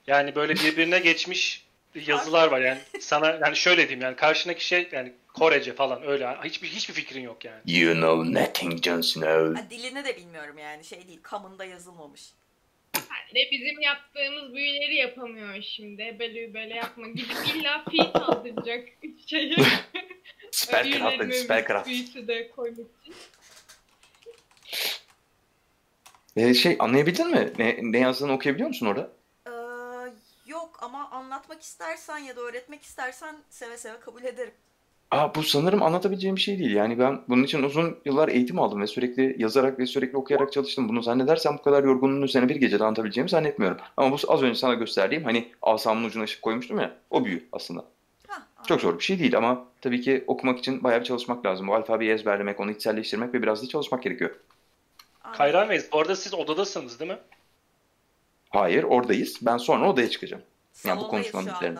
Yani 0.07 0.35
böyle 0.35 0.53
birbirine 0.55 0.99
geçmiş 0.99 1.65
yazılar 1.95 2.51
var 2.51 2.59
yani 2.61 2.79
sana 2.99 3.27
yani 3.31 3.55
şöyle 3.55 3.81
diyeyim 3.81 4.01
yani 4.01 4.15
karşındaki 4.15 4.65
şey 4.65 4.89
yani 4.91 5.13
Korece 5.33 5.73
falan 5.73 6.03
öyle 6.07 6.37
hiçbir 6.43 6.67
hiçbir 6.67 6.93
fikrin 6.93 7.21
yok 7.21 7.45
yani. 7.45 7.61
You 7.65 7.93
know 7.93 8.41
nothing 8.41 8.83
Jon 8.83 9.01
Snow. 9.01 9.61
Ha, 9.61 9.67
dilini 9.69 10.05
de 10.05 10.17
bilmiyorum 10.17 10.57
yani 10.57 10.83
şey 10.83 11.07
değil 11.07 11.19
kamında 11.23 11.65
yazılmamış. 11.65 12.21
Ne 13.33 13.51
bizim 13.51 13.81
yaptığımız 13.81 14.53
büyüleri 14.53 14.95
yapamıyor 14.95 15.61
şimdi. 15.61 16.15
Böyle 16.19 16.53
böyle 16.53 16.75
yapma. 16.75 17.07
Gidip 17.07 17.55
illa 17.55 17.85
feat 17.91 18.15
aldıracak 18.15 18.87
şeyi. 19.27 19.55
Spellcraft 20.51 21.19
hadi 21.19 21.33
spellcraft. 21.33 21.87
Büyüsü 21.87 22.27
de 22.27 22.49
koymak 22.49 22.87
için. 23.01 23.13
Ee, 26.35 26.53
şey 26.53 26.75
anlayabildin 26.79 27.27
mi? 27.27 27.53
Ne, 27.59 27.77
ne 27.81 27.99
yazdığını 27.99 28.33
okuyabiliyor 28.33 28.67
musun 28.67 28.85
orada? 28.85 29.11
Ee, 29.47 29.51
yok 30.45 30.79
ama 30.81 31.09
anlatmak 31.09 31.61
istersen 31.61 32.17
ya 32.17 32.35
da 32.35 32.41
öğretmek 32.41 32.83
istersen 32.83 33.35
seve 33.49 33.77
seve 33.77 33.99
kabul 33.99 34.23
ederim. 34.23 34.53
Aa, 35.15 35.35
bu 35.35 35.43
sanırım 35.43 35.83
anlatabileceğim 35.83 36.35
bir 36.35 36.41
şey 36.41 36.59
değil. 36.59 36.75
Yani 36.75 36.99
ben 36.99 37.21
bunun 37.29 37.43
için 37.43 37.63
uzun 37.63 37.97
yıllar 38.05 38.27
eğitim 38.29 38.59
aldım 38.59 38.81
ve 38.81 38.87
sürekli 38.87 39.35
yazarak 39.39 39.79
ve 39.79 39.85
sürekli 39.85 40.17
okuyarak 40.17 40.53
çalıştım. 40.53 40.89
Bunu 40.89 41.01
zannedersem 41.03 41.57
bu 41.57 41.61
kadar 41.61 41.83
yorgunluğun 41.83 42.21
üzerine 42.21 42.49
bir 42.49 42.55
gecede 42.55 42.83
anlatabileceğimi 42.83 43.29
zannetmiyorum. 43.29 43.77
Ama 43.97 44.11
bu 44.11 44.17
az 44.27 44.43
önce 44.43 44.55
sana 44.59 44.73
gösterdiğim 44.73 45.23
hani 45.23 45.51
asamın 45.61 46.03
ucuna 46.03 46.23
ışık 46.23 46.41
koymuştum 46.41 46.79
ya 46.79 46.95
o 47.09 47.25
büyü 47.25 47.47
aslında. 47.51 47.85
Ha, 48.27 48.43
Çok 48.67 48.81
zor 48.81 48.99
bir 48.99 49.03
şey 49.03 49.19
değil 49.19 49.37
ama 49.37 49.65
tabii 49.81 50.01
ki 50.01 50.23
okumak 50.27 50.59
için 50.59 50.83
bayağı 50.83 50.99
bir 50.99 51.05
çalışmak 51.05 51.45
lazım. 51.45 51.67
Bu 51.67 51.75
alfabeyi 51.75 52.11
ezberlemek, 52.11 52.59
onu 52.59 52.71
içselleştirmek 52.71 53.33
ve 53.33 53.41
biraz 53.41 53.63
da 53.63 53.67
çalışmak 53.67 54.03
gerekiyor. 54.03 54.35
Kayran 55.33 55.69
Bey 55.69 55.81
bu 55.93 55.99
arada 55.99 56.15
siz 56.15 56.33
odadasınız 56.33 56.99
değil 56.99 57.11
mi? 57.11 57.17
Hayır 58.49 58.83
oradayız. 58.83 59.37
Ben 59.41 59.57
sonra 59.57 59.89
odaya 59.89 60.09
çıkacağım. 60.09 60.43
Yani 60.85 61.01
bu 61.01 61.07
konuşmanın 61.07 61.51
üzerine. 61.55 61.79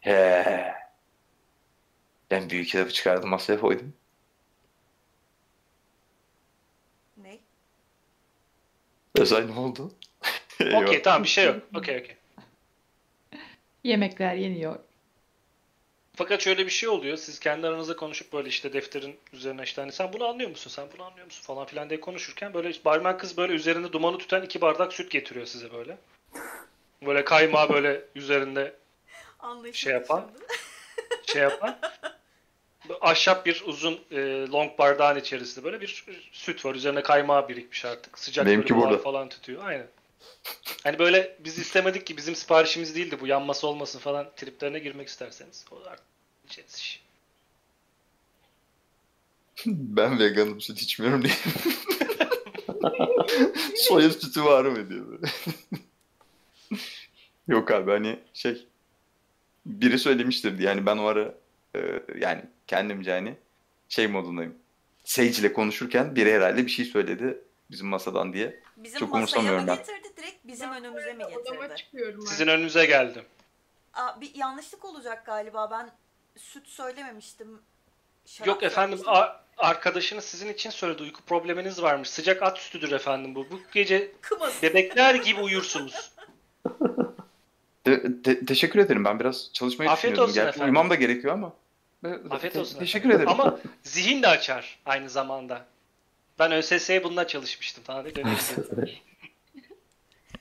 He. 0.00 0.74
Ben 2.30 2.50
büyük 2.50 2.68
kitabı 2.68 2.90
çıkardım 2.90 3.30
masaya 3.30 3.60
koydum. 3.60 3.94
Ne? 7.16 7.38
Özel 9.14 9.44
ne 9.44 9.58
oldu? 9.60 9.92
Okey 10.74 11.02
tamam 11.02 11.22
bir 11.22 11.28
şey 11.28 11.44
yok. 11.46 11.62
Okey 11.74 11.98
okey. 11.98 12.16
Yemekler 13.84 14.34
yeniyor. 14.34 14.78
Fakat 16.16 16.40
şöyle 16.40 16.66
bir 16.66 16.70
şey 16.70 16.88
oluyor. 16.88 17.16
Siz 17.16 17.40
kendi 17.40 17.66
aranızda 17.66 17.96
konuşup 17.96 18.32
böyle 18.32 18.48
işte 18.48 18.72
defterin 18.72 19.16
üzerine 19.32 19.62
işte 19.62 19.80
hani 19.80 19.92
sen 19.92 20.12
bunu 20.12 20.24
anlıyor 20.26 20.50
musun? 20.50 20.70
Sen 20.70 20.86
bunu 20.96 21.06
anlıyor 21.06 21.26
musun? 21.26 21.42
falan 21.42 21.66
filan 21.66 21.90
diye 21.90 22.00
konuşurken 22.00 22.54
böyle 22.54 22.70
işte 22.70 22.84
barmen 22.84 23.18
kız 23.18 23.36
böyle 23.36 23.52
üzerinde 23.52 23.92
dumanı 23.92 24.18
tutan 24.18 24.42
iki 24.42 24.60
bardak 24.60 24.92
süt 24.92 25.10
getiriyor 25.10 25.46
size 25.46 25.72
böyle. 25.72 25.98
Böyle 27.06 27.24
kaymağı 27.24 27.68
böyle 27.68 28.04
üzerinde 28.14 28.74
Anlaşıldı 29.40 29.76
Şey 29.76 29.92
yapan? 29.92 30.30
şimdi. 30.32 30.44
şey 31.32 31.42
yapan. 31.42 31.78
Ahşap 33.00 33.46
bir 33.46 33.62
uzun 33.66 34.00
e, 34.10 34.16
long 34.52 34.78
bardağın 34.78 35.18
içerisinde 35.20 35.64
böyle 35.64 35.80
bir 35.80 36.04
süt 36.32 36.64
var. 36.64 36.74
Üzerine 36.74 37.02
kaymağı 37.02 37.48
birikmiş 37.48 37.84
artık. 37.84 38.18
Sıcak 38.18 38.46
Benimki 38.46 38.74
böyle 38.74 38.84
burada. 38.86 38.98
falan 38.98 39.28
tutuyor. 39.28 39.64
Aynen. 39.64 39.86
Hani 40.84 40.98
böyle 40.98 41.36
biz 41.40 41.58
istemedik 41.58 42.06
ki 42.06 42.16
bizim 42.16 42.34
siparişimiz 42.34 42.94
değildi 42.94 43.16
bu 43.20 43.26
yanması 43.26 43.66
olmasın 43.66 43.98
falan 43.98 44.30
triplerine 44.36 44.78
girmek 44.78 45.08
isterseniz. 45.08 45.64
O 45.70 45.76
artık 45.86 46.04
içeriz 46.46 46.74
iş. 46.74 47.02
Ben 49.66 50.18
veganım 50.18 50.60
süt 50.60 50.82
içmiyorum 50.82 51.24
diye. 51.24 51.34
Soya 53.76 54.10
sütü 54.10 54.44
var 54.44 54.64
mı 54.64 54.90
diyor 54.90 55.06
böyle. 55.08 55.26
Yok 57.48 57.70
abi 57.70 57.90
hani 57.90 58.18
şey 58.34 58.66
biri 59.68 59.98
söylemiştir 59.98 60.58
diye 60.58 60.68
yani 60.68 60.86
ben 60.86 60.96
o 60.96 61.04
ara 61.06 61.34
e, 61.76 61.80
yani 62.18 62.42
kendimce 62.66 63.12
hani 63.12 63.34
şey 63.88 64.06
modundayım. 64.06 64.58
Sage 65.04 65.28
ile 65.28 65.52
konuşurken 65.52 66.16
biri 66.16 66.32
herhalde 66.32 66.66
bir 66.66 66.70
şey 66.70 66.84
söyledi 66.84 67.38
bizim 67.70 67.86
masadan 67.86 68.32
diye. 68.32 68.60
Bizim 68.76 68.98
Çok 68.98 69.08
masaya 69.08 69.18
umursamıyorum 69.18 69.60
mı 69.60 69.68
ben. 69.68 69.76
getirdi 69.76 70.16
direkt 70.16 70.46
bizim 70.46 70.70
önümüze 70.70 71.12
mi 71.12 71.24
getirdi? 71.28 72.22
Sizin 72.28 72.46
önünüze 72.46 72.86
geldim. 72.86 73.22
Aa, 73.94 74.20
bir 74.20 74.34
yanlışlık 74.34 74.84
olacak 74.84 75.26
galiba 75.26 75.70
ben 75.70 75.90
süt 76.36 76.66
söylememiştim. 76.66 77.60
Şarap 78.26 78.48
Yok 78.48 78.62
efendim 78.62 78.98
arkadaşınız 79.58 80.24
sizin 80.24 80.48
için 80.48 80.70
söyledi. 80.70 81.02
Uyku 81.02 81.22
probleminiz 81.22 81.82
varmış. 81.82 82.10
Sıcak 82.10 82.42
at 82.42 82.58
sütüdür 82.58 82.92
efendim 82.92 83.34
bu. 83.34 83.50
Bu 83.50 83.60
gece 83.72 84.12
Kımız. 84.20 84.62
bebekler 84.62 85.14
gibi 85.14 85.40
uyursunuz. 85.40 86.12
Te- 87.96 88.22
te- 88.22 88.46
teşekkür 88.46 88.78
ederim. 88.78 89.04
Ben 89.04 89.20
biraz 89.20 89.50
çalışmayı 89.52 89.90
Afiyet 89.90 90.02
düşünüyordum. 90.12 90.24
olsun 90.30 90.34
Gerçi 90.34 90.48
efendim. 90.48 90.64
uyumam 90.74 90.90
da 90.90 90.94
gerekiyor 90.94 91.34
ama. 91.34 91.52
Afiyet 92.30 92.52
te- 92.52 92.60
olsun. 92.60 92.78
Teşekkür 92.78 93.10
ederim. 93.10 93.28
Ama 93.28 93.58
zihin 93.82 94.22
de 94.22 94.28
açar 94.28 94.78
aynı 94.86 95.10
zamanda. 95.10 95.64
Ben 96.38 96.52
ÖSS'ye 96.52 97.04
bununla 97.04 97.26
çalışmıştım. 97.26 97.84
Da 97.88 97.98
öyle 98.04 98.14
diyeyim. 98.14 98.38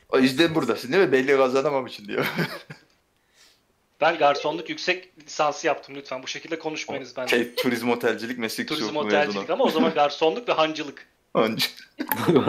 O 0.10 0.20
yüzden 0.20 0.56
buradasın 0.56 0.92
değil 0.94 1.04
mi? 1.06 1.12
Belli 1.12 1.38
kazanamamışsın 1.38 2.08
diyor. 2.08 2.26
Ben 4.02 4.18
garsonluk 4.18 4.70
yüksek 4.70 5.18
lisansı 5.26 5.68
yaptım 5.68 5.96
lütfen. 5.96 6.24
Bu 6.24 6.28
şekilde 6.28 6.60
konuşmayınız 6.60 7.16
benden. 7.18 7.28
şey, 7.28 7.56
turizm 7.56 7.90
otelcilik 7.90 8.38
meslek 8.38 8.68
Turizm 8.68 8.96
otelcilik 8.98 9.50
ama 9.50 9.64
o 9.64 9.70
zaman 9.70 9.94
garsonluk 9.94 10.50
ve 10.50 10.54
hancılık. 10.54 11.08
Anca. 11.34 11.66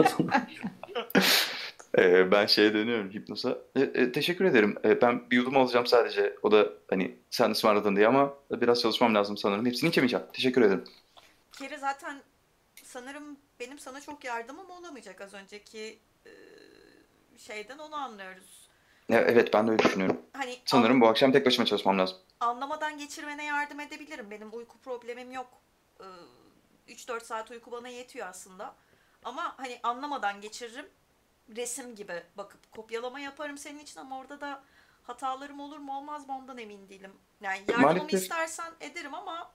Ee, 1.97 2.31
ben 2.31 2.45
şeye 2.45 2.73
dönüyorum 2.73 3.09
hipnoza. 3.11 3.57
E, 3.75 3.81
e, 3.81 4.11
teşekkür 4.11 4.45
ederim. 4.45 4.75
E, 4.85 5.01
ben 5.01 5.29
bir 5.31 5.35
yudum 5.37 5.57
alacağım 5.57 5.85
sadece. 5.87 6.35
O 6.43 6.51
da 6.51 6.69
hani 6.89 7.15
sen 7.29 7.51
ısmarladın 7.51 7.95
diye 7.95 8.07
ama 8.07 8.33
biraz 8.51 8.81
çalışmam 8.81 9.15
lazım 9.15 9.37
sanırım. 9.37 9.65
Hepsini 9.65 9.89
içemeyeceğim. 9.89 10.25
Teşekkür 10.33 10.61
ederim. 10.61 10.83
Kere 11.51 11.77
zaten 11.77 12.21
sanırım 12.83 13.37
benim 13.59 13.79
sana 13.79 14.01
çok 14.01 14.23
yardımım 14.23 14.69
olamayacak 14.69 15.21
az 15.21 15.33
önceki 15.33 15.99
e, 16.25 16.31
şeyden 17.37 17.77
onu 17.77 17.95
anlıyoruz. 17.95 18.69
E, 19.09 19.15
evet 19.15 19.53
ben 19.53 19.67
de 19.67 19.71
öyle 19.71 19.83
düşünüyorum. 19.83 20.21
Hani 20.33 20.57
Sanırım 20.65 21.01
bu 21.01 21.07
akşam 21.07 21.31
tek 21.31 21.45
başıma 21.45 21.65
çalışmam 21.65 21.99
lazım. 21.99 22.17
anlamadan 22.39 22.97
geçirmene 22.97 23.45
yardım 23.45 23.79
edebilirim. 23.79 24.31
Benim 24.31 24.53
uyku 24.53 24.77
problemim 24.77 25.31
yok. 25.31 25.47
Ee, 26.87 26.93
3-4 26.93 27.23
saat 27.23 27.51
uyku 27.51 27.71
bana 27.71 27.87
yetiyor 27.87 28.27
aslında. 28.27 28.75
Ama 29.23 29.53
hani 29.57 29.79
anlamadan 29.83 30.41
geçiririm. 30.41 30.85
Resim 31.55 31.95
gibi 31.95 32.23
bakıp 32.37 32.71
kopyalama 32.71 33.19
yaparım 33.19 33.57
senin 33.57 33.79
için 33.79 33.99
ama 33.99 34.19
orada 34.19 34.41
da 34.41 34.63
hatalarım 35.03 35.59
olur 35.59 35.77
mu 35.77 35.97
olmaz 35.97 36.27
mı 36.27 36.37
ondan 36.37 36.57
emin 36.57 36.89
değilim. 36.89 37.11
Yani 37.41 37.57
yardımımı 37.57 37.93
Maalesef. 37.93 38.21
istersen 38.21 38.71
ederim 38.81 39.13
ama 39.13 39.51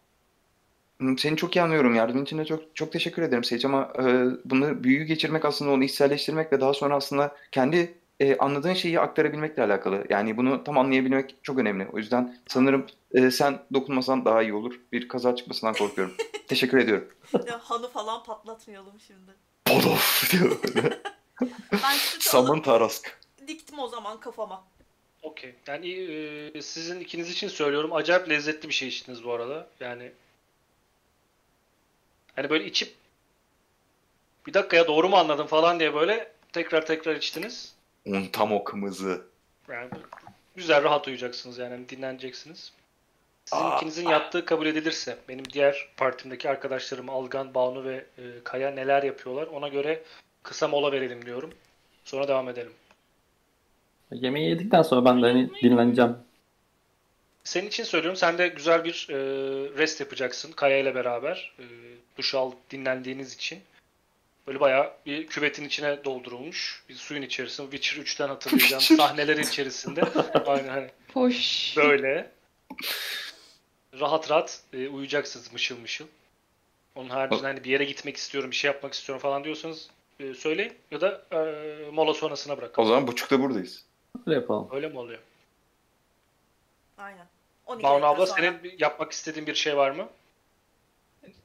Seni 1.18 1.36
çok 1.36 1.56
iyi 1.56 1.62
anlıyorum. 1.62 1.94
Yardımın 1.94 2.24
için 2.24 2.38
de 2.38 2.44
çok 2.44 2.76
çok 2.76 2.92
teşekkür 2.92 3.22
ederim 3.22 3.44
Sage 3.44 3.68
ama 3.68 3.92
e, 3.98 4.02
bunları 4.44 4.84
büyü 4.84 5.04
geçirmek 5.04 5.44
aslında 5.44 5.70
onu 5.70 5.84
içselleştirmek 5.84 6.52
ve 6.52 6.60
daha 6.60 6.74
sonra 6.74 6.96
aslında 6.96 7.36
kendi 7.52 7.98
e, 8.20 8.36
anladığın 8.36 8.74
şeyi 8.74 9.00
aktarabilmekle 9.00 9.62
alakalı. 9.62 10.04
Yani 10.10 10.36
bunu 10.36 10.64
tam 10.64 10.78
anlayabilmek 10.78 11.36
çok 11.42 11.58
önemli. 11.58 11.88
O 11.92 11.98
yüzden 11.98 12.38
sanırım 12.46 12.86
e, 13.12 13.30
sen 13.30 13.58
dokunmasan 13.74 14.24
daha 14.24 14.42
iyi 14.42 14.54
olur. 14.54 14.80
Bir 14.92 15.08
kaza 15.08 15.36
çıkmasından 15.36 15.74
korkuyorum. 15.74 16.14
teşekkür 16.48 16.78
ediyorum. 16.78 17.08
ya 17.46 17.58
hanı 17.58 17.88
falan 17.88 18.22
patlatmayalım 18.22 19.00
şimdi. 19.00 19.30
Podof 19.64 20.32
diyor. 20.32 20.58
Ben 21.72 21.96
sütü 21.96 22.28
Saman 22.28 22.50
alıp 22.50 22.64
Tarask. 22.64 23.18
diktim 23.46 23.78
o 23.78 23.88
zaman 23.88 24.20
kafama. 24.20 24.64
Okey. 25.22 25.54
Yani 25.66 25.92
e, 26.54 26.62
sizin 26.62 27.00
ikiniz 27.00 27.30
için 27.30 27.48
söylüyorum. 27.48 27.92
Acayip 27.92 28.28
lezzetli 28.28 28.68
bir 28.68 28.74
şey 28.74 28.88
içtiniz 28.88 29.24
bu 29.24 29.32
arada. 29.32 29.66
Yani 29.80 30.12
hani 32.36 32.50
böyle 32.50 32.64
içip 32.64 32.94
bir 34.46 34.54
dakika 34.54 34.76
ya 34.76 34.86
doğru 34.88 35.08
mu 35.08 35.16
anladım 35.16 35.46
falan 35.46 35.80
diye 35.80 35.94
böyle 35.94 36.32
tekrar 36.52 36.86
tekrar 36.86 37.16
içtiniz. 37.16 37.74
Un 38.06 38.26
tam 38.26 38.52
o 38.52 38.64
kımızı. 38.64 39.26
Yani 39.68 39.90
güzel 40.56 40.84
rahat 40.84 41.06
uyuyacaksınız 41.06 41.58
yani 41.58 41.70
hani 41.70 41.88
dinleneceksiniz. 41.88 42.72
Sizin 43.44 43.64
Aa. 43.64 43.76
ikinizin 43.76 44.08
yaptığı 44.08 44.44
kabul 44.44 44.66
edilirse 44.66 45.18
benim 45.28 45.44
diğer 45.52 45.88
partimdeki 45.96 46.50
arkadaşlarım 46.50 47.10
Algan, 47.10 47.54
Banu 47.54 47.84
ve 47.84 48.06
e, 48.18 48.22
Kaya 48.44 48.70
neler 48.70 49.02
yapıyorlar 49.02 49.46
ona 49.46 49.68
göre 49.68 50.02
kısa 50.44 50.68
mola 50.68 50.92
verelim 50.92 51.26
diyorum. 51.26 51.54
Sonra 52.04 52.28
devam 52.28 52.48
edelim. 52.48 52.72
Yemeği 54.12 54.48
yedikten 54.50 54.82
sonra 54.82 55.04
ben 55.04 55.22
de 55.22 55.26
hani 55.26 55.50
dinleneceğim. 55.62 56.16
Senin 57.44 57.66
için 57.66 57.84
söylüyorum. 57.84 58.16
Sen 58.16 58.38
de 58.38 58.48
güzel 58.48 58.84
bir 58.84 59.06
e, 59.10 59.16
rest 59.78 60.00
yapacaksın 60.00 60.52
Kaya 60.52 60.78
ile 60.78 60.94
beraber. 60.94 61.52
E, 61.58 61.64
duş 62.16 62.34
al 62.34 62.52
dinlendiğiniz 62.70 63.34
için. 63.34 63.58
Böyle 64.46 64.60
bayağı 64.60 64.92
bir 65.06 65.26
küvetin 65.26 65.64
içine 65.64 66.04
doldurulmuş. 66.04 66.84
Bir 66.88 66.94
suyun 66.94 67.22
içerisinde. 67.22 67.70
Witcher 67.70 68.02
3'ten 68.02 68.28
hatırlayacağım 68.28 68.82
sahnelerin 68.82 69.42
içerisinde. 69.42 70.00
Aynen 70.46 70.68
hani 70.68 70.90
Hoş. 71.12 71.74
böyle. 71.76 72.30
Rahat 74.00 74.30
rahat 74.30 74.60
e, 74.72 74.88
uyuyacaksınız 74.88 75.52
mışıl 75.52 75.78
mışıl. 75.78 76.06
Onun 76.94 77.08
haricinde 77.08 77.46
hani 77.46 77.64
bir 77.64 77.70
yere 77.70 77.84
gitmek 77.84 78.16
istiyorum, 78.16 78.50
bir 78.50 78.56
şey 78.56 78.70
yapmak 78.70 78.94
istiyorum 78.94 79.22
falan 79.22 79.44
diyorsanız 79.44 79.88
e, 80.20 80.34
söyleyin. 80.34 80.72
Ya 80.90 81.00
da 81.00 81.22
e, 81.32 81.90
mola 81.90 82.14
sonrasına 82.14 82.54
O 82.54 82.56
bırakalım. 82.56 82.88
zaman 82.88 83.06
buçukta 83.06 83.40
buradayız. 83.40 83.84
Öyle 84.26 84.34
yapalım. 84.40 84.68
Öyle 84.72 84.88
mi 84.88 84.98
oluyor? 84.98 85.18
Aynen. 86.98 87.26
12 87.66 87.82
Banu 87.82 88.04
abla 88.06 88.26
sonra. 88.26 88.40
senin 88.40 88.62
bir- 88.62 88.80
yapmak 88.80 89.12
istediğin 89.12 89.46
bir 89.46 89.54
şey 89.54 89.76
var 89.76 89.90
mı? 89.90 90.08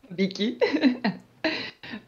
Tabii 0.09 0.29
ki. 0.33 0.57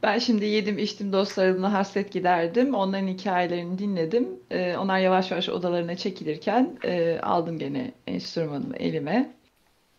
Ben 0.03 0.19
şimdi 0.19 0.45
yedim 0.45 0.77
içtim 0.77 1.13
dostlarımla 1.13 1.73
hasret 1.73 2.11
giderdim. 2.11 2.75
Onların 2.75 3.07
hikayelerini 3.07 3.79
dinledim. 3.79 4.29
Ee, 4.51 4.75
onlar 4.77 4.99
yavaş 4.99 5.31
yavaş 5.31 5.49
odalarına 5.49 5.95
çekilirken 5.97 6.77
e, 6.83 7.19
aldım 7.23 7.59
gene 7.59 7.91
enstrümanımı 8.07 8.75
elime 8.77 9.33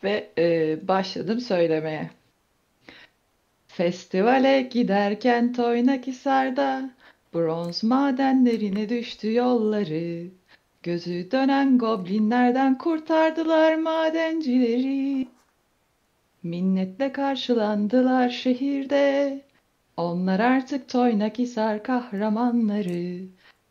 ve 0.05 0.30
e, 0.39 0.78
başladım 0.89 1.40
söylemeye. 1.40 2.10
Festivale 3.77 4.62
giderken 4.62 5.53
Toynakisar'da 5.53 6.90
bronz 7.35 7.85
madenlerine 7.85 8.89
düştü 8.89 9.35
yolları. 9.35 10.28
Gözü 10.82 11.31
dönen 11.31 11.78
goblinlerden 11.78 12.78
kurtardılar 12.78 13.74
madencileri. 13.74 15.28
Minnetle 16.43 17.12
karşılandılar 17.12 18.28
şehirde. 18.28 19.40
Onlar 19.97 20.40
artık 20.40 20.89
Toynakisar 20.89 21.82
kahramanları. 21.82 23.19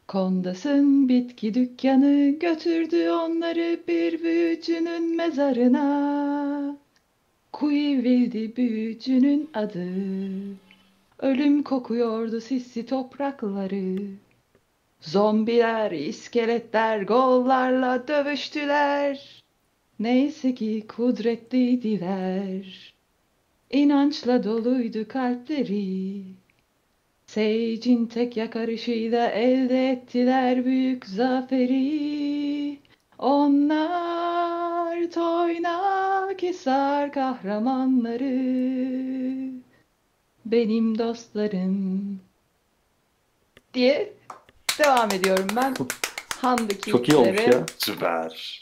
Kondas'ın 0.08 1.10
bitki 1.10 1.54
dükkanı 1.54 2.30
götürdü 2.40 3.10
onları 3.10 3.80
bir 3.88 4.24
büyücünün 4.24 5.16
mezarına. 5.16 6.81
Kuivildi 7.54 8.56
büyücünün 8.56 9.50
adı. 9.54 9.88
Ölüm 11.20 11.64
kokuyordu 11.64 12.42
sisli 12.42 12.86
toprakları. 12.86 13.98
Zombiler, 15.02 15.92
iskeletler 15.92 17.02
gollarla 17.02 18.08
dövüştüler. 18.08 19.44
Neyse 20.00 20.56
ki 20.56 20.84
kudretliydiler. 20.88 22.94
İnançla 23.72 24.44
doluydu 24.44 25.08
kalpleri. 25.08 26.24
Sage'in 27.26 28.06
tek 28.06 28.38
yakarışıyla 28.38 29.30
elde 29.30 29.92
ettiler 29.92 30.66
büyük 30.66 31.06
zaferi. 31.06 32.80
Onlar 33.18 34.61
Toynakisar 36.22 37.12
kahramanları. 37.12 38.32
Benim 40.46 40.98
dostlarım. 40.98 42.20
Diye 43.74 44.14
devam 44.80 45.12
ediyorum 45.12 45.48
ben. 45.56 45.76
Handaki 46.42 46.92
Çok 46.92 47.10
iyi 47.10 47.16
olmuş 47.16 47.48
ya. 47.48 47.66
Süper. 47.78 48.62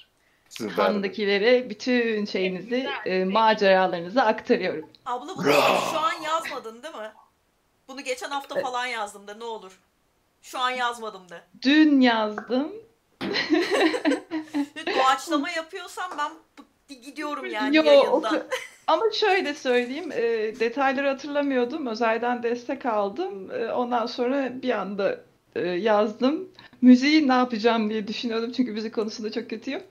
Süper. 0.50 0.74
Handakilere 0.84 1.70
bütün 1.70 2.26
şeyinizi, 2.26 2.70
Güzel. 2.70 2.92
e, 3.06 3.26
maceralarınızı 3.26 4.22
aktarıyorum. 4.22 4.90
Abla 5.06 5.38
bunu 5.38 5.52
şu 5.92 6.00
an 6.00 6.22
yazmadın 6.24 6.84
değil 6.84 6.96
mi? 6.96 7.12
Bunu 7.88 8.02
geçen 8.02 8.30
hafta 8.30 8.62
falan 8.62 8.86
yazdım 8.86 9.28
da 9.28 9.34
ne 9.34 9.44
olur. 9.44 9.80
Şu 10.42 10.60
an 10.60 10.70
yazmadım 10.70 11.30
da. 11.30 11.42
Dün 11.62 12.02
yazdım. 12.02 12.72
Doğaçlama 14.96 15.50
yapıyorsam 15.50 16.12
ben 16.18 16.32
gidiyorum 17.02 17.46
yani 17.46 17.78
Yo, 17.78 17.84
yayından. 17.84 18.44
Ama 18.88 19.04
şöyle 19.14 19.54
söyleyeyim, 19.54 20.12
e, 20.12 20.22
detayları 20.60 21.08
hatırlamıyordum. 21.08 21.88
Özelden 21.88 22.44
destek 22.44 22.86
aldım. 22.86 23.52
E, 23.52 23.72
ondan 23.72 24.06
sonra 24.06 24.62
bir 24.62 24.70
anda 24.70 25.20
e, 25.56 25.68
yazdım. 25.68 26.50
Müziği 26.82 27.28
ne 27.28 27.34
yapacağım 27.34 27.90
diye 27.90 28.08
düşünüyordum 28.08 28.52
çünkü 28.52 28.72
müzik 28.72 28.96
konusunda 28.96 29.32
çok 29.32 29.50
kötüyüm. 29.50 29.82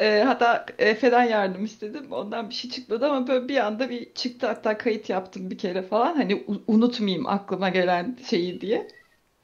E, 0.00 0.22
hatta 0.26 0.66
Efe'den 0.78 1.24
yardım 1.24 1.64
istedim. 1.64 2.06
Ondan 2.10 2.50
bir 2.50 2.54
şey 2.54 2.70
çıkmadı 2.70 3.06
ama 3.06 3.26
böyle 3.26 3.48
bir 3.48 3.56
anda 3.56 3.90
bir 3.90 4.14
çıktı. 4.14 4.46
Hatta 4.46 4.78
kayıt 4.78 5.10
yaptım 5.10 5.50
bir 5.50 5.58
kere 5.58 5.82
falan. 5.82 6.14
Hani 6.16 6.44
unutmayayım 6.66 7.26
aklıma 7.26 7.68
gelen 7.68 8.16
şeyi 8.30 8.60
diye. 8.60 8.88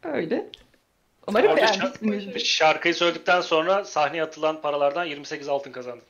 Öyle. 0.02 0.50
Umarım 1.28 1.50
Orada 1.50 1.62
beğenmişsinizdir. 1.62 2.40
Şarkıyı 2.40 2.94
söyledikten 2.94 3.40
sonra 3.40 3.84
sahneye 3.84 4.22
atılan 4.22 4.60
paralardan 4.60 5.04
28 5.04 5.48
altın 5.48 5.72
kazandın. 5.72 6.04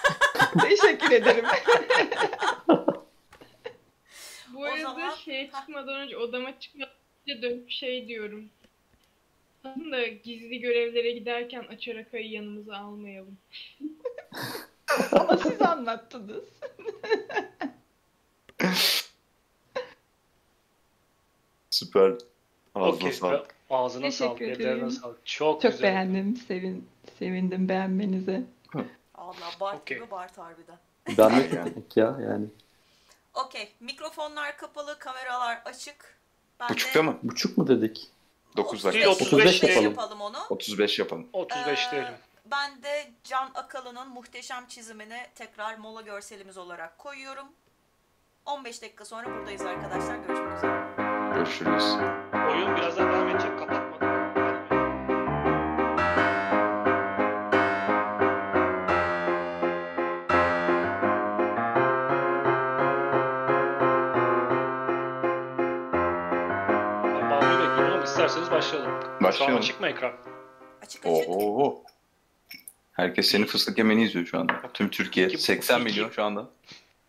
Teşekkür 0.60 1.10
ederim. 1.10 1.44
Bu 4.54 4.64
arada 4.64 4.82
zaman- 4.82 5.14
şeye 5.14 5.50
çıkmadan 5.50 5.94
önce 6.00 6.16
odama 6.16 6.60
çıkmadan 6.60 6.94
önce 7.26 7.42
dönüp 7.42 7.70
şey 7.70 8.08
diyorum. 8.08 8.44
Aslında 9.64 10.06
gizli 10.06 10.60
görevlere 10.60 11.10
giderken 11.10 11.62
açarakayı 11.62 12.30
yanımıza 12.30 12.76
almayalım. 12.76 13.38
Ama 15.12 15.36
siz 15.36 15.62
anlattınız. 15.62 16.44
Süper. 21.70 22.12
Ağzına 22.74 22.94
Okey. 22.94 23.12
sağlık. 23.12 23.57
Ağzına 23.70 24.02
Teşekkür 24.02 24.26
sağlık, 24.26 24.42
ederim. 24.42 24.60
ellerine 24.60 24.90
sağlık. 24.90 25.26
Çok, 25.26 25.62
Çok 25.62 25.72
güzel. 25.72 25.82
beğendim. 25.82 26.36
Sevin, 26.36 26.88
sevindim 27.18 27.68
beğenmenize. 27.68 28.42
Allah 29.14 29.34
Bart 29.60 29.80
Okey. 29.80 29.96
gibi 29.98 30.10
Bart 30.10 30.38
harbiden. 30.38 30.76
Ne 31.08 31.16
demek 31.16 31.52
ya 31.96 32.16
yani. 32.20 32.46
Okey. 33.34 33.72
Mikrofonlar 33.80 34.56
kapalı, 34.56 34.98
kameralar 34.98 35.62
açık. 35.64 36.18
Ben 36.60 36.68
Buçukta 36.68 36.98
de 36.98 37.02
mı? 37.02 37.18
Buçuk 37.22 37.58
mu 37.58 37.68
dedik? 37.68 38.10
9 38.56 38.84
Değil, 38.84 38.94
dakika. 38.94 39.10
35 39.10 39.32
35 39.32 39.62
diyelim. 39.62 39.82
yapalım. 39.90 40.14
yapalım 40.14 40.20
onu. 40.20 40.46
35 40.50 40.98
yapalım. 40.98 41.26
35 41.32 41.86
Ee, 41.86 41.90
diyelim. 41.90 42.14
Ben 42.50 42.82
de 42.82 43.10
Can 43.24 43.50
Akalı'nın 43.54 44.08
muhteşem 44.08 44.66
çizimini 44.66 45.18
tekrar 45.34 45.78
mola 45.78 46.00
görselimiz 46.00 46.58
olarak 46.58 46.98
koyuyorum. 46.98 47.46
15 48.46 48.82
dakika 48.82 49.04
sonra 49.04 49.26
buradayız 49.38 49.62
arkadaşlar. 49.62 50.16
Görüşmek 50.16 50.56
üzere. 50.58 51.07
Görüşürüz. 51.38 51.84
Oyun 52.50 52.76
birazdan 52.76 53.12
devam 53.12 53.28
edecek 53.28 53.50
ama 53.62 53.78
isterseniz 68.04 68.50
başlayalım. 68.50 68.90
Şu 69.02 69.08
an 69.08 69.22
Başlayalım. 69.22 69.58
açık 69.58 69.80
mı 69.80 69.88
ekran? 69.88 70.12
Açık 70.82 71.06
açık. 71.06 71.28
Oo. 71.28 71.82
Herkes 72.92 73.26
senin 73.30 73.44
fıstık 73.46 73.78
yemeni 73.78 74.02
izliyor 74.04 74.26
şu 74.26 74.38
anda. 74.38 74.52
Tüm 74.74 74.90
Türkiye. 74.90 75.26
İki- 75.26 75.38
80 75.38 75.80
iki- 75.80 75.84
milyon 75.84 76.10
şu 76.10 76.22
anda. 76.24 76.46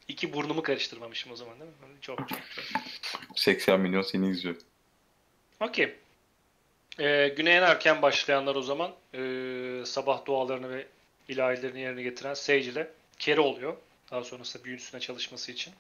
İki 0.10 0.34
burnumu 0.34 0.64
karıştırmamışım 0.64 1.32
o 1.32 1.36
zaman 1.36 1.60
değil 1.60 1.72
mi? 1.72 1.78
Çok 2.02 2.30
çok 2.30 2.30
çok. 2.30 2.66
80 3.40 3.80
milyon 3.80 4.02
seni 4.02 4.30
izliyor. 4.30 4.56
Okey. 5.60 5.96
Ee, 7.00 7.28
güne 7.38 7.50
en 7.50 7.62
erken 7.62 8.02
başlayanlar 8.02 8.56
o 8.56 8.62
zaman 8.62 8.96
ee, 9.14 9.84
sabah 9.86 10.26
dualarını 10.26 10.70
ve 10.70 10.88
ilahilerini 11.28 11.80
yerine 11.80 12.04
getiren 12.04 12.34
Sage 12.34 12.60
ile 12.60 12.92
Keri 13.20 13.40
oluyor. 13.40 13.78
Daha 14.12 14.24
sonrasında 14.24 14.64
büyün 14.64 14.78
üstüne 14.78 15.02
çalışması 15.02 15.52
için. 15.52 15.74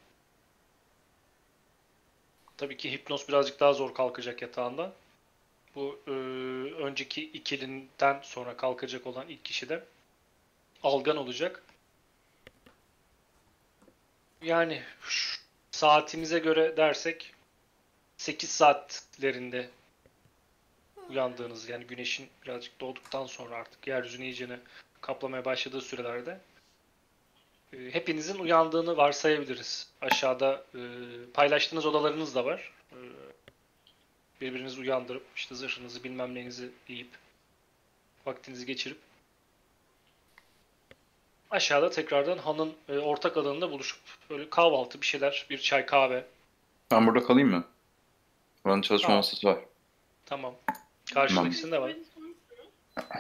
Tabii 2.58 2.78
ki 2.78 2.92
Hipnos 2.92 3.28
birazcık 3.28 3.60
daha 3.60 3.74
zor 3.74 3.94
kalkacak 3.94 4.42
yatağında. 4.42 4.94
Bu 5.76 6.00
ee, 6.08 6.12
önceki 6.84 7.24
ikilinden 7.24 8.20
sonra 8.24 8.58
kalkacak 8.58 9.08
olan 9.08 9.30
ilk 9.30 9.46
kişi 9.46 9.70
de 9.70 9.84
Algan 10.84 11.18
olacak. 11.18 11.64
Yani 14.42 14.84
saatimize 15.72 16.40
göre 16.40 16.78
dersek 16.78 17.34
8 18.18 18.50
saatlerinde 18.50 19.70
uyandığınız 21.10 21.70
yani 21.70 21.86
güneşin 21.86 22.30
birazcık 22.44 22.80
doğduktan 22.80 23.26
sonra 23.26 23.56
artık 23.56 23.88
yeryüzünü 23.88 24.24
iyicene 24.24 24.60
kaplamaya 25.02 25.46
başladığı 25.46 25.82
sürelerde 25.82 26.40
e, 27.74 27.78
hepinizin 27.78 28.40
uyandığını 28.40 28.98
varsayabiliriz. 28.98 29.90
Aşağıda 30.02 30.66
e, 30.76 30.80
paylaştığınız 31.34 31.86
odalarınız 31.86 32.36
da 32.36 32.46
var. 32.46 32.74
E, 32.92 32.98
birbirinizi 34.42 34.82
uyandırıp 34.82 35.24
işte 35.36 35.56
zırhınızı 35.56 36.04
bilmem 36.04 36.36
neyinizi 36.36 36.70
giyip 36.88 37.10
vaktinizi 38.26 38.66
geçirip 38.66 38.98
aşağıda 41.50 41.90
tekrardan 41.90 42.38
hanın 42.38 42.74
e, 42.90 42.98
ortak 42.98 43.38
alanında 43.38 43.72
buluşup 43.72 44.00
böyle 44.30 44.50
kahvaltı 44.50 45.02
bir 45.02 45.06
şeyler, 45.06 45.46
bir 45.50 45.58
çay 45.58 45.86
kahve. 45.86 46.26
Ben 46.92 47.08
burada 47.08 47.24
kalayım 47.26 47.50
mı? 47.50 47.64
Buranın 48.66 48.82
çalışma 48.82 49.08
Tamam. 49.08 49.18
masası 49.18 49.48
var. 49.48 49.58
Tamam. 50.26 50.54
Karşılık 51.14 51.36
Tamam. 51.38 51.52
ikisinde 51.52 51.82
var. 51.82 51.94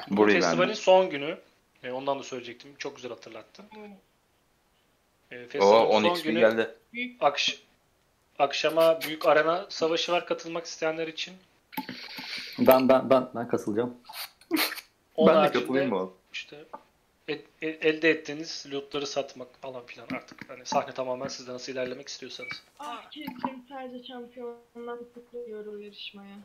Bu 0.09 0.17
Burayı 0.17 0.41
festivalin 0.41 0.69
ben. 0.69 0.73
son 0.73 1.09
günü. 1.09 1.37
E, 1.83 1.91
ondan 1.91 2.19
da 2.19 2.23
söyleyecektim. 2.23 2.75
Çok 2.77 2.95
güzel 2.95 3.11
hatırlattın. 3.11 3.65
E, 5.31 5.43
O 5.45 5.47
festivalin 5.49 5.85
10 5.85 6.01
son 6.03 6.23
günü 6.23 6.39
geldi. 6.39 6.75
Büyük 6.93 7.23
akş 7.23 7.59
akşama 8.39 9.01
büyük 9.01 9.25
arena 9.25 9.65
savaşı 9.69 10.11
var 10.11 10.25
katılmak 10.25 10.65
isteyenler 10.65 11.07
için. 11.07 11.33
Ben 12.59 12.89
ben 12.89 13.09
ben 13.09 13.29
ben 13.35 13.47
katılacağım. 13.47 13.97
Onun 15.15 15.35
ben 15.35 15.43
de 15.43 15.51
katılayım 15.51 15.89
mı? 15.89 16.09
işte 16.33 16.57
e- 17.29 17.41
e- 17.61 17.67
elde 17.89 18.09
ettiğiniz 18.09 18.65
lootları 18.71 19.07
satmak 19.07 19.61
falan 19.61 19.85
filan 19.85 20.07
artık. 20.13 20.49
Hani 20.49 20.65
sahne 20.65 20.93
tamamen 20.93 21.27
sizde 21.27 21.53
nasıl 21.53 21.71
ilerlemek 21.71 22.07
istiyorsanız. 22.07 22.63
Ah 22.79 23.09
kesin 23.11 23.65
sadece 23.69 24.03
şampiyondan 24.07 24.99
kutluyor 25.13 25.65
o 25.65 25.77
yarışmaya. 25.77 26.35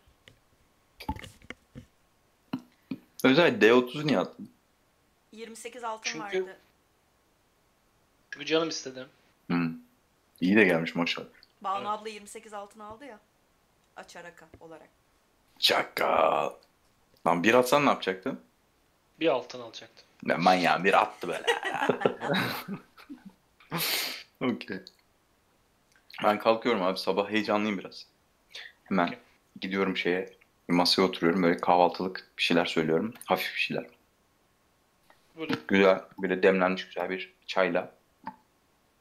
Özel 3.25 3.61
D30 3.61 4.07
niye 4.07 4.19
attın? 4.19 4.51
28 5.33 5.85
altın 5.85 6.11
Çünkü- 6.11 6.43
vardı. 6.43 6.57
Çünkü 8.31 8.47
canım 8.47 8.69
istedi. 8.69 9.07
Hmm. 9.47 9.73
İyi 10.41 10.57
de 10.57 10.65
gelmiş 10.65 10.95
maşallah. 10.95 11.27
Banu 11.61 11.79
Evet. 11.79 11.89
abla 11.89 12.09
28 12.09 12.53
altın 12.55 12.81
aldı 12.81 13.05
ya. 13.05 13.21
Açaraka 13.97 14.47
olarak. 14.61 14.89
Çakal. 15.59 16.53
Lan 17.27 17.43
bir 17.45 17.55
atsan 17.55 17.87
ne 17.87 17.91
yapacaktın? 17.91 18.41
Bir 19.21 19.29
altın 19.29 19.61
alacaktım. 19.61 20.07
Ben 20.25 20.41
manyağım 20.43 20.85
bir 20.85 21.03
attı 21.03 21.29
böyle. 21.29 21.47
Okey. 24.55 24.81
Ben 26.25 26.39
kalkıyorum 26.39 26.83
abi 26.83 26.99
sabah 26.99 27.31
heyecanlıyım 27.31 27.79
biraz. 27.79 28.07
Hemen 28.85 29.17
gidiyorum 29.61 29.97
şeye 29.97 30.37
bir 30.69 30.75
masaya 30.75 31.03
oturuyorum 31.03 31.43
böyle 31.43 31.57
kahvaltılık 31.57 32.31
bir 32.39 32.43
şeyler 32.43 32.65
söylüyorum. 32.65 33.15
Hafif 33.25 33.55
bir 33.55 33.61
şeyler. 33.61 33.87
Böyle 35.37 35.55
Güzel 35.69 36.01
böyle 36.23 36.43
demlenmiş 36.43 36.87
güzel 36.87 37.11
bir 37.11 37.35
çayla. 37.47 37.95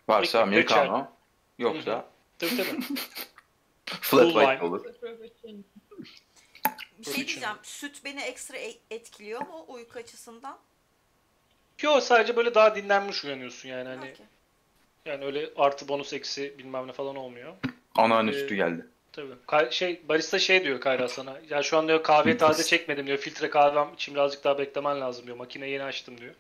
Varsa 0.08 0.46
Peki, 0.46 0.58
reçel. 0.58 0.78
americano 0.78 1.12
yoksa 1.58 2.10
tabii 2.40 2.58
tabii. 2.58 2.82
flat 3.86 4.34
white 4.34 4.66
olur. 4.66 4.86
Bir 7.00 7.04
şey 7.06 7.16
diyeceğim. 7.16 7.56
Süt 7.64 8.06
beni 8.06 8.22
ekstra 8.22 8.58
e- 8.58 8.80
etkiliyor 8.90 9.42
mu 9.42 9.66
uyku 9.68 10.00
açısından? 10.00 10.60
Yo 11.84 12.02
sadece 12.02 12.36
böyle 12.36 12.56
daha 12.56 12.76
dinlenmiş 12.76 13.26
uyanıyorsun 13.26 13.70
yani 13.70 13.88
hani 13.90 14.00
Okey. 14.00 14.26
yani 15.06 15.26
öyle 15.26 15.50
artı 15.56 15.88
bonus 15.88 16.14
eksi 16.14 16.58
bilmem 16.58 16.88
ne 16.88 16.94
falan 16.94 17.16
olmuyor. 17.16 17.54
Anneanne 17.96 18.30
Ee, 18.32 18.34
sütü 18.34 18.56
geldi. 18.56 18.86
Tabii. 19.12 19.34
Ka- 19.48 19.72
şey 19.72 20.02
barista 20.10 20.40
şey 20.40 20.64
diyor 20.64 20.80
Kayra 20.82 21.08
sana. 21.08 21.38
Ya 21.50 21.64
şu 21.64 21.78
an 21.78 21.88
diyor 21.88 22.04
kahve 22.04 22.38
taze 22.38 22.64
çekmedim 22.64 23.08
diyor. 23.08 23.18
Filtre 23.18 23.50
kahvem 23.50 23.94
için 23.94 24.16
birazcık 24.16 24.44
daha 24.44 24.58
beklemen 24.58 25.02
lazım 25.02 25.26
diyor. 25.26 25.38
Makineyi 25.38 25.74
yeni 25.74 25.84
açtım 25.84 26.18
diyor. 26.18 26.34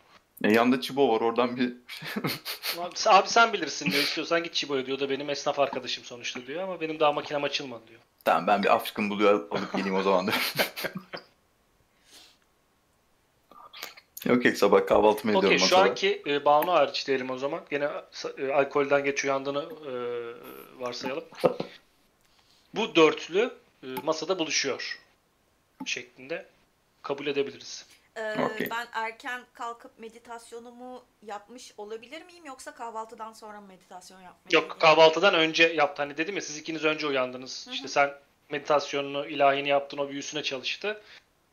E, 0.43 0.51
yanında 0.53 0.81
çibo 0.81 1.13
var 1.15 1.21
oradan 1.21 1.57
bir 1.57 1.73
Abi, 2.79 2.93
abi 3.05 3.29
sen 3.29 3.53
bilirsin 3.53 3.91
diyor. 3.91 4.03
İstiyorsan 4.03 4.43
git 4.43 4.53
Chibo'ya 4.53 4.85
diyor. 4.85 4.97
O 4.97 5.01
da 5.01 5.09
benim 5.09 5.29
esnaf 5.29 5.59
arkadaşım 5.59 6.03
sonuçta 6.03 6.47
diyor. 6.47 6.63
Ama 6.63 6.81
benim 6.81 6.99
daha 6.99 7.11
makinem 7.11 7.43
açılmadı 7.43 7.87
diyor. 7.87 7.99
Tamam 8.25 8.47
ben 8.47 8.63
bir 8.63 8.73
African 8.75 9.09
buluyor 9.09 9.51
alıp 9.51 9.73
geleyim 9.73 9.95
o 9.95 10.01
zaman 10.01 10.29
da. 14.27 14.33
Okey 14.33 14.55
sabah 14.55 14.87
kahvaltımı 14.87 15.31
ediyorum 15.31 15.47
Okey 15.47 15.57
şu 15.57 15.75
masada. 15.75 15.89
anki 15.89 16.23
e, 16.27 16.45
Banu 16.45 16.71
hariç 16.71 17.07
diyelim 17.07 17.29
o 17.29 17.37
zaman. 17.37 17.61
Yine 17.71 17.89
e, 18.37 18.51
alkolden 18.53 19.03
geç 19.03 19.25
uyandığını 19.25 19.63
e, 19.63 19.93
varsayalım. 20.79 21.23
Bu 22.73 22.95
dörtlü 22.95 23.51
e, 23.83 23.87
masada 24.03 24.39
buluşuyor 24.39 24.99
şeklinde 25.85 26.45
kabul 27.01 27.27
edebiliriz. 27.27 27.85
Ee, 28.15 28.35
Okey. 28.41 28.69
Ben 28.69 28.87
erken 28.93 29.41
kalkıp 29.53 29.99
meditasyonumu 29.99 31.03
yapmış 31.21 31.73
olabilir 31.77 32.25
miyim 32.25 32.45
yoksa 32.45 32.73
kahvaltıdan 32.73 33.33
sonra 33.33 33.61
mı 33.61 33.67
meditasyon 33.67 34.21
yapmayı 34.21 34.53
Yok 34.53 34.79
kahvaltıdan 34.79 35.33
önce 35.33 35.63
yaptı. 35.63 36.01
Hani 36.01 36.17
dedim 36.17 36.35
ya 36.35 36.41
siz 36.41 36.57
ikiniz 36.57 36.85
önce 36.85 37.07
uyandınız. 37.07 37.65
Hı 37.65 37.69
hı. 37.69 37.75
İşte 37.75 37.87
sen 37.87 38.13
meditasyonunu, 38.49 39.27
ilahini 39.27 39.69
yaptın, 39.69 39.97
o 39.97 40.09
büyüsüne 40.09 40.43
çalıştı. 40.43 41.01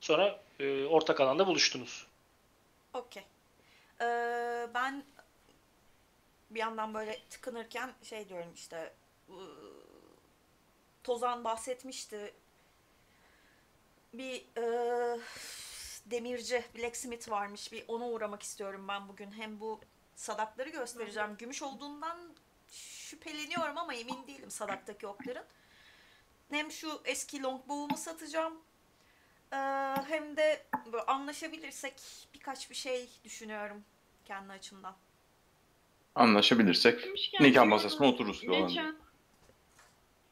Sonra 0.00 0.40
e, 0.60 0.84
ortak 0.84 1.20
alanda 1.20 1.46
buluştunuz. 1.46 2.06
Okey. 2.94 3.26
Ee, 4.00 4.68
ben 4.74 5.04
bir 6.50 6.60
yandan 6.60 6.94
böyle 6.94 7.18
tıkınırken 7.30 7.92
şey 8.02 8.28
diyorum 8.28 8.52
işte 8.54 8.92
Tozan 11.04 11.44
bahsetmişti. 11.44 12.34
Bir 14.12 14.46
ıı, 14.58 15.20
demirci 16.06 16.64
blacksmith 16.76 17.30
varmış. 17.30 17.72
Bir 17.72 17.84
ona 17.88 18.08
uğramak 18.08 18.42
istiyorum 18.42 18.88
ben 18.88 19.08
bugün. 19.08 19.32
Hem 19.32 19.60
bu 19.60 19.80
sadakları 20.16 20.68
göstereceğim. 20.68 21.36
Gümüş 21.38 21.62
olduğundan 21.62 22.18
şüpheleniyorum 22.70 23.78
ama 23.78 23.94
emin 23.94 24.26
değilim 24.26 24.50
sadaktaki 24.50 25.06
okların. 25.06 25.44
Hem 26.50 26.70
şu 26.70 27.00
eski 27.04 27.42
longbow'umu 27.42 27.96
satacağım. 27.96 28.60
Ee, 29.52 29.56
hem 30.08 30.36
de 30.36 30.62
böyle 30.92 31.02
anlaşabilirsek 31.02 31.94
birkaç 32.34 32.70
bir 32.70 32.74
şey 32.74 33.08
düşünüyorum 33.24 33.84
kendi 34.24 34.52
açımdan. 34.52 34.96
Anlaşabilirsek 36.14 37.04
Demişken 37.04 37.46
nikah 37.46 37.66
masasına 37.66 38.06
otururuz. 38.08 38.40
Geçen 38.40 38.96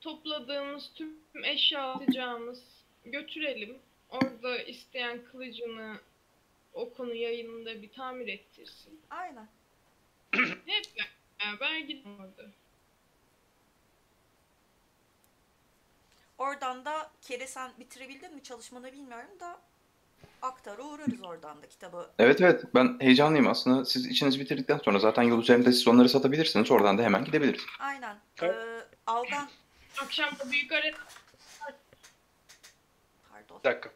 topladığımız 0.00 0.92
tüm 0.94 1.18
eşya 1.44 1.92
atacağımız 1.92 2.64
götürelim. 3.04 3.78
Orada 4.10 4.58
isteyen 4.58 5.24
kılıcını 5.24 6.00
okunu 6.72 7.14
yayınında 7.14 7.82
bir 7.82 7.92
tamir 7.92 8.28
ettirsin. 8.28 9.00
Aynen. 9.10 9.48
Hep 10.66 10.84
beraber 11.40 11.78
gidin 11.78 12.18
orada. 12.18 12.50
Oradan 16.38 16.84
da 16.84 17.10
Kere 17.22 17.46
sen 17.46 17.70
bitirebildin 17.80 18.34
mi 18.34 18.42
çalışmanı 18.42 18.92
bilmiyorum 18.92 19.40
da 19.40 19.60
aktara 20.42 20.82
uğrarız 20.82 21.24
oradan 21.24 21.62
da 21.62 21.68
kitabı. 21.68 22.10
Evet 22.18 22.40
evet 22.40 22.64
ben 22.74 22.96
heyecanlıyım 23.00 23.46
aslında. 23.48 23.84
Siz 23.84 24.06
içinizi 24.06 24.40
bitirdikten 24.40 24.78
sonra 24.78 24.98
zaten 24.98 25.22
yol 25.22 25.38
üzerinde 25.42 25.72
siz 25.72 25.88
onları 25.88 26.08
satabilirsiniz. 26.08 26.70
Oradan 26.70 26.98
da 26.98 27.02
hemen 27.02 27.24
gidebiliriz. 27.24 27.62
Aynen. 27.80 28.16
Ee, 28.42 28.52
Algan 29.06 29.48
Akşam 30.02 30.30
da 30.38 30.50
büyük 30.50 30.72
arena 30.72 30.96
pardon. 33.30 33.58
Bir 33.58 33.64
dakika. 33.70 33.90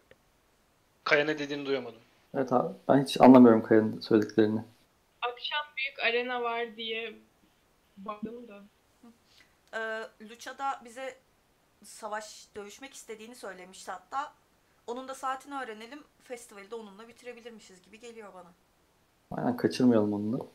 Kaya 1.05 1.25
ne 1.25 1.39
dediğini 1.39 1.67
duyamadım. 1.67 2.01
Evet 2.35 2.53
abi 2.53 2.75
ben 2.89 3.05
hiç 3.05 3.21
anlamıyorum 3.21 3.63
Kaya'nın 3.63 4.01
söylediklerini. 4.01 4.61
akşam 5.23 5.67
büyük 5.77 5.99
arena 5.99 6.43
var 6.43 6.77
diye 6.77 7.15
baktım 7.97 8.49
da. 8.49 8.63
Ee, 9.75 10.03
Lucha'da 10.31 10.81
bize 10.85 11.19
savaş 11.85 12.47
dövüşmek 12.57 12.95
istediğini 12.95 13.35
söylemişti 13.35 13.91
hatta. 13.91 14.33
Onun 14.87 15.09
da 15.09 15.15
saatini 15.15 15.55
öğrenelim. 15.55 16.05
Festivali 16.25 16.71
de 16.71 16.75
onunla 16.75 17.09
bitirebilirmişiz 17.09 17.83
gibi 17.83 18.01
geliyor 18.01 18.35
bana. 18.35 18.53
Aynen 19.31 19.57
kaçırmayalım 19.57 20.13
onu 20.13 20.41
da. 20.41 20.47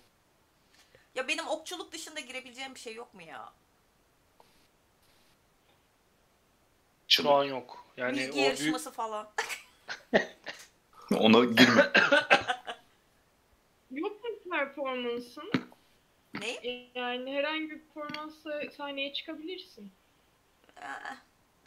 Ya 1.16 1.28
benim 1.28 1.48
okçuluk 1.48 1.91
dışında 1.91 2.20
girebileceğim 2.20 2.76
bir 2.76 2.80
şey 2.80 2.95
yok 2.95 3.14
mu 3.14 3.22
ya? 3.22 3.54
Şu 7.08 7.32
an 7.32 7.44
yok. 7.44 7.86
Yani 7.98 8.18
Bilgi 8.18 8.32
o 8.32 8.36
büyük 8.36 8.45
yarışması 8.48 8.91
falan. 8.91 9.30
Ona 11.12 11.45
girme. 11.45 11.91
Yok 13.91 14.24
mu 14.24 14.30
performansın? 14.52 15.52
ne? 16.34 16.58
Yani 16.95 17.34
herhangi 17.34 17.70
bir 17.70 17.80
performansla 17.80 18.62
sahneye 18.78 19.14
çıkabilirsin. 19.14 19.91
Ee, 20.82 21.16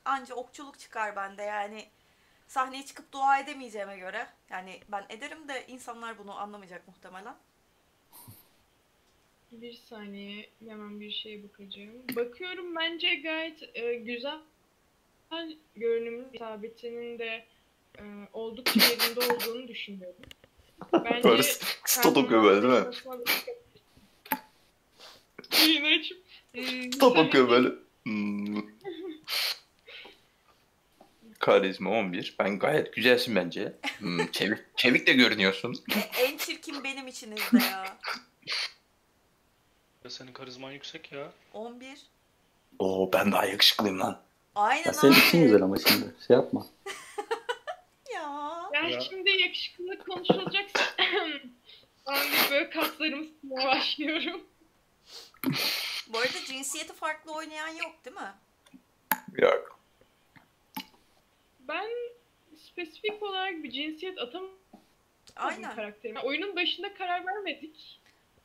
anca 0.05 0.35
okçuluk 0.35 0.78
çıkar 0.78 1.16
bende 1.16 1.43
yani. 1.43 1.89
Sahneye 2.49 2.85
çıkıp 2.85 3.12
dua 3.12 3.39
edemeyeceğime 3.39 3.97
göre. 3.99 4.27
Yani 4.51 4.81
ben 4.89 5.07
ederim 5.09 5.49
de 5.49 5.66
insanlar 5.66 6.19
bunu 6.19 6.39
anlamayacak 6.39 6.89
muhtemelen. 6.89 7.37
Bir 9.53 9.73
saniye 9.73 10.51
hemen 10.69 11.01
bir 11.01 11.11
şeye 11.11 11.43
bakacağım. 11.43 11.93
Bakıyorum 12.16 12.77
bence 12.77 13.15
gayet 13.15 13.77
e, 13.77 13.95
güzel 13.95 14.39
görünümlü 15.77 16.27
isabetinin 16.32 17.19
de 17.19 17.47
e, 17.99 18.03
oldukça 18.32 18.81
yerinde 18.81 19.20
olduğunu 19.20 19.69
düşünüyorum. 19.69 20.16
Bence 20.93 21.28
Böyle 21.28 21.43
stat 21.85 22.16
okuyor 22.16 22.43
böyle 22.43 22.62
değil 22.62 22.87
mi? 22.87 22.95
Yayın 25.53 25.99
açıp 26.01 26.23
e, 26.55 26.62
sen- 26.93 27.07
okuyor 27.07 27.49
böyle. 27.49 27.69
Hmm. 28.03 28.80
Karizma 31.44 31.90
11. 31.90 32.36
Ben 32.38 32.58
gayet 32.58 32.92
güzelsin 32.94 33.36
bence. 33.36 33.72
Hmm, 33.98 34.26
çevik, 34.32 34.58
çevik 34.78 35.06
de 35.06 35.12
görünüyorsun. 35.12 35.84
En 36.18 36.36
çirkin 36.36 36.84
benim 36.84 37.06
içinizde 37.08 37.58
ya. 37.58 37.98
Ya 40.04 40.10
Senin 40.10 40.32
karizman 40.32 40.72
yüksek 40.72 41.12
ya. 41.12 41.32
11. 41.52 41.98
Oo 42.78 43.10
ben 43.12 43.32
daha 43.32 43.44
yakışıklıyım 43.46 44.00
lan. 44.00 44.22
Aynen 44.54 44.84
Ya 44.84 44.92
senin 44.92 45.12
için 45.12 45.38
abi. 45.38 45.44
güzel 45.44 45.62
ama 45.62 45.78
şimdi. 45.78 46.14
Şey 46.26 46.36
yapma. 46.36 46.66
Ya. 48.14 48.90
Ya. 48.90 49.00
şimdi 49.00 49.30
yakışıklılık 49.30 50.06
konuşulacaksa 50.06 50.80
ben 52.08 52.16
bir 52.32 52.50
böyle 52.50 52.70
kaslarımı 52.70 53.26
başlıyorum. 53.42 54.40
Bu 56.08 56.18
arada 56.18 56.44
cinsiyeti 56.46 56.92
farklı 56.92 57.32
oynayan 57.32 57.68
yok 57.68 58.04
değil 58.04 58.16
mi? 58.16 58.32
Yok. 59.42 59.80
Ben 61.69 61.89
spesifik 62.57 63.23
olarak 63.23 63.62
bir 63.62 63.70
cinsiyet 63.70 64.19
atamadım 64.19 64.55
Aynen. 65.37 65.74
karakterime. 65.74 66.20
Oyunun 66.20 66.57
başında 66.57 66.95
karar 66.95 67.27
vermedik. 67.27 68.01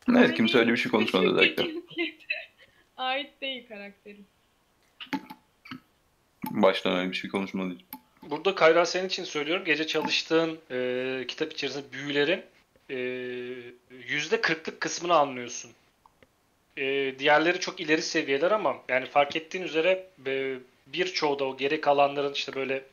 Evet 0.09 0.33
kimse 0.37 0.57
öyle 0.57 0.71
bir 0.71 0.77
şey 0.77 0.91
konuşmadı 0.91 1.25
cinsiyete 1.25 1.65
ait 2.97 3.41
değil 3.41 3.67
karakterim. 3.67 4.25
Baştan 6.51 6.97
öyle 6.97 7.11
bir 7.11 7.15
şey 7.15 7.29
konuşmadı. 7.29 7.77
Burada 8.29 8.55
Kayra 8.55 8.85
senin 8.85 9.07
için 9.07 9.23
söylüyorum. 9.23 9.65
Gece 9.65 9.87
çalıştığın 9.87 10.59
e, 10.71 11.25
kitap 11.27 11.53
içerisinde 11.53 11.83
büyülerin 11.91 12.41
e, 12.89 12.97
yüzde 14.07 14.41
kırklık 14.41 14.81
kısmını 14.81 15.13
anlıyorsun. 15.13 15.71
E, 16.77 17.15
diğerleri 17.19 17.59
çok 17.59 17.79
ileri 17.79 18.01
seviyeler 18.01 18.51
ama 18.51 18.77
yani 18.89 19.05
fark 19.05 19.35
ettiğin 19.35 19.63
üzere 19.63 20.07
e, 20.27 20.55
birçoğu 20.87 21.39
da 21.39 21.45
o 21.45 21.57
geri 21.57 21.81
kalanların 21.81 22.33
işte 22.33 22.55
böyle 22.55 22.83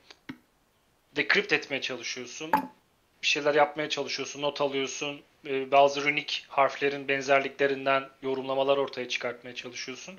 decrypt 1.17 1.53
etmeye 1.53 1.81
çalışıyorsun. 1.81 2.51
Bir 3.23 3.27
şeyler 3.27 3.55
yapmaya 3.55 3.89
çalışıyorsun, 3.89 4.43
not 4.43 4.61
alıyorsun. 4.61 5.21
E, 5.47 5.71
bazı 5.71 6.05
runik 6.05 6.45
harflerin 6.49 7.09
benzerliklerinden 7.09 8.09
yorumlamalar 8.23 8.77
ortaya 8.77 9.09
çıkartmaya 9.09 9.55
çalışıyorsun. 9.55 10.19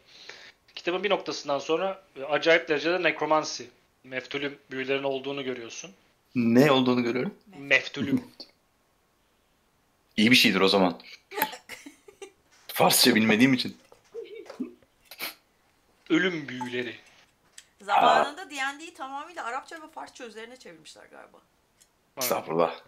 Kitabın 0.76 1.04
bir 1.04 1.10
noktasından 1.10 1.60
sonra 1.60 2.04
e, 2.20 2.24
acayip 2.24 2.70
derecede 2.70 3.04
nekromansi, 3.04 3.68
meftulüm 4.04 4.58
büyülerin 4.72 5.04
olduğunu 5.04 5.44
görüyorsun. 5.44 5.92
Ne 6.36 6.72
olduğunu 6.72 7.04
görüyorum. 7.04 7.34
Meftulüm. 7.58 8.24
İyi 10.18 10.32
bir 10.32 10.36
şeydir 10.36 10.62
o 10.62 10.68
zaman. 10.68 11.02
Farsça 12.68 13.16
bilmediğim 13.16 13.54
için. 13.54 13.78
Ölüm 16.10 16.48
büyüleri. 16.50 16.96
Zamanında 17.82 18.50
D&D'yi 18.50 18.94
tamamıyla 18.94 19.44
Arapça 19.46 19.82
ve 19.82 19.88
Farsça 19.88 20.26
üzerine 20.26 20.58
çevirmişler 20.58 21.06
galiba. 21.06 21.38
Estağfurullah. 22.18 22.82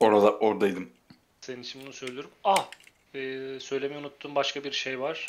Orada 0.00 0.38
oradaydım. 0.38 0.92
senin 1.40 1.62
için 1.62 1.82
bunu 1.82 1.92
söylüyorum. 1.92 2.30
Ah, 2.44 2.68
e, 3.14 3.20
söylemeyi 3.60 4.00
unuttuğum 4.00 4.34
başka 4.34 4.64
bir 4.64 4.72
şey 4.72 5.00
var. 5.00 5.26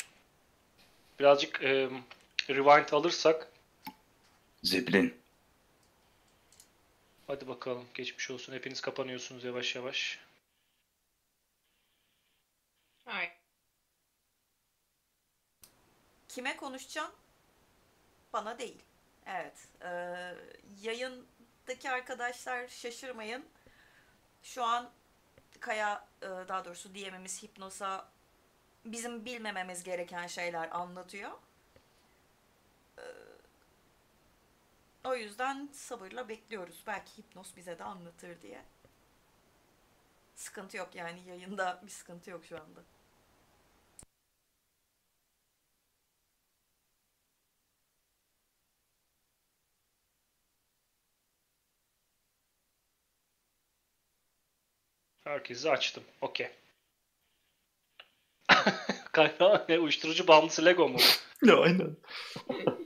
Birazcık 1.18 1.62
e, 1.62 1.90
rewind 2.48 2.92
alırsak, 2.92 3.52
Zeppelin. 4.62 5.20
hadi 7.26 7.48
bakalım 7.48 7.84
geçmiş 7.94 8.30
olsun. 8.30 8.52
Hepiniz 8.52 8.80
kapanıyorsunuz 8.80 9.44
yavaş 9.44 9.76
yavaş. 9.76 10.18
Hayır. 13.04 13.30
Kime 16.30 16.56
konuşacaksın? 16.56 17.14
Bana 18.32 18.58
değil. 18.58 18.82
Evet. 19.26 19.68
e, 19.82 19.88
yayındaki 20.82 21.90
arkadaşlar 21.90 22.68
şaşırmayın. 22.68 23.44
Şu 24.42 24.64
an 24.64 24.90
Kaya, 25.60 26.08
e, 26.22 26.26
daha 26.26 26.64
doğrusu 26.64 26.94
DM'imiz 26.94 27.42
Hipnos'a 27.42 28.08
bizim 28.84 29.24
bilmememiz 29.24 29.82
gereken 29.82 30.26
şeyler 30.26 30.70
anlatıyor. 30.70 31.30
E, 32.98 33.04
o 35.04 35.14
yüzden 35.14 35.68
sabırla 35.72 36.28
bekliyoruz. 36.28 36.82
Belki 36.86 37.18
Hipnos 37.18 37.56
bize 37.56 37.78
de 37.78 37.84
anlatır 37.84 38.42
diye. 38.42 38.64
Sıkıntı 40.36 40.76
yok 40.76 40.94
yani 40.94 41.20
yayında 41.28 41.80
bir 41.82 41.90
sıkıntı 41.90 42.30
yok 42.30 42.44
şu 42.44 42.56
anda. 42.56 42.80
Herkesi 55.24 55.70
açtım. 55.70 56.04
Okey. 56.20 56.48
Kayra 59.12 59.66
ne 59.68 59.78
uyuşturucu 59.78 60.28
bağımlısı 60.28 60.64
Lego 60.64 60.88
mu? 60.88 60.98
Ya 61.42 61.56
aynen. 61.60 61.96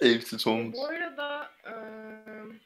Evsiz 0.00 0.46
olmuş. 0.46 0.76
Bu 0.76 0.84
arada 0.86 1.50
eee, 1.66 2.58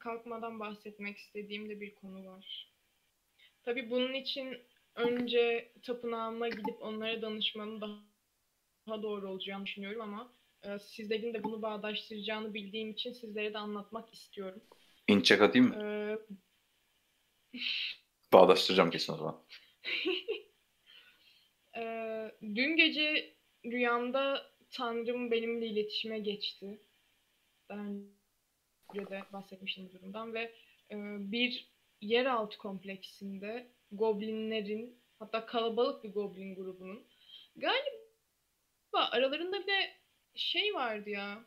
kalkmadan 0.00 0.60
bahsetmek 0.60 1.18
istediğim 1.18 1.68
de 1.68 1.80
bir 1.80 1.94
konu 1.94 2.26
var. 2.26 2.72
Tabii 3.62 3.90
bunun 3.90 4.14
için 4.14 4.58
önce 4.94 5.72
tapınağıma 5.82 6.48
gidip 6.48 6.82
onlara 6.82 7.22
danışmanın 7.22 7.80
daha, 7.80 7.92
daha 8.88 9.02
doğru 9.02 9.30
olacağını 9.30 9.66
düşünüyorum 9.66 10.00
ama 10.00 10.32
sizlerin 10.78 11.34
de 11.34 11.44
bunu 11.44 11.62
bağdaştıracağını 11.62 12.54
bildiğim 12.54 12.90
için 12.90 13.12
sizlere 13.12 13.54
de 13.54 13.58
anlatmak 13.58 14.14
istiyorum. 14.14 14.62
İnçek 15.08 15.42
atayım 15.42 15.68
mı? 15.68 15.76
Eee, 15.82 16.18
Bağdaştıracağım 18.32 18.90
kesin 18.90 19.12
o 19.12 19.16
zaman. 19.16 19.42
Ee, 21.76 22.30
dün 22.42 22.76
gece 22.76 23.34
rüyamda 23.64 24.46
Tanrım 24.70 25.30
benimle 25.30 25.66
iletişime 25.66 26.18
geçti. 26.18 26.80
Daha 27.68 27.80
önce 27.80 29.10
de 29.10 29.22
bahsetmiştim 29.32 29.92
durumdan 29.92 30.34
ve 30.34 30.40
e, 30.90 30.96
bir 31.32 31.68
yeraltı 32.00 32.58
kompleksinde 32.58 33.66
goblinlerin 33.92 34.98
hatta 35.18 35.46
kalabalık 35.46 36.04
bir 36.04 36.12
goblin 36.12 36.54
grubunun 36.54 37.06
galiba 37.56 38.04
aralarında 38.92 39.62
bir 39.62 39.66
de 39.66 40.03
şey 40.34 40.74
vardı 40.74 41.10
ya. 41.10 41.44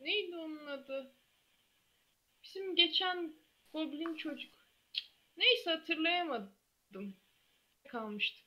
Neydi 0.00 0.36
onun 0.36 0.66
adı? 0.66 1.14
Bizim 2.44 2.76
geçen 2.76 3.34
goblin 3.72 4.16
çocuk. 4.16 4.54
Neyse 5.36 5.70
hatırlayamadım. 5.70 7.16
Kalmıştık. 7.88 8.46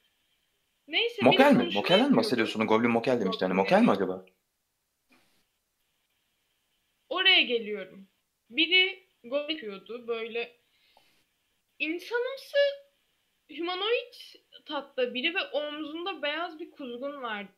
Neyse 0.88 1.22
Mokel 1.26 1.53
mi? 1.56 1.70
Mokel'den 1.74 2.12
mi 2.12 2.18
bahsediyorsun? 2.18 2.68
Goblin 2.68 2.91
Mokel 2.91 3.20
demişti. 3.20 3.44
Yani 3.44 3.53
Mokel 3.53 3.82
mi 3.82 3.91
acaba? 3.91 4.26
Oraya 7.10 7.41
geliyorum. 7.41 8.08
Biri 8.49 9.08
gol 9.24 9.49
yapıyordu 9.49 10.08
böyle 10.08 10.58
insanımsı 11.80 12.58
humanoid 13.58 14.14
tatta 14.66 15.14
biri 15.14 15.36
ve 15.36 15.44
omzunda 15.44 16.22
beyaz 16.22 16.60
bir 16.60 16.72
kuzgun 16.72 17.22
vardı. 17.22 17.52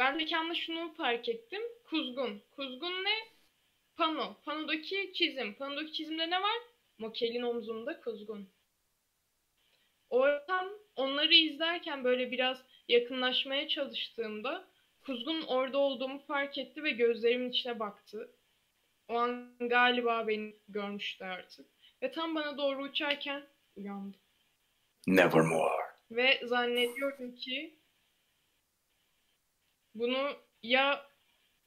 Ben 0.00 0.16
mekanda 0.16 0.54
şunu 0.54 0.94
fark 0.94 1.28
ettim. 1.28 1.62
Kuzgun. 1.84 2.42
Kuzgun 2.56 3.04
ne? 3.04 3.14
Pano. 3.96 4.36
Panodaki 4.44 5.12
çizim. 5.14 5.54
Panodaki 5.54 5.92
çizimde 5.92 6.30
ne 6.30 6.42
var? 6.42 6.58
Mokel'in 6.98 7.42
omzunda 7.42 8.00
kuzgun. 8.00 8.48
Oradan 10.10 10.78
onları 10.96 11.34
izlerken 11.34 12.04
böyle 12.04 12.30
biraz 12.30 12.62
yakınlaşmaya 12.88 13.68
çalıştığımda 13.68 14.70
Kuzgun 15.02 15.42
orada 15.42 15.78
olduğumu 15.78 16.18
fark 16.18 16.58
etti 16.58 16.82
ve 16.82 16.90
gözlerimin 16.90 17.50
içine 17.50 17.78
baktı. 17.78 18.30
O 19.08 19.14
an 19.14 19.54
galiba 19.60 20.28
beni 20.28 20.56
görmüştü 20.68 21.24
artık. 21.24 21.66
Ve 22.02 22.10
tam 22.10 22.34
bana 22.34 22.58
doğru 22.58 22.82
uçarken 22.82 23.42
uyandı. 23.76 24.16
Nevermore. 25.06 25.82
Ve 26.10 26.40
zannediyorum 26.44 27.34
ki 27.34 27.79
bunu 29.94 30.32
ya 30.62 31.06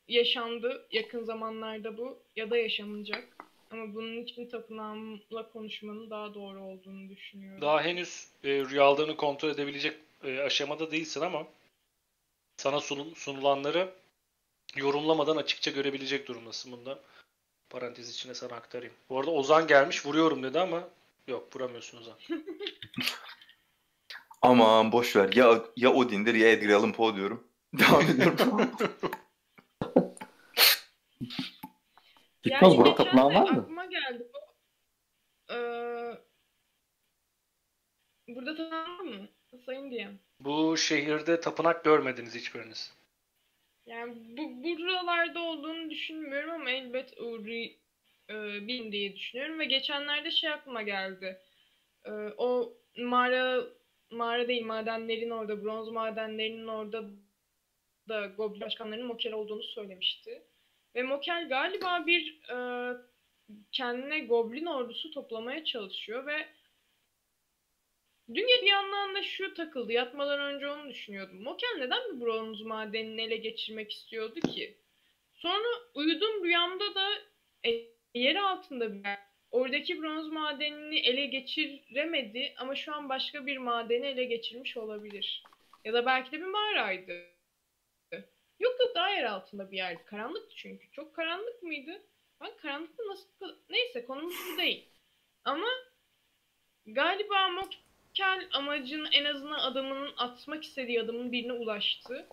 yaşandı 0.07 0.87
yakın 0.91 1.23
zamanlarda 1.23 1.97
bu 1.97 2.19
ya 2.35 2.49
da 2.49 2.57
yaşanacak. 2.57 3.37
Ama 3.71 3.93
bunun 3.95 4.17
için 4.23 4.49
tapınağımla 4.49 5.51
konuşmanın 5.53 6.09
daha 6.09 6.33
doğru 6.33 6.61
olduğunu 6.63 7.09
düşünüyorum. 7.09 7.61
Daha 7.61 7.81
henüz 7.81 8.27
e, 8.43 8.49
rüyalarını 8.49 9.17
kontrol 9.17 9.49
edebilecek 9.49 9.97
e, 10.23 10.39
aşamada 10.39 10.91
değilsin 10.91 11.21
ama 11.21 11.47
sana 12.57 12.77
sunul- 12.77 13.15
sunulanları 13.15 13.93
yorumlamadan 14.75 15.37
açıkça 15.37 15.71
görebilecek 15.71 16.27
durumdasın 16.27 16.71
bunda. 16.71 16.99
Parantez 17.69 18.09
içine 18.09 18.33
sana 18.33 18.53
aktarayım. 18.55 18.93
Bu 19.09 19.19
arada 19.19 19.31
Ozan 19.31 19.67
gelmiş 19.67 20.05
vuruyorum 20.05 20.43
dedi 20.43 20.59
ama 20.59 20.89
yok 21.27 21.55
vuramıyorsun 21.55 21.97
Ozan. 22.01 22.17
Aman 24.41 24.91
boş 24.91 25.15
ver. 25.15 25.33
Ya 25.33 25.61
ya 25.77 25.93
Odin'dir 25.93 26.35
ya 26.35 26.51
Edgar 26.51 26.69
Allan 26.69 26.93
Poe 26.93 27.15
diyorum. 27.15 27.47
Devam 27.79 28.01
ediyorum. 28.01 28.71
Gitmez 32.43 32.77
burada 32.77 32.89
geçen 32.89 32.95
tapınağı 32.95 33.29
de 33.29 33.35
var 33.35 33.49
mı? 33.49 33.61
Aklıma 33.61 33.85
geldi 33.85 34.27
bu. 34.33 34.39
Ee, 35.53 36.17
burada 38.27 38.55
tapınağı 38.55 38.83
var 38.83 38.99
mı? 38.99 39.27
Sayın 39.65 39.91
diyem. 39.91 40.19
Bu 40.39 40.77
şehirde 40.77 41.39
tapınak 41.39 41.83
görmediniz 41.85 42.35
hiçbiriniz. 42.35 42.93
Yani 43.85 44.15
bu 44.37 44.63
buralarda 44.63 45.39
olduğunu 45.39 45.89
düşünmüyorum 45.89 46.51
ama 46.51 46.69
elbet 46.69 47.17
uğri 47.17 47.79
e, 48.29 48.67
bin 48.67 48.91
diye 48.91 49.15
düşünüyorum 49.15 49.59
ve 49.59 49.65
geçenlerde 49.65 50.31
şey 50.31 50.49
aklıma 50.49 50.81
geldi. 50.81 51.39
E, 52.05 52.11
o 52.37 52.73
mağara 52.97 53.63
mağara 54.11 54.47
değil 54.47 54.65
madenlerin 54.65 55.29
orada 55.29 55.63
bronz 55.63 55.89
madenlerinin 55.89 56.67
orada 56.67 57.03
da 58.07 58.25
Goblin 58.25 58.61
başkanlarının 58.61 59.07
Mokel 59.07 59.33
olduğunu 59.33 59.63
söylemişti. 59.63 60.43
Ve 60.95 61.03
Mokel 61.03 61.49
galiba 61.49 62.05
bir 62.05 62.49
e, 62.49 62.57
kendine 63.71 64.19
Goblin 64.19 64.65
ordusu 64.65 65.11
toplamaya 65.11 65.65
çalışıyor 65.65 66.25
ve 66.25 66.47
Dün 68.33 68.47
bir 68.47 68.67
yandan 68.67 69.15
da 69.15 69.23
şu 69.23 69.53
takıldı. 69.53 69.93
Yatmadan 69.93 70.39
önce 70.39 70.69
onu 70.69 70.89
düşünüyordum. 70.89 71.43
Mokel 71.43 71.75
neden 71.77 72.15
bir 72.15 72.21
bronz 72.25 72.61
madenini 72.61 73.21
ele 73.21 73.37
geçirmek 73.37 73.91
istiyordu 73.91 74.39
ki? 74.39 74.77
Sonra 75.33 75.67
uyudum 75.93 76.43
rüyamda 76.43 76.95
da 76.95 77.09
e, 77.65 77.69
yer 78.13 78.35
altında 78.35 78.93
bir. 78.93 79.03
Oradaki 79.51 80.01
bronz 80.01 80.27
madenini 80.27 80.99
ele 80.99 81.25
geçiremedi 81.25 82.53
ama 82.57 82.75
şu 82.75 82.95
an 82.95 83.09
başka 83.09 83.45
bir 83.45 83.57
madeni 83.57 84.05
ele 84.05 84.23
geçirmiş 84.23 84.77
olabilir. 84.77 85.43
Ya 85.85 85.93
da 85.93 86.05
belki 86.05 86.31
de 86.31 86.39
bir 86.39 86.45
mağaraydı. 86.45 87.32
Yok 88.59 88.79
yok 88.79 88.95
daha 88.95 89.09
yer 89.09 89.23
altında 89.23 89.71
bir 89.71 89.77
yerdi. 89.77 90.05
Karanlıktı 90.05 90.55
çünkü. 90.55 90.91
Çok 90.91 91.15
karanlık 91.15 91.63
mıydı? 91.63 92.01
Ben 92.41 92.57
karanlıkta 92.57 93.03
nasıl... 93.03 93.55
Neyse 93.69 94.05
konumuz 94.05 94.35
bu 94.53 94.57
değil. 94.57 94.89
Ama 95.45 95.67
galiba 96.85 97.49
Mokel 97.49 97.79
Kel 98.13 98.49
amacın 98.53 99.07
en 99.11 99.25
azından 99.25 99.59
adamının 99.59 100.13
atmak 100.17 100.63
istediği 100.63 101.01
adamın 101.01 101.31
birine 101.31 101.53
ulaştı. 101.53 102.27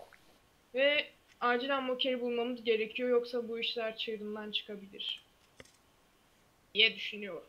Ve 0.74 1.10
acilen 1.40 1.82
Moker'i 1.82 2.20
bulmamız 2.20 2.64
gerekiyor 2.64 3.08
yoksa 3.08 3.48
bu 3.48 3.58
işler 3.58 3.96
çığırından 3.96 4.50
çıkabilir. 4.50 5.24
diye 6.74 6.96
düşünüyorum. 6.96 7.48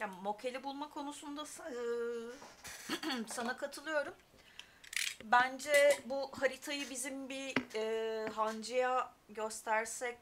Ya 0.00 0.06
Mokel'i 0.06 0.62
bulma 0.62 0.90
konusunda 0.90 1.44
sana 3.26 3.56
katılıyorum. 3.56 4.14
Bence 5.24 5.98
bu 6.06 6.30
haritayı 6.40 6.90
bizim 6.90 7.28
bir 7.28 7.54
e, 7.74 8.28
hancıya 8.28 9.12
göstersek 9.28 10.18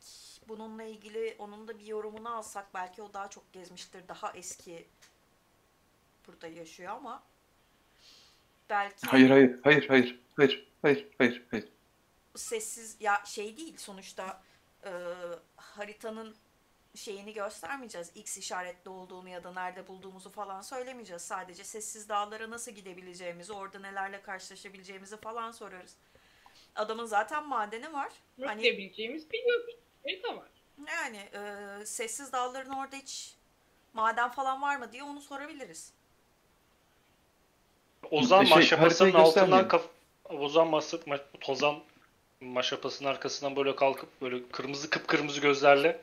bununla 0.48 0.82
ilgili 0.82 1.36
onun 1.38 1.68
da 1.68 1.78
bir 1.78 1.86
yorumunu 1.86 2.36
alsak 2.36 2.74
belki 2.74 3.02
o 3.02 3.12
daha 3.12 3.30
çok 3.30 3.52
gezmiştir. 3.52 4.08
Daha 4.08 4.32
eski 4.32 4.88
burada 6.26 6.46
yaşıyor 6.46 6.92
ama 6.92 7.22
belki 8.70 9.06
Hayır 9.06 9.30
hayır 9.30 9.60
hayır 9.64 9.88
hayır 9.88 10.20
hayır 10.36 10.68
hayır 10.82 11.08
hayır 11.18 11.42
hayır. 11.50 11.68
Sessiz 12.36 12.96
ya 13.00 13.22
şey 13.26 13.56
değil 13.56 13.76
sonuçta 13.76 14.42
e, 14.84 14.90
haritanın 15.56 16.36
şeyini 16.94 17.32
göstermeyeceğiz. 17.32 18.12
X 18.14 18.38
işaretli 18.38 18.88
olduğunu 18.88 19.28
ya 19.28 19.44
da 19.44 19.52
nerede 19.52 19.86
bulduğumuzu 19.88 20.30
falan 20.30 20.60
söylemeyeceğiz. 20.60 21.22
Sadece 21.22 21.64
sessiz 21.64 22.08
dağlara 22.08 22.50
nasıl 22.50 22.72
gidebileceğimizi, 22.72 23.52
orada 23.52 23.78
nelerle 23.78 24.22
karşılaşabileceğimizi 24.22 25.16
falan 25.16 25.50
sorarız. 25.50 25.96
Adamın 26.74 27.04
zaten 27.04 27.48
madeni 27.48 27.92
var. 27.92 28.12
Hani... 28.36 28.46
Hani 28.46 28.62
Diyebileceğimiz 28.62 29.30
bir 29.30 29.38
bir 29.44 29.76
harita 30.04 30.36
var. 30.36 30.48
yani 30.86 31.16
e, 31.16 31.86
sessiz 31.86 32.32
dağların 32.32 32.70
orada 32.70 32.96
hiç 32.96 33.34
maden 33.92 34.30
falan 34.30 34.62
var 34.62 34.76
mı 34.76 34.92
diye 34.92 35.02
onu 35.02 35.20
sorabiliriz. 35.20 35.92
Ozan 38.10 38.44
Şey, 38.44 38.56
maşrapasının 38.56 39.10
haritayı 39.10 39.24
altından 39.24 39.68
kaf 39.68 39.82
Ozan 40.24 40.68
maşrap 40.68 41.06
ma- 41.06 41.38
Tozan 41.40 41.80
maşrapasının 42.40 43.08
arkasından 43.08 43.56
böyle 43.56 43.76
kalkıp 43.76 44.20
böyle 44.22 44.48
kırmızı 44.48 44.90
kıpkırmızı 44.90 45.40
gözlerle 45.40 46.00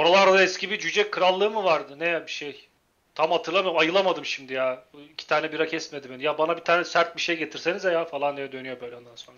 Oralarda 0.00 0.42
eski 0.42 0.70
bir 0.70 0.78
cüce 0.78 1.10
krallığı 1.10 1.50
mı 1.50 1.64
vardı? 1.64 1.98
Ne 1.98 2.08
ya 2.08 2.26
bir 2.26 2.30
şey? 2.32 2.68
Tam 3.14 3.30
hatırlamıyorum. 3.30 3.78
Ayılamadım 3.80 4.24
şimdi 4.24 4.52
ya. 4.52 4.84
İki 5.12 5.26
tane 5.26 5.52
bira 5.52 5.66
kesmedi 5.66 6.10
beni. 6.10 6.22
Ya 6.22 6.38
bana 6.38 6.56
bir 6.56 6.64
tane 6.64 6.84
sert 6.84 7.16
bir 7.16 7.20
şey 7.20 7.36
getirsenize 7.36 7.92
ya 7.92 8.04
falan 8.04 8.36
diye 8.36 8.52
dönüyor 8.52 8.80
böyle 8.80 8.96
ondan 8.96 9.16
sonra. 9.16 9.36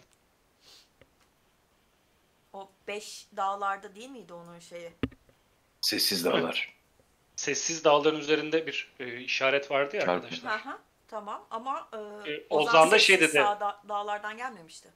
O 2.53 2.69
beş 2.89 3.27
dağlarda 3.37 3.95
değil 3.95 4.09
miydi 4.11 4.33
onun 4.33 4.59
şeyi? 4.59 4.93
Sessiz 5.81 6.25
dağlar. 6.25 6.75
Sessiz 7.37 7.85
dağların 7.85 8.19
üzerinde 8.21 8.67
bir 8.67 8.93
e, 9.01 9.21
işaret 9.21 9.71
vardı 9.71 9.97
ya 9.97 10.03
Çarpı. 10.03 10.13
arkadaşlar. 10.27 10.65
Hı 10.65 10.69
hı. 10.71 10.79
Tamam 11.09 11.47
ama 11.51 11.89
e, 12.27 12.31
E, 12.33 12.47
Ozan, 12.51 12.75
Ozan 12.75 12.91
da 12.91 12.99
şey 12.99 13.21
dedi. 13.21 13.39
dağda- 13.39 13.89
dağlardan 13.89 14.37
gelmemişti. 14.37 14.89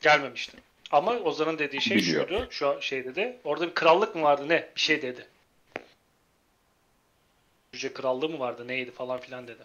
Gelmemişti. 0.00 0.56
Ama 0.90 1.12
Ozan'ın 1.12 1.58
dediği 1.58 1.80
şey 1.80 1.96
Biliyor. 1.96 2.28
şuydu. 2.28 2.46
Şu 2.50 2.78
şey 2.80 3.04
dedi. 3.04 3.40
Orada 3.44 3.68
bir 3.68 3.74
krallık 3.74 4.14
mı 4.14 4.22
vardı 4.22 4.48
ne? 4.48 4.70
Bir 4.76 4.80
şey 4.80 5.02
dedi. 5.02 5.26
Cüce 7.72 7.92
krallığı 7.92 8.28
mı 8.28 8.38
vardı 8.38 8.68
neydi 8.68 8.90
falan 8.90 9.20
filan 9.20 9.48
dedi. 9.48 9.62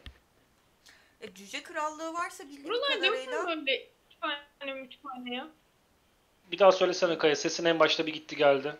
E, 1.21 1.33
cüce 1.33 1.63
krallığı 1.63 2.13
varsa 2.13 2.43
bildiğim 2.43 2.63
Buralarda 2.63 3.05
yok 3.05 3.15
kadarıyla 3.15 3.41
mu 3.55 3.65
böyle 3.67 3.87
kütüphane 4.09 4.83
kütüphane 4.83 5.35
ya? 5.35 5.47
Bir 6.51 6.59
daha 6.59 6.71
söylesene 6.71 7.17
Kaya. 7.17 7.35
Sesin 7.35 7.65
en 7.65 7.79
başta 7.79 8.07
bir 8.07 8.13
gitti 8.13 8.35
geldi. 8.35 8.75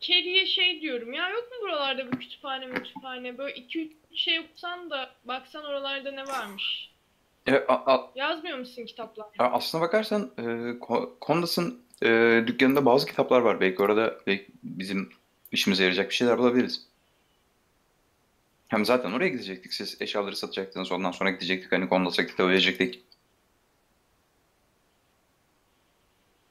Kerry'e 0.00 0.46
şey 0.46 0.80
diyorum 0.80 1.12
ya 1.12 1.30
yok 1.30 1.50
mu 1.52 1.56
buralarda 1.62 2.12
bir 2.12 2.20
kütüphane 2.20 2.74
kütüphane 2.74 3.38
böyle 3.38 3.54
2-3 3.60 3.90
şey 4.14 4.40
okusan 4.40 4.90
da 4.90 5.14
baksan 5.24 5.64
oralarda 5.64 6.10
ne 6.10 6.26
varmış. 6.26 6.90
E, 7.48 7.64
a- 7.68 7.94
a- 7.94 8.10
Yazmıyor 8.14 8.58
musun 8.58 8.84
kitaplar? 8.84 9.26
a- 9.38 9.44
aslına 9.44 9.82
bakarsan 9.82 10.30
e, 10.38 10.42
Ko- 10.78 11.18
Kondas'ın 11.20 11.82
e, 12.02 12.42
dükkanında 12.46 12.84
bazı 12.86 13.06
kitaplar 13.06 13.40
var. 13.40 13.60
Belki 13.60 13.82
orada 13.82 14.18
belki 14.26 14.46
bizim 14.62 15.12
işimize 15.52 15.82
yarayacak 15.82 16.10
bir 16.10 16.14
şeyler 16.14 16.38
bulabiliriz. 16.38 16.86
Hem 18.68 18.84
zaten 18.84 19.12
oraya 19.12 19.28
gidecektik. 19.28 19.72
Siz 19.72 19.96
eşyaları 20.02 20.36
satacaktınız. 20.36 20.92
Ondan 20.92 21.10
sonra 21.10 21.30
gidecektik. 21.30 21.72
Hani 21.72 21.88
Kondas'a 21.88 22.26
kitabı 22.26 22.48
verecektik. 22.48 23.02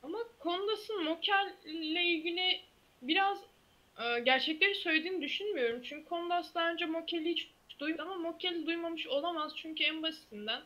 Ama 0.03 0.17
Kondas'ın 0.39 1.03
Mokel 1.03 1.53
ile 1.65 2.03
ilgili 2.03 2.59
biraz 3.01 3.37
e, 3.99 4.19
gerçekleri 4.19 4.75
söylediğini 4.75 5.21
düşünmüyorum. 5.21 5.81
Çünkü 5.83 6.05
Kondas 6.09 6.55
daha 6.55 6.71
önce 6.71 6.85
Mokel'i 6.85 7.29
hiç 7.29 7.47
duymadı 7.79 8.01
ama 8.01 8.15
Mokel'i 8.15 8.65
duymamış 8.65 9.07
olamaz. 9.07 9.51
Çünkü 9.55 9.83
en 9.83 10.03
basitinden 10.03 10.61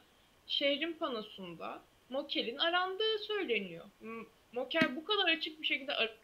şehrin 0.48 0.94
panosunda 0.94 1.82
Mokel'in 2.10 2.58
arandığı 2.58 3.20
söyleniyor. 3.28 3.86
Mokel 4.52 4.96
bu 4.96 5.06
kadar 5.06 5.28
açık 5.30 5.62
bir 5.62 5.68
şekilde 5.68 5.94
ar- 5.96 6.18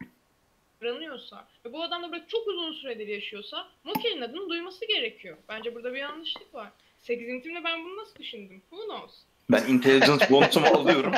aranıyorsa 0.82 1.48
ve 1.64 1.72
bu 1.72 1.82
adam 1.82 2.02
da 2.02 2.08
burada 2.12 2.26
çok 2.28 2.46
uzun 2.46 2.72
süredir 2.72 3.08
yaşıyorsa 3.08 3.68
Mokel'in 3.84 4.20
adını 4.20 4.48
duyması 4.48 4.84
gerekiyor. 4.88 5.36
Bence 5.48 5.74
burada 5.74 5.92
bir 5.94 5.98
yanlışlık 5.98 6.54
var. 6.54 6.70
8. 7.02 7.28
intimde 7.28 7.64
ben 7.64 7.84
bunu 7.84 7.96
nasıl 7.96 8.14
düşündüm? 8.14 8.62
Who 8.70 8.84
knows? 8.84 9.14
Ben 9.50 9.66
intelligence 9.66 10.26
bonusumu 10.30 10.66
alıyorum. 10.66 11.12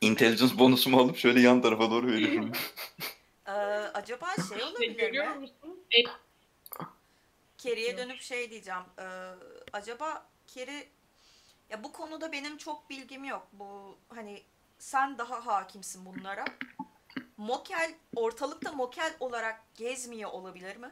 Intelligence 0.00 0.58
bonusumu 0.58 1.00
alıp 1.00 1.16
şöyle 1.16 1.40
yan 1.40 1.62
tarafa 1.62 1.90
doğru 1.90 2.06
veriyorum. 2.06 2.52
e, 3.46 3.50
acaba 3.94 4.26
şey 4.48 4.64
olabilir 4.64 5.10
mi? 5.10 5.38
musun? 5.40 5.80
E, 5.90 6.00
Yok. 6.02 7.98
dönüp 7.98 8.20
şey 8.20 8.50
diyeceğim. 8.50 8.80
e, 8.98 9.04
acaba 9.72 10.26
Kerry 10.54 10.88
ya 11.70 11.84
bu 11.84 11.92
konuda 11.92 12.32
benim 12.32 12.56
çok 12.56 12.90
bilgim 12.90 13.24
yok. 13.24 13.48
Bu 13.52 13.98
hani 14.08 14.42
sen 14.78 15.18
daha 15.18 15.46
hakimsin 15.46 16.06
bunlara. 16.06 16.44
Mokel 17.36 17.94
ortalıkta 18.16 18.72
Mokel 18.72 19.14
olarak 19.20 19.60
gezmiyor 19.74 20.30
olabilir 20.30 20.76
mi? 20.76 20.90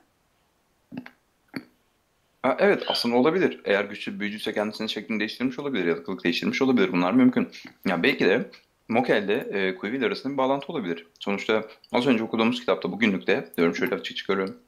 Ha, 2.43 2.57
evet 2.59 2.85
aslında 2.89 3.17
olabilir. 3.17 3.61
Eğer 3.65 3.85
güçlü 3.85 4.15
bir 4.15 4.21
büyücüyse 4.21 4.53
kendisinin 4.53 4.89
şeklini 4.89 5.21
değiştirmiş 5.21 5.59
olabilir 5.59 5.87
ya 5.87 5.97
değiştirmiş 6.25 6.63
olabilir. 6.63 6.93
Bunlar 6.93 7.13
mümkün. 7.13 7.49
Ya 7.87 8.03
belki 8.03 8.25
de 8.25 8.51
Mokel'de 8.89 9.35
e, 9.35 9.77
Quill 9.77 10.05
arasında 10.05 10.33
bir 10.33 10.39
bağlantı 10.39 10.73
olabilir. 10.73 11.07
Sonuçta 11.21 11.69
az 11.93 12.07
önce 12.07 12.25
okuduğumuz 12.25 12.61
kitapta 12.61 12.93
bugünlükte, 12.93 13.53
diyorum 13.57 13.77
şöyle 13.77 13.95
açık 13.95 14.17
çıkarıyorum. 14.17 14.66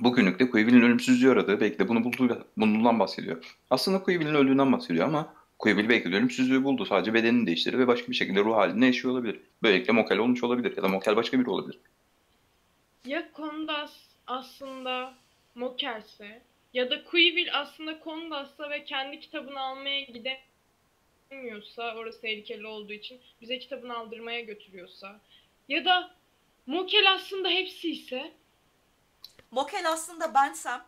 Bugünlükte 0.00 0.50
Quill'in 0.50 0.82
ölümsüzlüğü 0.82 1.30
aradığı 1.30 1.60
belki 1.60 1.78
de 1.78 1.88
bunu 1.88 2.04
bulduğu, 2.04 2.46
bundan 2.56 2.98
bahsediyor. 2.98 3.56
Aslında 3.70 4.02
Quill'in 4.02 4.34
öldüğünden 4.34 4.72
bahsediyor 4.72 5.06
ama 5.06 5.34
Quill 5.58 5.88
belki 5.88 6.12
de 6.12 6.16
ölümsüzlüğü 6.16 6.64
buldu. 6.64 6.86
Sadece 6.86 7.14
bedenini 7.14 7.46
değiştirdi 7.46 7.78
ve 7.78 7.86
başka 7.86 8.08
bir 8.08 8.16
şekilde 8.16 8.40
ruh 8.40 8.56
halinde 8.56 8.86
yaşıyor 8.86 9.14
olabilir. 9.14 9.40
Böylelikle 9.62 9.92
Mokel 9.92 10.18
olmuş 10.18 10.44
olabilir 10.44 10.76
ya 10.76 10.82
da 10.82 10.88
Mokel 10.88 11.16
başka 11.16 11.40
biri 11.40 11.50
olabilir. 11.50 11.78
Ya 13.06 13.32
Kondas 13.32 13.92
aslında 14.26 15.14
Moker'se 15.54 16.42
Ya 16.74 16.90
da 16.90 17.04
Quill 17.04 17.48
aslında 17.52 18.00
Kondas'ta 18.00 18.70
ve 18.70 18.84
kendi 18.84 19.20
kitabını 19.20 19.60
almaya 19.60 20.00
gidemiyorsa, 21.30 21.94
orası 21.96 22.20
tehlikeli 22.20 22.66
olduğu 22.66 22.92
için 22.92 23.20
bize 23.40 23.58
kitabını 23.58 23.96
aldırmaya 23.96 24.40
götürüyorsa. 24.40 25.20
Ya 25.68 25.84
da 25.84 26.14
Mokel 26.66 27.12
aslında 27.14 27.48
hepsi 27.48 27.90
ise 27.90 28.32
Mokel 29.54 29.90
aslında 29.90 30.34
bensem 30.34 30.84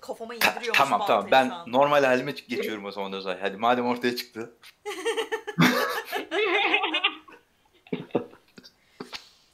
kafama 0.00 0.34
indiriyormuş 0.34 0.78
Tamam 0.78 1.06
tamam 1.06 1.28
ben 1.30 1.50
an. 1.50 1.72
normal 1.72 2.04
halime 2.04 2.32
geçiyorum 2.32 2.84
o 2.84 2.90
zaman 2.90 3.12
Özay. 3.12 3.40
Hadi 3.40 3.56
madem 3.56 3.86
ortaya 3.86 4.16
çıktı. 4.16 4.54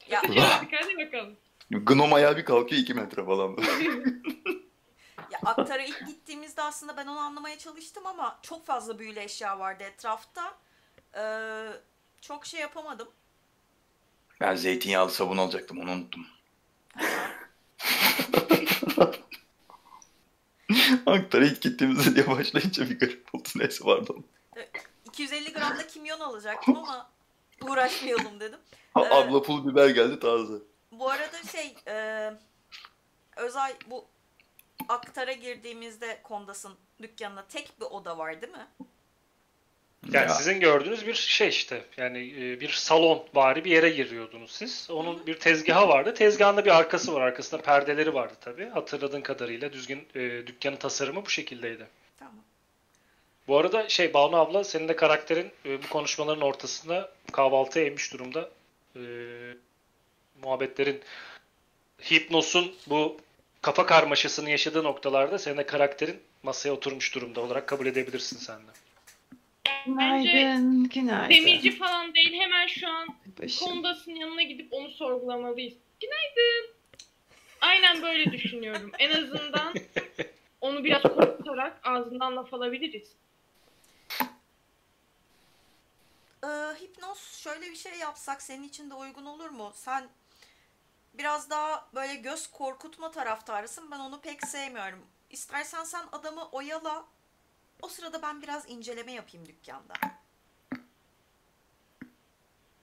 Ya, 0.08 0.22
hadi 0.70 0.98
bakalım. 0.98 1.36
Gnom 1.70 2.12
ayağı 2.12 2.36
bir 2.36 2.44
kalkıyor 2.44 2.82
2 2.82 2.94
metre 2.94 3.24
falan. 3.24 3.56
ya 5.30 5.38
Aktar'a 5.44 5.82
ilk 5.82 6.06
gittiğimizde 6.06 6.62
aslında 6.62 6.96
ben 6.96 7.06
onu 7.06 7.18
anlamaya 7.18 7.58
çalıştım 7.58 8.06
ama 8.06 8.38
çok 8.42 8.66
fazla 8.66 8.98
büyülü 8.98 9.20
eşya 9.20 9.58
vardı 9.58 9.84
etrafta. 9.84 10.54
Ee, 11.16 11.66
çok 12.20 12.46
şey 12.46 12.60
yapamadım. 12.60 13.08
ben 14.40 14.54
zeytinyağlı 14.54 15.10
sabun 15.10 15.38
alacaktım 15.38 15.78
onu 15.78 15.90
unuttum. 15.90 16.26
Aktar'a 21.06 21.44
ilk 21.44 21.62
gittiğimizde 21.62 22.16
diye 22.16 22.26
başlayınca 22.26 22.90
bir 22.90 22.98
garip 22.98 23.34
oldu. 23.34 23.48
Neyse 23.56 23.84
pardon. 23.84 24.24
250 25.04 25.52
gram 25.52 25.78
da 25.78 25.86
kimyon 25.86 26.20
alacaktım 26.20 26.76
ama 26.76 27.10
uğraşmayalım 27.62 28.40
dedim. 28.40 28.58
Ee, 28.96 29.00
Abla 29.00 29.42
pul 29.42 29.68
biber 29.68 29.88
geldi 29.88 30.20
taze. 30.20 30.54
Bu 30.92 31.10
arada 31.10 31.42
şey 31.52 31.74
e, 31.88 32.30
Özay 33.36 33.74
bu 33.86 34.06
Aktar'a 34.88 35.32
girdiğimizde 35.32 36.20
Kondas'ın 36.22 36.74
dükkanına 37.02 37.46
tek 37.46 37.80
bir 37.80 37.86
oda 37.86 38.18
var 38.18 38.42
değil 38.42 38.52
mi? 38.52 38.68
Yani 40.12 40.28
Ya. 40.28 40.34
sizin 40.34 40.60
gördüğünüz 40.60 41.06
bir 41.06 41.14
şey 41.14 41.48
işte. 41.48 41.84
Yani 41.96 42.34
e, 42.38 42.60
bir 42.60 42.68
salon 42.68 43.26
bari 43.34 43.64
bir 43.64 43.70
yere 43.70 43.90
giriyordunuz 43.90 44.50
siz. 44.50 44.88
Onun 44.90 45.26
bir 45.26 45.34
tezgahı 45.38 45.88
vardı. 45.88 46.14
Tezgahında 46.14 46.64
bir 46.64 46.76
arkası 46.76 47.14
var. 47.14 47.20
Arkasında 47.20 47.62
perdeleri 47.62 48.14
vardı 48.14 48.34
tabii. 48.40 48.68
Hatırladığın 48.68 49.20
kadarıyla 49.20 49.72
düzgün 49.72 50.08
e, 50.14 50.20
dükkanın 50.46 50.76
tasarımı 50.76 51.24
bu 51.26 51.30
şekildeydi. 51.30 51.86
Tamam. 52.18 52.34
Bu 53.48 53.58
arada 53.58 53.88
şey 53.88 54.14
Banu 54.14 54.36
abla 54.36 54.64
senin 54.64 54.88
de 54.88 54.96
karakterin 54.96 55.50
e, 55.66 55.82
bu 55.82 55.88
konuşmaların 55.88 56.42
ortasında 56.42 57.10
kahvaltıya 57.32 57.84
eğmiş 57.84 58.12
durumda. 58.12 58.50
E, 58.96 59.00
muhabbetlerin 60.42 61.00
hipnosun 62.10 62.74
bu 62.86 63.20
kafa 63.62 63.86
karmaşasını 63.86 64.50
yaşadığı 64.50 64.84
noktalarda 64.84 65.38
senin 65.38 65.56
de 65.56 65.66
karakterin 65.66 66.20
masaya 66.42 66.70
oturmuş 66.72 67.14
durumda 67.14 67.40
olarak 67.40 67.66
kabul 67.66 67.86
edebilirsin 67.86 68.38
sen 68.38 68.56
de. 68.58 68.70
Günaydın, 69.86 70.88
günaydın. 70.88 71.30
Demirci 71.30 71.76
falan 71.76 72.14
değil 72.14 72.40
hemen 72.40 72.66
şu 72.66 72.88
an 72.88 73.08
Başım. 73.42 73.68
Kondas'ın 73.68 74.14
yanına 74.14 74.42
gidip 74.42 74.72
onu 74.72 74.90
sorgulamalıyız. 74.90 75.74
Günaydın. 76.00 76.74
Aynen 77.60 78.02
böyle 78.02 78.32
düşünüyorum. 78.32 78.92
En 78.98 79.10
azından 79.10 79.74
onu 80.60 80.84
biraz 80.84 81.02
korkutarak 81.02 81.80
ağzından 81.84 82.36
laf 82.36 82.54
alabiliriz. 82.54 83.16
Ee, 86.44 86.48
hipnoz 86.80 87.18
şöyle 87.18 87.70
bir 87.70 87.76
şey 87.76 87.92
yapsak 87.98 88.42
senin 88.42 88.62
için 88.68 88.90
de 88.90 88.94
uygun 88.94 89.24
olur 89.26 89.50
mu? 89.50 89.72
Sen 89.74 90.08
biraz 91.14 91.50
daha 91.50 91.88
böyle 91.94 92.14
göz 92.14 92.46
korkutma 92.46 93.10
taraftarısın. 93.10 93.90
Ben 93.90 93.98
onu 93.98 94.20
pek 94.20 94.46
sevmiyorum. 94.46 95.06
İstersen 95.30 95.84
sen 95.84 96.04
adamı 96.12 96.48
oyala. 96.52 97.04
O 97.82 97.88
sırada 97.88 98.22
ben 98.22 98.42
biraz 98.42 98.70
inceleme 98.70 99.12
yapayım 99.12 99.46
dükkanda. 99.46 99.94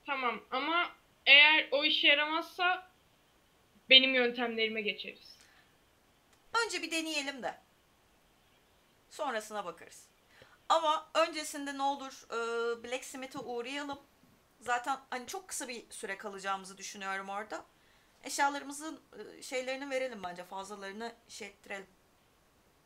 Tamam 0.06 0.40
ama 0.50 0.90
eğer 1.26 1.68
o 1.70 1.84
işe 1.84 2.08
yaramazsa 2.08 2.90
benim 3.90 4.14
yöntemlerime 4.14 4.80
geçeriz. 4.82 5.36
Önce 6.64 6.82
bir 6.82 6.90
deneyelim 6.90 7.42
de. 7.42 7.58
Sonrasına 9.10 9.64
bakarız. 9.64 10.06
Ama 10.68 11.10
öncesinde 11.14 11.78
ne 11.78 11.82
olur 11.82 12.24
e, 12.30 12.36
Blacksmith'e 12.84 13.38
uğrayalım. 13.38 13.98
Zaten 14.60 14.98
hani 15.10 15.26
çok 15.26 15.48
kısa 15.48 15.68
bir 15.68 15.90
süre 15.90 16.18
kalacağımızı 16.18 16.78
düşünüyorum 16.78 17.28
orada. 17.28 17.64
Eşyalarımızın 18.24 19.00
e, 19.18 19.42
şeylerini 19.42 19.90
verelim 19.90 20.22
bence. 20.22 20.44
Fazlalarını 20.44 21.12
şey 21.28 21.48
ettirelim. 21.48 21.86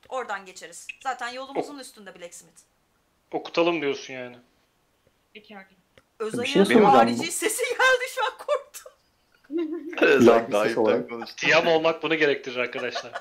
Oradan 0.09 0.45
geçeriz. 0.47 0.87
Zaten 1.03 1.29
yolumuzun 1.29 1.79
üstünde 1.79 2.15
Blacksmith. 2.21 2.61
Okutalım 3.33 3.81
diyorsun 3.81 4.15
yani. 4.15 4.37
Pekala. 5.35 5.65
Özay'ın 6.19 6.45
şey 6.53 6.65
soracağım. 6.65 6.85
harici 6.85 7.33
sesi 7.33 7.63
geldi 7.63 8.05
şu 8.15 8.25
an 8.25 8.33
korktum. 8.39 8.93
İlahi 10.23 10.53
Daha 10.53 10.65
ses 10.65 10.79
olarak. 10.79 11.11
konuştu. 11.11 11.37
Tiyam 11.37 11.67
olmak 11.67 12.03
bunu 12.03 12.15
gerektirir 12.15 12.57
arkadaşlar. 12.57 13.13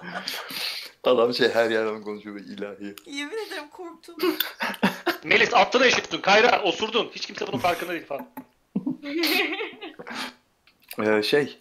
Adam 1.04 1.34
şey 1.34 1.50
her 1.50 1.70
yerden 1.72 2.02
konuşuyor 2.02 2.36
böyle 2.36 2.48
ilahi. 2.54 2.96
Yemin 3.06 3.48
ederim 3.48 3.70
korktum. 3.72 4.16
Melis 5.24 5.54
attığını 5.54 5.86
eşittin. 5.86 6.22
Kayra 6.22 6.62
osurdun. 6.64 7.12
Hiç 7.16 7.26
kimse 7.26 7.48
bunun 7.48 7.58
farkında 7.58 7.92
değil 7.92 8.06
falan. 8.06 8.28
Ee, 11.04 11.24
şey. 11.24 11.58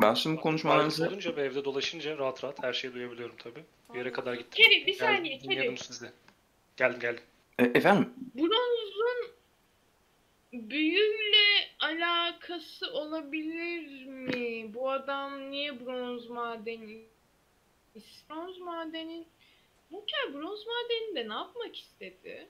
Ben 0.00 0.14
şimdi 0.14 0.40
konuşmalarınızı 0.40 1.08
olunca 1.08 1.36
ve 1.36 1.42
evde 1.42 1.64
dolaşınca 1.64 2.18
rahat 2.18 2.44
rahat 2.44 2.62
her 2.62 2.72
şeyi 2.72 2.94
duyabiliyorum 2.94 3.36
tabii. 3.36 3.64
Bir 3.92 3.98
yere 3.98 4.12
kadar 4.12 4.34
gittim. 4.34 4.64
Keri 4.64 4.86
bir 4.86 4.92
Geldim, 4.92 4.98
saniye 5.16 5.40
dinliyorum 5.40 5.74
Keri. 5.74 5.84
sizi. 5.86 6.10
Geldim 6.76 7.00
geldim. 7.00 7.24
E, 7.58 7.64
efendim 7.64 8.14
Bronzun 8.34 9.30
büyüyle 10.52 11.68
alakası 11.80 12.92
olabilir 12.92 14.04
mi? 14.04 14.74
Bu 14.74 14.90
adam 14.90 15.50
niye 15.50 15.86
bronz 15.86 16.26
madeni? 16.30 17.04
Bronz 18.30 18.58
madeni 18.58 19.26
Muker 19.90 20.34
bronz 20.34 20.64
madeninde 20.66 21.28
ne 21.28 21.32
yapmak 21.34 21.76
istedi? 21.76 22.48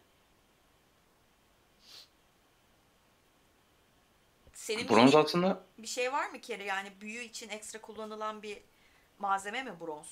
Senin 4.69 4.89
bronz 4.89 5.07
bildiğin 5.07 5.25
aslında 5.25 5.61
bir 5.79 5.87
şey 5.87 6.13
var 6.13 6.29
mı 6.31 6.41
Keri? 6.41 6.65
Yani 6.67 6.89
büyü 7.01 7.21
için 7.21 7.49
ekstra 7.49 7.81
kullanılan 7.81 8.43
bir 8.43 8.59
malzeme 9.19 9.63
mi 9.63 9.71
bronz? 9.81 10.07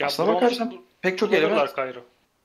Ya 0.00 0.06
Aslına 0.06 0.28
bronz- 0.30 0.34
bakarsan 0.34 0.74
pek 1.02 1.18
çok 1.18 1.32
element 1.32 1.74
Kayra. 1.74 2.00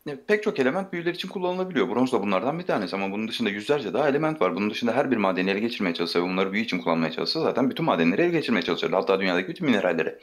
e, 0.08 0.16
pek 0.28 0.44
çok 0.44 0.60
element 0.60 0.94
büyüler 0.94 1.14
için 1.14 1.30
kullanılabiliyor. 1.30 1.90
Bronz 1.90 2.12
da 2.12 2.22
bunlardan 2.22 2.60
bir 2.60 2.66
tanesi 2.66 2.96
ama 2.96 3.12
bunun 3.12 3.28
dışında 3.28 3.50
yüzlerce 3.50 3.94
daha 3.94 4.10
element 4.10 4.42
var. 4.42 4.56
Bunun 4.56 4.70
dışında 4.70 4.92
her 4.96 5.12
bir 5.12 5.18
madeni 5.18 5.50
ele 5.52 5.60
geçirmeye 5.60 5.94
çalışsa 5.94 6.20
ve 6.20 6.24
bunları 6.24 6.54
büyü 6.54 6.64
için 6.64 6.80
kullanmaya 6.80 7.12
çalışsa 7.12 7.40
zaten 7.42 7.70
bütün 7.70 7.86
madenleri 7.86 8.22
ele 8.22 8.30
geçirmeye 8.30 8.62
çalışır. 8.62 8.92
Hatta 8.92 9.20
dünyadaki 9.20 9.48
bütün 9.48 9.68
mineralleri. 9.68 10.20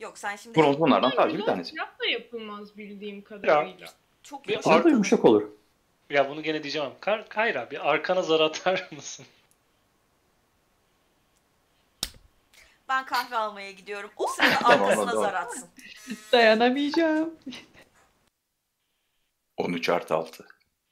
Yok 0.00 0.18
sen 0.18 0.36
şimdi 0.36 0.58
Bronz 0.58 0.80
bunlardan 0.80 1.10
sadece 1.10 1.34
bir 1.38 1.42
bronz 1.42 1.46
tanesi. 1.46 1.70
silah 1.70 2.00
da 2.00 2.06
yapılmaz 2.06 2.78
bildiğim 2.78 3.22
kadarıyla. 3.22 3.86
çok 4.22 4.48
Bir 4.48 4.54
da 4.84 4.88
yumuşak 4.88 5.24
olur. 5.24 5.42
Ya 6.10 6.30
bunu 6.30 6.42
gene 6.42 6.62
diyeceğim. 6.62 6.90
Kayra 7.28 7.70
bir 7.70 7.90
arkana 7.90 8.22
zar 8.22 8.40
atar 8.40 8.88
mısın? 8.96 9.26
Ben 12.92 13.04
kahve 13.04 13.36
almaya 13.36 13.70
gidiyorum. 13.70 14.10
O 14.16 14.26
sırada 14.36 14.58
Tamam, 14.58 14.82
arkasına 14.82 15.06
tamam. 15.10 15.24
zar 15.24 15.34
atsın. 15.34 15.68
Dayanamayacağım. 16.32 17.34
13 19.56 19.88
artı 19.88 20.14
6. 20.14 20.46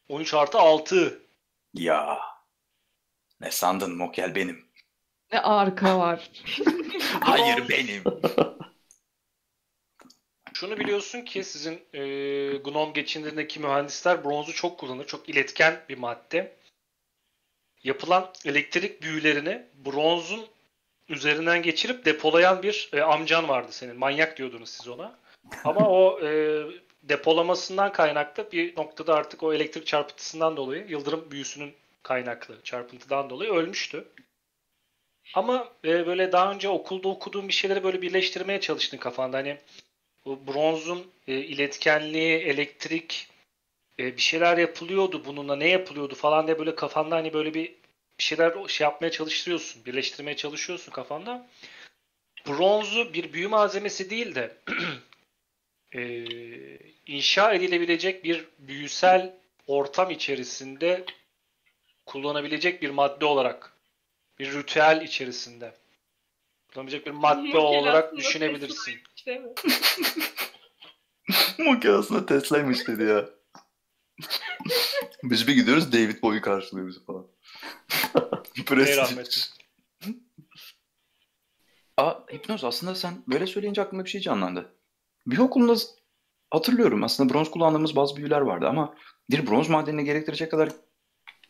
13 0.09 0.35
artı 0.35 0.59
6. 0.59 1.23
Ya. 1.75 2.19
Ne 3.41 3.51
sandın 3.51 3.97
Mokel 3.97 4.35
benim. 4.35 4.67
Ne 5.33 5.41
arka 5.41 5.99
var. 5.99 6.31
Hayır 7.21 7.69
benim. 7.69 8.05
Şunu 10.55 10.79
biliyorsun 10.79 11.23
ki 11.23 11.45
sizin 11.45 11.85
e, 11.93 12.01
Gnome 12.57 12.93
geçindiğindeki 12.93 13.61
mühendisler 13.61 14.25
bronzu 14.25 14.53
çok 14.53 14.79
kullanır. 14.79 15.07
Çok 15.07 15.29
iletken 15.29 15.81
bir 15.89 15.99
madde. 15.99 16.57
Yapılan 17.83 18.33
elektrik 18.45 19.03
büyülerini 19.03 19.67
bronzun 19.75 20.47
üzerinden 21.11 21.63
geçirip 21.63 22.05
depolayan 22.05 22.63
bir 22.63 22.91
e, 22.93 23.03
amcan 23.03 23.49
vardı 23.49 23.73
senin. 23.73 23.97
Manyak 23.97 24.37
diyordunuz 24.37 24.69
siz 24.69 24.89
ona. 24.89 25.19
Ama 25.65 25.89
o 25.89 26.21
e, 26.27 26.63
depolamasından 27.03 27.93
kaynaklı 27.93 28.53
bir 28.53 28.77
noktada 28.77 29.15
artık 29.15 29.43
o 29.43 29.53
elektrik 29.55 29.87
çarpıntısından 29.87 30.57
dolayı, 30.57 30.87
yıldırım 30.89 31.31
büyüsünün 31.31 31.75
kaynaklı 32.03 32.63
çarpıntıdan 32.65 33.31
dolayı 33.31 33.53
ölmüştü. 33.53 34.05
Ama 35.35 35.69
e, 35.85 36.07
böyle 36.07 36.33
daha 36.33 36.53
önce 36.53 36.69
okulda 36.69 37.09
okuduğum 37.09 37.49
bir 37.49 37.53
şeyleri 37.53 37.85
böyle 37.85 38.03
birleştirmeye 38.03 38.61
çalıştın 38.61 38.99
kafanda. 38.99 39.37
Hani 39.37 39.59
bu 40.25 40.47
bronzun 40.47 41.07
e, 41.29 41.35
iletkenliği, 41.35 42.39
elektrik 42.39 43.29
e, 43.99 44.17
bir 44.17 44.23
şeyler 44.23 44.59
yapılıyordu 44.59 45.25
bununla 45.25 45.57
ne 45.57 45.69
yapılıyordu 45.69 46.15
falan 46.15 46.47
diye 46.47 46.59
böyle 46.59 46.75
kafanda 46.75 47.17
hani 47.17 47.33
böyle 47.33 47.55
bir 47.55 47.80
bir 48.21 48.25
şeyler 48.25 48.69
şey 48.69 48.85
yapmaya 48.85 49.11
çalıştırıyorsun, 49.11 49.85
birleştirmeye 49.85 50.37
çalışıyorsun 50.37 50.93
kafanda. 50.93 51.47
Bronzu 52.47 53.15
bir 53.15 53.33
büyü 53.33 53.49
malzemesi 53.49 54.11
değil 54.11 54.35
de 54.35 54.57
e, 55.95 56.25
inşa 57.07 57.53
edilebilecek 57.53 58.25
bir 58.25 58.45
büyüsel 58.59 59.37
ortam 59.67 60.11
içerisinde 60.11 61.05
kullanabilecek 62.07 62.83
bir 62.83 62.91
madde 62.91 63.25
olarak 63.25 63.73
bir 64.39 64.53
ritüel 64.53 65.03
içerisinde 65.05 65.75
kullanabilecek 66.69 67.07
bir 67.07 67.11
madde 67.11 67.59
olarak 67.59 68.17
düşünebilirsin. 68.17 68.95
Değil 69.27 69.41
mi? 69.41 69.49
Moke 71.59 71.91
aslında 71.91 72.27
Tesla'ymış 72.27 72.89
dedi 72.89 73.03
ya. 73.03 73.40
Biz 75.23 75.49
bir 75.49 75.55
gidiyoruz 75.55 75.93
David 75.93 76.23
Bowie 76.23 76.41
karşılıyor 76.41 76.89
bizi 76.89 77.05
falan. 77.05 77.27
Prestij. 78.67 79.51
Aa, 81.97 82.15
hipnoz 82.33 82.65
aslında 82.65 82.95
sen 82.95 83.23
böyle 83.29 83.47
söyleyince 83.47 83.83
aklıma 83.83 84.05
bir 84.05 84.11
şey 84.11 84.21
canlandı. 84.21 84.73
Bir 85.27 85.39
okulunda 85.39 85.75
hatırlıyorum 86.51 87.05
aslında 87.05 87.35
bronz 87.35 87.51
kullandığımız 87.51 87.97
bazı 87.97 88.17
büyüler 88.17 88.41
vardı 88.41 88.69
ama 88.69 88.95
bir 89.31 89.47
bronz 89.47 89.69
madenini 89.69 90.05
gerektirecek 90.05 90.51
kadar 90.51 90.69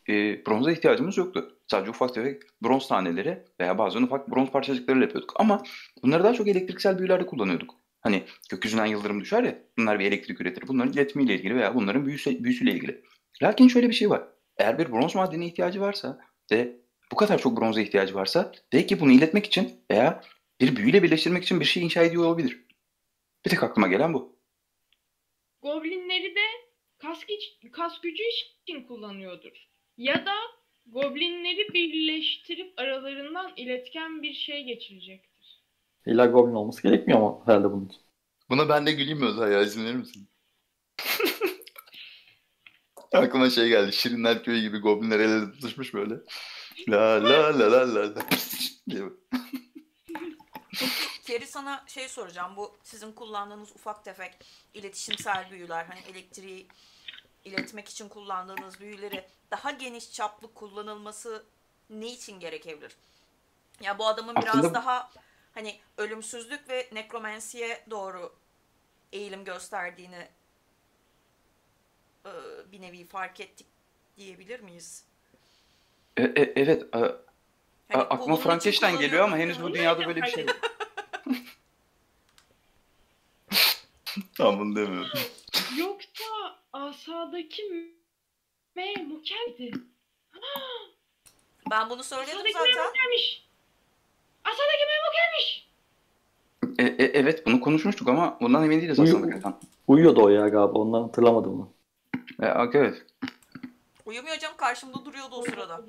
e, 0.08 0.46
bronza 0.46 0.72
ihtiyacımız 0.72 1.16
yoktu. 1.16 1.56
Sadece 1.66 1.90
ufak 1.90 2.14
tefek 2.14 2.42
bronz 2.62 2.88
taneleri 2.88 3.44
veya 3.60 3.78
bazen 3.78 4.02
ufak 4.02 4.30
bronz 4.30 4.50
parçacıklarıyla 4.50 5.04
yapıyorduk. 5.04 5.32
Ama 5.36 5.62
bunları 6.02 6.24
daha 6.24 6.34
çok 6.34 6.48
elektriksel 6.48 6.98
büyülerde 6.98 7.26
kullanıyorduk. 7.26 7.79
Hani 8.00 8.24
gökyüzünden 8.50 8.86
yıldırım 8.86 9.20
düşer 9.20 9.42
ya 9.42 9.58
bunlar 9.78 9.98
bir 9.98 10.04
elektrik 10.04 10.40
üretir. 10.40 10.68
Bunların 10.68 10.92
iletimiyle 10.92 11.34
ilgili 11.34 11.56
veya 11.56 11.74
bunların 11.74 12.06
büyüsü, 12.06 12.44
büyüsüyle 12.44 12.72
ilgili. 12.72 13.02
Lakin 13.42 13.68
şöyle 13.68 13.88
bir 13.88 13.94
şey 13.94 14.10
var. 14.10 14.28
Eğer 14.56 14.78
bir 14.78 14.92
bronz 14.92 15.14
madenine 15.14 15.46
ihtiyacı 15.46 15.80
varsa 15.80 16.20
ve 16.52 16.76
bu 17.12 17.16
kadar 17.16 17.38
çok 17.38 17.60
bronza 17.60 17.80
ihtiyacı 17.80 18.14
varsa 18.14 18.52
belki 18.72 19.00
bunu 19.00 19.12
iletmek 19.12 19.46
için 19.46 19.84
veya 19.90 20.22
bir 20.60 20.76
büyüyle 20.76 21.02
birleştirmek 21.02 21.42
için 21.42 21.60
bir 21.60 21.64
şey 21.64 21.82
inşa 21.82 22.02
ediyor 22.02 22.24
olabilir. 22.24 22.64
Bir 23.44 23.50
tek 23.50 23.62
aklıma 23.62 23.88
gelen 23.88 24.14
bu. 24.14 24.40
Goblinleri 25.62 26.34
de 26.34 26.46
kas, 26.98 27.24
güç, 27.24 27.72
kas 27.72 28.00
gücü 28.00 28.22
için 28.62 28.86
kullanıyordur. 28.86 29.68
Ya 29.96 30.26
da 30.26 30.34
goblinleri 30.86 31.74
birleştirip 31.74 32.72
aralarından 32.76 33.52
iletken 33.56 34.22
bir 34.22 34.32
şey 34.32 34.64
geçirecektir. 34.64 35.29
İlla 36.06 36.26
Goblin 36.26 36.54
olması 36.54 36.82
gerekmiyor 36.82 37.20
ama 37.20 37.46
herhalde 37.46 37.72
bunun 37.72 37.86
için. 37.86 38.00
Buna 38.50 38.68
ben 38.68 38.86
de 38.86 38.92
güleyim 38.92 39.18
mi 39.18 39.26
Özay 39.26 39.52
ya 39.52 39.62
izin 39.62 39.84
verir 39.84 39.94
misin? 39.96 40.28
Aklıma 43.12 43.50
şey 43.50 43.68
geldi. 43.68 43.92
Şirinler 43.92 44.44
köyü 44.44 44.60
gibi 44.60 44.78
goblinler 44.78 45.20
el 45.20 45.30
ele 45.30 45.52
tutuşmuş 45.52 45.94
böyle. 45.94 46.14
La 46.88 47.24
la 47.24 47.58
la 47.58 47.70
la 47.70 47.94
la 47.94 48.14
la. 48.14 48.22
Keri 51.24 51.46
sana 51.46 51.84
şey 51.86 52.08
soracağım. 52.08 52.56
Bu 52.56 52.78
sizin 52.82 53.12
kullandığınız 53.12 53.70
ufak 53.72 54.04
tefek 54.04 54.32
iletişimsel 54.74 55.50
büyüler, 55.50 55.84
hani 55.84 56.00
elektriği 56.10 56.68
iletmek 57.44 57.88
için 57.88 58.08
kullandığınız 58.08 58.80
büyüleri 58.80 59.24
daha 59.50 59.70
geniş 59.70 60.12
çaplı 60.12 60.54
kullanılması 60.54 61.44
ne 61.90 62.06
için 62.12 62.40
gerekebilir? 62.40 62.96
Ya 63.82 63.98
bu 63.98 64.06
adamın 64.06 64.36
biraz 64.36 64.56
Aslında- 64.56 64.74
daha 64.74 65.10
hani 65.54 65.80
ölümsüzlük 65.96 66.68
ve 66.68 66.88
nekromansiye 66.92 67.84
doğru 67.90 68.34
eğilim 69.12 69.44
gösterdiğini 69.44 70.28
e, 72.26 72.32
bir 72.72 72.80
nevi 72.80 73.06
fark 73.06 73.40
ettik 73.40 73.66
diyebilir 74.16 74.60
miyiz? 74.60 75.04
E, 76.16 76.22
e, 76.22 76.52
evet. 76.56 76.94
e, 76.94 76.98
Hani 77.92 78.02
aklıma 78.02 78.36
Frankenstein 78.36 78.98
geliyor 78.98 79.24
ama 79.24 79.36
henüz 79.36 79.62
bu 79.62 79.74
dünyada 79.74 80.06
böyle 80.06 80.22
bir 80.22 80.30
şey 80.30 80.46
yok. 80.46 80.56
tamam 84.36 84.60
bunu 84.60 84.76
demiyorum. 84.76 85.10
Yoksa 85.78 86.58
asadaki 86.72 87.94
M 88.76 88.94
Mukel'di. 88.94 89.72
Ben 91.70 91.90
bunu 91.90 92.04
söyledim 92.04 92.36
Asadaki 92.36 92.52
zaten. 92.52 92.76
M 92.76 92.82
Mukel'miş. 92.84 93.46
Asadaki 94.44 94.84
M 94.86 94.99
Mukel'miş. 95.30 95.70
E, 96.78 97.04
e, 97.04 97.04
evet 97.04 97.46
bunu 97.46 97.60
konuşmuştuk 97.60 98.08
ama 98.08 98.38
bundan 98.40 98.64
emin 98.64 98.80
değiliz 98.80 99.00
aslında. 99.00 99.16
Uyu- 99.16 99.26
hakikaten. 99.26 99.54
Uyuyordu 99.88 100.22
o 100.22 100.28
ya 100.28 100.48
galiba. 100.48 100.78
Ondan 100.78 101.02
hatırlamadım 101.02 101.54
onu. 101.54 101.68
E, 102.42 102.46
evet. 102.74 103.06
Uyumuyor 104.06 104.36
canım 104.38 104.56
karşımda 104.56 105.04
duruyordu 105.04 105.34
o 105.34 105.42
sırada. 105.42 105.80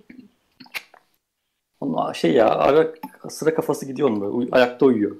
Onun 1.80 2.13
şey 2.13 2.34
ya 2.34 2.49
ara 2.49 2.88
sıra 3.30 3.55
kafası 3.55 3.85
gidiyor 3.85 4.09
onun 4.09 4.22
böyle. 4.22 4.31
Uy- 4.31 4.49
ayakta 4.51 4.85
uyuyor. 4.85 5.18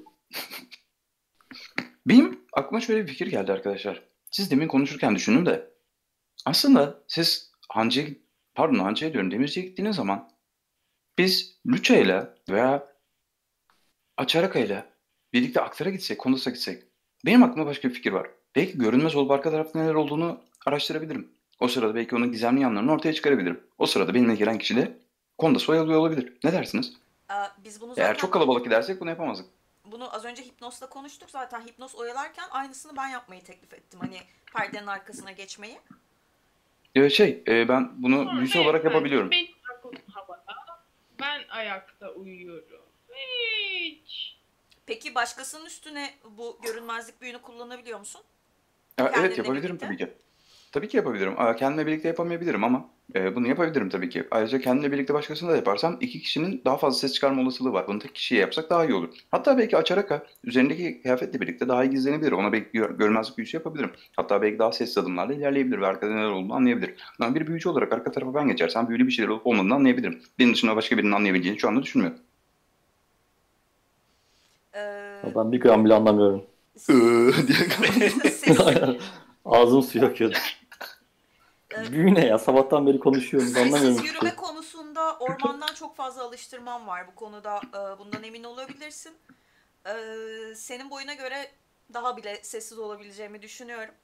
Benim 2.06 2.40
aklıma 2.52 2.80
şöyle 2.80 3.02
bir 3.02 3.08
fikir 3.08 3.26
geldi 3.26 3.52
arkadaşlar. 3.52 4.02
Siz 4.30 4.50
demin 4.50 4.68
konuşurken 4.68 5.14
düşündüm 5.14 5.46
de. 5.46 5.70
Aslında 6.46 6.98
siz 7.08 7.52
Hancı'ya, 7.68 8.06
pardon 8.54 8.78
Hancı'ya 8.78 9.12
diyorum 9.12 9.30
Demirci'ye 9.30 9.66
gittiğiniz 9.66 9.96
zaman 9.96 10.30
biz 11.18 11.56
Lüça'yla 11.66 12.34
veya 12.50 12.91
Açaraka'yla 14.16 14.86
birlikte 15.32 15.60
Aktar'a 15.60 15.90
gitsek, 15.90 16.18
Kondos'a 16.18 16.50
gitsek. 16.50 16.82
Benim 17.26 17.42
aklıma 17.42 17.66
başka 17.66 17.88
bir 17.88 17.94
fikir 17.94 18.12
var. 18.12 18.26
Belki 18.56 18.78
görünmez 18.78 19.16
olup 19.16 19.30
arka 19.30 19.50
tarafta 19.50 19.78
neler 19.78 19.94
olduğunu 19.94 20.40
araştırabilirim. 20.66 21.28
O 21.60 21.68
sırada 21.68 21.94
belki 21.94 22.16
onun 22.16 22.32
gizemli 22.32 22.60
yanlarını 22.60 22.92
ortaya 22.92 23.12
çıkarabilirim. 23.12 23.60
O 23.78 23.86
sırada 23.86 24.14
benimle 24.14 24.34
gelen 24.34 24.58
kişi 24.58 24.76
de 24.76 24.98
Kondos'u 25.38 25.72
oyalıyor 25.72 25.98
olabilir. 26.00 26.32
Ne 26.44 26.52
dersiniz? 26.52 26.92
Biz 27.64 27.80
bunu 27.80 27.88
zaten 27.90 28.02
Eğer 28.02 28.18
çok 28.18 28.32
kalabalık 28.32 28.64
gidersek 28.64 29.00
bunu 29.00 29.10
yapamazdık. 29.10 29.46
bunu 29.84 30.14
az 30.14 30.24
önce 30.24 30.42
Hipnos'la 30.42 30.88
konuştuk 30.88 31.30
zaten. 31.30 31.60
Hipnos 31.60 31.94
oyalarken 31.94 32.44
aynısını 32.50 32.96
ben 32.96 33.08
yapmayı 33.08 33.42
teklif 33.44 33.74
ettim. 33.74 34.00
Hani 34.02 34.18
perdenin 34.54 34.86
arkasına 34.86 35.32
geçmeyi. 35.32 35.78
Ee, 36.94 37.10
şey, 37.10 37.42
e, 37.48 37.68
ben 37.68 37.90
bunu 38.02 38.32
büyüsü 38.36 38.58
olarak 38.58 38.84
yapabiliyorum. 38.84 39.30
Havada. 40.12 40.84
Ben 41.20 41.42
ayakta 41.50 42.10
uyuyorum. 42.10 42.81
Hiç. 43.82 44.36
Peki 44.86 45.14
başkasının 45.14 45.66
üstüne 45.66 46.10
bu 46.38 46.58
görünmezlik 46.62 47.20
büyünü 47.20 47.38
kullanabiliyor 47.38 47.98
musun? 47.98 48.20
Ya, 48.98 49.12
evet 49.16 49.38
yapabilirim 49.38 49.68
birlikte? 49.68 49.86
tabii 49.86 49.96
ki. 49.96 50.08
Tabii 50.72 50.88
ki 50.88 50.96
yapabilirim. 50.96 51.34
Aa, 51.40 51.56
Kendimle 51.56 51.86
birlikte 51.86 52.08
yapamayabilirim 52.08 52.64
ama 52.64 52.88
e, 53.14 53.36
bunu 53.36 53.48
yapabilirim 53.48 53.88
tabii 53.88 54.08
ki. 54.08 54.24
Ayrıca 54.30 54.60
kendimle 54.60 54.92
birlikte 54.92 55.14
başkasını 55.14 55.50
da 55.50 55.56
yaparsam 55.56 55.96
iki 56.00 56.20
kişinin 56.20 56.62
daha 56.64 56.76
fazla 56.76 56.98
ses 56.98 57.12
çıkarma 57.12 57.42
olasılığı 57.42 57.72
var. 57.72 57.88
Bunu 57.88 57.98
tek 57.98 58.14
kişiye 58.14 58.40
yapsak 58.40 58.70
daha 58.70 58.84
iyi 58.84 58.94
olur. 58.94 59.08
Hatta 59.30 59.58
belki 59.58 59.76
açarak 59.76 60.26
üzerindeki 60.44 61.02
kıyafetle 61.02 61.40
birlikte 61.40 61.68
daha 61.68 61.84
iyi 61.84 61.90
gizlenebilir. 61.90 62.32
Ona 62.32 62.52
belki 62.52 62.70
gör- 62.72 62.90
görmezlik 62.98 63.38
büyüsü 63.38 63.56
yapabilirim. 63.56 63.90
Hatta 64.16 64.42
belki 64.42 64.58
daha 64.58 64.72
sessiz 64.72 64.98
adımlarla 64.98 65.34
ilerleyebilir 65.34 65.80
ve 65.80 65.86
arkada 65.86 66.14
neler 66.14 66.30
olduğunu 66.30 66.54
anlayabilir. 66.54 66.94
Ama 67.20 67.34
bir 67.34 67.46
büyücü 67.46 67.68
olarak 67.68 67.92
arka 67.92 68.12
tarafa 68.12 68.34
ben 68.34 68.48
geçersem 68.48 68.88
büyülü 68.88 69.06
bir 69.06 69.12
şeyler 69.12 69.28
olup 69.28 69.46
olmadığını 69.46 69.74
anlayabilirim. 69.74 70.22
Benim 70.38 70.54
dışında 70.54 70.76
başka 70.76 70.98
birinin 70.98 71.12
anlayabileceğini 71.12 71.58
şu 71.58 71.68
anda 71.68 71.82
düşünmüyorum. 71.82 72.18
Ee, 75.24 75.34
Ben 75.34 75.52
bir 75.52 75.60
gram 75.60 75.84
bile 75.84 75.94
anlamıyorum. 75.94 76.44
Iıı 76.88 77.32
diye 77.48 78.98
Ağzım 79.44 79.82
suyu 79.82 80.06
akıyordu. 80.06 80.36
Evet. 81.70 81.92
Büyü 81.92 82.14
ne 82.14 82.26
ya? 82.26 82.38
Sabahtan 82.38 82.86
beri 82.86 82.98
konuşuyoruz. 83.00 83.56
Anlamıyorum 83.56 83.94
Sessiz 83.94 84.14
yürüme 84.14 84.36
konusunda 84.36 85.16
ormandan 85.16 85.74
çok 85.74 85.96
fazla 85.96 86.22
alıştırmam 86.22 86.86
var. 86.86 87.06
Bu 87.06 87.14
konuda 87.14 87.56
e, 87.56 87.98
bundan 87.98 88.22
emin 88.22 88.44
olabilirsin. 88.44 89.12
E, 89.86 89.94
senin 90.54 90.90
boyuna 90.90 91.14
göre 91.14 91.50
daha 91.94 92.16
bile 92.16 92.40
sessiz 92.42 92.78
olabileceğimi 92.78 93.42
düşünüyorum. 93.42 93.94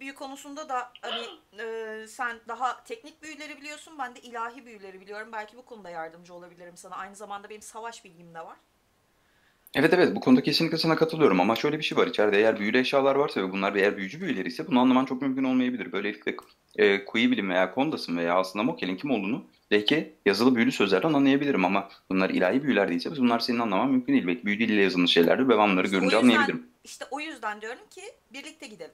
Büyü 0.00 0.14
konusunda 0.14 0.68
da 0.68 0.92
hani 1.02 1.26
e, 1.62 2.06
sen 2.06 2.40
daha 2.48 2.84
teknik 2.84 3.22
büyüleri 3.22 3.56
biliyorsun. 3.56 3.94
Ben 3.98 4.16
de 4.16 4.20
ilahi 4.20 4.66
büyüleri 4.66 5.00
biliyorum. 5.00 5.28
Belki 5.32 5.56
bu 5.56 5.64
konuda 5.64 5.90
yardımcı 5.90 6.34
olabilirim 6.34 6.76
sana. 6.76 6.96
Aynı 6.96 7.16
zamanda 7.16 7.50
benim 7.50 7.62
savaş 7.62 8.04
bilgim 8.04 8.34
de 8.34 8.40
var. 8.40 8.56
Evet 9.78 9.94
evet 9.94 10.16
bu 10.16 10.20
konuda 10.20 10.42
kesinlikle 10.42 10.78
sana 10.78 10.96
katılıyorum 10.96 11.40
ama 11.40 11.56
şöyle 11.56 11.78
bir 11.78 11.84
şey 11.84 11.98
var 11.98 12.06
içeride 12.06 12.36
eğer 12.38 12.58
büyülü 12.58 12.78
eşyalar 12.78 13.14
varsa 13.14 13.42
ve 13.42 13.52
bunlar 13.52 13.74
eğer 13.74 13.96
büyücü 13.96 14.20
büyüleri 14.20 14.48
ise 14.48 14.66
bunu 14.66 14.80
anlaman 14.80 15.04
çok 15.04 15.22
mümkün 15.22 15.44
olmayabilir. 15.44 15.92
Böylelikle 15.92 16.36
e, 16.76 17.04
Kuyi 17.04 17.30
Bilim 17.30 17.50
veya 17.50 17.74
Kondas'ın 17.74 18.16
veya 18.16 18.34
aslında 18.34 18.62
Mokel'in 18.62 18.96
kim 18.96 19.10
olduğunu 19.10 19.44
belki 19.70 20.12
yazılı 20.26 20.56
büyülü 20.56 20.72
sözlerden 20.72 21.12
anlayabilirim 21.12 21.64
ama 21.64 21.88
bunlar 22.10 22.30
ilahi 22.30 22.62
büyüler 22.62 22.88
değilse 22.88 23.10
bunlar 23.16 23.38
senin 23.38 23.58
anlaman 23.58 23.90
mümkün 23.90 24.12
değil. 24.12 24.26
Belki 24.26 24.46
büyü 24.46 24.58
diliyle 24.58 24.82
yazılmış 24.82 25.12
şeylerdir 25.12 25.44
ve 25.48 25.58
ben 25.58 25.70
bunları 25.70 25.86
İşte 25.86 25.96
görünce 25.98 26.16
yüzden- 26.16 26.28
anlayabilirim. 26.28 26.66
İşte 26.84 27.04
o 27.10 27.20
yüzden 27.20 27.60
diyorum 27.60 27.82
ki 27.90 28.00
birlikte 28.32 28.66
gidelim. 28.66 28.92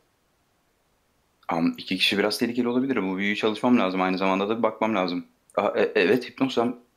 Ama 1.48 1.68
iki 1.78 1.96
kişi 1.98 2.18
biraz 2.18 2.38
tehlikeli 2.38 2.68
olabilir. 2.68 3.02
Bu 3.02 3.16
büyüyü 3.16 3.36
çalışmam 3.36 3.78
lazım. 3.78 4.02
Aynı 4.02 4.18
zamanda 4.18 4.48
da 4.48 4.58
bir 4.58 4.62
bakmam 4.62 4.94
lazım. 4.94 5.24
Aa, 5.56 5.72
e- 5.76 5.92
evet 5.94 6.28
Hipnoz 6.30 6.56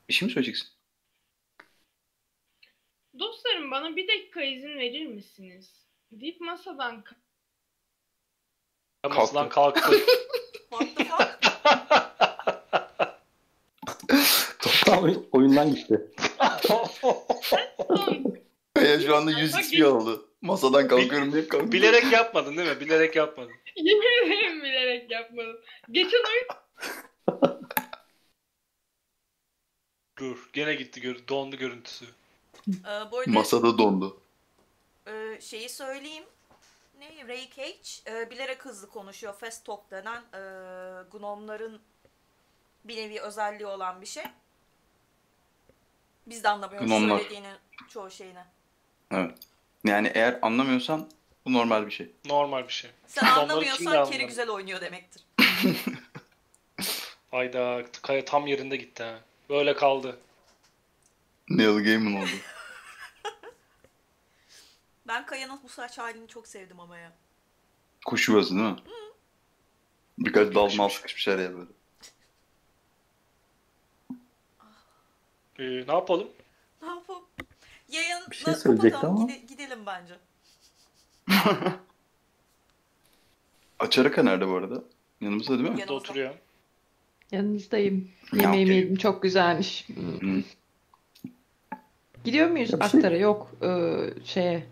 bir 0.10 0.14
şey 0.14 0.26
mi 0.28 0.32
söyleyeceksin? 0.32 0.77
Bana 3.72 3.96
bir 3.96 4.08
dakika 4.08 4.44
izin 4.44 4.78
verir 4.80 5.06
misiniz? 5.06 5.88
Deyip 6.12 6.42
masadan 6.42 7.04
Masadan 9.10 9.50
kalktı. 9.50 9.98
What 10.70 10.96
the 10.98 11.04
fuck? 11.04 11.40
Toplam 14.60 15.04
oyun- 15.04 15.28
oyundan 15.32 15.76
gitti. 15.76 16.12
Ya 18.76 19.00
şu 19.00 19.16
anda 19.16 19.32
100 19.32 19.54
Bak, 19.54 19.60
XP 19.64 19.86
oldu. 19.86 20.30
Masadan 20.42 20.88
kalkıyorum 20.88 21.32
diye 21.32 21.42
kalkıyorum. 21.44 21.72
Bilerek 21.72 22.12
yapmadın 22.12 22.58
değil 22.58 22.70
mi? 22.70 22.80
Bilerek 22.80 23.16
yapmadın. 23.16 23.54
Yemin 23.76 24.26
ederim 24.28 24.64
bilerek 24.64 25.12
yapmadım. 25.12 25.58
Geçen 25.92 26.18
oyun 26.18 26.48
Dur. 30.20 30.50
Gene 30.54 30.76
gitti. 30.76 31.02
Gör 31.02 31.28
dondu 31.28 31.56
görüntüsü. 31.56 32.06
Ee, 32.68 33.12
bu 33.12 33.18
arada 33.20 33.32
Masada 33.32 33.78
dondu. 33.78 34.22
e, 35.08 35.42
şeyi 35.42 35.70
söyleyeyim. 35.70 36.24
Ne? 37.00 37.28
Ray 37.28 37.50
Cage 37.56 38.20
e, 38.22 38.30
bilerek 38.32 38.66
hızlı 38.66 38.90
konuşuyor. 38.90 39.34
Fast 39.34 39.66
Talk 39.66 39.92
denen 39.92 40.22
e, 40.34 40.40
gnomların 41.12 41.82
bir 42.84 42.98
nevi 42.98 43.22
özelliği 43.22 43.66
olan 43.68 44.02
bir 44.02 44.06
şey. 44.06 44.24
Biz 46.28 46.44
de 46.44 46.50
anlamıyoruz 46.50 46.88
Gnomlar. 46.88 47.18
söylediğinin 47.18 47.56
çoğu 47.90 48.12
şeyini. 48.12 48.40
Evet. 49.12 49.38
Yani 49.84 50.12
eğer 50.16 50.40
anlamıyorsan 50.42 51.10
bu 51.46 51.54
normal 51.54 51.86
bir 51.86 51.92
şey. 51.92 52.12
Normal 52.26 52.68
bir 52.68 52.74
şey. 52.74 52.92
Sen 53.08 53.24
Gnomları 53.26 53.38
kim 53.38 53.50
de 53.50 53.54
anlamıyorsan 53.54 53.86
anlar? 53.86 54.12
Keri 54.12 54.28
güzel 54.28 54.50
oynuyor 54.50 54.82
demektir. 54.82 55.26
Ayda 57.32 57.84
kaya 58.02 58.26
tam 58.26 58.48
yerinde 58.48 58.76
gitti 58.78 59.04
ha. 59.04 59.20
Böyle 59.50 59.76
kaldı. 59.76 60.20
Neil 61.50 61.84
Gaiman 61.84 62.16
oldu. 62.22 62.30
Ben 65.08 65.26
Kaya'nın 65.26 65.60
bu 65.64 65.70
saç 65.70 65.98
halini 65.98 66.28
çok 66.28 66.48
sevdim 66.48 66.80
ama 66.80 66.98
ya. 66.98 67.12
Kuş 68.06 68.28
yuvası 68.30 68.50
değil 68.56 68.62
mi? 68.70 68.76
Birkaç 70.20 70.56
dal 70.56 70.76
mal 70.78 70.90
sıkışmış 70.90 71.28
araya 71.28 71.52
böyle. 71.54 71.70
Ee, 75.60 75.88
ne 75.88 75.94
yapalım? 75.94 76.28
Ne 76.82 76.88
yapalım? 76.88 77.22
Yayını 77.92 78.32
Bir 78.32 78.36
şey 78.36 78.54
söyleyecekti 78.54 78.92
kapatalım, 78.94 79.16
ama. 79.18 79.32
gide- 79.32 79.46
gidelim 79.48 79.80
bence. 79.86 80.18
Açaraka 83.80 84.24
nerede 84.24 84.48
bu 84.48 84.56
arada? 84.56 84.84
Yanımızda 85.22 85.50
değil 85.50 85.62
mi? 85.62 85.68
Yanımızda. 85.68 85.94
oturuyor. 85.94 86.34
Yanınızdayım. 87.32 88.12
Ne 88.34 88.42
Yemeğimi 88.42 88.70
yapayım? 88.70 88.84
yedim. 88.84 88.96
Çok 88.98 89.24
güzelmiş. 89.24 89.90
Hı. 89.90 90.44
Gidiyor 92.24 92.50
muyuz 92.50 92.72
Ya 92.74 92.80
bir 92.80 92.86
şey- 92.86 93.00
Aktar'a? 93.00 93.18
Yok. 93.18 93.52
Ee, 93.62 94.14
şeye. 94.26 94.68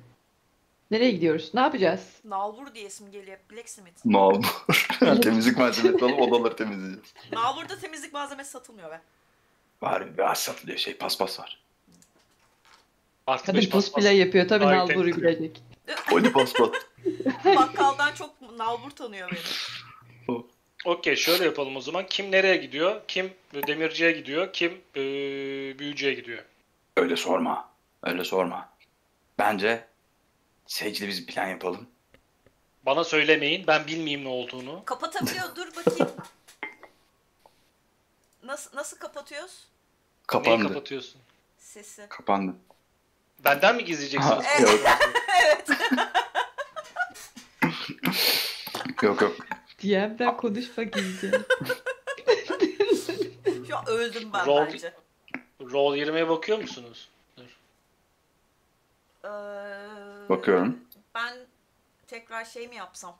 Nereye 0.91 1.11
gidiyoruz? 1.11 1.51
Ne 1.53 1.59
yapacağız? 1.59 2.19
Nalbur 2.25 2.73
diye 2.73 2.85
isim 2.85 3.11
geliyor. 3.11 3.37
Blacksmith. 3.51 4.05
Nalbur. 4.05 4.87
Temizlik 5.21 5.57
malzemesi 5.57 6.05
alıp 6.05 6.21
odaları 6.21 6.55
temizleyeceğiz. 6.55 7.13
Nalbur'da 7.31 7.79
temizlik 7.79 8.13
malzemesi 8.13 8.51
satılmıyor 8.51 8.91
be. 8.91 9.01
Var 9.81 10.17
bir 10.17 10.31
az 10.31 10.39
satılıyor 10.39 10.77
şey 10.77 10.93
paspas 10.93 11.39
var. 11.39 11.59
Artı 13.27 13.45
Kadın 13.45 13.59
beş 13.59 13.69
paspas. 13.69 13.93
cosplay 13.93 14.17
yapıyor. 14.17 14.47
Tabii 14.47 14.65
Nalbur'u 14.65 14.87
temizliyor. 14.87 15.17
bilecek. 15.17 15.63
Oli 16.11 16.31
paspas. 16.31 16.69
Bakkaldan 17.45 18.13
çok 18.13 18.57
Nalbur 18.57 18.89
tanıyor 18.89 19.31
beni. 19.31 20.43
Okey 20.85 21.15
şöyle 21.15 21.45
yapalım 21.45 21.75
o 21.75 21.81
zaman. 21.81 22.05
Kim 22.09 22.31
nereye 22.31 22.57
gidiyor? 22.57 23.01
Kim 23.07 23.33
demirciye 23.67 24.11
gidiyor? 24.11 24.53
Kim 24.53 24.71
ee, 24.95 24.99
büyücüye 25.79 26.13
gidiyor? 26.13 26.43
Öyle 26.97 27.15
sorma. 27.15 27.69
Öyle 28.03 28.23
sorma. 28.23 28.69
Bence 29.39 29.87
Sage'le 30.67 31.07
biz 31.07 31.27
bir 31.27 31.33
plan 31.33 31.47
yapalım. 31.47 31.87
Bana 32.85 33.03
söylemeyin. 33.03 33.67
Ben 33.67 33.87
bilmeyeyim 33.87 34.23
ne 34.23 34.29
olduğunu. 34.29 34.85
Kapatabiliyor. 34.85 35.55
Dur 35.55 35.67
bakayım. 35.75 36.11
Nasıl 38.43 38.75
nasıl 38.77 38.97
kapatıyoruz? 38.97 39.51
Neyi 39.53 40.27
Kapandı. 40.27 40.67
kapatıyorsun? 40.67 41.21
Sesi. 41.57 42.05
Kapandı. 42.09 42.55
Benden 43.45 43.75
mi 43.75 43.85
gizleyeceksiniz? 43.85 44.45
Ha, 44.45 44.59
yok. 44.61 44.79
yok 49.03 49.21
yok. 49.21 49.35
DM'den 49.83 50.37
konuşmak 50.37 50.97
istiyorum. 50.97 51.45
Şu 53.67 53.77
an 53.77 53.87
öldüm 53.87 54.33
ben 54.33 54.45
Roll- 54.45 54.73
bence. 54.73 54.93
Roll 55.61 55.95
20'ye 55.97 56.29
bakıyor 56.29 56.57
musunuz? 56.59 57.09
Ee, 59.25 60.29
Bakıyorum. 60.29 60.79
Ben 61.15 61.33
tekrar 62.07 62.45
şey 62.45 62.67
mi 62.67 62.75
yapsam? 62.75 63.17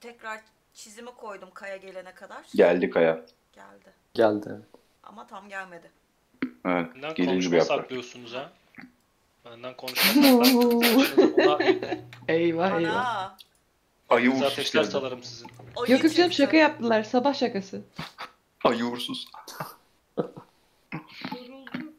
Tekrar 0.00 0.40
çizimi 0.74 1.10
koydum 1.10 1.48
kaya 1.54 1.76
gelene 1.76 2.14
kadar. 2.14 2.44
Geldi 2.54 2.90
Kaya. 2.90 3.20
Geldi. 3.52 3.92
Geldi. 4.14 4.60
Ama 5.02 5.26
tam 5.26 5.48
gelmedi. 5.48 5.90
Evet. 6.64 6.94
Benden 6.94 7.14
Gelir 7.14 7.14
gibi 7.16 7.26
konuşma 7.26 7.56
yaptı. 7.56 7.74
saklıyorsunuz 7.74 8.34
ha. 8.34 8.52
Benden 9.44 9.76
konuşma 9.76 10.02
saklıyorsunuz. 10.22 11.38
Ona 11.38 11.58
Eyvah 12.28 12.80
eyvah. 12.80 13.06
Ana. 13.06 13.36
Ayı 14.08 14.30
uğursuz 14.30 14.42
ateşler 14.42 14.82
geldi. 14.82 14.92
salarım 14.92 15.22
sizin. 15.22 15.48
ayı 15.76 15.92
Yok 15.92 16.04
yok 16.04 16.14
canım 16.14 16.32
şaka 16.32 16.56
yaptılar. 16.56 17.02
Sabah 17.02 17.34
şakası. 17.34 17.82
Ayı 18.64 18.84
uğursuz. 18.84 19.28
yoruldum. 21.36 21.92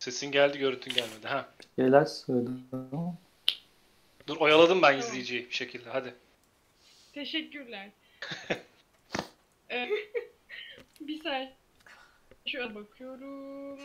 Sesin 0.00 0.32
geldi 0.32 0.58
görüntün 0.58 0.94
gelmedi. 0.94 1.28
Ha. 1.28 1.48
Şeyler 1.76 2.04
söyledim 2.04 2.68
ama. 2.72 3.14
Dur 4.26 4.36
oyaladım 4.36 4.82
ben 4.82 4.98
izleyiciyi 4.98 5.46
bir 5.46 5.54
şekilde. 5.54 5.90
Hadi. 5.90 6.14
Teşekkürler. 7.12 7.90
Ee, 9.70 9.88
bir 11.00 11.22
saniye. 11.22 11.52
Şöyle 12.46 12.74
bakıyorum. 12.74 13.78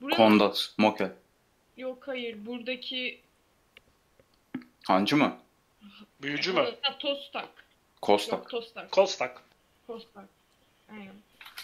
Burada... 0.00 0.16
Kondat. 0.16 0.74
Moke. 0.78 1.12
Yok 1.76 2.08
hayır. 2.08 2.46
Buradaki... 2.46 3.20
Hancı 4.86 5.16
mı? 5.16 5.38
Büyücü 6.22 6.52
mü? 6.52 6.74
Ha, 6.82 6.98
Tostak. 6.98 7.48
Kostak. 8.02 8.38
Yok 8.38 8.50
Tostak. 8.50 8.90
Kostak. 8.90 9.42
Kostak. 9.86 10.28
Aynen. 10.92 11.14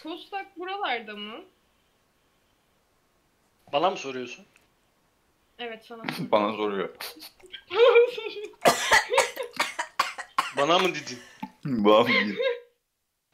Kostak 0.03 0.59
buralarda 0.59 1.17
mı? 1.17 1.45
Bana 3.75 3.91
mı 3.91 3.97
soruyorsun? 3.97 4.47
Evet 5.59 5.85
sana 5.87 6.03
soruyorum. 6.09 6.31
Bana 6.31 6.53
soruyor. 6.57 6.89
Bana 10.57 10.79
mı 10.79 10.89
dedin? 10.89 11.19
Bana 11.65 12.07
değil. 12.09 12.39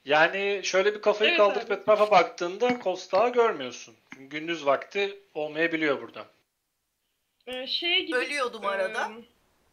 Yani 0.05 0.61
şöyle 0.65 0.95
bir 0.95 1.03
kafayı 1.03 1.31
Evet 1.31 1.39
kaldırıp 1.39 1.71
abi. 1.71 1.81
etrafa 1.81 2.11
baktığında 2.11 2.79
Kostak'ı 2.79 3.33
görmüyorsun. 3.33 3.95
Çünkü 4.15 4.27
gündüz 4.39 4.67
vakti 4.67 5.19
olmayabiliyor 5.35 6.03
burada. 6.03 6.27
Ee, 7.47 7.67
şeye 7.67 8.01
gidip... 8.01 8.15
Ölüyordum 8.15 8.67
arada. 8.67 9.03
e, 9.03 9.25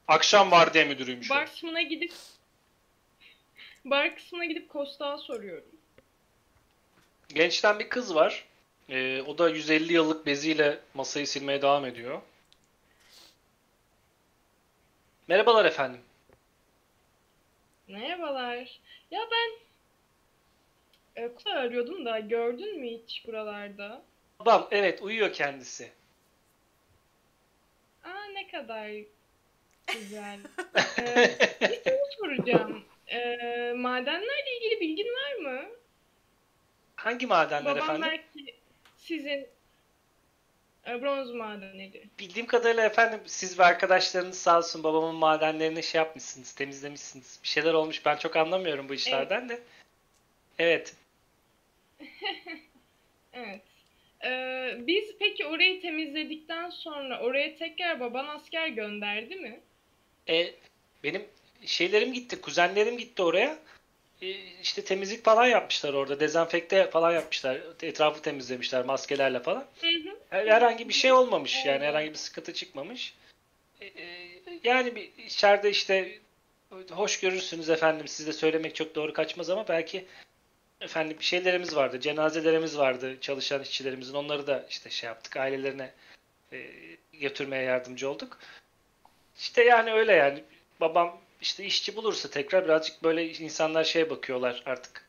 Akşam 0.07 0.51
vardiya 0.51 0.85
müdürüymüş 0.85 1.31
o. 1.31 1.35
bar 1.35 1.45
kısmına 1.45 1.81
gidip... 1.81 2.13
Bar 3.85 4.15
kısmına 4.15 4.45
gidip 4.45 4.69
Kostak'a 4.69 5.17
soruyorum. 5.17 5.69
Gençten 7.29 7.79
bir 7.79 7.89
kız 7.89 8.15
var. 8.15 8.45
Ee, 8.89 9.21
o 9.21 9.37
da 9.37 9.49
150 9.49 9.93
yıllık 9.93 10.25
beziyle 10.25 10.79
masayı 10.93 11.27
silmeye 11.27 11.61
devam 11.61 11.85
ediyor. 11.85 12.21
Merhabalar 15.27 15.65
efendim. 15.65 16.01
Merhabalar. 17.87 18.79
Ya 19.11 19.19
ben... 19.31 19.67
E, 21.23 21.33
Kostak 21.33 21.53
arıyordum 21.53 22.05
da 22.05 22.19
gördün 22.19 22.79
mü 22.79 22.87
hiç 22.87 23.27
buralarda? 23.27 24.03
Babam 24.39 24.67
evet 24.71 25.01
uyuyor 25.01 25.33
kendisi. 25.33 25.91
Aa 28.03 28.25
ne 28.33 28.47
kadar 28.47 28.91
güzel. 29.93 30.39
ee, 30.99 31.37
bir 31.61 31.91
soru 31.91 32.11
soracağım. 32.19 32.83
Ee, 33.07 33.73
madenlerle 33.75 34.55
ilgili 34.57 34.81
bilgin 34.81 35.07
var 35.07 35.35
mı? 35.35 35.65
Hangi 36.95 37.27
madenler 37.27 37.75
Babam 37.75 37.83
efendim? 37.83 38.01
belki 38.01 38.56
sizin 39.07 39.47
e, 40.87 41.01
bronz 41.01 41.31
madenleri. 41.31 42.03
Bildiğim 42.19 42.47
kadarıyla 42.47 42.85
efendim 42.85 43.19
siz 43.25 43.59
ve 43.59 43.65
arkadaşlarınız 43.65 44.37
sağ 44.37 44.57
olsun 44.57 44.83
babamın 44.83 45.15
madenlerini 45.15 45.83
şey 45.83 45.99
yapmışsınız, 45.99 46.51
temizlemişsiniz. 46.53 47.39
Bir 47.43 47.47
şeyler 47.47 47.73
olmuş 47.73 48.05
ben 48.05 48.17
çok 48.17 48.35
anlamıyorum 48.35 48.89
bu 48.89 48.93
işlerden 48.93 49.49
de. 49.49 49.59
Evet. 50.59 50.95
Evet. 53.33 53.61
Ee, 54.25 54.77
biz 54.79 55.15
peki 55.19 55.45
orayı 55.45 55.81
temizledikten 55.81 56.69
sonra 56.69 57.19
oraya 57.19 57.55
tekrar 57.55 57.99
baban 57.99 58.27
asker 58.27 58.67
gönderdi 58.67 59.35
mi? 59.35 59.59
E, 60.29 60.53
benim 61.03 61.25
şeylerim 61.65 62.13
gitti, 62.13 62.41
kuzenlerim 62.41 62.97
gitti 62.97 63.21
oraya. 63.21 63.57
E, 64.21 64.27
işte 64.61 64.83
temizlik 64.83 65.25
falan 65.25 65.45
yapmışlar 65.45 65.93
orada, 65.93 66.19
dezenfekte 66.19 66.89
falan 66.89 67.11
yapmışlar. 67.11 67.61
Etrafı 67.81 68.21
temizlemişler 68.21 68.85
maskelerle 68.85 69.39
falan. 69.39 69.65
Hı 69.81 69.87
hı. 69.87 70.17
Her- 70.29 70.47
Herhangi 70.47 70.89
bir 70.89 70.93
şey 70.93 71.11
olmamış 71.11 71.65
yani 71.65 71.85
herhangi 71.85 72.09
bir 72.09 72.15
sıkıntı 72.15 72.53
çıkmamış. 72.53 73.13
E, 73.81 73.85
e, 73.85 74.05
yani 74.63 74.95
bir 74.95 75.11
içeride 75.25 75.69
işte 75.69 76.19
hoş 76.91 77.19
görürsünüz 77.19 77.69
efendim 77.69 78.07
siz 78.07 78.27
de 78.27 78.33
söylemek 78.33 78.75
çok 78.75 78.95
doğru 78.95 79.13
kaçmaz 79.13 79.49
ama 79.49 79.67
belki 79.67 80.05
efendim 80.81 81.17
şeylerimiz 81.19 81.75
vardı, 81.75 81.99
cenazelerimiz 81.99 82.77
vardı 82.77 83.17
çalışan 83.21 83.61
işçilerimizin. 83.61 84.13
Onları 84.13 84.47
da 84.47 84.65
işte 84.69 84.89
şey 84.89 85.07
yaptık, 85.07 85.37
ailelerine 85.37 85.91
götürmeye 87.13 87.63
yardımcı 87.63 88.09
olduk. 88.09 88.39
İşte 89.37 89.63
yani 89.63 89.91
öyle 89.91 90.13
yani. 90.13 90.43
Babam 90.79 91.21
işte 91.41 91.65
işçi 91.65 91.95
bulursa 91.95 92.29
tekrar 92.29 92.65
birazcık 92.65 93.03
böyle 93.03 93.31
insanlar 93.33 93.83
şeye 93.83 94.09
bakıyorlar 94.09 94.63
artık. 94.65 95.07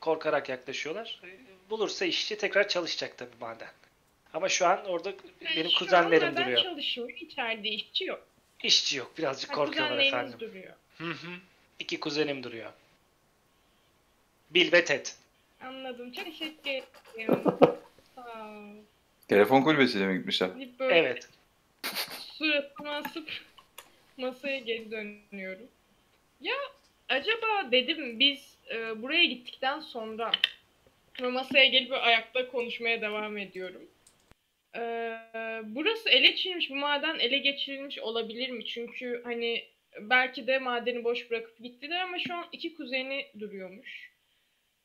Korkarak 0.00 0.48
yaklaşıyorlar. 0.48 1.20
E, 1.24 1.28
Bulursa 1.70 2.04
işçi 2.04 2.38
tekrar 2.38 2.68
çalışacak 2.68 3.18
tabii 3.18 3.36
maden. 3.40 3.68
Ama 4.34 4.48
şu 4.48 4.66
an 4.66 4.84
orada 4.84 5.08
Yani 5.40 5.56
benim 5.56 5.70
şu 5.70 5.78
kuzenlerim 5.78 6.28
an 6.28 6.36
duruyor. 6.36 6.62
çalışıyor? 6.62 7.10
İçeride 7.20 7.68
işçi 7.68 8.04
yok. 8.04 8.26
İşçi 8.62 8.96
yok. 8.96 9.18
Birazcık 9.18 9.50
Ha, 9.50 9.54
korkuyorlar 9.54 9.98
efendim. 9.98 10.40
duruyor. 10.40 10.72
Hı 10.98 11.04
hı. 11.10 11.28
İki 11.78 12.00
kuzenim 12.00 12.42
duruyor. 12.42 12.72
Bill 14.50 14.72
ve 14.72 14.84
Ted. 14.84 15.06
Anladım. 15.60 16.12
Çok 16.12 16.24
teşekkür 16.24 16.70
ederim. 16.70 17.42
Telefon 19.28 19.62
kulübesiyle 19.62 20.06
mi 20.06 20.16
gitmişler? 20.16 20.50
Böyle 20.78 20.94
Evet. 20.98 21.28
suratıma 22.38 22.90
asıp 22.90 23.30
masaya 24.16 24.58
geri 24.58 24.90
dönüyorum. 24.90 25.68
Ya 26.40 26.54
acaba 27.08 27.72
dedim 27.72 28.20
biz 28.20 28.58
e, 28.70 29.02
buraya 29.02 29.24
gittikten 29.24 29.80
sonra 29.80 30.32
masaya 31.22 31.64
gelip 31.64 31.92
ayakta 31.92 32.48
konuşmaya 32.48 33.00
devam 33.00 33.38
ediyorum. 33.38 33.90
E, 34.76 34.80
burası 35.64 36.10
ele 36.10 36.26
geçirilmiş, 36.26 36.70
bu 36.70 36.74
maden 36.74 37.18
ele 37.18 37.38
geçirilmiş 37.38 37.98
olabilir 37.98 38.50
mi? 38.50 38.66
Çünkü 38.66 39.20
hani 39.24 39.64
belki 40.00 40.46
de 40.46 40.58
madeni 40.58 41.04
boş 41.04 41.30
bırakıp 41.30 41.58
gittiler 41.58 42.00
ama 42.00 42.18
şu 42.18 42.34
an 42.34 42.46
iki 42.52 42.74
kuzeni 42.74 43.26
duruyormuş. 43.40 44.10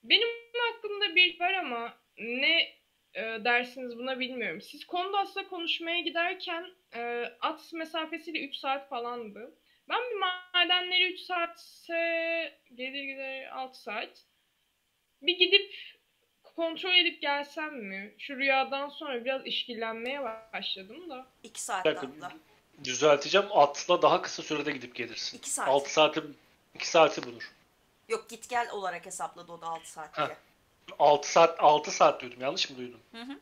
Benim 0.03 0.27
aklımda 0.73 1.15
bir 1.15 1.39
var 1.39 1.53
ama 1.53 1.97
ne 2.17 2.80
e, 3.13 3.21
dersiniz 3.21 3.97
buna 3.97 4.19
bilmiyorum. 4.19 4.61
Siz 4.61 4.85
Kondas'la 4.85 5.47
konuşmaya 5.47 5.99
giderken 5.99 6.65
e, 6.95 7.31
at 7.41 7.73
mesafesiyle 7.73 8.39
3 8.39 8.55
saat 8.55 8.89
falandı. 8.89 9.51
Ben 9.89 10.01
bir 10.11 10.19
madenleri 10.19 11.13
3 11.13 11.19
saatse 11.19 11.93
gelir 12.75 13.03
gider 13.03 13.49
6 13.51 13.81
saat. 13.81 14.25
Bir 15.21 15.37
gidip 15.37 15.75
kontrol 16.43 16.95
edip 16.95 17.21
gelsem 17.21 17.75
mi? 17.75 18.13
Şu 18.17 18.37
rüyadan 18.37 18.89
sonra 18.89 19.25
biraz 19.25 19.45
işkillenmeye 19.45 20.23
başladım 20.53 21.09
da. 21.09 21.27
İki 21.43 21.61
saat 21.61 21.85
Bir 21.85 21.95
dakika, 21.95 22.07
atla. 22.07 22.31
Düzelteceğim. 22.83 23.47
Atla 23.51 24.01
daha 24.01 24.21
kısa 24.21 24.43
sürede 24.43 24.71
gidip 24.71 24.95
gelirsin. 24.95 25.37
İki 25.37 25.49
saat. 25.49 25.67
6 25.67 25.93
saati 25.93 26.21
2 26.75 26.89
saati 26.89 27.23
bulur. 27.23 27.51
Yok 28.09 28.29
git 28.29 28.49
gel 28.49 28.69
olarak 28.71 29.05
hesapladı 29.05 29.51
o 29.51 29.61
da 29.61 29.65
6 29.65 29.91
saat 29.91 30.17
diye. 30.17 30.37
6 30.99 31.31
saat 31.31 31.59
6 31.59 31.91
saat 31.91 32.21
duydum. 32.21 32.41
Yanlış 32.41 32.69
mı 32.69 32.77
duydum? 32.77 32.99
Hı 33.11 33.21
hı. 33.21 33.39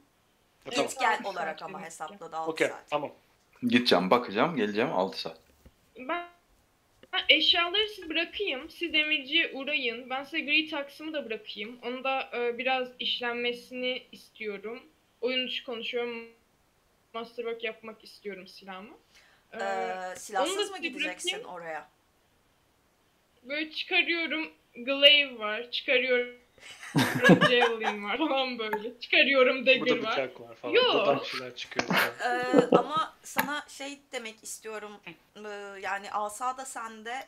Tamam. 0.72 0.88
Git 0.90 1.00
gel 1.00 1.14
Altı 1.20 1.30
olarak 1.30 1.62
ama 1.62 1.82
hesapladı 1.82 2.36
6 2.38 2.52
Okey. 2.52 2.68
saat. 2.68 2.90
Tamam. 2.90 3.12
Gideceğim, 3.64 4.10
bakacağım, 4.10 4.56
geleceğim 4.56 4.92
6 4.94 5.20
saat. 5.22 5.38
Ben 5.98 6.28
ben 7.14 7.22
eşyaları 7.30 7.88
siz 7.90 8.10
bırakayım. 8.10 8.70
Siz 8.70 8.94
demirciye 8.94 9.52
uğrayın. 9.54 10.10
Ben 10.10 10.24
size 10.24 10.40
gri 10.40 10.68
taksımı 10.70 11.14
da 11.14 11.26
bırakayım. 11.26 11.80
Onu 11.84 12.04
da 12.04 12.30
e, 12.34 12.58
biraz 12.58 12.88
işlenmesini 13.00 14.04
istiyorum. 14.12 14.84
Oyun 15.22 15.48
dışı 15.48 15.64
konuşuyorum. 15.64 16.30
Masterwork 17.14 17.64
yapmak 17.64 18.04
istiyorum 18.04 18.48
silahımı. 18.48 18.98
E, 19.54 19.58
Ee, 19.64 20.16
silahsız 20.16 20.72
mı 20.72 20.78
gideceksin 20.78 21.32
bırakayım. 21.32 21.50
oraya? 21.56 21.90
Böyle 23.44 23.72
çıkarıyorum. 23.72 24.52
Glaive 24.76 25.40
var. 25.40 25.72
Çıkarıyorum. 25.72 26.39
Javelin 27.50 28.04
var 28.04 28.18
falan 28.18 28.60
böyle. 28.60 29.00
Çıkarıyorum 29.00 29.66
dagger 29.66 29.82
Burada 29.82 30.04
var. 30.04 30.12
bıçak 30.12 30.42
var 30.42 30.56
falan. 30.56 30.74
Yo. 30.74 30.94
Buradan 30.94 31.24
şeyler 31.24 31.56
çıkıyor. 31.56 31.88
falan. 31.88 32.36
Ee, 32.36 32.68
ama 32.78 33.14
sana 33.24 33.66
şey 33.68 34.00
demek 34.12 34.44
istiyorum. 34.44 34.92
Ee, 35.36 35.50
yani 35.82 36.12
asa 36.12 36.58
da 36.58 36.66
sende 36.66 37.28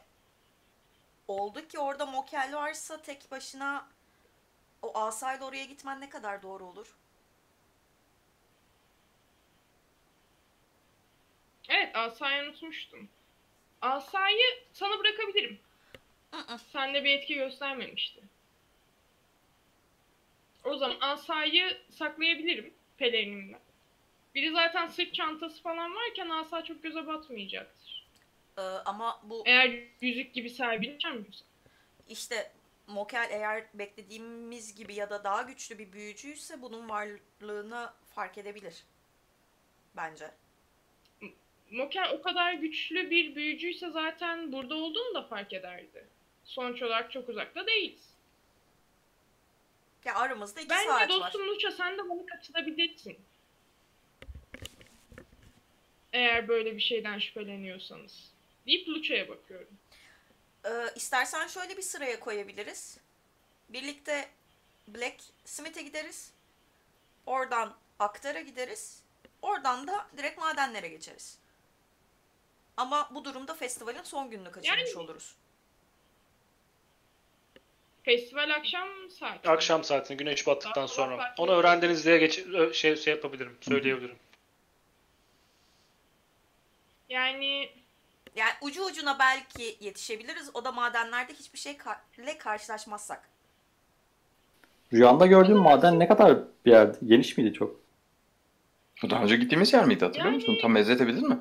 oldu 1.28 1.68
ki 1.68 1.80
orada 1.80 2.06
mokel 2.06 2.52
varsa 2.56 3.02
tek 3.02 3.32
başına 3.32 3.88
o 4.82 5.00
asayla 5.00 5.46
oraya 5.46 5.66
gitmen 5.66 6.02
ne 6.02 6.10
kadar 6.10 6.42
doğru 6.42 6.66
olur? 6.66 6.88
Evet 11.70 11.96
asayı 11.96 12.44
unutmuştum. 12.44 13.10
Asayı 13.82 14.44
sana 14.74 15.00
bırakabilirim. 15.00 15.60
Hı. 16.32 16.58
Sende 16.74 17.04
bir 17.04 17.18
etki 17.20 17.34
göstermemişti. 17.36 18.22
O 20.66 20.78
zaman 20.78 20.98
asayı 21.02 21.78
saklayabilirim 21.90 22.74
pelerinimle. 22.98 23.60
Biri 24.36 24.52
zaten 24.52 24.88
sırt 24.88 25.14
çantası 25.14 25.62
falan 25.62 25.96
varken 25.96 26.30
asa 26.30 26.64
çok 26.64 26.84
göze 26.84 27.08
batmayacaktır. 27.08 28.08
Ee, 28.58 28.62
ama 28.62 29.22
bu 29.24 29.44
Eğer 29.46 29.80
yüzük 30.02 30.34
gibi 30.34 30.50
sahibini 30.50 31.00
çarmıyorsa. 31.00 31.46
işte 32.10 32.52
mokel 32.88 33.30
eğer 33.32 33.64
beklediğimiz 33.74 34.76
gibi 34.76 34.96
ya 34.96 35.10
da 35.10 35.24
daha 35.24 35.42
güçlü 35.42 35.78
bir 35.80 35.92
büyücüyse 35.92 36.62
bunun 36.62 36.90
varlığını 36.90 37.90
fark 38.16 38.38
edebilir. 38.38 38.84
Bence. 39.96 40.32
Mokel 41.72 42.12
o 42.14 42.22
kadar 42.22 42.54
güçlü 42.54 43.10
bir 43.10 43.36
büyücüyse 43.36 43.90
zaten 43.90 44.52
burada 44.52 44.76
olduğunu 44.76 45.14
da 45.14 45.24
fark 45.24 45.54
ederdi. 45.54 46.08
Sonuç 46.44 46.82
olarak 46.84 47.12
çok 47.12 47.30
uzakta 47.30 47.68
değiliz. 47.68 48.11
Ya 50.06 50.16
aramızda 50.16 50.62
iki 50.62 50.70
Bence 50.70 50.90
saat 50.90 51.02
var. 51.02 51.10
dostum 51.10 51.48
Lucha 51.48 51.72
sen 51.72 51.98
de 51.98 52.10
bana 52.10 52.26
katılabilirsin. 52.26 53.18
Eğer 56.14 56.48
böyle 56.48 56.76
bir 56.76 56.82
şeyden 56.82 57.20
şüpheleniyorsanız. 57.20 58.32
Deyip 58.68 58.88
Lucha'ya 58.88 59.30
bakıyorum. 59.30 59.78
Ee, 60.66 60.70
istersen 60.96 61.48
şöyle 61.48 61.78
bir 61.78 61.82
sıraya 61.82 62.20
koyabiliriz. 62.20 62.98
Birlikte 63.70 64.30
Blacksmith'e 64.88 65.82
gideriz. 65.82 66.32
Oradan 67.26 67.76
Aktar'a 68.00 68.42
gideriz. 68.42 69.04
Oradan 69.42 69.88
da 69.88 70.08
direkt 70.18 70.38
madenlere 70.38 70.88
geçeriz. 70.88 71.38
Ama 72.78 73.10
bu 73.14 73.26
durumda 73.26 73.54
festivalin 73.54 74.04
son 74.04 74.30
gününü 74.30 74.52
kaçırmış 74.52 74.90
Yani- 74.90 75.00
oluruz. 75.00 75.36
Festival 78.04 78.50
akşam 78.50 78.88
saati. 79.20 79.50
Akşam 79.50 79.84
saatinde 79.84 80.18
güneş 80.24 80.48
battıktan 80.48 80.76
Daha 80.76 80.88
sonra. 80.88 81.18
farklı. 81.18 81.44
Onu 81.44 81.52
öğrendiniz 81.52 82.06
diye 82.06 82.18
geç 82.18 82.40
ö- 82.40 82.74
şey 82.74 82.96
şey 82.96 83.14
yapabilirim. 83.14 83.58
Söyleyebilirim. 83.62 84.16
Yani 87.10 87.70
Yani 88.36 88.52
ucu 88.62 88.84
ucuna 88.86 89.20
belki 89.20 89.78
yetişebiliriz. 89.80 90.50
O 90.54 90.66
da 90.66 90.72
madenlerde 90.72 91.34
hiçbir 91.34 91.60
şeyle 91.60 92.38
karşılaşmazsak. 92.38 93.30
Rüyanda 94.94 95.26
gördüğün 95.26 95.58
maden 95.58 96.00
ne 96.00 96.08
kadar 96.08 96.38
bir 96.66 96.72
yerdi? 96.72 96.98
Geniş 97.06 97.38
miydi 97.38 97.54
çok? 97.54 97.80
Bu 99.04 99.10
daha 99.10 99.24
önce 99.24 99.36
gittiğimiz 99.36 99.74
yer 99.74 99.86
miydi 99.86 100.06
hatırlıyor 100.06 100.26
Yani- 100.34 100.36
musun? 100.36 100.58
Tam 100.62 100.76
benzetebildin 100.76 101.30
mi? 101.30 101.38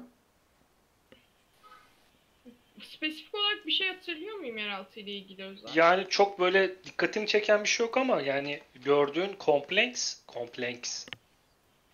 Spesifik 2.85 3.35
olarak 3.35 3.67
bir 3.67 3.73
şey 3.73 3.89
hatırlıyor 3.89 4.37
muyum 4.37 4.59
yeraltı 4.59 5.01
ile 5.01 5.11
ilgili 5.11 5.45
özel? 5.45 5.69
Yani 5.75 6.07
çok 6.09 6.41
böyle 6.41 6.85
dikkatimi 6.85 7.27
çeken 7.27 7.65
bir 7.65 7.69
şey 7.69 7.87
yok 7.87 7.97
ama 7.97 8.21
yani 8.21 8.61
gördüğün 8.85 9.33
kompleks, 9.33 10.17
kompleks, 10.27 11.07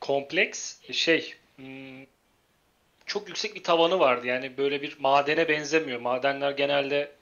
kompleks 0.01 0.81
şey 0.93 1.35
hmm, 1.57 2.05
çok 3.07 3.29
yüksek 3.29 3.55
bir 3.55 3.63
tavanı 3.63 3.99
vardı. 3.99 4.27
Yani 4.27 4.57
böyle 4.57 4.83
bir 4.83 4.97
madene 5.01 5.49
benzemiyor. 5.49 6.01
Madenler 6.01 6.51
genelde 6.51 7.13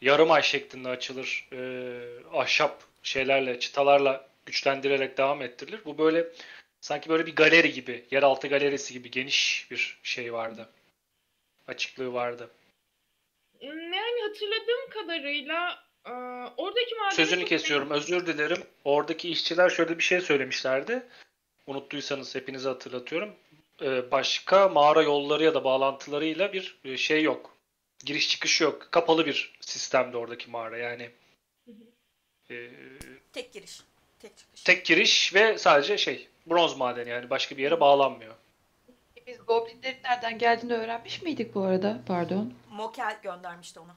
yarım 0.00 0.30
ay 0.30 0.42
şeklinde 0.42 0.88
açılır. 0.88 1.48
Ee, 1.52 2.00
ahşap 2.32 2.82
şeylerle, 3.02 3.60
çıtalarla 3.60 4.28
güçlendirerek 4.46 5.18
devam 5.18 5.42
ettirilir. 5.42 5.80
Bu 5.84 5.98
böyle 5.98 6.26
sanki 6.80 7.08
böyle 7.08 7.26
bir 7.26 7.36
galeri 7.36 7.72
gibi, 7.72 8.04
yeraltı 8.10 8.48
galerisi 8.48 8.94
gibi 8.94 9.10
geniş 9.10 9.66
bir 9.70 9.98
şey 10.02 10.32
vardı. 10.32 10.68
Açıklığı 11.68 12.12
vardı. 12.12 12.50
Hatırladığım 14.28 14.90
kadarıyla 14.90 15.84
e, 16.06 16.10
oradaki 16.56 16.94
madeni 16.94 17.14
Sözünü 17.16 17.44
kesiyorum. 17.44 17.90
Özür 17.90 18.26
dilerim. 18.26 18.62
Oradaki 18.84 19.30
işçiler 19.30 19.70
şöyle 19.70 19.98
bir 19.98 20.02
şey 20.02 20.20
söylemişlerdi. 20.20 21.06
Unuttuysanız 21.66 22.34
hepinize 22.34 22.68
hatırlatıyorum. 22.68 23.34
Ee, 23.82 24.10
başka 24.10 24.68
mağara 24.68 25.02
yolları 25.02 25.44
ya 25.44 25.54
da 25.54 25.64
bağlantılarıyla 25.64 26.52
bir 26.52 26.78
e, 26.84 26.96
şey 26.96 27.22
yok. 27.22 27.56
Giriş 28.04 28.28
çıkış 28.28 28.60
yok. 28.60 28.88
Kapalı 28.90 29.26
bir 29.26 29.56
sistemde 29.60 30.16
oradaki 30.16 30.50
mağara. 30.50 30.76
Yani 30.76 31.10
e, 32.50 32.70
Tek 33.32 33.52
giriş. 33.52 33.80
Tek 34.18 34.38
çıkış. 34.38 34.62
tek 34.62 34.84
giriş 34.84 35.34
ve 35.34 35.58
sadece 35.58 35.98
şey 35.98 36.28
bronz 36.46 36.76
madeni 36.76 37.10
yani 37.10 37.30
başka 37.30 37.56
bir 37.56 37.62
yere 37.62 37.80
bağlanmıyor. 37.80 38.34
Biz 39.26 39.38
goblinlerin 39.46 40.02
nereden 40.04 40.38
geldiğini 40.38 40.74
öğrenmiş 40.74 41.22
miydik 41.22 41.54
bu 41.54 41.62
arada? 41.62 42.00
Pardon. 42.06 42.54
Mokel 42.70 43.18
göndermişti 43.22 43.80
onu. 43.80 43.92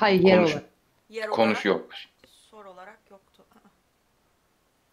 Hayır 0.00 0.20
yer 0.20 0.36
Konuş- 0.38 0.52
olarak. 0.52 0.70
Yer 1.08 1.30
Konuş 1.30 1.48
olarak, 1.50 1.64
yok. 1.64 1.90
sor 2.26 2.64
olarak 2.64 2.98
yoktu. 3.10 3.44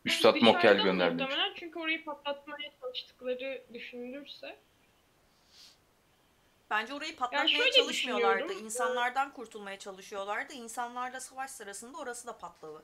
Üstad 0.06 0.36
Dışarıdan 0.36 0.54
Mokel 0.56 0.84
gönderdi. 0.84 1.24
Muhtemelen 1.24 1.54
çünkü 1.56 1.80
orayı 1.80 2.06
patlatmaya 2.06 2.72
çalıştıkları 2.82 3.64
düşünülürse. 3.74 4.58
Bence 6.70 6.94
orayı 6.94 7.16
patlatmaya 7.16 7.48
şöyle 7.48 7.72
çalışmıyorlardı. 7.72 8.38
düşünüyorum. 8.40 8.66
İnsanlardan 8.66 9.34
kurtulmaya 9.34 9.80
çalışıyorlardı. 9.80 10.54
İnsanlarla 10.54 11.20
savaş 11.20 11.52
sırasında 11.52 11.98
orası 11.98 12.28
da 12.28 12.38
patladı. 12.38 12.84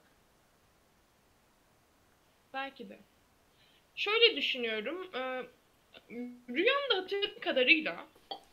Belki 2.54 2.90
de. 2.90 3.00
Şöyle 3.96 4.36
düşünüyorum. 4.36 5.16
E, 5.16 5.44
rüyamda 6.50 6.98
hatırladığım 6.98 7.40
kadarıyla 7.42 8.06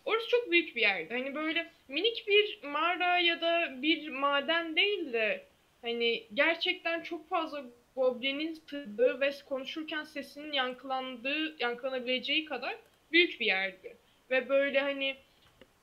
orası 0.04 0.28
çok 0.28 0.50
büyük 0.50 0.76
bir 0.76 0.80
yerdi. 0.80 1.14
Hani 1.14 1.34
böyle 1.34 1.70
minik 1.88 2.24
bir 2.28 2.62
mağara 2.62 3.18
ya 3.18 3.40
da 3.40 3.82
bir 3.82 4.08
maden 4.08 4.76
değil 4.76 5.12
de 5.12 5.44
hani 5.82 6.24
gerçekten 6.34 7.02
çok 7.02 7.28
fazla 7.28 7.64
goblinin 7.96 8.52
sığdığı 8.52 9.20
ve 9.20 9.32
konuşurken 9.48 10.04
sesinin 10.04 10.52
yankılandığı, 10.52 11.56
yankılanabileceği 11.62 12.44
kadar 12.44 12.76
büyük 13.12 13.40
bir 13.40 13.46
yerdi. 13.46 13.96
Ve 14.30 14.48
böyle 14.48 14.80
hani 14.80 15.16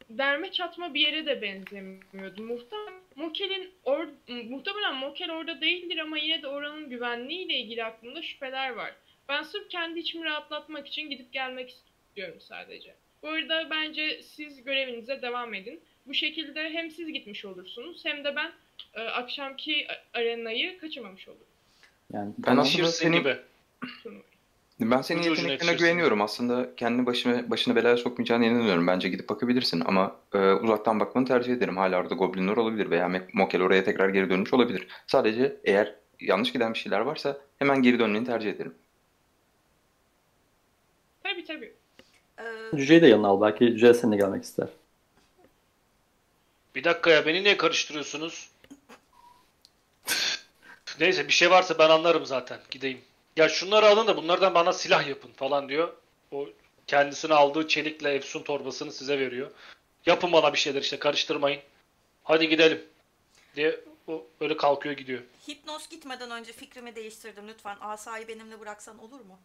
derme 0.09 0.51
çatma 0.51 0.93
bir 0.93 0.99
yere 0.99 1.25
de 1.25 1.41
benzemiyordu. 1.41 2.43
Muhtemelen 2.43 3.01
Mokel'in 3.15 3.71
or 3.83 4.07
muhtemelen 4.27 4.95
Mokel 4.95 5.31
orada 5.31 5.61
değildir 5.61 5.97
ama 5.97 6.17
yine 6.17 6.41
de 6.41 6.47
oranın 6.47 6.89
güvenliğiyle 6.89 7.53
ilgili 7.53 7.83
aklımda 7.83 8.21
şüpheler 8.21 8.69
var. 8.69 8.95
Ben 9.29 9.43
sırf 9.43 9.69
kendi 9.69 9.99
içimi 9.99 10.25
rahatlatmak 10.25 10.87
için 10.87 11.09
gidip 11.09 11.33
gelmek 11.33 11.69
istiyorum 11.69 12.37
sadece. 12.41 12.95
Bu 13.23 13.27
arada 13.29 13.69
bence 13.69 14.21
siz 14.23 14.63
görevinize 14.63 15.21
devam 15.21 15.53
edin. 15.53 15.79
Bu 16.05 16.13
şekilde 16.13 16.69
hem 16.69 16.91
siz 16.91 17.07
gitmiş 17.07 17.45
olursunuz 17.45 18.05
hem 18.05 18.23
de 18.23 18.35
ben 18.35 18.51
e, 18.93 19.01
akşamki 19.01 19.87
arenayı 20.13 20.79
kaçırmamış 20.79 21.27
olurum. 21.27 21.45
Yani 22.13 22.33
Ben 22.37 22.57
aslında 22.57 22.87
senin, 22.87 23.17
gibi. 23.19 23.37
ben 24.79 25.01
senin 25.01 25.19
Ucu 25.19 25.29
yeteneklerine 25.29 25.75
güveniyorum. 25.75 26.21
Aslında 26.21 26.75
kendi 26.75 27.05
başına, 27.05 27.49
başına 27.49 27.75
belaya 27.75 27.97
sokmayacağına 27.97 28.45
inanıyorum. 28.45 28.87
Bence 28.87 29.09
gidip 29.09 29.29
bakabilirsin 29.29 29.81
ama 29.85 30.15
e, 30.33 30.37
uzaktan 30.37 30.99
bakmanı 30.99 31.25
tercih 31.25 31.53
ederim. 31.53 31.77
Hala 31.77 31.97
orada 31.97 32.15
goblinler 32.15 32.57
olabilir 32.57 32.89
veya 32.89 33.11
Mokel 33.33 33.61
oraya 33.61 33.83
tekrar 33.83 34.09
geri 34.09 34.29
dönmüş 34.29 34.53
olabilir. 34.53 34.87
Sadece 35.07 35.57
eğer 35.63 35.95
yanlış 36.19 36.53
giden 36.53 36.73
bir 36.73 36.79
şeyler 36.79 36.99
varsa 36.99 37.37
hemen 37.59 37.81
geri 37.81 37.99
dönmeni 37.99 38.25
tercih 38.25 38.49
ederim. 38.49 38.75
Tabii 41.23 41.43
tabii. 41.43 41.80
Ee, 42.41 42.77
Cüce'yi 42.77 43.01
de 43.01 43.07
yanına 43.07 43.27
al. 43.27 43.41
Belki 43.41 43.65
Cüce 43.67 43.93
seninle 43.93 44.17
gelmek 44.17 44.43
ister. 44.43 44.67
Bir 46.75 46.83
dakika 46.83 47.09
ya 47.09 47.25
beni 47.25 47.43
niye 47.43 47.57
karıştırıyorsunuz? 47.57 48.49
Neyse 50.99 51.27
bir 51.27 51.33
şey 51.33 51.51
varsa 51.51 51.77
ben 51.79 51.89
anlarım 51.89 52.25
zaten. 52.25 52.59
Gideyim. 52.71 53.01
Ya 53.37 53.49
şunları 53.49 53.85
alın 53.87 54.07
da 54.07 54.17
bunlardan 54.17 54.53
bana 54.53 54.73
silah 54.73 55.07
yapın 55.07 55.31
falan 55.31 55.69
diyor. 55.69 55.93
O 56.31 56.47
kendisine 56.87 57.33
aldığı 57.33 57.67
çelikle 57.67 58.13
Efsun 58.13 58.43
torbasını 58.43 58.91
size 58.91 59.19
veriyor. 59.19 59.51
Yapın 60.05 60.31
bana 60.31 60.53
bir 60.53 60.57
şeyler 60.59 60.81
işte 60.81 60.99
karıştırmayın. 60.99 61.61
Hadi 62.23 62.49
gidelim. 62.49 62.81
Diye 63.55 63.79
o 64.07 64.25
öyle 64.41 64.57
kalkıyor 64.57 64.95
gidiyor. 64.95 65.21
hipnoz 65.47 65.89
gitmeden 65.89 66.31
önce 66.31 66.53
fikrimi 66.53 66.95
değiştirdim. 66.95 67.47
Lütfen 67.47 67.77
asayı 67.81 68.27
benimle 68.27 68.59
bıraksan 68.59 68.99
olur 68.99 69.19
mu? 69.19 69.39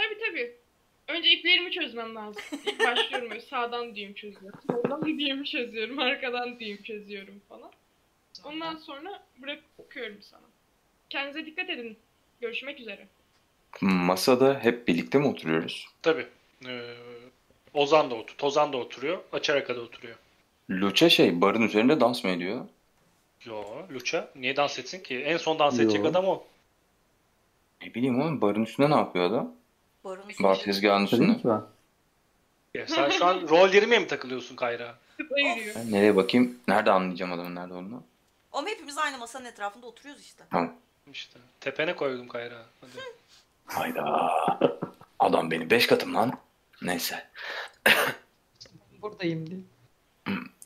Tabii 0.00 0.18
tabii. 0.28 0.52
Önce 1.08 1.30
iplerimi 1.30 1.70
çözmem 1.70 2.14
lazım. 2.14 2.42
İlk 2.66 2.80
başlıyorum 2.80 3.30
böyle 3.30 3.40
sağdan 3.40 3.96
düğüm 3.96 4.14
çözüyorum. 4.14 4.60
Soldan 4.66 5.18
düğüm 5.18 5.44
çözüyorum. 5.44 5.98
Arkadan 5.98 6.60
düğüm 6.60 6.82
çözüyorum 6.82 7.40
falan. 7.48 7.70
Ondan 8.44 8.76
sonra 8.76 9.22
bırakıyorum 9.38 10.22
sana. 10.22 10.42
Kendinize 11.10 11.46
dikkat 11.46 11.70
edin. 11.70 11.96
Görüşmek 12.40 12.80
üzere. 12.80 13.06
Masada 13.80 14.60
hep 14.62 14.88
birlikte 14.88 15.18
mi 15.18 15.26
oturuyoruz? 15.26 15.88
Tabii. 16.02 16.26
Ee, 16.66 16.94
Ozan 17.74 18.10
da 18.10 18.14
otur, 18.14 18.34
Tozan 18.36 18.72
da 18.72 18.76
oturuyor. 18.76 19.18
Açaraka 19.32 19.76
da 19.76 19.80
oturuyor. 19.80 20.16
Lucha 20.70 21.08
şey 21.08 21.40
barın 21.40 21.62
üzerinde 21.62 22.00
dans 22.00 22.24
mı 22.24 22.30
ediyor? 22.30 22.66
Yo, 23.44 23.64
Lucha 23.94 24.30
niye 24.36 24.56
dans 24.56 24.78
etsin 24.78 25.02
ki? 25.02 25.18
En 25.18 25.36
son 25.36 25.58
dans 25.58 25.80
edecek 25.80 26.04
Yo. 26.04 26.10
adam 26.10 26.24
o. 26.24 26.44
Ne 27.82 27.94
bileyim 27.94 28.20
oğlum 28.20 28.40
barın 28.40 28.62
üstünde 28.62 28.90
ne 28.90 28.94
yapıyor 28.94 29.24
adam? 29.24 29.59
Barın 30.04 30.22
Bar 30.42 30.54
üstünde- 30.54 30.64
tezgahının 30.64 31.04
üstünde. 31.04 31.36
Ki 31.36 31.48
ben. 31.48 31.62
Ya 32.74 32.86
sen 32.88 33.10
şu 33.10 33.26
an 33.26 33.48
rol 33.48 33.72
yerime 33.74 33.98
mi 33.98 34.06
takılıyorsun 34.06 34.56
Kayra? 34.56 34.94
Ben 35.76 35.92
nereye 35.92 36.16
bakayım? 36.16 36.58
Nerede 36.68 36.90
anlayacağım 36.90 37.32
adamın 37.32 37.54
nerede 37.54 37.74
olduğunu? 37.74 38.02
Ama 38.52 38.68
hepimiz 38.68 38.98
aynı 38.98 39.18
masanın 39.18 39.44
etrafında 39.44 39.86
oturuyoruz 39.86 40.22
işte. 40.22 40.44
Tamam. 40.50 40.72
İşte 41.12 41.38
tepene 41.60 41.96
koydum 41.96 42.28
Kayra. 42.28 42.62
Hadi. 42.80 42.90
Hayda. 43.66 44.32
Adam 45.18 45.50
beni 45.50 45.70
beş 45.70 45.86
katım 45.86 46.14
lan. 46.14 46.32
Neyse. 46.82 47.28
Buradayım 49.02 49.46
diye. 49.50 49.60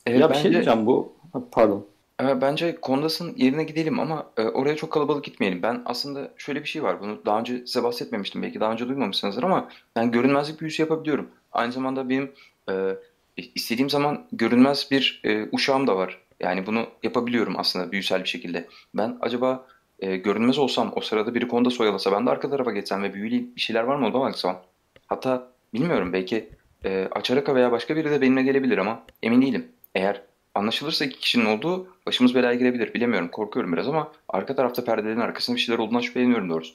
Ee, 0.05 0.11
ya 0.17 0.29
bir 0.29 0.33
bence, 0.33 0.41
şey 0.41 0.51
diyeceğim 0.51 0.85
bu. 0.85 1.13
Ha, 1.33 1.39
Pardon. 1.51 1.87
E, 2.21 2.41
bence 2.41 2.75
Kondas'ın 2.81 3.35
yerine 3.35 3.63
gidelim 3.63 3.99
ama 3.99 4.31
e, 4.37 4.41
oraya 4.41 4.75
çok 4.75 4.91
kalabalık 4.91 5.23
gitmeyelim. 5.23 5.63
Ben 5.63 5.81
aslında 5.85 6.33
şöyle 6.37 6.63
bir 6.63 6.67
şey 6.67 6.83
var. 6.83 7.01
Bunu 7.01 7.25
daha 7.25 7.39
önce 7.39 7.57
size 7.57 7.83
bahsetmemiştim. 7.83 8.41
Belki 8.43 8.59
daha 8.59 8.71
önce 8.71 8.87
duymamışsınızdır 8.87 9.43
ama 9.43 9.69
ben 9.95 10.11
görünmezlik 10.11 10.61
büyüsü 10.61 10.81
yapabiliyorum. 10.81 11.29
Aynı 11.51 11.71
zamanda 11.71 12.09
benim 12.09 12.31
e, 12.69 12.95
istediğim 13.37 13.89
zaman 13.89 14.27
görünmez 14.31 14.87
bir 14.91 15.21
e, 15.23 15.49
uşağım 15.51 15.87
da 15.87 15.97
var. 15.97 16.21
Yani 16.39 16.65
bunu 16.65 16.87
yapabiliyorum 17.03 17.53
aslında 17.57 17.91
büyüsel 17.91 18.23
bir 18.23 18.29
şekilde. 18.29 18.67
Ben 18.93 19.17
acaba 19.21 19.67
e, 19.99 20.17
görünmez 20.17 20.57
olsam 20.57 20.93
o 20.95 21.01
sırada 21.01 21.35
biri 21.35 21.47
Kondas 21.47 21.81
oyalasa 21.81 22.11
ben 22.11 22.25
de 22.25 22.29
arka 22.29 22.49
tarafa 22.49 22.71
geçsem 22.71 23.03
ve 23.03 23.13
büyülü 23.13 23.55
bir 23.55 23.61
şeyler 23.61 23.83
var 23.83 23.95
mı 23.95 24.07
ona 24.07 24.13
baksam. 24.13 24.61
Hatta 25.07 25.51
bilmiyorum 25.73 26.13
belki 26.13 26.49
e, 26.85 27.07
Açaraka 27.11 27.55
veya 27.55 27.71
başka 27.71 27.95
biri 27.95 28.11
de 28.11 28.21
benimle 28.21 28.43
gelebilir 28.43 28.77
ama 28.77 29.03
emin 29.23 29.41
değilim. 29.41 29.67
Eğer 29.95 30.21
anlaşılırsa 30.55 31.05
iki 31.05 31.19
kişinin 31.19 31.45
olduğu 31.45 31.87
başımız 32.05 32.35
belaya 32.35 32.55
girebilir. 32.55 32.93
Bilemiyorum 32.93 33.29
korkuyorum 33.29 33.73
biraz 33.73 33.87
ama 33.87 34.11
arka 34.29 34.55
tarafta 34.55 34.85
perdelerin 34.85 35.19
arkasında 35.19 35.55
bir 35.55 35.61
şeyler 35.61 35.79
olduğundan 35.79 36.01
şüpheleniyorum 36.01 36.49
doğrusu. 36.49 36.73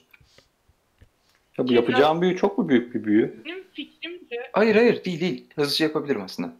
Ya 1.57 1.67
bu 1.67 1.73
yapacağım 1.73 2.21
büyü 2.21 2.37
çok 2.37 2.57
mu 2.57 2.69
büyük 2.69 2.95
bir 2.95 3.03
büyü? 3.03 3.45
Benim 3.45 3.63
fikrimce 3.73 4.49
Hayır 4.53 4.75
hayır 4.75 5.03
değil 5.03 5.19
değil. 5.19 5.45
Hızlıca 5.55 5.85
yapabilirim 5.85 6.21
aslında. 6.21 6.53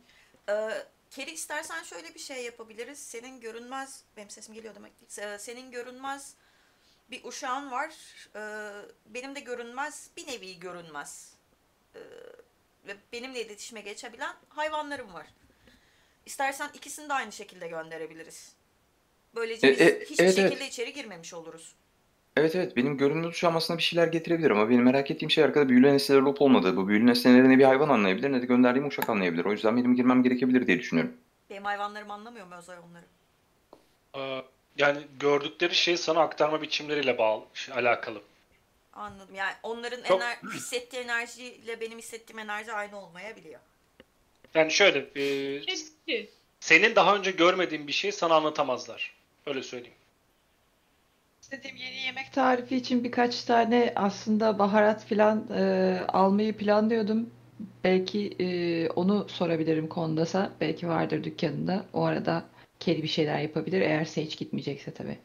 Ee, 0.49 0.53
Keri 1.11 1.31
istersen 1.31 1.83
şöyle 1.83 2.13
bir 2.15 2.19
şey 2.19 2.43
yapabiliriz. 2.43 2.99
Senin 2.99 3.39
görünmez, 3.39 4.03
benim 4.17 4.29
sesim 4.29 4.55
geliyor 4.55 4.75
demek 4.75 4.91
değil. 5.01 5.29
Ee, 5.29 5.39
Senin 5.39 5.71
görünmez 5.71 6.35
bir 7.11 7.23
uşağın 7.23 7.71
var. 7.71 7.95
Ee, 8.35 8.71
benim 9.05 9.35
de 9.35 9.39
görünmez, 9.39 10.09
bir 10.17 10.27
nevi 10.27 10.59
görünmez. 10.59 11.33
Ee, 11.95 11.99
ve 12.87 12.95
benimle 13.13 13.45
iletişime 13.45 13.81
geçebilen 13.81 14.35
hayvanlarım 14.49 15.13
var. 15.13 15.27
İstersen 16.25 16.69
ikisini 16.73 17.09
de 17.09 17.13
aynı 17.13 17.31
şekilde 17.31 17.67
gönderebiliriz. 17.67 18.53
Böylece 19.35 19.67
E, 19.67 19.71
biz 19.71 19.81
e, 19.81 19.99
hiçbir 20.09 20.23
evet, 20.23 20.35
şekilde 20.35 20.55
evet. 20.63 20.73
içeri 20.73 20.93
girmemiş 20.93 21.33
oluruz. 21.33 21.75
Evet 22.37 22.55
evet 22.55 22.75
benim 22.75 22.97
görünmez 22.97 23.27
uşağım 23.27 23.55
aslında 23.55 23.77
bir 23.77 23.83
şeyler 23.83 24.07
getirebilir 24.07 24.51
ama 24.51 24.69
benim 24.69 24.83
merak 24.83 25.11
ettiğim 25.11 25.31
şey 25.31 25.43
arkada 25.43 25.69
büyülü 25.69 25.93
nesneler 25.93 26.21
olup 26.21 26.41
olmadığı. 26.41 26.77
Bu 26.77 26.87
büyülü 26.87 27.05
nesneleri 27.05 27.49
ne 27.49 27.59
bir 27.59 27.63
hayvan 27.63 27.89
anlayabilir 27.89 28.31
ne 28.31 28.41
de 28.41 28.45
gönderdiğim 28.45 28.87
uşak 28.87 29.09
anlayabilir. 29.09 29.45
O 29.45 29.51
yüzden 29.51 29.77
benim 29.77 29.95
girmem 29.95 30.23
gerekebilir 30.23 30.67
diye 30.67 30.79
düşünüyorum. 30.79 31.13
Benim 31.49 31.63
hayvanlarım 31.65 32.11
anlamıyor 32.11 32.47
mu 32.47 32.55
Özay 32.55 32.77
onları? 32.79 33.05
Ee, 34.15 34.43
yani 34.77 34.97
gördükleri 35.19 35.75
şey 35.75 35.97
sana 35.97 36.19
aktarma 36.19 36.61
biçimleriyle 36.61 37.17
bağlı, 37.17 37.43
şey, 37.53 37.75
alakalı. 37.75 38.21
Anladım. 38.93 39.35
Yani 39.35 39.53
onların 39.63 40.03
Çok- 40.03 40.21
ener- 40.21 40.53
hissettiği 40.53 41.01
enerjiyle 41.01 41.81
benim 41.81 41.97
hissettiğim 41.97 42.39
enerji 42.39 42.73
aynı 42.73 42.99
olmayabiliyor. 42.99 43.59
Yani 44.53 44.71
şöyle, 44.71 44.99
e, 44.99 45.61
kedi. 46.07 46.29
senin 46.59 46.95
daha 46.95 47.15
önce 47.15 47.31
görmediğin 47.31 47.87
bir 47.87 47.91
şeyi 47.91 48.11
sana 48.11 48.35
anlatamazlar. 48.35 49.13
Öyle 49.45 49.63
söyleyeyim. 49.63 49.95
İstediğim 51.41 51.75
yeni 51.75 51.95
yemek 52.01 52.33
tarifi 52.33 52.75
için 52.75 53.03
birkaç 53.03 53.43
tane 53.43 53.93
aslında 53.95 54.59
baharat 54.59 55.05
falan 55.05 55.47
e, 55.53 55.99
almayı 56.07 56.57
planlıyordum. 56.57 57.29
Belki 57.83 58.35
e, 58.39 58.89
onu 58.89 59.29
sorabilirim 59.29 59.89
Kondas'a. 59.89 60.51
Belki 60.61 60.87
vardır 60.87 61.23
dükkanında. 61.23 61.85
O 61.93 62.03
arada 62.03 62.45
Kelly 62.79 63.03
bir 63.03 63.07
şeyler 63.07 63.39
yapabilir 63.39 63.81
eğer 63.81 64.05
Sage 64.05 64.35
gitmeyecekse 64.37 64.93
tabii. 64.93 65.17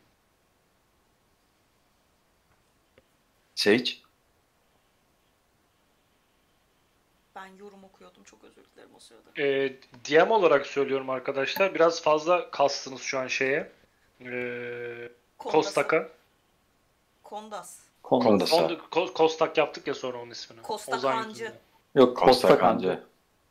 Sage? 3.54 3.90
Ben 7.36 7.46
yorum. 7.58 7.75
Çok 8.30 8.44
özür 8.44 8.62
dilerim 8.74 8.90
o 8.96 9.00
sırada. 9.00 9.42
E, 9.42 9.72
DM 10.04 10.30
olarak 10.30 10.66
söylüyorum 10.66 11.10
arkadaşlar. 11.10 11.74
Biraz 11.74 12.02
fazla 12.02 12.50
kastınız 12.50 13.00
şu 13.02 13.18
an 13.18 13.26
şeye. 13.26 13.70
E, 14.24 15.08
Kostak'a. 15.38 16.08
Kondas. 17.22 17.78
Kondas. 18.02 18.50
Kondas'a. 18.50 18.56
Kond- 18.56 18.78
Ko- 18.90 19.12
Kostak 19.12 19.58
yaptık 19.58 19.86
ya 19.86 19.94
sonra 19.94 20.18
onun 20.18 20.30
ismini. 20.30 20.62
Kostak 20.62 20.94
Ozan 20.94 21.12
Hancı. 21.12 21.28
yüzünden. 21.30 21.54
Yok 21.94 22.16
Kostak 22.16 22.62
Hancı. 22.62 23.00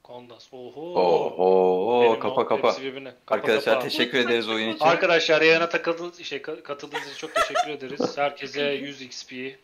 Kondas. 0.03 0.47
Oho. 0.53 0.93
Oho 0.95 2.01
Benim 2.03 2.19
kapa 2.19 2.41
o 2.41 2.45
kapa. 2.45 2.75
Kapa, 2.75 3.13
Arkadaşlar 3.27 3.75
kapa. 3.75 3.87
teşekkür 3.87 4.17
ederiz 4.17 4.49
oyun 4.49 4.69
için. 4.69 4.85
Arkadaşlar 4.85 5.41
yayına 5.41 5.69
takıldığınız, 5.69 6.23
şey, 6.23 6.39
ka- 6.39 6.63
katıldığınız 6.63 7.03
için 7.07 7.17
çok 7.17 7.35
teşekkür 7.35 7.69
ederiz. 7.69 8.17
Herkese 8.17 8.61
100 8.63 9.01
XP. 9.01 9.31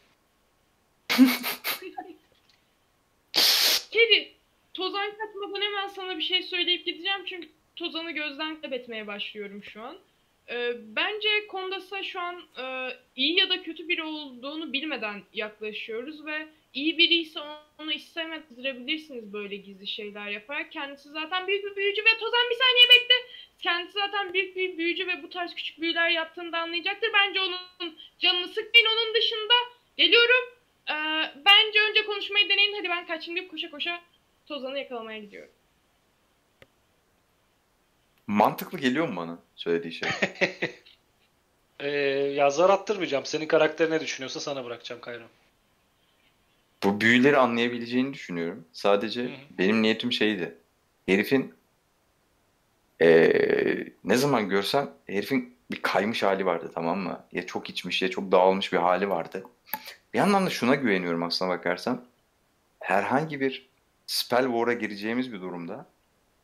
Kedi, 3.92 4.34
Tozan 4.82 5.18
katmadan 5.18 5.62
hemen 5.62 5.88
sana 5.88 6.18
bir 6.18 6.24
şey 6.24 6.44
söyleyip 6.44 6.86
gideceğim 6.86 7.22
çünkü 7.26 7.50
Tozan'ı 7.76 8.12
gözden 8.12 8.62
kaybetmeye 8.62 9.08
başlıyorum 9.08 9.64
şu 9.64 9.82
an. 9.82 9.98
Ee, 10.50 10.74
bence 10.78 11.48
Kondas'a 11.48 12.04
şu 12.04 12.20
an 12.20 12.44
e, 12.58 12.96
iyi 13.16 13.40
ya 13.40 13.50
da 13.50 13.62
kötü 13.62 13.88
biri 13.90 14.04
olduğunu 14.04 14.74
bilmeden 14.74 15.24
yaklaşıyoruz 15.34 16.26
ve 16.26 16.48
iyi 16.74 16.98
biri 16.98 17.14
ise 17.14 17.40
onu 17.80 17.92
istemezdirebilirsiniz 17.92 19.34
böyle 19.34 19.56
gizli 19.56 19.88
şeyler 19.88 20.28
yaparak. 20.28 20.72
Kendisi 20.72 21.10
zaten 21.10 21.48
büyük 21.48 21.66
bir 21.66 21.76
büyücü 21.76 22.02
ve 22.02 22.18
Tozan 22.20 22.50
bir 22.50 22.56
saniye 22.56 22.86
bekle. 22.90 23.16
Kendisi 23.60 23.94
zaten 23.94 24.34
büyük 24.34 24.56
bir 24.56 24.78
büyücü 24.78 25.08
ve 25.08 25.24
bu 25.24 25.30
tarz 25.30 25.56
küçük 25.56 25.82
büyüler 25.82 26.10
yaptığını 26.10 26.52
da 26.52 26.58
anlayacaktır. 26.58 27.10
Bence 27.14 27.40
onun 27.40 27.96
canını 28.20 28.48
sıkmayın. 28.48 28.88
Onun 28.88 29.16
dışında 29.16 29.54
geliyorum. 29.98 30.46
Ee, 30.90 30.94
bence 31.46 31.80
önce 31.90 32.06
konuşmayı 32.06 32.50
deneyin. 32.50 32.74
Hadi 32.74 32.90
ben 32.90 33.08
kaçayım 33.08 33.40
deyip 33.40 33.52
koşa 33.52 33.70
koşa 33.70 34.11
Tozan'ı 34.46 34.80
yakalamaya 34.80 35.20
gidiyorum. 35.20 35.52
Mantıklı 38.28 38.78
geliyor 38.78 39.08
mu 39.08 39.16
bana 39.16 39.40
söylediği 39.56 39.94
şey? 39.94 40.10
Ee, 41.80 41.90
ya 42.36 42.50
zar 42.50 42.70
attırmayacağım. 42.70 43.26
Senin 43.26 43.46
karakter 43.48 43.92
ne 43.92 44.00
düşünüyorsa 44.02 44.40
sana 44.40 44.66
bırakacağım 44.66 45.02
Kayra. 45.02 45.24
Bu 46.84 47.02
büyüleri 47.02 47.38
anlayabileceğini 47.38 48.14
düşünüyorum. 48.14 48.66
Sadece 48.74 49.22
Hı 49.24 49.28
hı. 49.28 49.32
benim 49.58 49.82
niyetim 49.82 50.12
şeydi. 50.12 50.58
Herifin 51.06 51.54
eee, 53.02 53.94
ne 54.04 54.16
zaman 54.18 54.50
görsem 54.50 54.90
herifin 55.08 55.56
bir 55.72 55.82
kaymış 55.82 56.24
hali 56.24 56.46
vardı 56.46 56.72
tamam 56.76 57.00
mı? 57.00 57.24
Ya 57.32 57.46
çok 57.46 57.70
içmiş 57.70 58.02
ya 58.02 58.10
çok 58.10 58.32
dağılmış 58.32 58.74
bir 58.74 58.78
hali 58.78 59.10
vardı. 59.10 59.44
Bir 60.14 60.20
yandan 60.20 60.46
da 60.46 60.50
şuna 60.50 60.76
güveniyorum 60.76 61.24
aslına 61.24 61.50
bakarsan. 61.50 62.06
Herhangi 62.80 63.40
bir 63.42 63.70
spell 64.12 64.46
war'a 64.46 64.74
gireceğimiz 64.74 65.34
bir 65.34 65.42
durumda 65.42 65.86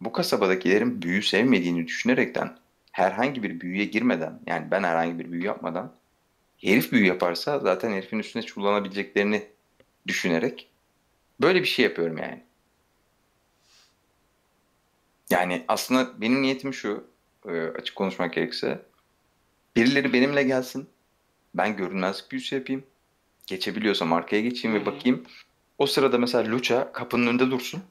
bu 0.02 0.12
kasabadakilerin 0.12 1.02
büyü 1.02 1.24
sevmediğini 1.24 1.88
düşünerekten 1.88 2.58
herhangi 2.92 3.44
bir 3.44 3.60
büyüye 3.60 3.86
girmeden 3.86 4.40
yani 4.46 4.72
ben 4.72 4.84
herhangi 4.84 5.20
bir 5.20 5.32
büyü 5.32 5.44
yapmadan 5.44 5.94
herif 6.58 6.92
büyü 6.92 7.06
yaparsa 7.06 7.60
zaten 7.60 7.92
herifin 7.92 8.20
üstüne 8.20 8.44
çullanabileceklerini 8.44 9.48
düşünerek 10.08 10.70
böyle 11.42 11.62
bir 11.62 11.68
şey 11.68 11.86
yapıyorum 11.86 12.18
yani. 12.18 12.44
Yani 15.30 15.66
aslında 15.68 16.22
benim 16.22 16.42
niyetim 16.42 16.74
şu, 16.74 17.08
e, 17.48 17.62
açık 17.62 17.96
konuşmak 17.96 18.34
gerekirse. 18.34 18.82
Birileri 19.76 20.14
benimle 20.14 20.44
gelsin, 20.44 20.90
ben 21.54 21.78
görünmezlik 21.78 22.32
büyüsü 22.32 22.56
yapayım. 22.56 22.84
Geçebiliyorsam 23.48 24.14
arkaya 24.14 24.42
geçeyim 24.42 24.76
ve 24.76 24.86
bakayım. 24.86 25.24
O 25.78 25.88
sırada 25.88 26.18
mesela 26.18 26.52
Lucha 26.52 26.92
kapının 26.92 27.28
önünde 27.28 27.52
dursun. 27.52 27.84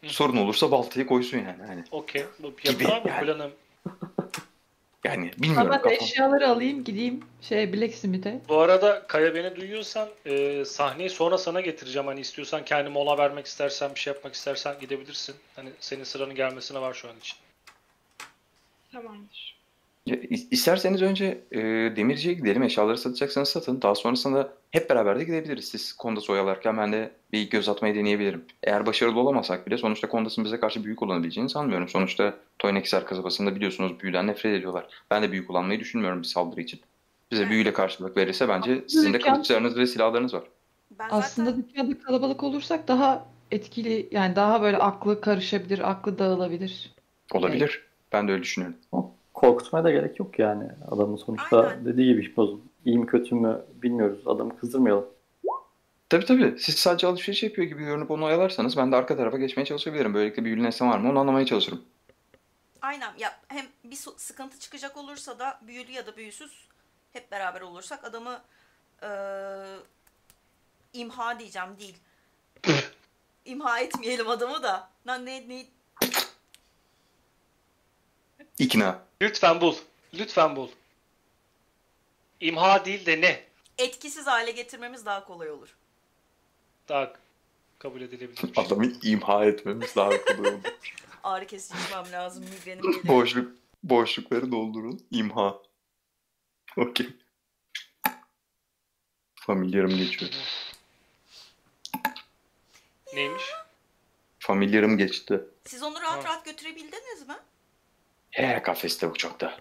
Hı. 0.00 0.08
Sorun 0.08 0.36
olursa 0.36 0.70
baltayı 0.70 1.06
koysun 1.06 1.38
yani. 1.38 1.62
Hani, 1.66 1.84
Okey. 1.90 2.24
Bu 2.38 2.56
Gibi 2.56 2.82
yapı 2.84 2.94
var 2.94 3.02
mı 3.02 3.08
yani. 3.08 3.24
planım? 3.26 3.50
yani 5.04 5.30
bilmiyorum 5.38 5.68
Ben 5.72 5.82
kafam. 5.82 5.92
eşyaları 5.92 6.48
alayım 6.48 6.84
gideyim 6.84 7.20
şey 7.42 7.72
Blacksmith'e. 7.72 8.40
Bu 8.48 8.58
arada 8.60 9.06
Kaya 9.06 9.34
beni 9.34 9.56
duyuyorsan 9.56 10.08
e, 10.26 10.64
sahneyi 10.64 11.10
sonra 11.10 11.38
sana 11.38 11.60
getireceğim. 11.60 12.06
Hani 12.08 12.20
istiyorsan 12.20 12.64
kendi 12.64 12.90
mola 12.90 13.18
vermek 13.18 13.46
istersen, 13.46 13.94
bir 13.94 14.00
şey 14.00 14.12
yapmak 14.12 14.34
istersen 14.34 14.74
gidebilirsin. 14.80 15.34
Hani 15.56 15.70
senin 15.80 16.04
sıranın 16.04 16.34
gelmesine 16.34 16.80
var 16.80 16.94
şu 16.94 17.08
an 17.08 17.16
için. 17.18 17.36
Tamamdır. 18.92 19.59
Ya, 20.10 20.16
İsterseniz 20.50 21.02
önce 21.02 21.40
e, 21.52 21.58
demirciye 21.96 22.34
gidelim. 22.34 22.62
Eşyaları 22.62 22.98
satacaksanız 22.98 23.48
satın. 23.48 23.82
Daha 23.82 23.94
sonrasında 23.94 24.52
hep 24.70 24.90
beraber 24.90 25.18
de 25.20 25.24
gidebiliriz. 25.24 25.64
Siz 25.68 25.92
Kondas'ı 25.92 26.32
oyalarken 26.32 26.76
ben 26.78 26.92
de 26.92 27.10
bir 27.32 27.50
göz 27.50 27.68
atmayı 27.68 27.94
deneyebilirim. 27.94 28.44
Eğer 28.62 28.86
başarılı 28.86 29.20
olamasak 29.20 29.66
bile 29.66 29.78
sonuçta 29.78 30.08
Kondas'ın 30.08 30.44
bize 30.44 30.60
karşı 30.60 30.84
büyük 30.84 30.98
kullanabileceğini 30.98 31.50
sanmıyorum. 31.50 31.88
Sonuçta 31.88 32.34
Toynakisar 32.58 33.06
kasabasında 33.06 33.54
biliyorsunuz 33.56 34.00
büyüden 34.00 34.26
nefret 34.26 34.58
ediyorlar. 34.58 34.86
Ben 35.10 35.22
de 35.22 35.32
büyü 35.32 35.46
kullanmayı 35.46 35.80
düşünmüyorum 35.80 36.22
bir 36.22 36.26
saldırı 36.26 36.60
için. 36.60 36.80
Bize 37.30 37.42
Evet. 37.42 37.50
büyüyle 37.50 37.72
karşılık 37.72 38.16
verirse 38.16 38.48
bence 38.48 38.84
sizin 38.88 39.12
de 39.12 39.18
Dükkan- 39.18 39.34
kılıçlarınız 39.34 39.76
ve 39.76 39.86
silahlarınız 39.86 40.34
var. 40.34 40.42
Ben 40.98 41.08
Aslında 41.10 41.50
zaten 41.50 41.62
dükkanda 41.68 41.98
kalabalık 42.02 42.42
olursak 42.42 42.88
daha 42.88 43.26
etkili 43.50 44.08
yani 44.10 44.36
daha 44.36 44.62
böyle 44.62 44.76
aklı 44.76 45.20
karışabilir, 45.20 45.90
aklı 45.90 46.18
dağılabilir. 46.18 46.92
Olabilir. 47.32 47.82
Ben 48.12 48.28
de 48.28 48.32
öyle 48.32 48.42
düşünüyorum. 48.42 48.78
Ama 48.92 49.10
korkutmaya 49.40 49.84
da 49.84 49.90
gerek 49.90 50.18
yok 50.18 50.38
yani. 50.38 50.64
Adamın 50.90 51.16
sonuçta 51.16 51.60
Aynen. 51.60 51.84
dediği 51.84 52.06
gibi 52.06 52.26
hipnoz. 52.26 52.50
İyi 52.84 52.98
mi 52.98 53.06
kötü 53.06 53.34
mü 53.34 53.64
bilmiyoruz. 53.82 54.22
Adamı 54.28 54.58
kızdırmayalım. 54.58 55.06
Tabii 56.08 56.24
tabii. 56.24 56.54
Siz 56.58 56.74
sadece 56.74 57.06
alışveriş 57.06 57.42
yapıyor 57.42 57.68
gibi 57.68 57.84
görünüp 57.84 58.10
onu 58.10 58.24
oyalarsanız 58.24 58.76
ben 58.76 58.92
de 58.92 58.96
arka 58.96 59.16
tarafa 59.16 59.38
geçmeye 59.38 59.64
çalışabilirim. 59.66 60.14
Böylelikle 60.14 60.44
büyülü 60.44 60.62
nesne 60.62 60.88
var 60.88 60.98
mı 60.98 61.10
onu 61.10 61.18
anlamaya 61.18 61.46
çalışırım. 61.46 61.82
aynen 62.82 63.12
ya 63.18 63.38
hem 63.48 63.66
bir 63.84 63.96
sıkıntı 64.16 64.58
çıkacak 64.58 64.96
olursa 64.96 65.38
da 65.38 65.58
büyülü 65.66 65.90
ya 65.92 66.06
da 66.06 66.16
büyüsüz 66.16 66.68
hep 67.12 67.30
beraber 67.30 67.60
olursak 67.60 68.04
adamı 68.04 68.38
eee, 69.02 69.08
imha 70.92 71.38
diyeceğim 71.38 71.68
değil. 71.80 71.96
imha 73.44 73.80
etmeyelim 73.80 74.28
adamı 74.28 74.62
da. 74.62 74.88
Lan 75.06 75.26
ne, 75.26 75.48
ne 75.48 75.64
İkna. 78.60 79.02
Lütfen 79.22 79.60
bul. 79.60 79.76
Lütfen 80.14 80.56
bul. 80.56 80.68
İmha 82.40 82.84
değil 82.84 83.06
de 83.06 83.20
ne? 83.20 83.50
etkisiz 83.78 84.26
hale 84.26 84.50
getirmemiz 84.50 85.06
daha 85.06 85.24
kolay 85.24 85.50
olur. 85.50 85.76
Daha 86.88 87.12
kabul 87.78 88.00
edilebilir. 88.00 88.42
bir 88.42 88.54
şey. 88.54 88.64
Adamı 88.64 88.92
imha 89.02 89.44
etmemiz 89.44 89.96
daha 89.96 90.24
kolay 90.24 90.52
olur. 90.52 90.62
Ağrı 91.24 91.46
kesici 91.46 91.78
içmem 91.84 92.12
lazım. 92.12 92.44
Migrenim 92.44 92.82
geliyor. 92.82 93.04
Boşluk, 93.04 93.56
boşlukları 93.82 94.52
doldurun. 94.52 95.06
İmha. 95.10 95.58
Okey. 96.76 97.08
Familiarım 99.34 99.96
geçiyor. 99.96 100.30
Neymiş? 103.14 103.42
Familiarım 104.38 104.98
geçti. 104.98 105.40
Siz 105.66 105.82
onu 105.82 106.00
rahat 106.00 106.24
Ha. 106.24 106.28
rahat 106.28 106.44
götürebildiniz 106.44 107.28
mi? 107.28 107.36
He 108.30 108.62
kafeste 108.62 109.06
uçakta. 109.06 109.56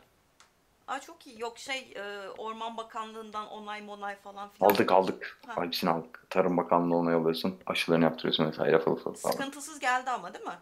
Aa 0.88 1.00
çok 1.02 1.28
iyi. 1.28 1.42
Yok 1.42 1.60
şey 1.60 1.94
e, 1.96 2.30
Orman 2.30 2.78
Bakanlığı'ndan 2.78 3.48
onay 3.50 3.82
monay 3.82 4.16
falan 4.16 4.50
filan. 4.50 4.70
Aldık 4.70 4.92
aldık. 4.92 5.40
Ha. 5.48 5.66
Hepsini 5.66 5.90
aldık. 5.90 6.26
Tarım 6.30 6.58
Bakanlığı 6.58 6.96
onay 6.96 7.14
alıyorsun. 7.14 7.58
Aşılarını 7.66 8.04
yaptırıyorsun 8.04 8.48
vesaire 8.48 8.80
falan 8.80 8.98
falan. 8.98 9.16
Sıkıntısız 9.16 9.80
geldi 9.80 10.10
ama 10.10 10.34
değil 10.34 10.46
mi? 10.46 10.58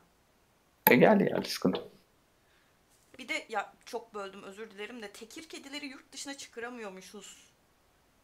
E 0.90 0.96
geldi 0.96 1.26
geldi 1.26 1.50
sıkıntı. 1.50 1.82
Bir 3.20 3.28
de 3.28 3.46
ya 3.50 3.74
çok 3.86 4.14
böldüm 4.14 4.44
özür 4.44 4.72
dilerim 4.72 5.02
de 5.02 5.12
tekir 5.12 5.50
kedileri 5.50 5.86
yurt 5.86 6.12
dışına 6.12 6.34
çıkaramıyormuşuz 6.34 7.48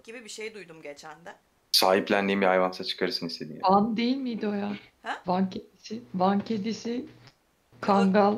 gibi 0.04 0.24
bir 0.24 0.30
şey 0.30 0.54
duydum 0.54 0.82
geçen 0.82 1.26
de. 1.26 1.36
Sahiplendiğim 1.72 2.42
bir 2.42 2.46
hayvansa 2.46 2.84
çıkarırsın 2.84 3.28
istediğin. 3.28 3.62
Van 3.64 3.98
değil 3.98 4.18
miydi 4.18 4.48
o 4.48 4.54
ya? 4.54 4.74
Ha? 5.04 5.22
Van 5.26 5.50
kedisi, 5.50 6.04
Van 6.16 6.40
kedisi, 6.40 7.06
kangal, 7.82 8.36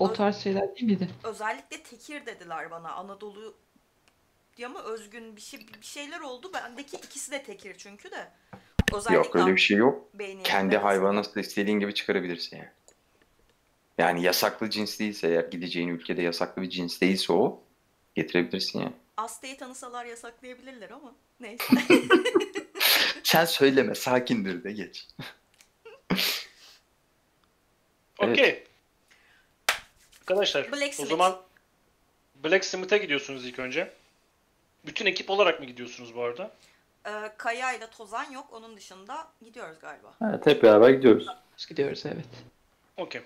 o 0.00 0.12
tarz 0.12 0.36
şeyler 0.36 0.76
değil 0.76 0.86
miydi? 0.86 1.08
Özellikle 1.24 1.82
tekir 1.82 2.26
dediler 2.26 2.70
bana 2.70 2.92
Anadolu 2.92 3.54
diye 4.56 4.66
ama 4.66 4.82
özgün 4.82 5.36
bir 5.36 5.40
şey 5.40 5.60
bir 5.80 5.86
şeyler 5.86 6.20
oldu. 6.20 6.50
Bendeki 6.54 6.96
ikisi 6.96 7.32
de 7.32 7.42
tekir 7.42 7.74
çünkü 7.78 8.10
de. 8.10 8.28
Özellikle 8.94 9.14
Yok 9.14 9.36
öyle 9.36 9.52
bir 9.52 9.60
şey 9.60 9.76
yok. 9.76 10.08
Kendi 10.44 10.76
hayvanı 10.76 11.20
istedim. 11.20 11.40
istediğin 11.40 11.80
gibi 11.80 11.94
çıkarabilirsin 11.94 12.56
yani. 12.56 12.68
Yani 13.98 14.22
yasaklı 14.22 14.70
cins 14.70 15.00
değilse 15.00 15.28
eğer 15.28 15.44
gideceğin 15.44 15.88
ülkede 15.88 16.22
yasaklı 16.22 16.62
bir 16.62 16.70
cins 16.70 17.00
değilse 17.00 17.32
o 17.32 17.62
getirebilirsin 18.14 18.78
yani. 18.78 18.92
Asteği 19.16 19.56
tanısalar 19.56 20.04
yasaklayabilirler 20.04 20.90
ama 20.90 21.14
neyse. 21.40 21.64
Sen 23.22 23.44
söyleme 23.44 23.94
sakindir 23.94 24.64
de 24.64 24.72
geç. 24.72 25.06
Evet. 28.20 28.69
Arkadaşlar 30.30 30.68
o 30.68 30.72
Blacksmith. 30.72 31.10
zaman 31.10 31.40
Blacksmith'e 32.44 32.98
gidiyorsunuz 32.98 33.46
ilk 33.46 33.58
önce. 33.58 33.92
Bütün 34.86 35.06
ekip 35.06 35.30
olarak 35.30 35.60
mı 35.60 35.66
gidiyorsunuz 35.66 36.14
bu 36.14 36.22
arada? 36.22 36.50
Ee, 37.06 37.10
Kaya 37.36 37.72
ile 37.72 37.86
Tozan 37.86 38.30
yok. 38.32 38.46
Onun 38.52 38.76
dışında 38.76 39.28
gidiyoruz 39.44 39.76
galiba. 39.80 40.14
Evet 40.22 40.46
hep 40.46 40.62
beraber 40.62 40.90
gidiyoruz. 40.90 41.26
Biz 41.58 41.66
gidiyoruz 41.66 42.06
evet. 42.06 42.24
Okey. 42.96 43.22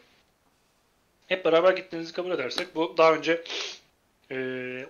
Hep 1.27 1.45
beraber 1.45 1.73
gittiğinizi 1.73 2.13
kabul 2.13 2.31
edersek 2.31 2.75
bu 2.75 2.95
daha 2.99 3.15
önce 3.15 3.45
e, 4.31 4.37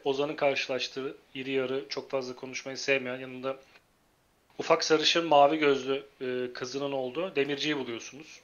Ozan'ın 0.05 0.37
karşılaştığı 0.37 1.17
iri 1.35 1.51
yarı 1.51 1.89
çok 1.89 2.11
fazla 2.11 2.37
konuşmayı 2.37 2.79
sevmeyen 2.79 3.19
yanında 3.19 3.57
ufak 4.59 4.85
sarışın 4.85 5.27
mavi 5.27 5.59
gözlü 5.59 6.07
e, 6.21 6.53
kızının 6.53 6.93
olduğu 6.93 7.37
demirciyi 7.37 7.77
buluyorsunuz. 7.79 8.41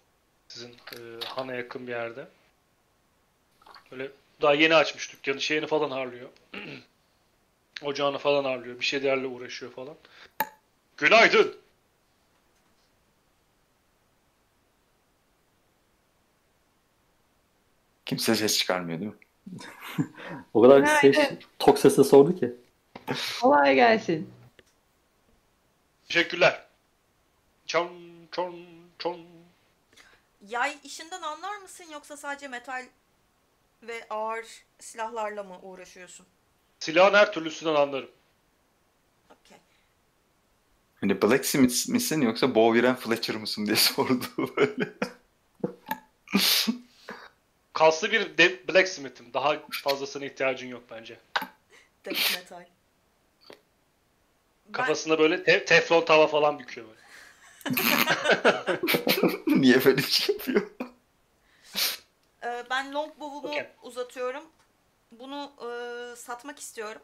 Sizin 0.48 0.70
e, 0.70 0.98
hana 1.26 1.54
yakın 1.54 1.86
bir 1.86 1.92
yerde. 1.92 2.26
Böyle 3.90 4.10
daha 4.42 4.54
yeni 4.54 4.74
açmış 4.74 5.12
dükkanı, 5.12 5.40
şeyini 5.40 5.66
falan 5.66 5.90
harlıyor. 5.90 6.28
Ocağını 7.82 8.18
falan 8.18 8.44
harlıyor. 8.44 8.80
Bir 8.80 8.84
şeylerle 8.84 9.26
uğraşıyor 9.26 9.72
falan. 9.72 9.94
Günaydın. 10.96 11.56
Kimse 18.06 18.34
ses 18.34 18.58
çıkarmıyor 18.58 19.00
değil 19.00 19.10
mi? 19.10 19.18
O 20.54 20.62
kadar 20.62 20.86
ses, 21.00 21.16
tok 21.58 21.78
sesle 21.78 22.04
sordu 22.04 22.36
ki. 22.36 22.54
Kolay 23.40 23.74
gelsin. 23.74 24.30
Teşekkürler. 26.08 26.66
Çon 27.66 27.92
çon 28.32 28.56
çon. 28.98 29.20
Yay 30.48 30.76
işinden 30.84 31.22
anlar 31.22 31.56
mısın 31.56 31.84
yoksa 31.92 32.16
sadece 32.16 32.48
metal 32.48 32.84
ve 33.82 34.06
ağır 34.10 34.46
silahlarla 34.78 35.42
mı 35.42 35.58
uğraşıyorsun? 35.62 36.26
Silahın 36.80 37.14
her 37.14 37.32
türlüsünden 37.32 37.74
anlarım. 37.74 38.10
Okey. 39.30 39.56
Hani 41.00 41.22
Blacksmith 41.22 41.88
misin 41.88 42.20
yoksa 42.20 42.54
Boviren 42.54 42.96
Fletcher 42.96 43.36
mısın 43.36 43.66
diye 43.66 43.76
sordu 43.96 44.24
böyle. 44.56 44.92
Kaslı 47.72 48.12
bir 48.12 48.38
de- 48.38 48.68
blacksmith'im. 48.68 49.34
Daha 49.34 49.56
fazlasına 49.70 50.24
ihtiyacın 50.24 50.68
yok 50.68 50.82
bence. 50.90 51.18
Death 52.04 52.34
metal. 52.36 52.64
Ben- 54.66 54.72
Kafasında 54.72 55.18
böyle 55.18 55.44
te- 55.44 55.64
teflon 55.64 56.04
tava 56.04 56.26
falan 56.26 56.58
büküyor 56.58 56.86
böyle. 56.86 57.00
Niye 59.46 59.84
böyle 59.84 59.96
bir 59.96 60.02
şey 60.02 60.36
yapıyor? 60.36 60.70
Ben 62.80 62.92
longbow'umu 62.94 63.48
Okey. 63.48 63.66
uzatıyorum. 63.82 64.44
Bunu 65.12 65.52
e, 65.62 66.16
satmak 66.16 66.58
istiyorum. 66.58 67.02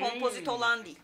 Kompozit 0.00 0.46
Hmm. 0.46 0.54
olan 0.54 0.84
değil. 0.84 0.98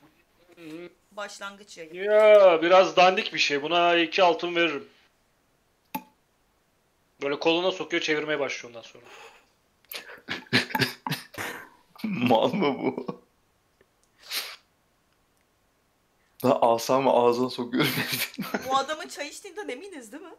Başlangıç 1.13 1.79
yayı. 1.79 1.95
Ya 1.95 2.63
biraz 2.63 2.97
dandik 2.97 3.35
bir 3.35 3.39
şey. 3.39 3.63
Buna 3.63 3.97
iki 3.97 4.23
altın 4.23 4.57
veririm. 4.57 4.89
Böyle 7.23 7.39
koluna 7.39 7.71
sokuyor 7.73 8.03
çevirmeye 8.03 8.41
başlıyor 8.41 8.75
ondan 8.75 8.89
sonra. 8.89 9.05
Mal 12.05 12.53
mı 12.53 12.79
bu? 12.79 13.23
Daha 16.43 16.61
asamı 16.61 17.11
ağzına 17.13 17.51
sokuyorum. 17.51 17.91
Bu 18.69 18.77
adamın 18.77 19.09
çay 19.09 19.29
içtiğinden 19.29 19.69
eminiz 19.69 20.13
değil 20.13 20.23
mi? 20.23 20.35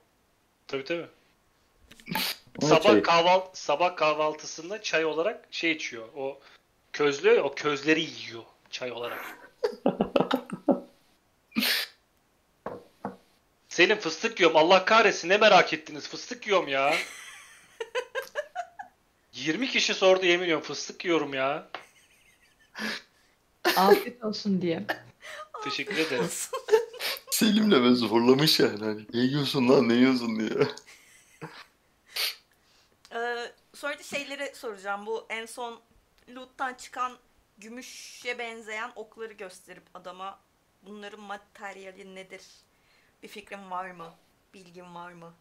Tabii 0.68 0.84
tabii. 0.84 1.08
Sabah 2.62 2.82
çayı? 2.84 3.04
kahvaltı 3.04 3.62
sabah 3.62 3.96
kahvaltısında 3.96 4.82
çay 4.82 5.06
olarak 5.06 5.48
şey 5.52 5.72
içiyor. 5.72 6.08
O 6.16 6.40
közlüyor 6.94 7.36
ya, 7.36 7.44
o 7.44 7.56
közleri 7.56 8.02
yiyor 8.02 8.44
çay 8.72 8.92
olarak. 8.92 9.52
Senin 13.70 13.96
fıstık 13.96 14.40
yiyorum. 14.40 14.58
Allah 14.58 14.86
kahretsin 14.86 15.30
ne 15.30 15.38
merak 15.38 15.74
ettiniz. 15.74 16.10
Fıstık 16.10 16.48
yiyorum 16.48 16.68
ya. 16.68 16.94
20 19.34 19.68
kişi 19.68 19.94
sordu 19.94 20.26
yemin 20.26 20.44
ediyorum 20.44 20.64
fıstık 20.64 21.06
yiyorum 21.06 21.34
ya. 21.34 21.70
Afiyet 23.76 24.24
olsun 24.24 24.62
diye. 24.62 24.84
Teşekkür 25.64 25.98
ederim. 25.98 26.30
Selim 27.32 27.72
de 27.72 27.84
ben 27.84 27.94
zorlamış 27.94 28.60
yani. 28.60 28.80
Hani, 28.80 29.06
ne 29.14 29.20
yiyorsun 29.20 29.70
lan 29.70 29.90
ne 29.90 29.94
yiyorsun 29.94 30.40
diye. 30.40 30.68
Sonra 33.84 34.00
da 34.00 34.04
şeyleri 34.04 34.56
soracağım. 34.56 35.06
Bu 35.06 35.26
en 35.30 35.46
son 35.46 35.82
loot'tan 36.36 36.74
çıkan 36.74 37.18
gümüşe 37.58 38.40
benzeyen 38.40 38.92
okları 38.96 39.34
gösterip 39.34 39.84
adama 39.94 40.40
bunların 40.82 41.20
materyali 41.20 42.16
nedir? 42.16 42.42
Bir 43.24 43.28
fikrin 43.28 43.72
var 43.72 43.92
mı? 43.92 44.14
Bilgin 44.54 44.96
var 44.96 45.12
mı? 45.12 45.34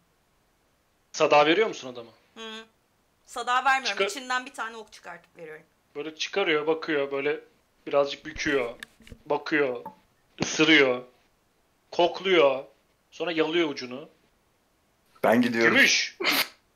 Sada 1.11 1.45
veriyor 1.45 1.67
musun 1.67 1.93
adama? 1.93 2.11
Hı. 2.35 2.65
Sada 3.25 3.65
vermiyorum. 3.65 3.97
Çıkar- 3.97 4.09
İçinden 4.09 4.45
bir 4.45 4.53
tane 4.53 4.77
ok 4.77 4.91
çıkartıp 4.91 5.37
veriyorum. 5.37 5.65
Böyle 5.95 6.15
çıkarıyor, 6.15 6.67
bakıyor, 6.67 7.11
böyle 7.11 7.39
birazcık 7.87 8.25
büküyor, 8.25 8.75
bakıyor, 9.25 9.85
ısırıyor, 10.41 11.03
kokluyor, 11.91 12.63
sonra 13.11 13.31
yalıyor 13.31 13.69
ucunu. 13.69 14.09
Ben 15.23 15.41
gidiyorum. 15.41 15.75
Gümüş. 15.75 16.17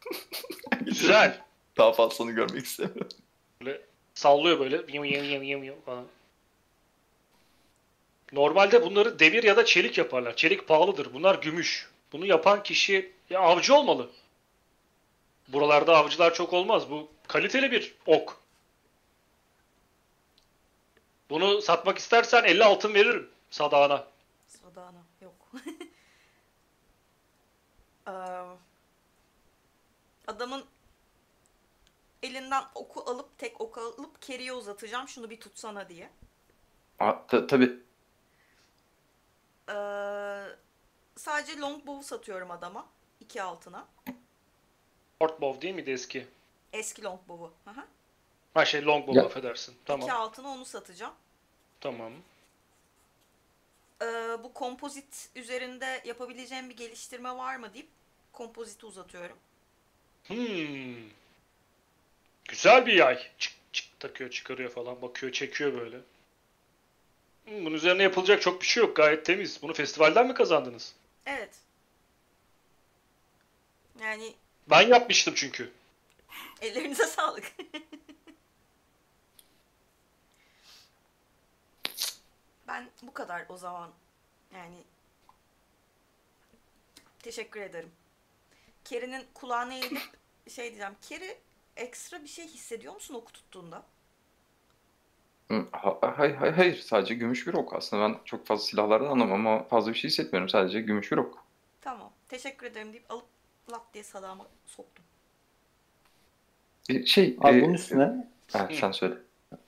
Güzel. 0.82 1.47
Daha 1.78 1.92
fazlasını 1.92 2.32
görmek 2.32 2.66
istemiyorum. 2.66 3.08
Böyle 3.62 3.82
sallıyor 4.14 4.60
böyle. 4.60 4.76
Yım 4.76 5.06
yım 5.06 5.24
yım 5.24 5.44
yım 5.44 5.64
yım 5.64 5.82
falan. 5.86 6.06
Normalde 8.32 8.82
bunları 8.86 9.20
demir 9.20 9.44
ya 9.44 9.58
da 9.58 9.66
çelik 9.66 9.98
yaparlar. 9.98 10.36
Çelik 10.36 10.68
pahalıdır. 10.68 11.14
Bunlar 11.14 11.36
gümüş. 11.36 11.90
Bunu 12.12 12.26
yapan 12.26 12.64
kişi 12.64 13.12
ya 13.30 13.40
avcı 13.40 13.76
olmalı. 13.76 14.10
Buralarda 15.48 15.98
avcılar 15.98 16.34
çok 16.34 16.54
olmaz. 16.54 16.90
Bu 16.90 17.08
kaliteli 17.28 17.72
bir 17.72 17.96
ok. 18.06 18.38
Bunu 21.30 21.62
satmak 21.62 21.98
istersen 21.98 22.44
50 22.44 22.64
altın 22.64 22.94
veririm 22.94 23.30
sadağına. 23.50 24.08
Sadana 24.48 25.04
yok. 25.22 25.34
Adamın 30.28 30.64
elinden 32.24 32.64
oku 32.76 33.02
alıp 33.12 33.38
tek 33.38 33.62
oku 33.62 33.82
alıp 33.82 34.22
keriye 34.22 34.54
uzatacağım. 34.54 35.08
Şunu 35.08 35.30
bir 35.30 35.40
tutsana 35.40 35.90
diye. 35.90 36.10
Aa, 37.00 37.28
ta- 37.28 37.48
tabii. 37.48 37.80
Ee, 39.70 40.44
sadece 41.16 41.60
longbow'u 41.60 42.04
satıyorum 42.04 42.52
adama. 42.52 42.86
iki 43.20 43.42
altına. 43.42 43.88
Shortbow 45.22 45.62
değil 45.62 45.76
miydi 45.76 45.92
eski? 45.92 46.28
Eski 46.74 47.04
longbow'u. 47.04 47.54
Hı 47.66 47.72
hı. 47.72 47.86
Ha 48.54 48.66
şey 48.66 48.86
longbow 48.86 49.22
affedersin. 49.22 49.72
İki 49.72 49.86
Tamam. 49.86 50.10
altına 50.10 50.48
onu 50.50 50.66
satacağım. 50.66 51.14
Tamam. 51.82 52.14
Ee, 54.02 54.06
bu 54.44 54.54
kompozit 54.54 55.30
üzerinde 55.36 56.02
yapabileceğim 56.06 56.70
bir 56.70 56.78
geliştirme 56.78 57.38
var 57.38 57.56
mı 57.56 57.74
deyip 57.74 57.88
kompoziti 58.34 58.86
uzatıyorum. 58.86 59.38
Hmm. 60.28 61.10
Güzel 62.48 62.86
bir 62.86 62.94
yay. 62.94 63.28
Çık 63.38 63.54
çık 63.74 64.00
takıyor, 64.00 64.30
çıkarıyor 64.30 64.72
falan, 64.72 65.02
bakıyor, 65.02 65.32
çekiyor 65.32 65.82
böyle. 65.82 65.98
Hmm, 67.46 67.66
bunun 67.66 67.76
üzerine 67.76 68.04
yapılacak 68.04 68.42
çok 68.42 68.62
bir 68.62 68.68
şey 68.68 68.84
yok. 68.84 68.96
Gayet 68.96 69.26
temiz. 69.26 69.62
Bunu 69.62 69.74
festivalden 69.74 70.28
mi 70.28 70.34
kazandınız? 70.34 70.96
Evet. 71.26 71.56
Yani 74.02 74.36
Ben 74.70 74.82
yapmıştım 74.82 75.34
çünkü. 75.38 75.72
ellerinize 76.62 77.06
sağlık. 77.08 77.44
ben 82.68 82.90
bu 83.02 83.14
kadar 83.14 83.46
o 83.50 83.58
zaman. 83.58 83.92
Yani 84.54 84.84
teşekkür 87.20 87.62
ederim. 87.62 87.92
Keri'nin 88.86 89.26
kulağına 89.34 89.74
eğilip 89.74 90.02
şey 90.56 90.66
diyeceğim. 90.66 90.96
Keri 91.02 91.38
ekstra 91.78 92.24
bir 92.24 92.28
şey 92.28 92.46
hissediyor 92.48 92.94
musun 92.94 93.14
oku 93.14 93.32
tuttuğunda? 93.34 93.84
Hayır, 96.02 96.36
hayır, 96.36 96.54
hayır. 96.54 96.76
Sadece 96.78 97.14
gümüş 97.16 97.48
bir 97.48 97.54
ok. 97.54 97.74
Aslında 97.74 98.04
ben 98.10 98.16
çok 98.26 98.46
fazla 98.46 98.66
silahlardan 98.66 99.10
anlamam 99.10 99.48
ama 99.48 99.64
fazla 99.64 99.92
bir 99.92 99.98
şey 99.98 100.10
hissetmiyorum. 100.10 100.50
Sadece 100.50 100.82
gümüş 100.82 101.12
bir 101.12 101.18
ok. 101.18 101.38
Tamam. 101.82 102.12
Teşekkür 102.30 102.68
ederim 102.68 102.94
deyip 102.94 103.12
alıp 103.12 103.26
lak 103.72 103.94
diye 103.94 104.04
sadağıma 104.04 104.46
soktum. 104.66 105.06
E, 106.90 107.06
Şey, 107.06 107.38
Abi 107.42 107.58
e, 107.58 107.62
bunun 107.62 107.74
üstüne 107.74 108.28
ha, 108.54 108.70
sen 108.72 108.92
söyle. 108.92 109.16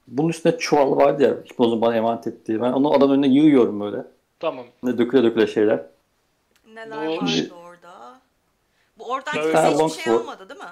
bunun 0.08 0.30
üstüne 0.30 0.58
çuval 0.58 0.98
vardı 0.98 1.24
ya 1.24 1.30
Hipnoz'un 1.54 1.82
bana 1.82 1.96
emanet 1.96 2.28
ettiği. 2.28 2.62
Ben 2.62 2.72
onu 2.72 2.94
adam 2.94 3.12
önüne 3.12 3.28
yığıyorum 3.28 3.80
böyle. 3.82 4.04
Tamam. 4.40 4.66
Ne 4.84 4.98
döküle 4.98 5.24
döküle 5.24 5.48
şeyler. 5.48 5.86
Neler 6.68 7.08
Bu- 7.08 7.18
vardı 7.18 7.54
orada? 7.66 8.22
Bu 8.98 9.12
oradan 9.12 9.34
kimse 9.34 9.86
hiçbir 9.86 10.04
şey 10.04 10.14
almadı 10.14 10.50
değil 10.50 10.60
mi? 10.60 10.70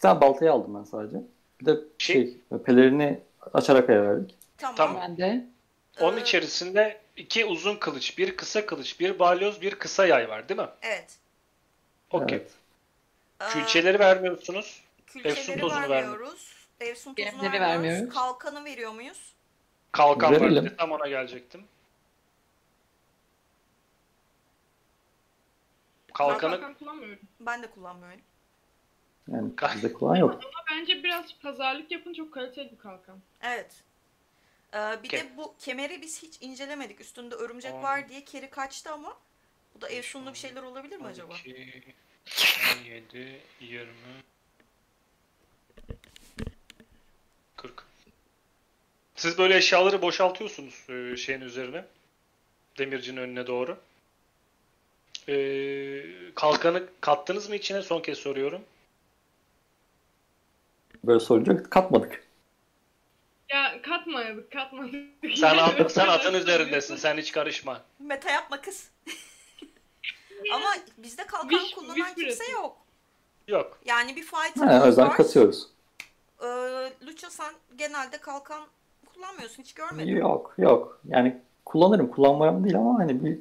Bir 0.00 0.02
tane 0.02 0.20
baltayı 0.20 0.52
aldım 0.52 0.74
ben 0.78 0.84
sadece. 0.84 1.16
Bir 1.60 1.66
de 1.66 1.76
şey, 1.98 2.36
pelerini 2.64 3.20
açarak 3.54 3.90
aya 3.90 4.02
verdik. 4.02 4.34
Tamam. 4.58 4.76
Tamam. 4.76 5.02
Ben 5.02 5.16
de. 5.16 5.46
Onun 6.00 6.16
Ee, 6.16 6.20
içerisinde 6.20 7.00
iki 7.16 7.44
uzun 7.46 7.76
kılıç, 7.76 8.18
bir 8.18 8.36
kısa 8.36 8.66
kılıç, 8.66 9.00
bir 9.00 9.18
balyoz, 9.18 9.60
bir 9.60 9.74
kısa 9.74 10.06
yay 10.06 10.28
var 10.28 10.48
değil 10.48 10.60
mi? 10.60 10.66
Evet. 10.82 11.16
Okey. 12.10 12.38
Evet. 12.38 12.50
Ee, 13.40 13.44
Külçeleri 13.52 13.98
vermiyorsunuz. 13.98 14.84
külçeleri 15.06 15.38
Efsun 15.38 15.58
tozunu 15.58 15.88
vermiyoruz. 15.88 16.66
Efsun 16.80 17.14
tozunu 17.14 17.42
vermiyoruz. 17.42 17.60
vermiyoruz. 17.60 18.14
Kalkanı 18.14 18.64
veriyor 18.64 18.92
muyuz? 18.92 19.32
Kalkan 19.92 20.32
var. 20.34 20.40
Verelim. 20.40 20.64
de, 20.64 20.76
Tam 20.76 20.92
ona 20.92 21.08
gelecektim. 21.08 21.64
Kalkanı 26.14 26.50
kalkan 26.50 26.74
kullanmıyorum. 26.74 27.18
Ben 27.40 27.62
de 27.62 27.70
kullanmıyorum. 27.70 28.20
Yani 29.32 29.52
bizde 29.74 29.92
kullanan 29.92 30.16
yok. 30.16 30.30
Ama 30.32 30.64
bence 30.70 31.04
biraz 31.04 31.34
pazarlık 31.42 31.90
yapın 31.90 32.12
çok 32.12 32.32
kaliteli 32.34 32.72
bir 32.72 32.78
kalkan. 32.78 33.18
Evet. 33.42 33.74
Ee, 34.74 34.78
bir 35.02 35.08
Ke- 35.08 35.12
de 35.12 35.36
bu 35.36 35.54
kemeri 35.58 36.02
biz 36.02 36.22
hiç 36.22 36.42
incelemedik. 36.42 37.00
Üstünde 37.00 37.34
örümcek 37.34 37.74
Aa. 37.74 37.82
var 37.82 38.08
diye 38.08 38.24
keri 38.24 38.50
kaçtı 38.50 38.92
ama 38.92 39.18
bu 39.74 39.80
da 39.80 39.88
efsunlu 39.88 40.32
bir 40.32 40.38
şeyler 40.38 40.62
olabilir 40.62 40.96
mi 40.96 41.06
acaba? 41.06 41.32
12, 41.32 41.82
17, 42.80 43.40
20, 43.60 43.88
40. 47.56 47.84
Siz 49.16 49.38
böyle 49.38 49.56
eşyaları 49.56 50.02
boşaltıyorsunuz 50.02 50.86
e, 50.90 51.16
şeyin 51.16 51.40
üzerine. 51.40 51.84
Demircinin 52.78 53.20
önüne 53.20 53.46
doğru. 53.46 53.78
Ee, 55.28 56.02
kalkanı 56.34 56.86
kattınız 57.00 57.48
mı 57.48 57.56
içine? 57.56 57.82
Son 57.82 58.00
kez 58.00 58.18
soruyorum. 58.18 58.62
Böyle 61.04 61.20
sorunca 61.20 61.62
katmadık. 61.62 62.26
Ya 63.52 63.82
katmadık 63.82 64.52
katmadık. 64.52 64.94
Sen, 65.36 65.58
at- 65.58 65.92
sen 65.92 66.08
atın 66.08 66.34
üzerindesin. 66.34 66.96
Sen 66.96 67.16
hiç 67.16 67.32
karışma. 67.32 67.80
Meta 67.98 68.30
yapma 68.30 68.60
kız. 68.60 68.90
ama 70.54 70.66
bizde 70.98 71.26
kalkan 71.26 71.48
Wish- 71.58 71.74
kullanan 71.74 71.94
wish 71.94 72.14
kimse 72.14 72.52
yok. 72.52 72.76
Yok. 73.48 73.78
Yani 73.84 74.16
bir 74.16 74.26
Ha, 74.26 74.36
o 74.36 74.42
fighter'ımız 74.52 74.86
yüzden 74.86 75.08
var. 75.08 75.16
katıyoruz. 75.16 75.66
Ee, 76.42 76.46
Lucha 77.06 77.30
sen 77.30 77.54
genelde 77.78 78.18
kalkan 78.18 78.62
kullanmıyorsun. 79.14 79.62
Hiç 79.62 79.74
görmedim. 79.74 80.16
Yok 80.16 80.54
yok. 80.58 81.00
Yani 81.08 81.40
kullanırım. 81.64 82.10
Kullanmayan 82.10 82.64
değil 82.64 82.76
ama 82.76 82.98
hani 82.98 83.24
bir 83.24 83.38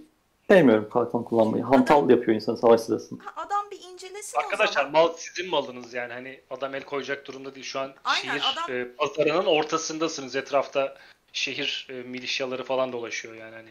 sevmiyorum 0.49 0.89
kalkan 0.89 1.23
kullanmayı. 1.23 1.63
Hantal 1.63 2.09
yapıyor 2.09 2.35
insan 2.35 2.55
savaş 2.55 2.81
sırasında. 2.81 3.23
Adam 3.35 3.65
bir 3.71 3.79
incelesin 3.93 4.37
o 4.37 4.41
Arkadaşlar 4.41 4.83
zaman. 4.83 4.91
mal 4.91 5.13
sizin 5.17 5.49
malınız 5.49 5.93
yani 5.93 6.13
hani 6.13 6.39
adam 6.49 6.75
el 6.75 6.83
koyacak 6.83 7.27
durumda 7.27 7.55
değil. 7.55 7.65
Şu 7.65 7.79
an 7.79 7.93
Aynen, 8.03 8.21
şehir 8.21 8.53
adam- 8.53 8.75
e, 8.75 8.87
pazarının 8.95 9.45
ortasındasınız. 9.45 10.35
Etrafta 10.35 10.97
şehir 11.33 11.87
e, 11.89 11.93
milişyaları 11.93 12.63
falan 12.63 12.91
dolaşıyor 12.93 13.35
yani 13.35 13.55
hani 13.55 13.69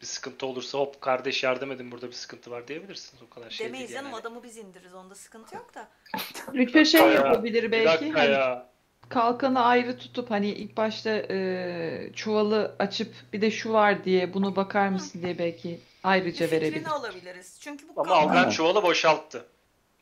bir 0.00 0.06
sıkıntı 0.06 0.46
olursa 0.46 0.78
hop 0.78 1.00
kardeş 1.00 1.42
yardım 1.44 1.72
edin 1.72 1.92
burada 1.92 2.06
bir 2.06 2.12
sıkıntı 2.12 2.50
var 2.50 2.68
diyebilirsiniz 2.68 3.22
o 3.22 3.34
kadar 3.34 3.50
şey 3.50 3.66
Demeyiz 3.66 3.88
değil 3.88 3.98
canım 4.00 4.10
yani. 4.12 4.20
adamı 4.20 4.42
biz 4.42 4.56
indiririz. 4.56 4.94
Onda 4.94 5.14
sıkıntı 5.14 5.54
yok 5.54 5.74
da. 5.74 5.88
Rütbe 6.54 6.84
şey 6.84 7.00
Ya, 7.00 7.06
yapabilir 7.12 7.72
belki. 7.72 8.10
Hani 8.12 8.30
ya. 8.32 8.66
kalkanı 9.08 9.64
ayrı 9.64 9.98
tutup 9.98 10.30
hani 10.30 10.48
ilk 10.50 10.76
başta 10.76 11.10
e, 11.10 12.10
çuvalı 12.14 12.76
açıp 12.78 13.14
bir 13.32 13.40
de 13.40 13.50
şu 13.50 13.72
var 13.72 14.04
diye 14.04 14.34
bunu 14.34 14.56
bakar 14.56 14.88
mısın 14.88 15.22
diye 15.22 15.38
belki 15.38 15.80
ayrıca 16.04 16.46
bir 16.46 16.50
verebilir. 16.50 16.86
alabiliriz. 16.86 17.56
Çünkü 17.60 17.88
bu 17.96 18.00
Ama 18.00 18.14
Alkan 18.14 18.36
Aynen. 18.36 18.50
çuvalı 18.50 18.82
boşalttı. 18.82 19.46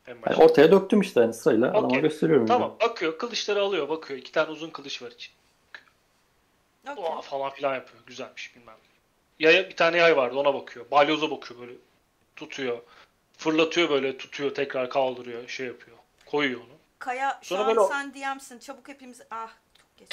En 0.07 0.13
Yani 0.13 0.25
başta. 0.25 0.43
ortaya 0.43 0.71
döktüm 0.71 1.01
işte 1.01 1.19
hani 1.19 1.33
sırayla 1.33 1.69
adama 1.71 1.87
Okey. 1.87 2.01
gösteriyorum. 2.01 2.45
Tamam 2.45 2.75
bakıyor 2.81 3.17
kılıçları 3.17 3.61
alıyor 3.61 3.89
bakıyor. 3.89 4.19
iki 4.19 4.31
tane 4.31 4.49
uzun 4.51 4.69
kılıç 4.69 5.01
var 5.01 5.11
için. 5.11 5.33
Okey. 6.91 7.03
Oha 7.05 7.21
falan 7.21 7.49
filan 7.49 7.75
yapıyor. 7.75 8.03
Güzelmiş 8.07 8.55
bilmem. 8.55 8.75
Yaya, 9.39 9.69
bir 9.69 9.75
tane 9.75 9.97
yay 9.97 10.17
vardı 10.17 10.35
ona 10.37 10.53
bakıyor. 10.53 10.85
Balyoza 10.91 11.31
bakıyor 11.31 11.59
böyle. 11.59 11.73
Tutuyor. 12.35 12.79
Fırlatıyor 13.37 13.89
böyle 13.89 14.17
tutuyor 14.17 14.53
tekrar 14.55 14.89
kaldırıyor 14.89 15.47
şey 15.47 15.67
yapıyor. 15.67 15.97
Koyuyor 16.25 16.59
onu. 16.59 16.67
Kaya 16.99 17.39
şu 17.41 17.47
Sonra 17.47 17.61
an 17.63 17.67
böyle 17.67 17.87
sen 17.87 18.13
DM'sin. 18.13 18.59
Çabuk 18.59 18.87
hepimiz... 18.87 19.21
Ah 19.31 19.49
çok 19.77 19.97
geç. 19.97 20.09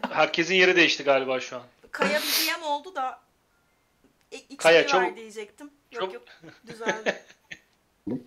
Herkesin 0.10 0.54
yeri 0.54 0.76
değişti 0.76 1.04
galiba 1.04 1.40
şu 1.40 1.56
an. 1.56 1.62
Kaya 1.90 2.18
bir 2.20 2.58
DM 2.58 2.62
oldu 2.62 2.94
da 2.94 3.20
e, 4.32 4.56
Kaya, 4.56 4.86
çabuk- 4.86 5.16
diyecektim. 5.16 5.70
Yok 5.92 6.02
çabuk- 6.02 6.14
yok 6.14 6.24
düzeldi. 6.66 7.22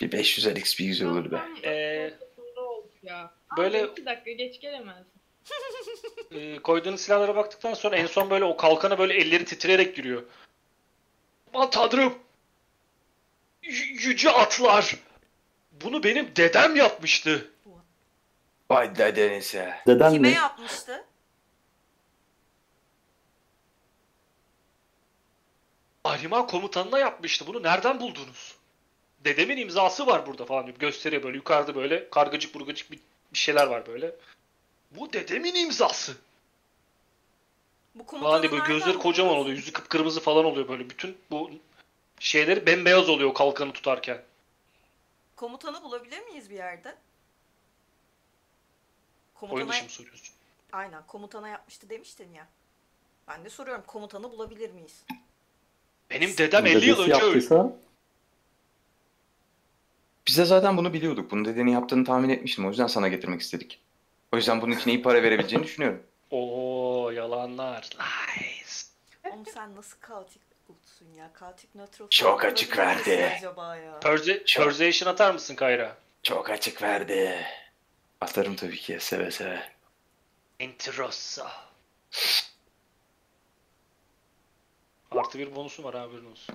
Bir 0.00 0.12
500 0.12 0.46
XP 0.46 0.78
güzel 0.86 1.08
olur 1.08 1.30
be. 1.32 1.40
Ee, 1.64 2.10
ortasında 2.14 2.60
oldu 2.60 2.88
ya. 3.02 3.30
böyle- 3.56 3.82
Abi 3.84 3.90
iki 3.92 4.06
dakika 4.06 4.30
geç 4.30 4.60
gelemez. 4.60 5.04
Ee, 6.34 6.58
koyduğunuz 6.58 7.00
silahlara 7.00 7.36
baktıktan 7.36 7.74
sonra 7.74 7.96
en 7.96 8.06
son 8.06 8.30
böyle 8.30 8.44
o 8.44 8.56
kalkana 8.56 8.98
böyle 8.98 9.14
elleri 9.14 9.44
titreyerek 9.44 9.96
giriyor. 9.96 10.22
Aman 11.54 11.70
tanrım! 11.70 12.14
Y- 13.62 13.72
yüce 13.92 14.30
atlar! 14.30 14.96
Bunu 15.72 16.02
benim 16.02 16.36
dedem 16.36 16.76
yapmıştı. 16.76 17.50
Vay 18.70 18.96
dedenize. 18.96 19.74
Deden 19.86 20.12
Kime 20.12 20.28
mi? 20.28 20.34
yapmıştı? 20.34 21.04
Ahriman 26.04 26.46
komutanına 26.46 26.98
yapmıştı. 26.98 27.46
Bunu 27.46 27.62
nereden 27.62 28.00
buldunuz? 28.00 28.56
Dedemin 29.24 29.56
imzası 29.56 30.06
var 30.06 30.26
burada 30.26 30.44
falan 30.44 30.66
diyor. 30.66 30.78
Gösteriyor 30.78 31.22
böyle 31.22 31.36
yukarıda 31.36 31.74
böyle 31.74 32.10
kargacık 32.10 32.54
burgacık 32.54 32.90
bir, 32.90 33.00
bir 33.32 33.38
şeyler 33.38 33.66
var 33.66 33.86
böyle. 33.86 34.16
Bu 34.90 35.12
dedemin 35.12 35.54
imzası. 35.54 36.16
Bu 37.94 38.04
Falan 38.04 38.20
komutanı 38.20 38.42
diye 38.42 38.52
böyle 38.52 38.72
gözleri 38.72 38.98
kocaman 38.98 39.36
oluyor. 39.36 39.56
Yüzü 39.56 39.72
kıpkırmızı 39.72 40.20
falan 40.20 40.44
oluyor 40.44 40.68
böyle. 40.68 40.90
Bütün 40.90 41.18
bu 41.30 41.50
şeyleri 42.18 42.66
bembeyaz 42.66 43.08
oluyor 43.08 43.34
kalkanı 43.34 43.72
tutarken. 43.72 44.22
Komutanı 45.36 45.82
bulabilir 45.82 46.20
miyiz 46.20 46.50
bir 46.50 46.54
yerde? 46.54 46.88
Oyun 49.42 49.50
Komutana... 49.50 49.72
dışı 49.72 49.84
mı 49.84 49.90
soruyorsun? 49.90 50.34
Aynen 50.72 51.06
komutana 51.06 51.48
yapmıştı 51.48 51.90
demiştin 51.90 52.32
ya. 52.32 52.48
Ben 53.28 53.44
de 53.44 53.50
soruyorum 53.50 53.84
komutanı 53.86 54.32
bulabilir 54.32 54.70
miyiz? 54.70 55.04
Benim 56.10 56.38
dedem 56.38 56.66
50 56.66 56.86
yıl 56.86 56.98
önce 57.00 57.12
öldü. 57.14 57.24
yaptıysa 57.24 57.76
Biz 60.28 60.38
de 60.38 60.44
zaten 60.44 60.76
bunu 60.76 60.92
biliyorduk. 60.92 61.30
Bunu 61.30 61.44
dedeni 61.44 61.72
yaptığını 61.72 62.04
tahmin 62.04 62.28
etmiştim. 62.28 62.66
O 62.66 62.68
yüzden 62.68 62.86
sana 62.86 63.08
getirmek 63.08 63.40
istedik. 63.40 63.80
O 64.32 64.36
yüzden 64.36 64.60
bunun 64.62 64.72
için 64.76 64.90
iyi 64.90 65.02
para 65.02 65.22
verebileceğini 65.22 65.64
düşünüyorum. 65.66 66.02
Oo 66.30 67.10
yalanlar. 67.10 67.90
Lies. 67.98 68.90
Oğlum 69.30 69.46
sen 69.54 69.76
nasıl 69.76 69.96
kaotik 70.00 70.42
bulutsun 70.68 71.06
ya? 71.18 71.30
Kaotik 71.32 71.74
nötr 71.74 72.02
Çok 72.10 72.44
açık 72.44 72.78
verdi. 72.78 73.32
Acaba 73.38 73.76
ya? 73.76 74.00
Perse 74.00 74.44
Çok- 74.44 74.64
Perseation 74.64 75.12
atar 75.12 75.34
mısın 75.34 75.54
Kayra? 75.54 75.96
Çok 76.22 76.50
açık 76.50 76.82
verdi. 76.82 77.46
Atarım 78.20 78.56
tabii 78.56 78.76
ki. 78.76 78.96
Seve 79.00 79.30
seve. 79.30 79.62
Enterosa. 80.60 81.50
Artı 85.30 85.38
bir 85.38 85.54
bonusu 85.54 85.84
var 85.84 85.94
haberin 85.94 86.30
olsun. 86.30 86.54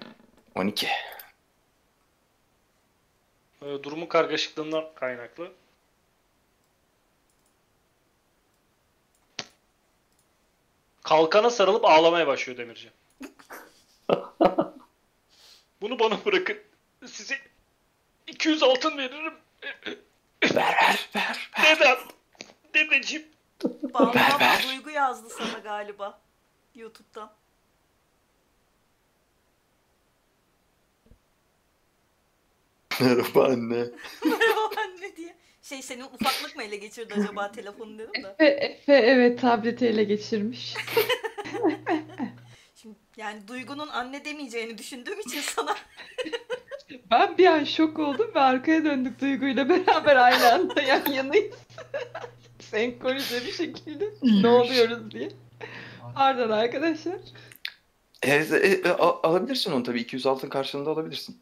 12. 0.55 0.87
Ee, 3.61 3.83
durumun 3.83 4.05
kargaşıklığından 4.05 4.85
kaynaklı. 4.95 5.51
Kalkana 11.03 11.49
sarılıp 11.49 11.85
ağlamaya 11.85 12.27
başlıyor 12.27 12.57
Demirci. 12.57 12.91
Bunu 15.81 15.99
bana 15.99 16.25
bırakın. 16.25 16.57
Size 17.05 17.37
200 18.27 18.63
altın 18.63 18.97
veririm. 18.97 19.33
Ver 20.43 20.75
ver 20.81 21.09
ver. 21.15 21.51
Dedem. 21.63 21.97
Dedeciğim. 22.73 23.27
Ver, 24.15 24.39
ver. 24.39 24.63
Duygu 24.63 24.89
yazdı 24.89 25.29
sana 25.29 25.59
galiba. 25.59 26.19
YouTube'dan. 26.75 27.31
Merhaba 33.01 33.45
anne. 33.45 33.85
Merhaba 34.25 34.69
anne 34.77 35.15
diye. 35.17 35.35
Şey 35.61 35.81
senin 35.81 36.03
ufaklık 36.03 36.55
mı 36.55 36.63
ele 36.63 36.75
geçirdi 36.77 37.13
acaba 37.13 37.51
telefonu 37.55 37.99
dedim 37.99 38.23
de. 38.23 38.35
Efe, 38.39 38.45
Efe 38.45 38.93
evet 38.93 39.41
tableti 39.41 39.85
ele 39.85 40.03
geçirmiş. 40.03 40.73
Şimdi 42.75 42.95
yani 43.17 43.47
Duygu'nun 43.47 43.87
anne 43.87 44.25
demeyeceğini 44.25 44.77
düşündüğüm 44.77 45.19
için 45.19 45.41
sana 45.41 45.75
Ben 47.11 47.37
bir 47.37 47.45
an 47.45 47.63
şok 47.63 47.99
oldum 47.99 48.31
ve 48.35 48.39
arkaya 48.39 48.83
döndük 48.85 49.21
Duygu'yla 49.21 49.69
beraber 49.69 50.15
aynı 50.15 50.53
anda 50.53 50.81
yan 50.81 51.11
yanayız. 51.11 51.55
Senkronize 52.59 53.45
bir 53.45 53.51
şekilde 53.51 54.09
ne 54.23 54.47
oluyoruz 54.47 55.11
diye. 55.11 55.29
Pardon 56.15 56.49
arkadaşlar. 56.49 57.15
E, 58.23 58.31
e, 58.35 58.67
e, 58.67 58.89
al- 58.89 59.19
alabilirsin 59.23 59.71
onu 59.71 59.83
tabii. 59.83 59.99
200 59.99 60.25
altın 60.25 60.49
karşılığında 60.49 60.89
alabilirsin. 60.91 61.37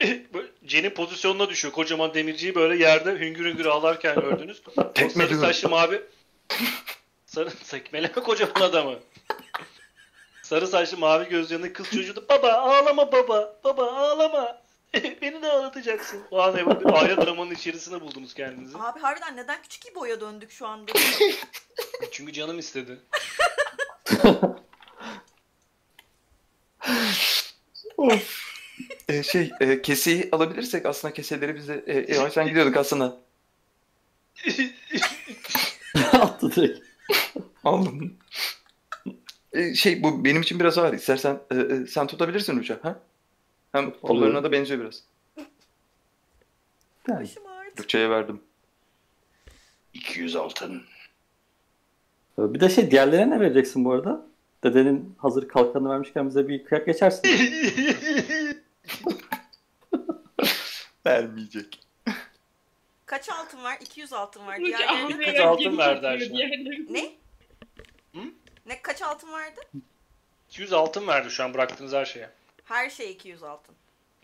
Jen'in 0.66 0.90
pozisyonuna 0.90 1.48
düşüyor. 1.48 1.74
Kocaman 1.74 2.14
demirciyi 2.14 2.54
böyle 2.54 2.84
yerde 2.84 3.10
hüngür 3.10 3.44
hüngür 3.44 3.66
ağlarken 3.66 4.14
gördünüz. 4.20 4.62
O 5.04 5.08
sarı 5.08 5.38
saçlı 5.38 5.68
mavi. 5.68 6.02
Sarı 7.26 7.50
tekmeleme 7.50 8.12
kocaman 8.12 8.60
adamı. 8.60 8.98
Sarı 10.42 10.66
saçlı 10.66 10.98
mavi 10.98 11.28
gözlü 11.28 11.54
yanındaki 11.54 11.72
kız 11.72 11.90
çocuğu 11.90 12.16
da 12.16 12.28
baba 12.28 12.52
ağlama 12.52 13.12
baba. 13.12 13.56
Baba 13.64 13.92
ağlama. 13.92 14.62
Beni 14.94 15.42
de 15.42 15.50
ağlatacaksın. 15.50 16.22
O 16.30 16.40
an 16.40 16.56
evet, 16.56 16.80
bir 16.80 16.92
aile 16.92 17.16
dramanın 17.16 17.50
içerisine 17.50 18.00
buldunuz 18.00 18.34
kendinizi. 18.34 18.78
abi 18.78 19.00
harbiden 19.00 19.36
neden 19.36 19.62
küçük 19.62 19.86
İbo'ya 19.86 20.20
döndük 20.20 20.50
şu 20.50 20.66
anda? 20.66 20.92
Çünkü 22.10 22.32
canım 22.32 22.58
istedi. 22.58 22.98
Ee, 29.08 29.22
şey 29.22 29.50
e, 29.60 29.82
keseyi 29.82 30.28
alabilirsek 30.32 30.86
aslında 30.86 31.14
keseleri 31.14 31.54
bize 31.54 31.84
e, 31.86 32.14
yavaştan 32.14 32.46
gidiyorduk 32.46 32.76
aslında. 32.76 33.16
Attı 36.12 36.52
direkt. 36.56 36.78
Aldım. 37.64 38.14
Ee, 39.52 39.74
şey 39.74 40.02
bu 40.02 40.24
benim 40.24 40.42
için 40.42 40.60
biraz 40.60 40.78
ağır. 40.78 40.94
İstersen 40.94 41.40
e, 41.50 41.56
e, 41.56 41.86
sen 41.86 42.06
tutabilirsin 42.06 42.58
uçağı. 42.58 42.80
Ha? 42.82 43.00
Hem 43.72 43.90
kollarına 43.90 44.44
da 44.44 44.52
benziyor 44.52 44.80
biraz. 44.80 45.02
Yani. 47.08 47.28
Luça'ya 47.80 48.10
verdim. 48.10 48.40
200 49.94 50.36
altın. 50.36 50.82
bir 52.38 52.60
de 52.60 52.68
şey 52.68 52.90
diğerlerine 52.90 53.36
ne 53.36 53.40
vereceksin 53.40 53.84
bu 53.84 53.92
arada? 53.92 54.26
Dedenin 54.64 55.14
hazır 55.18 55.48
kalkanını 55.48 55.88
vermişken 55.88 56.28
bize 56.28 56.48
bir 56.48 56.64
kıyak 56.64 56.86
geçersin. 56.86 57.30
Vermeyecek. 61.06 61.80
Kaç 63.06 63.28
altın 63.28 63.64
var? 63.64 63.78
200 63.80 64.12
altın 64.12 64.46
var. 64.46 64.54
Ağlayarak 64.58 65.24
Kız 65.26 65.40
altın 65.40 65.78
verdi 65.78 66.30
diğerlerini. 66.32 66.92
ne? 66.92 67.12
Hı? 68.14 68.20
Ne 68.66 68.82
kaç 68.82 69.02
altın 69.02 69.32
vardı? 69.32 69.60
200 70.50 70.72
altın 70.72 71.06
verdi 71.06 71.30
şu 71.30 71.44
an 71.44 71.54
bıraktığınız 71.54 71.92
her 71.92 72.04
şeye. 72.04 72.30
Her 72.64 72.90
şey 72.90 73.10
200 73.12 73.42
altın. 73.42 73.74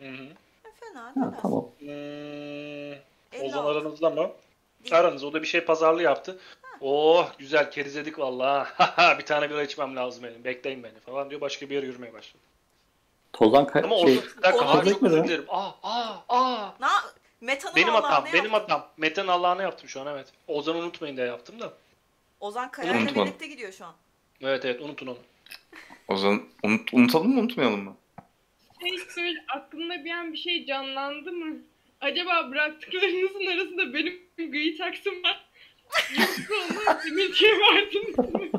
Hı 0.01 0.07
hı. 0.07 0.23
E, 0.65 0.71
fena 0.79 1.15
değil. 1.15 1.25
ha, 1.25 1.39
tamam. 1.41 1.65
Hmm, 1.79 1.89
50 1.89 2.99
Ozan 3.41 3.57
altın. 3.63 3.71
aranızda 3.79 4.09
mı? 4.09 4.31
Değil. 4.83 4.99
Aranızda. 4.99 5.27
O 5.27 5.33
da 5.33 5.41
bir 5.41 5.47
şey 5.47 5.61
pazarlı 5.61 6.03
yaptı. 6.03 6.39
Oh 6.81 7.31
güzel 7.37 7.71
kerizledik 7.71 8.19
vallahi. 8.19 8.69
Haha, 8.73 9.19
bir 9.19 9.25
tane 9.25 9.49
bira 9.49 9.63
içmem 9.63 9.95
lazım 9.95 10.23
benim. 10.23 10.43
Bekleyin 10.43 10.83
beni 10.83 10.99
falan 10.99 11.29
diyor. 11.29 11.41
Başka 11.41 11.69
bir 11.69 11.75
yere 11.75 11.85
yürümeye 11.85 12.13
başladı. 12.13 12.43
Tozan 13.35 13.65
ka- 13.65 13.83
Ama 13.83 13.95
şey, 13.97 14.17
Ozan 14.17 14.23
bir 14.37 14.41
dakika 14.43 14.65
Ozan 14.65 14.77
ha, 14.77 14.85
çok 14.85 15.03
özür 15.03 15.23
dilerim. 15.23 15.45
Aa 15.49 15.71
aa 15.83 16.15
aa. 16.29 16.73
Na 16.79 16.89
Meta'nın 17.41 17.75
Benim 17.75 17.89
Allah'ına 17.95 18.09
hatam, 18.09 18.33
benim 18.33 18.51
hatam. 18.51 18.87
Mete'nin 18.97 19.27
Allah'ını 19.27 19.61
yaptım 19.61 19.89
şu 19.89 20.01
an 20.01 20.07
evet. 20.07 20.27
Ozan'ı 20.47 20.77
unutmayın 20.77 21.17
diye 21.17 21.27
yaptım 21.27 21.59
da. 21.59 21.73
Ozan 22.39 22.71
Kaya'yla 22.71 23.01
Unutmadım. 23.01 23.25
birlikte 23.25 23.47
gidiyor 23.47 23.71
şu 23.71 23.85
an. 23.85 23.93
Evet 24.41 24.65
evet 24.65 24.81
unutun 24.81 25.07
onu. 25.07 25.17
O 26.07 26.17
zaman 26.17 26.41
unut, 26.63 26.93
unutalım 26.93 27.33
mı 27.33 27.39
unutmayalım 27.41 27.83
mı? 27.83 27.95
Şey 28.81 28.97
söyle 29.15 29.45
aklında 29.55 30.05
bir 30.05 30.11
an 30.11 30.33
bir 30.33 30.37
şey 30.37 30.65
canlandı 30.65 31.31
mı? 31.31 31.57
Acaba 32.01 32.51
bıraktıklarınızın 32.51 33.45
arasında 33.47 33.93
benim 33.93 34.21
gri 34.37 34.77
taksım 34.77 35.23
var. 35.23 35.45
Yoksa 36.19 36.53
onu 36.53 37.01
Simit'e 37.01 37.45
verdiniz 37.59 38.17
mi? 38.17 38.51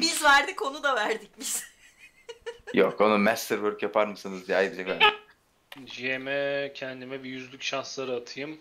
Biz 0.00 0.24
verdik 0.24 0.62
onu 0.62 0.82
da 0.82 0.96
verdik 0.96 1.30
biz. 1.38 1.73
Yok 2.74 3.00
onu 3.00 3.18
masterwork 3.18 3.82
yapar 3.82 4.06
mısınız 4.06 4.48
diye 4.48 4.56
ayrıca 4.58 4.86
ben. 4.86 5.00
GM'e 5.86 6.72
kendime 6.74 7.24
bir 7.24 7.30
yüzlük 7.30 7.62
şansları 7.62 8.14
atayım. 8.14 8.58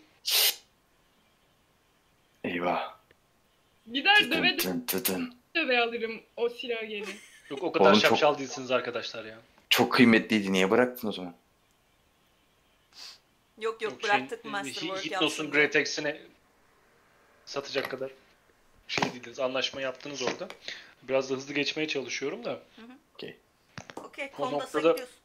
Eyvah. 2.44 2.96
Gider 3.92 4.32
döve 4.32 4.58
tın 4.58 5.36
döve 5.56 5.80
alırım 5.80 6.22
o 6.38 6.50
silahı 6.50 6.86
geri. 6.86 7.06
Yok 7.50 7.64
o 7.64 7.72
kadar 7.72 7.86
Oğlum 7.86 8.00
çok- 8.00 8.10
şapşal 8.10 8.38
değilsiniz 8.38 8.72
arkadaşlar 8.72 9.26
ya. 9.26 9.40
Çok 9.70 9.94
kıymetliydi. 9.94 10.54
Niye 10.54 10.72
bıraktın 10.72 11.08
o 11.08 11.12
zaman? 11.12 11.36
Yok 13.62 13.82
yok 13.82 13.92
Yok, 13.92 14.04
bıraktık 14.04 14.42
şey, 14.42 14.52
Masterwork 14.52 15.06
Hitnos'un 15.06 15.26
yapsın. 15.26 15.52
Great 15.52 15.76
X'ini 15.76 16.22
satacak 17.46 17.92
kadar 17.92 18.12
şey 18.88 19.14
değiliz. 19.14 19.40
Anlaşma 19.40 19.82
yaptınız 19.82 20.22
orada. 20.22 20.48
Biraz 21.04 21.30
da 21.30 21.36
hızlı 21.36 21.54
geçmeye 21.54 21.88
çalışıyorum 21.88 22.46
da. 22.46 22.60
Okey 24.08 24.30
O 24.34 24.38
Kondas'a 24.38 24.58
noktada- 24.58 24.92
gidiyorsun. 24.92 25.18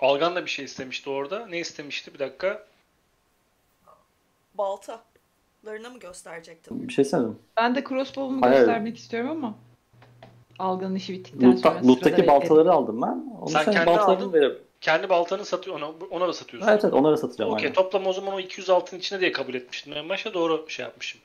Algan 0.00 0.36
da 0.36 0.44
bir 0.44 0.50
şey 0.50 0.64
istemişti 0.64 1.10
orada. 1.10 1.46
Ne 1.46 1.58
istemişti? 1.58 2.14
Bir 2.14 2.18
dakika. 2.18 2.66
Baltalarını 4.58 5.90
mı 5.90 5.98
gösterecektim? 6.00 6.88
bir 6.88 6.92
şey 6.92 7.04
söyledim. 7.04 7.38
Ben 7.56 7.74
de 7.74 7.84
crossbow'umu 7.88 8.42
Hayır. 8.42 8.56
göstermek 8.56 8.96
istiyorum 8.98 9.30
ama 9.30 9.54
Algan'ın 10.58 10.94
işi 10.94 11.12
bittikten 11.12 11.52
Loot'ta, 11.52 11.70
sonra 11.70 11.86
loot'taki 11.86 12.16
sırada 12.16 12.32
baltaları 12.32 12.72
aldım 12.72 13.02
ben. 13.02 13.38
Onu 13.40 13.48
Sen 13.50 13.64
sen, 13.64 13.72
kendi 13.72 13.86
baltalarını 13.86 14.22
aldın. 14.22 14.32
verelim. 14.32 14.58
Kendi 14.80 15.08
baltanı 15.08 15.44
satıyor, 15.44 15.76
ona, 15.76 15.90
ona 16.10 16.28
da 16.28 16.32
satıyorsun. 16.32 16.68
Evet 16.68 16.84
evet 16.84 16.94
onları 16.94 17.18
satacağım. 17.18 17.52
Okey 17.52 17.64
aynen. 17.64 17.74
toplam 17.74 18.06
o 18.06 18.12
zaman 18.12 18.34
o 18.34 18.40
200 18.40 18.70
altın 18.70 18.98
içine 18.98 19.20
diye 19.20 19.32
kabul 19.32 19.54
etmiştim. 19.54 19.92
En 19.92 20.08
başta 20.08 20.34
doğru 20.34 20.64
şey 20.68 20.84
yapmışım. 20.84 21.20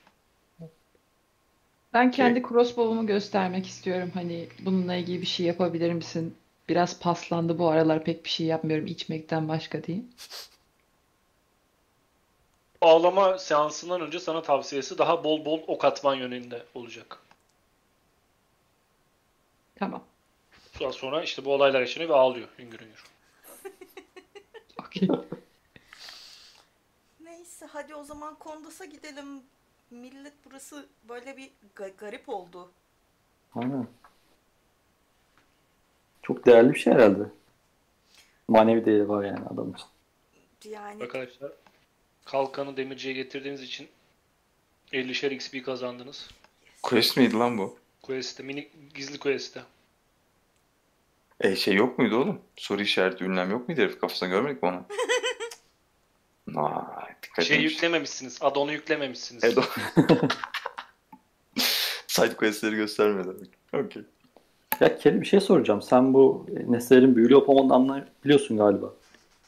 Ben 1.94 2.10
kendi 2.10 2.42
crossbow'umu 2.42 3.06
göstermek 3.06 3.66
istiyorum. 3.66 4.10
Hani 4.14 4.48
bununla 4.60 4.94
ilgili 4.94 5.20
bir 5.20 5.26
şey 5.26 5.46
yapabilir 5.46 5.92
misin? 5.92 6.34
Biraz 6.72 7.00
paslandı 7.00 7.58
bu 7.58 7.68
aralar 7.68 8.04
pek 8.04 8.24
bir 8.24 8.30
şey 8.30 8.46
yapmıyorum 8.46 8.86
içmekten 8.86 9.48
başka 9.48 9.84
diye. 9.84 10.02
Ağlama 12.80 13.38
seansından 13.38 14.00
önce 14.00 14.20
sana 14.20 14.42
tavsiyesi 14.42 14.98
daha 14.98 15.24
bol 15.24 15.44
bol 15.44 15.60
ok 15.66 15.84
atman 15.84 16.14
yönünde 16.14 16.66
olacak. 16.74 17.18
Tamam. 19.76 20.02
Sonra, 20.72 20.92
sonra 20.92 21.22
işte 21.22 21.44
bu 21.44 21.52
olaylar 21.54 21.80
yaşanıyor 21.80 22.10
ve 22.10 22.14
ağlıyor 22.14 22.48
hüngür 22.58 22.80
hüngür. 22.80 23.04
Okey. 24.86 25.08
Neyse 27.20 27.66
hadi 27.66 27.94
o 27.94 28.04
zaman 28.04 28.34
Kondas'a 28.34 28.84
gidelim. 28.84 29.42
Millet 29.90 30.34
burası 30.44 30.86
böyle 31.08 31.36
bir 31.36 31.50
ga- 31.76 31.96
garip 31.96 32.28
oldu. 32.28 32.70
Aynen. 33.54 33.86
Çok 36.22 36.46
değerli 36.46 36.74
bir 36.74 36.78
şey 36.78 36.92
herhalde. 36.92 37.22
Manevi 38.48 38.84
değeri 38.84 39.08
var 39.08 39.24
yani 39.24 39.40
adam 39.54 39.72
için. 39.72 39.86
Yani 40.70 41.02
Arkadaşlar 41.02 41.52
kalkanı 42.24 42.76
demirciye 42.76 43.14
getirdiğiniz 43.14 43.62
için 43.62 43.88
50'şer 44.92 45.30
XP 45.34 45.64
kazandınız. 45.64 46.30
Quest 46.82 47.16
miydi 47.16 47.36
lan 47.36 47.58
bu? 47.58 47.78
Quest'te, 48.02 48.42
mini 48.42 48.70
gizli 48.94 49.18
quest'te. 49.18 49.62
E 51.40 51.56
şey 51.56 51.74
yok 51.74 51.98
muydu 51.98 52.16
oğlum? 52.16 52.40
Soru 52.56 52.82
işareti 52.82 53.24
ünlem 53.24 53.50
yok 53.50 53.68
muydu 53.68 53.80
herif 53.80 54.00
kafasına 54.00 54.28
görmedik 54.28 54.62
mi 54.62 54.68
onu? 54.68 54.84
Aa, 56.60 57.06
dikkat 57.22 57.44
Şey 57.44 57.56
etmiş. 57.56 57.72
yüklememişsiniz. 57.72 58.38
Add-on'u 58.42 58.72
yüklememişsiniz. 58.72 59.44
Evet, 59.44 59.58
o- 59.58 59.64
Side 62.06 62.36
questleri 62.36 62.76
göstermedi. 62.76 63.28
Okey. 63.72 64.02
Ya 64.82 64.98
Kelly 64.98 65.20
bir 65.20 65.26
şey 65.26 65.40
soracağım. 65.40 65.82
Sen 65.82 66.14
bu 66.14 66.46
nesnelerin 66.68 67.16
büyülü 67.16 67.36
olup 67.36 67.48
olmadığını 67.48 67.74
anlayabiliyorsun 67.74 68.56
galiba. 68.56 68.86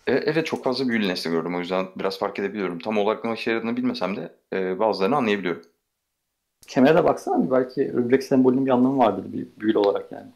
E, 0.06 0.12
evet 0.12 0.46
çok 0.46 0.64
fazla 0.64 0.88
büyülü 0.88 1.08
nesne 1.08 1.32
gördüm 1.32 1.54
o 1.54 1.58
yüzden 1.58 1.86
biraz 1.96 2.18
fark 2.18 2.38
edebiliyorum. 2.38 2.78
Tam 2.78 2.98
olarak 2.98 3.24
ne 3.24 3.32
işe 3.32 3.50
yaradığını 3.50 3.76
bilmesem 3.76 4.16
de 4.16 4.32
e, 4.52 4.78
bazılarını 4.78 5.16
anlayabiliyorum. 5.16 5.62
Kemere 6.66 6.94
de 6.94 7.04
baksana 7.04 7.50
belki 7.50 7.92
örümcek 7.92 8.22
sembolünün 8.22 8.66
bir 8.66 8.70
anlamı 8.70 8.98
vardır 8.98 9.24
bir 9.32 9.46
büyülü 9.60 9.78
olarak 9.78 10.12
yani. 10.12 10.30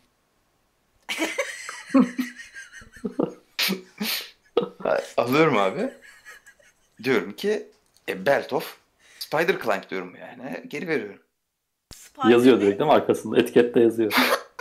Alıyorum 5.16 5.56
abi. 5.58 5.90
Diyorum 7.04 7.32
ki 7.32 7.66
e, 8.08 8.26
Belt 8.26 8.52
of 8.52 8.76
Spider 9.18 9.60
Clank 9.64 9.90
diyorum 9.90 10.12
yani. 10.20 10.64
Geri 10.68 10.88
veriyorum. 10.88 11.20
Spider 11.94 12.28
Yazıyor 12.28 12.60
direkt 12.60 12.78
değil 12.80 12.90
mi 12.90 12.94
arkasında? 12.94 13.38
Etikette 13.38 13.80
yazıyor. 13.80 14.12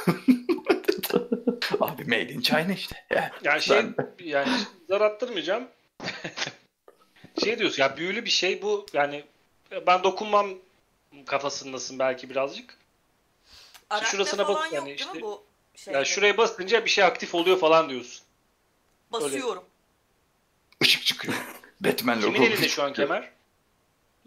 Abi 1.80 2.04
Made 2.06 2.30
in 2.34 2.42
China 2.42 2.74
işte. 2.74 3.06
Yani. 3.10 3.30
Yani 3.44 3.62
şey 3.62 3.78
Ben- 3.78 3.96
yani 4.24 4.50
zar 4.90 5.02
attırmayacağım. 5.02 5.68
şey 7.44 7.60
diyorsun 7.60 7.84
ya 7.84 7.98
büyülü 7.98 8.26
bir 8.26 8.30
şey 8.30 8.62
bu 8.62 8.86
yani 8.94 9.24
ben 9.88 10.04
dokunmam 10.04 10.50
kafasındasın 11.26 12.00
belki 12.00 12.30
birazcık. 12.30 12.78
Arachne 13.90 14.10
şurasına 14.10 14.46
falan 14.46 14.56
bak 14.56 14.66
yok 14.66 14.74
yani 14.74 14.86
değil 14.86 15.00
işte. 15.00 15.22
bu 15.22 15.44
şeyde? 15.76 15.98
Ya 15.98 16.06
şuraya 16.06 16.38
basınca 16.38 16.86
bir 16.86 16.90
şey 16.90 17.04
aktif 17.04 17.36
oluyor 17.36 17.60
falan 17.60 17.90
diyorsun. 17.90 18.26
Basıyorum. 19.12 19.64
Işık 20.82 21.06
çıkıyor. 21.06 21.34
Batman 21.82 22.20
Kimin 22.20 22.34
logo. 22.36 22.44
elinde 22.44 22.68
şu 22.68 22.84
an 22.84 22.94
kemer? 22.94 23.30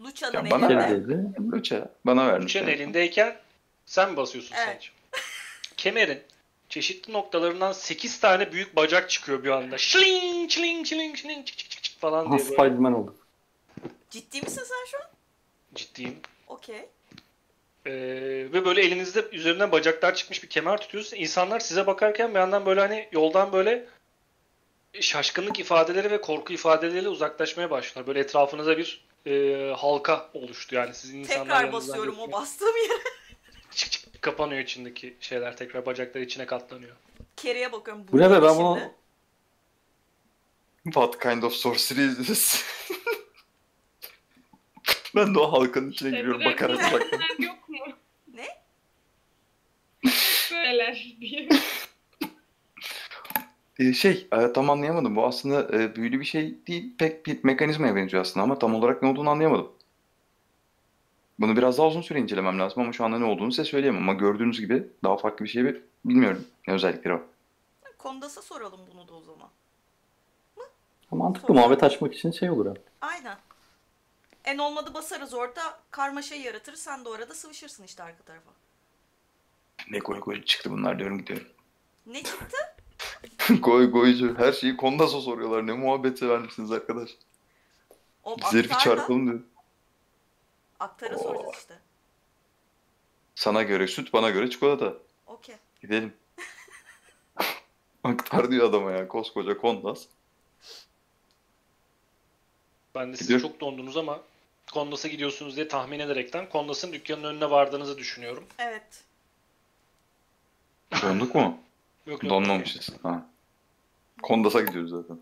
Lucha'nın 0.01 0.51
bana 0.51 0.67
elinde. 0.67 0.77
ver. 0.79 0.89
Kelly'deydi. 0.89 1.53
Lucha 1.53 1.89
bana 2.07 2.27
vermiş. 2.27 2.57
Yani. 2.57 2.71
elindeyken 2.71 3.37
sen 3.87 4.11
mi 4.11 4.17
basıyorsun 4.17 4.55
Evet. 4.57 4.67
sadece? 4.69 4.91
Kemerin 5.81 6.23
çeşitli 6.69 7.13
noktalarından 7.13 7.73
8 7.73 8.21
tane 8.21 8.53
büyük 8.53 8.77
bacak 8.77 9.11
çıkıyor 9.11 9.45
bir 9.45 9.49
anda. 9.49 9.79
Şling 9.79 10.51
şling 10.51 10.87
şling 10.87 11.17
şling 11.17 11.47
çık 11.47 11.59
çık 11.59 11.71
çık 11.71 11.83
çık 11.83 12.01
falan 12.01 12.27
diye 12.31 12.39
böyle. 12.39 12.45
Spider-Man 12.45 12.95
oldu. 12.95 13.15
Ciddi 14.11 14.43
misin 14.43 14.63
sen 14.65 14.91
şu 14.91 14.97
an? 14.97 15.11
Ciddiyim. 15.75 16.17
Okey. 16.49 16.89
Ee, 17.87 17.93
ve 18.53 18.65
böyle 18.65 18.83
elinizde 18.83 19.25
üzerinden 19.33 19.73
bacaklar 19.73 20.15
çıkmış 20.15 20.43
bir 20.43 20.49
kemer 20.49 20.81
tutuyorsunuz. 20.81 21.23
İnsanlar 21.23 21.61
size 21.61 21.87
bakarken 21.87 22.35
bir 22.35 22.39
yandan 22.39 22.67
böyle 22.67 22.81
hani 22.81 23.09
yoldan 23.13 23.53
böyle 23.53 23.87
şaşkınlık 25.01 25.61
ifadeleri 25.61 26.11
ve 26.11 26.21
korku 26.21 26.53
ifadeleriyle 26.53 27.09
uzaklaşmaya 27.09 27.71
başlar. 27.71 28.07
Böyle 28.07 28.21
etrafınıza 28.21 28.79
bir 28.79 29.05
e, 29.27 29.73
halka 29.77 30.31
oluştu 30.35 30.75
yani 30.75 30.95
sizin 30.95 31.19
insanlar 31.19 31.45
Tekrar 31.45 31.65
yanınızdan 31.65 31.89
basıyorum 31.89 32.19
o 32.19 32.27
geçiyor. 32.27 32.41
bastığım 32.41 32.77
yere. 32.77 33.03
Çık 33.75 33.93
çık 33.93 34.00
kapanıyor 34.21 34.61
içindeki 34.61 35.17
şeyler 35.21 35.57
tekrar 35.57 35.87
bacaklar 35.87 36.21
içine 36.21 36.47
katlanıyor. 36.47 36.97
Kereye 37.37 37.73
bakıyorum. 37.73 38.05
Bu 38.13 38.19
ne 38.19 38.31
be 38.31 38.43
ben 38.43 38.57
bunu 38.57 38.79
What 40.85 41.23
kind 41.23 41.43
of 41.43 41.53
sorcery 41.53 42.07
is 42.07 42.27
this? 42.27 42.65
ben 45.17 45.35
de 45.35 45.39
o 45.39 45.53
halkanın 45.53 45.91
içine 45.91 46.11
giriyorum 46.11 46.41
Direkt 46.41 46.63
bakarak 46.63 46.93
bak. 46.93 47.03
yok 47.39 47.69
mu? 47.69 47.77
Ne? 48.35 48.47
Böyleler 50.53 51.17
diye. 51.21 51.49
Ee, 53.79 53.93
şey 53.93 54.29
e, 54.33 54.53
tam 54.53 54.71
anlayamadım. 54.71 55.17
Bu 55.17 55.27
aslında 55.27 55.79
e, 55.79 55.97
büyülü 55.97 56.21
bir 56.21 56.25
şey 56.25 56.67
değil. 56.67 56.95
Pek 56.99 57.27
bir 57.27 57.45
mekanizmaya 57.45 57.97
benziyor 57.97 58.23
aslında 58.23 58.45
ama 58.45 58.59
tam 58.59 58.75
olarak 58.75 59.03
ne 59.03 59.09
olduğunu 59.09 59.31
anlayamadım. 59.31 59.73
Bunu 61.41 61.57
biraz 61.57 61.79
daha 61.79 61.87
uzun 61.87 62.01
süre 62.03 62.19
incelemem 62.21 62.59
lazım 62.59 62.83
ama 62.83 62.93
şu 62.93 63.05
anda 63.05 63.19
ne 63.19 63.25
olduğunu 63.25 63.53
size 63.53 63.65
söyleyemem. 63.65 64.03
Ama 64.03 64.13
gördüğünüz 64.13 64.61
gibi 64.61 64.87
daha 65.05 65.17
farklı 65.17 65.45
bir 65.45 65.51
şey 65.51 65.65
bir- 65.65 65.81
bilmiyorum. 66.05 66.45
Ne 66.69 66.75
özellikleri 66.75 67.15
var. 67.15 67.23
Kondas'a 67.99 68.43
soralım 68.43 68.81
bunu 68.95 69.09
da 69.09 69.15
o 69.15 69.21
zaman. 69.23 69.49
Mantıklı 71.11 71.55
muhabbet 71.55 71.83
açmak 71.83 72.15
için 72.15 72.31
şey 72.31 72.51
olur. 72.51 72.67
ha. 72.67 72.75
Aynen. 73.01 73.37
En 74.45 74.59
olmadı 74.59 74.95
basarız 74.95 75.35
orada 75.35 75.61
karmaşa 75.91 76.35
yaratırız. 76.35 76.81
Sen 76.81 77.05
de 77.05 77.09
orada 77.09 77.35
sıvışırsın 77.35 77.85
işte 77.85 78.03
arka 78.03 78.23
tarafa. 78.23 78.51
Ne 79.91 79.99
goy 79.99 80.21
goy 80.21 80.43
çıktı 80.45 80.71
bunlar 80.71 80.99
diyorum 80.99 81.19
gidiyorum. 81.19 81.47
Ne 82.07 82.23
çıktı? 82.23 82.57
goy 83.61 83.91
goycu. 83.91 84.39
Her 84.39 84.53
şeyi 84.53 84.77
Kondas'a 84.77 85.21
soruyorlar. 85.21 85.67
Ne 85.67 85.73
muhabbeti 85.73 86.29
vermişsiniz 86.29 86.73
arkadaş. 86.73 87.11
O 88.25 88.37
Biz 88.39 88.53
herifi 88.53 88.79
çarpalım 88.79 89.27
diyor. 89.27 89.41
Aktara 90.81 91.17
Oo. 91.17 91.23
soracağız 91.23 91.55
işte. 91.59 91.79
Sana 93.35 93.63
göre 93.63 93.87
süt, 93.87 94.13
bana 94.13 94.31
göre 94.31 94.51
çikolata. 94.51 94.95
Okey. 95.27 95.57
Gidelim. 95.83 96.13
Aktar 98.05 98.51
diyor 98.51 98.69
adama 98.69 98.91
ya. 98.93 99.09
Koskoca 99.09 99.59
Kondas. 99.59 100.07
Ben 102.95 103.13
de 103.13 103.17
siz 103.17 103.27
Gidiyor. 103.27 103.41
çok 103.41 103.61
dondunuz 103.61 103.97
ama 103.97 104.21
Kondas'a 104.73 105.09
gidiyorsunuz 105.09 105.57
diye 105.57 105.69
tahmin 105.69 105.99
ederekten 106.01 106.49
Kondas'ın 106.49 106.93
dükkanının 106.93 107.29
önüne 107.29 107.51
vardığınızı 107.51 107.99
düşünüyorum. 107.99 108.45
Evet. 108.59 109.05
Donduk 111.03 111.35
mu? 111.35 111.41
Yok, 112.07 112.23
yok, 112.23 112.31
Donmamışız. 112.31 112.91
Ha. 113.03 113.27
Kondas'a 114.23 114.61
gidiyoruz 114.61 114.91
zaten. 114.91 115.19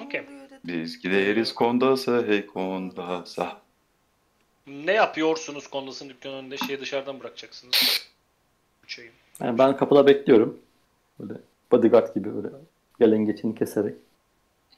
Okey. 0.00 0.26
Biz 0.64 0.98
gideriz 1.02 1.54
Kondas'a 1.54 2.22
hey 2.26 2.46
Kondas'a. 2.46 3.60
Ne 4.68 4.92
yapıyorsunuz 4.92 5.66
Kondas'ın 5.66 6.08
dükkanının 6.08 6.38
önünde? 6.38 6.56
Şeyi 6.56 6.80
dışarıdan 6.80 7.20
bırakacaksınız. 7.20 8.08
Şeyi. 8.86 9.10
Yani 9.40 9.58
ben 9.58 9.76
kapıda 9.76 10.06
bekliyorum. 10.06 10.58
Böyle 11.20 11.40
bodyguard 11.72 12.14
gibi 12.14 12.34
böyle 12.36 12.48
gelen 13.00 13.26
geçeni 13.26 13.54
keserek. 13.54 13.94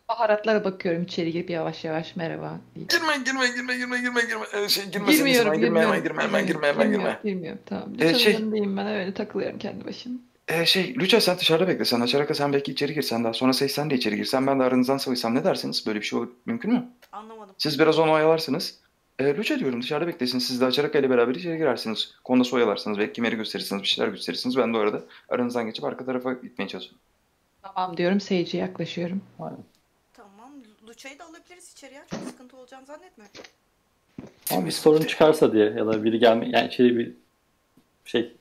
Baharatlara 0.09 0.65
bakıyorum 0.65 1.03
içeri 1.03 1.33
girip 1.33 1.51
yavaş 1.51 1.85
yavaş 1.85 2.17
merhaba 2.17 2.59
deyip. 2.77 2.91
Girme 2.91 3.17
girme 3.25 3.47
girme 3.47 3.77
girme 3.77 3.99
girme 4.01 4.21
girme. 4.21 4.65
Ee, 4.65 4.69
şey 4.69 4.85
girme 4.85 5.13
Girmiyorum, 5.13 5.53
girme 5.53 5.67
girmiyorum. 5.67 5.93
hemen 5.93 6.03
girme 6.03 6.23
hemen 6.23 6.47
girme 6.47 6.67
hemen 6.67 6.91
girme. 6.93 7.21
Girmiyorum. 7.25 7.61
Tamam. 7.67 7.89
Ee, 7.99 8.15
şey- 8.15 8.39
ben 8.53 8.87
öyle 8.87 9.15
takılıyorum 9.15 9.59
kendi 9.59 9.85
başıma. 9.85 10.15
Ee, 10.49 10.67
şey 10.67 10.95
Lüça 10.95 11.21
sen 11.21 11.39
dışarıda 11.39 11.69
bekle. 11.69 11.85
Sen 11.85 12.01
açaraka 12.01 12.35
sen 12.35 12.53
belki 12.53 12.73
içeri 12.73 12.95
girsen 12.95 13.25
daha 13.25 13.33
sonra 13.33 13.53
Seyis 13.53 13.75
sen 13.75 13.91
de 13.91 13.95
içeri 13.95 14.17
girsen 14.17 14.47
ben 14.47 14.61
de 14.61 14.63
aranızdan 14.63 14.99
sıvıysam 14.99 15.35
ne 15.35 15.45
dersiniz? 15.45 15.87
Böyle 15.87 16.01
bir 16.01 16.05
şey 16.05 16.19
olur, 16.19 16.29
mümkün 16.47 16.73
mü? 16.73 16.89
Anlamadım. 17.13 17.55
Siz 17.59 17.79
biraz 17.79 17.99
onu 17.99 18.13
oyalarsınız. 18.13 18.79
Ee, 19.21 19.37
Lüça 19.37 19.59
diyorum 19.59 19.83
dışarıda 19.83 20.07
beklesin. 20.09 20.39
Siz 20.39 20.61
de 20.61 20.65
açaraka 20.65 20.99
ile 20.99 21.11
beraber 21.11 21.35
içeri 21.35 21.59
girersiniz. 21.59 22.15
Konuda 22.25 22.57
oyalarsınız. 22.57 22.99
Belki 22.99 23.13
kimeri 23.13 23.37
gösterirsiniz. 23.37 23.83
Bir 23.83 23.89
şeyler 23.89 24.09
gösterirsiniz. 24.11 24.57
Ben 24.57 24.75
de 24.75 24.79
o 24.79 24.81
arada 24.81 25.03
aranızdan 25.29 25.67
geçip 25.67 25.85
arka 25.85 26.05
tarafa 26.05 26.33
gitmeye 26.33 26.69
çalışıyorum. 26.69 27.01
Tamam 27.63 27.97
diyorum 27.97 28.21
Sage'e 28.21 28.61
yaklaşıyorum. 28.61 29.23
Aynen. 29.39 29.65
Tamam. 30.13 30.51
Luça'yı 30.89 31.19
da 31.19 31.25
alabiliriz 31.25 31.73
içeriye. 31.73 32.03
Çok 32.11 32.21
sıkıntı 32.21 32.57
olacağını 32.57 32.87
zannetmiyorum. 32.87 33.35
Ama 34.51 34.67
bir 34.67 34.71
sorun 34.71 35.03
çıkarsa 35.03 35.53
diye 35.53 35.65
ya 35.65 35.87
da 35.87 36.05
biri 36.05 36.19
gelme 36.19 36.49
yani 36.49 36.69
içeri 36.69 36.99
bir 36.99 37.13
şey 38.05 38.37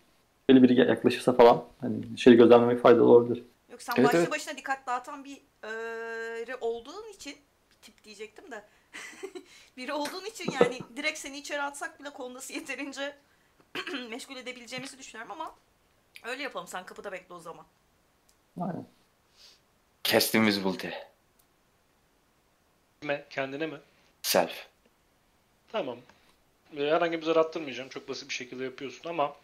böyle 0.49 0.64
biri 0.64 0.74
yaklaşırsa 0.75 1.33
falan 1.33 1.64
hani 1.82 1.95
içeri 2.14 2.35
gözlemlemek 2.35 2.82
faydalı 2.82 3.03
olabilir. 3.03 3.43
Yok 3.72 3.82
sen 3.82 3.93
Evet, 3.98 4.06
başlı 4.08 4.19
evet. 4.19 4.32
başına 4.32 4.58
dikkat 4.58 4.88
dağıtan 4.88 5.24
bir 5.24 5.38
eee, 5.64 6.56
olduğun 6.61 7.14
için 7.16 7.33
bir 7.72 7.75
tip 7.82 8.03
diyecektim 8.03 8.51
de 8.51 8.64
biri 9.77 9.93
olduğun 9.93 10.25
için 10.25 10.51
yani 10.51 10.79
direkt 10.95 11.19
seni 11.19 11.37
içeri 11.37 11.61
atsak 11.61 11.99
bile 11.99 12.09
kondası 12.09 12.53
yeterince 12.53 13.17
meşgul 14.09 14.35
edebileceğimizi 14.37 14.97
düşünüyorum 14.97 15.31
ama 15.31 15.55
öyle 16.23 16.43
yapalım 16.43 16.67
sen 16.67 16.85
kapıda 16.85 17.11
bekle 17.11 17.33
o 17.33 17.39
zaman. 17.39 17.65
Aynen. 18.61 18.87
Cast 20.03 20.35
Invisibility. 20.35 20.87
Kime? 23.01 23.25
Kendine 23.29 23.67
mi? 23.67 23.79
Self. 24.21 24.67
Tamam. 25.71 25.97
Ee, 26.77 26.83
Herhangi 26.83 27.17
bir 27.21 27.25
zarar 27.25 27.39
attırmayacağım. 27.39 27.89
Çok 27.89 28.09
basit 28.09 28.29
bir 28.29 28.33
şekilde 28.33 28.63
yapıyorsun 28.63 29.09
ama 29.09 29.35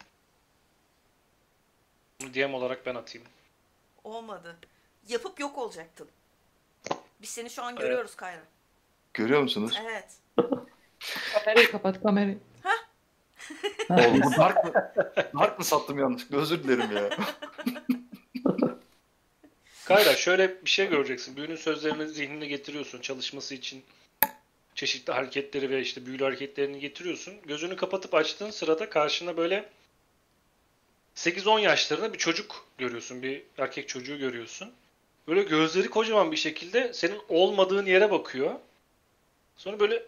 bunu 2.22 2.34
DM 2.34 2.54
olarak 2.54 2.86
ben 2.86 2.96
atayım. 2.96 3.28
Olmadı. 4.04 4.58
Yapıp 5.08 5.40
yok 5.40 5.58
olacaktın. 5.58 6.10
Biz 7.22 7.30
seni 7.30 7.50
şu 7.50 7.64
an 7.64 7.76
görüyoruz 7.76 8.16
Kayra. 8.16 8.44
Görüyor 9.16 9.42
musunuz? 9.42 9.80
Evet. 9.86 10.06
Kamerayı 11.34 11.72
kapat 11.72 12.04
kamerayı. 12.04 12.38
Oğlum 13.90 14.22
bu 14.22 14.32
dark 14.38 14.66
mı? 14.66 14.74
Dark 15.40 15.60
mı 15.60 15.66
sattım 15.66 16.00
yanlışlıkla? 16.00 16.38
Özür 16.38 16.64
dilerim 16.64 16.96
ya. 16.96 17.10
Kayra 19.86 20.16
şöyle 20.16 20.66
bir 20.66 20.70
şey 20.70 20.90
göreceksin. 20.90 21.36
Büyünün 21.36 21.56
sözlerini 21.56 22.08
zihnine 22.08 22.46
getiriyorsun 22.46 23.02
çalışması 23.02 23.56
için. 23.56 23.84
Çeşitli 24.76 25.14
hareketleri 25.14 25.70
ve 25.70 25.82
işte 25.82 26.06
büyülü 26.06 26.24
hareketlerini 26.24 26.80
getiriyorsun. 26.80 27.34
Gözünü 27.46 27.76
kapatıp 27.76 28.14
açtığın 28.14 28.52
sırada 28.52 28.90
karşına 28.90 29.38
böyle 29.38 29.70
8-10 31.16 31.62
yaşlarında 31.62 32.14
bir 32.14 32.18
çocuk 32.18 32.68
görüyorsun. 32.78 33.24
Bir 33.24 33.44
erkek 33.58 33.90
çocuğu 33.90 34.18
görüyorsun. 34.18 34.74
Böyle 35.28 35.44
gözleri 35.44 35.90
kocaman 35.90 36.32
bir 36.32 36.38
şekilde 36.38 36.94
senin 36.94 37.20
olmadığın 37.30 37.86
yere 37.86 38.12
bakıyor. 38.12 38.56
Sonra 39.58 39.80
böyle 39.80 40.04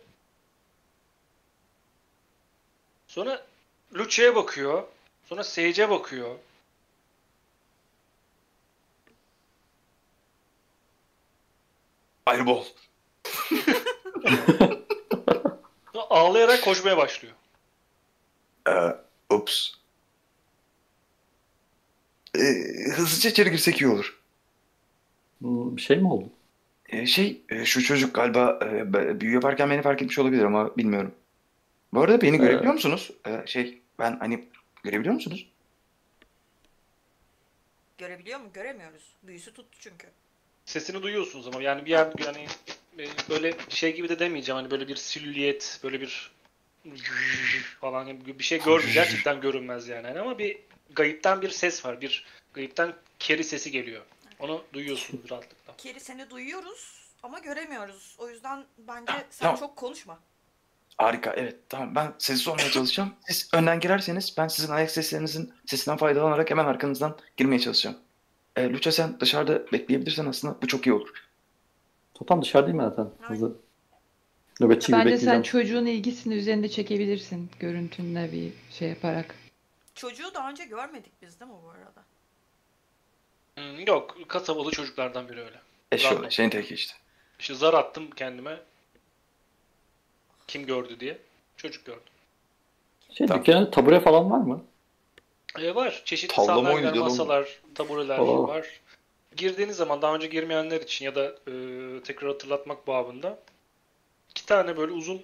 Sonra 3.07 3.45
Lucia'ya 3.95 4.35
bakıyor. 4.35 4.83
Sonra 5.25 5.43
Sage'e 5.43 5.89
bakıyor. 5.89 6.35
Fireball. 12.29 12.63
Ağlayarak 16.09 16.63
koşmaya 16.63 16.97
başlıyor. 16.97 17.33
Ee, 18.67 18.95
ups. 19.29 19.71
Ee, 22.35 22.39
hızlıca 22.95 23.29
içeri 23.29 23.51
girsek 23.51 23.81
iyi 23.81 23.87
olur. 23.87 24.19
Bir 25.41 25.81
şey 25.81 25.97
mi 25.97 26.11
oldu? 26.13 26.29
Ee, 26.89 27.05
şey, 27.05 27.41
e, 27.49 27.65
şu 27.65 27.83
çocuk 27.83 28.15
galiba 28.15 28.59
e, 28.63 28.93
be- 28.93 29.21
büyü 29.21 29.33
yaparken 29.33 29.69
beni 29.69 29.81
fark 29.81 30.01
etmiş 30.01 30.19
olabilir 30.19 30.43
ama 30.43 30.77
bilmiyorum. 30.77 31.15
Bu 31.93 32.01
arada 32.01 32.21
beni 32.21 32.37
görebiliyor 32.37 32.73
musunuz? 32.73 33.11
Ee, 33.27 33.43
şey, 33.45 33.81
ben 33.99 34.17
hani 34.19 34.45
görebiliyor 34.83 35.15
musunuz? 35.15 35.47
Görebiliyor 37.97 38.39
mu? 38.39 38.49
Göremiyoruz. 38.53 39.03
Büyüsü 39.23 39.53
tuttu 39.53 39.77
çünkü. 39.79 40.07
Sesini 40.65 41.03
duyuyorsunuz 41.03 41.47
ama 41.47 41.61
yani 41.61 41.85
bir 41.85 41.91
yer 41.91 42.07
yani 42.25 42.45
e, 42.99 43.07
böyle 43.29 43.53
şey 43.69 43.95
gibi 43.95 44.09
de 44.09 44.19
demeyeceğim 44.19 44.61
hani 44.61 44.71
böyle 44.71 44.87
bir 44.87 44.95
silüet 44.95 45.79
böyle 45.83 46.01
bir 46.01 46.31
falan 47.81 48.19
gibi 48.19 48.39
bir 48.39 48.43
şey 48.43 48.57
görmüyor 48.57 48.93
gerçekten 48.93 49.41
görünmez 49.41 49.87
yani 49.87 50.07
Hani 50.07 50.19
ama 50.19 50.39
bir 50.39 50.57
gayipten 50.95 51.41
bir 51.41 51.49
ses 51.49 51.85
var 51.85 52.01
bir 52.01 52.25
gayipten 52.53 52.93
keri 53.19 53.43
sesi 53.43 53.71
geliyor 53.71 54.01
onu 54.39 54.63
duyuyorsunuz 54.73 55.31
rahatlıkla. 55.31 55.56
Keri 55.77 55.99
seni 55.99 56.29
duyuyoruz 56.29 57.07
ama 57.23 57.39
göremiyoruz. 57.39 58.15
O 58.19 58.29
yüzden 58.29 58.65
bence 58.77 59.11
Ah, 59.11 59.23
sen 59.29 59.45
tamam. 59.45 59.59
çok 59.59 59.75
konuşma. 59.75 60.19
Harika, 60.97 61.33
evet. 61.33 61.55
Tamam, 61.69 61.95
ben 61.95 62.13
sessiz 62.17 62.47
olmaya 62.47 62.69
çalışacağım. 62.71 63.13
Siz 63.27 63.49
önden 63.53 63.79
girerseniz 63.79 64.35
ben 64.37 64.47
sizin 64.47 64.73
ayak 64.73 64.91
seslerinizin 64.91 65.53
sesinden 65.65 65.97
faydalanarak 65.97 66.51
hemen 66.51 66.65
arkanızdan 66.65 67.17
girmeye 67.37 67.59
çalışacağım. 67.59 67.97
Ee, 68.55 68.69
Lucha 68.69 68.91
sen 68.91 69.19
dışarıda 69.19 69.71
bekleyebilirsen 69.71 70.25
aslında 70.25 70.61
bu 70.61 70.67
çok 70.67 70.87
iyi 70.87 70.93
olur. 70.93 71.09
Toplam 72.13 72.41
dışarıdayım 72.41 72.79
ben 72.79 72.89
zaten. 72.89 73.07
Aynen. 73.21 73.33
Hızlı. 73.33 73.55
Nöbetçi 74.59 74.87
gibi 74.87 74.97
Bence 74.97 75.09
sen 75.09 75.15
bekleyeceğim. 75.17 75.43
çocuğun 75.43 75.85
ilgisini 75.85 76.33
üzerinde 76.35 76.69
çekebilirsin. 76.69 77.49
Görüntünle 77.59 78.31
bir 78.31 78.53
şey 78.77 78.89
yaparak. 78.89 79.35
Çocuğu 79.95 80.33
daha 80.33 80.49
önce 80.49 80.65
görmedik 80.65 81.11
biz 81.21 81.39
değil 81.39 81.51
mi 81.51 81.57
bu 81.63 81.69
arada? 81.69 82.03
Hmm, 83.55 83.85
yok 83.87 84.17
kasabalı 84.27 84.71
çocuklardan 84.71 85.29
biri 85.29 85.41
öyle. 85.41 85.61
Bravo. 85.93 86.29
şeyin 86.29 86.49
teki 86.49 86.73
işte. 86.73 86.93
İşte 87.39 87.53
zar 87.55 87.73
attım 87.73 88.11
kendime 88.11 88.59
kim 90.47 90.65
gördü 90.65 90.99
diye 90.99 91.17
çocuk 91.57 91.85
gördü. 91.85 91.99
Şey 93.13 93.27
Tamam. 93.27 93.43
dükkanında 93.45 93.71
tabure 93.71 93.99
falan 93.99 94.31
var 94.31 94.39
mı? 94.39 94.63
E, 95.59 95.75
var 95.75 96.01
çeşitli 96.05 96.35
Tavla 96.35 96.45
sandalyeler 96.47 96.93
masalar 96.93 97.59
tabureler 97.75 98.19
Oo. 98.19 98.47
var. 98.47 98.67
girdiğiniz 99.35 99.75
zaman 99.77 100.01
daha 100.01 100.15
önce 100.15 100.27
girmeyenler 100.27 100.81
için 100.81 101.05
ya 101.05 101.15
da 101.15 101.25
e, 101.25 101.53
tekrar 102.03 102.31
hatırlatmak 102.31 102.87
babında 102.87 103.39
iki 104.29 104.45
tane 104.45 104.77
böyle 104.77 104.91
uzun 104.91 105.23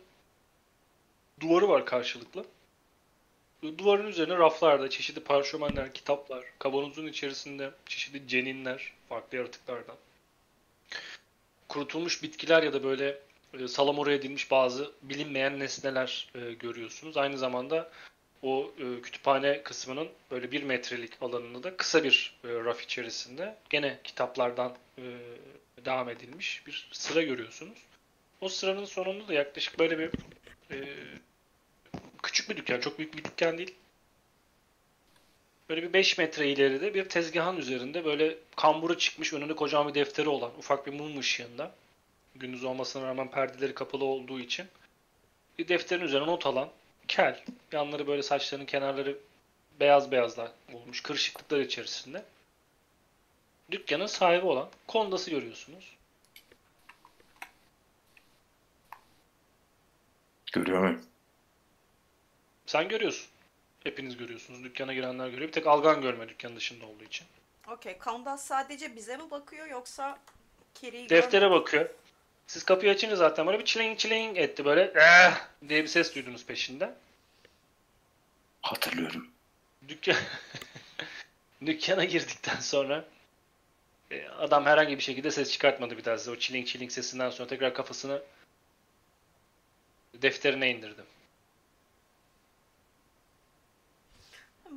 duvarı 1.39 1.69
var 1.69 1.85
karşılıklı. 1.85 2.45
Duvarın 3.77 4.07
üzerine 4.07 4.37
raflarda 4.37 4.89
çeşitli 4.89 5.23
parşömenler, 5.23 5.93
kitaplar, 5.93 6.43
kavanozun 6.59 7.07
içerisinde 7.07 7.71
çeşitli 7.85 8.27
ceninler, 8.27 8.93
farklı 9.09 9.37
yaratıklardan. 9.37 9.95
Kurutulmuş 11.67 12.23
bitkiler 12.23 12.63
ya 12.63 12.73
da 12.73 12.83
böyle 12.83 13.19
e, 13.59 13.67
salamura 13.67 14.13
edilmiş 14.13 14.51
bazı 14.51 14.91
bilinmeyen 15.01 15.59
nesneler 15.59 16.29
e, 16.35 16.53
görüyorsunuz. 16.53 17.17
Aynı 17.17 17.37
zamanda 17.37 17.91
o 18.43 18.71
e, 18.79 19.01
kütüphane 19.01 19.63
kısmının 19.63 20.09
böyle 20.31 20.51
bir 20.51 20.63
metrelik 20.63 21.11
alanında 21.21 21.63
da 21.63 21.77
kısa 21.77 22.03
bir 22.03 22.39
e, 22.43 22.47
raf 22.47 22.81
içerisinde 22.81 23.57
gene 23.69 23.99
kitaplardan 24.03 24.75
e, 24.97 25.03
devam 25.85 26.09
edilmiş 26.09 26.67
bir 26.67 26.89
sıra 26.91 27.21
görüyorsunuz. 27.21 27.77
O 28.41 28.49
sıranın 28.49 28.85
sonunda 28.85 29.27
da 29.27 29.33
yaklaşık 29.33 29.79
böyle 29.79 29.99
bir 29.99 30.09
e, 30.71 30.77
küçük 32.23 32.49
bir 32.49 32.57
dükkan, 32.57 32.79
çok 32.79 32.99
büyük 32.99 33.17
bir 33.17 33.23
dükkan 33.23 33.57
değil. 33.57 33.75
Böyle 35.69 35.83
bir 35.83 35.93
5 35.93 36.17
metre 36.17 36.51
ileride 36.51 36.93
bir 36.93 37.09
tezgahın 37.09 37.57
üzerinde 37.57 38.05
böyle 38.05 38.37
kamburu 38.55 38.97
çıkmış 38.97 39.33
önünde 39.33 39.55
kocaman 39.55 39.87
bir 39.87 39.93
defteri 39.93 40.29
olan 40.29 40.51
ufak 40.57 40.87
bir 40.87 40.93
mum 40.93 41.19
ışığında 41.19 41.71
gündüz 42.35 42.63
olmasına 42.63 43.07
rağmen 43.07 43.31
perdeleri 43.31 43.73
kapalı 43.73 44.05
olduğu 44.05 44.39
için 44.39 44.67
bir 45.59 45.67
defterin 45.67 46.03
üzerine 46.03 46.27
not 46.27 46.45
alan 46.45 46.69
kel. 47.07 47.43
Yanları 47.71 48.07
böyle 48.07 48.23
saçlarının 48.23 48.65
kenarları 48.65 49.17
beyaz 49.79 50.11
beyazlar 50.11 50.51
olmuş 50.73 51.01
kırışıklıklar 51.01 51.59
içerisinde. 51.59 52.25
Dükkanın 53.71 54.05
sahibi 54.05 54.45
olan 54.45 54.69
Kondas'ı 54.87 55.31
görüyorsunuz. 55.31 55.95
Görüyor 60.53 60.79
muyum? 60.79 61.05
Sen 62.65 62.89
görüyorsun. 62.89 63.32
Hepiniz 63.83 64.17
görüyorsunuz. 64.17 64.63
Dükkana 64.63 64.93
girenler 64.93 65.27
görüyor. 65.27 65.47
Bir 65.47 65.53
tek 65.53 65.67
Algan 65.67 66.01
görme 66.01 66.29
dükkanın 66.29 66.55
dışında 66.55 66.85
olduğu 66.85 67.03
için. 67.03 67.27
Okey. 67.67 67.97
Kandas 67.97 68.45
sadece 68.45 68.95
bize 68.95 69.17
mi 69.17 69.31
bakıyor 69.31 69.67
yoksa 69.67 70.19
Kerry'i 70.73 71.09
Deftere 71.09 71.51
bakıyor. 71.51 71.89
Siz 72.47 72.63
kapıyı 72.63 72.91
açınca 72.91 73.15
zaten 73.15 73.47
böyle 73.47 73.59
bir 73.59 73.65
çiling 73.65 73.99
çiling 73.99 74.37
etti 74.37 74.65
böyle 74.65 74.93
eh 74.95 75.33
diye 75.69 75.83
bir 75.83 75.87
ses 75.87 76.15
duydunuz 76.15 76.45
peşinden. 76.45 76.95
Hatırlıyorum. 78.61 79.27
Dükkan 79.87 80.15
dükkana 81.65 82.03
girdikten 82.03 82.59
sonra 82.59 83.05
e, 84.11 84.27
adam 84.27 84.65
herhangi 84.65 84.97
bir 84.97 85.03
şekilde 85.03 85.31
ses 85.31 85.51
çıkartmadı 85.51 85.97
bir 85.97 86.05
daha 86.05 86.17
size. 86.17 86.31
O 86.31 86.35
çiling 86.35 86.67
çiling 86.67 86.91
sesinden 86.91 87.29
sonra 87.29 87.49
tekrar 87.49 87.73
kafasını 87.73 88.21
defterine 90.13 90.71
indirdi. 90.71 91.01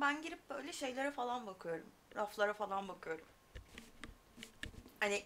Ben 0.01 0.21
girip 0.21 0.49
böyle 0.49 0.73
şeylere 0.73 1.11
falan 1.11 1.47
bakıyorum. 1.47 1.85
Raflara 2.15 2.53
falan 2.53 2.87
bakıyorum. 2.87 3.25
Hani 4.99 5.23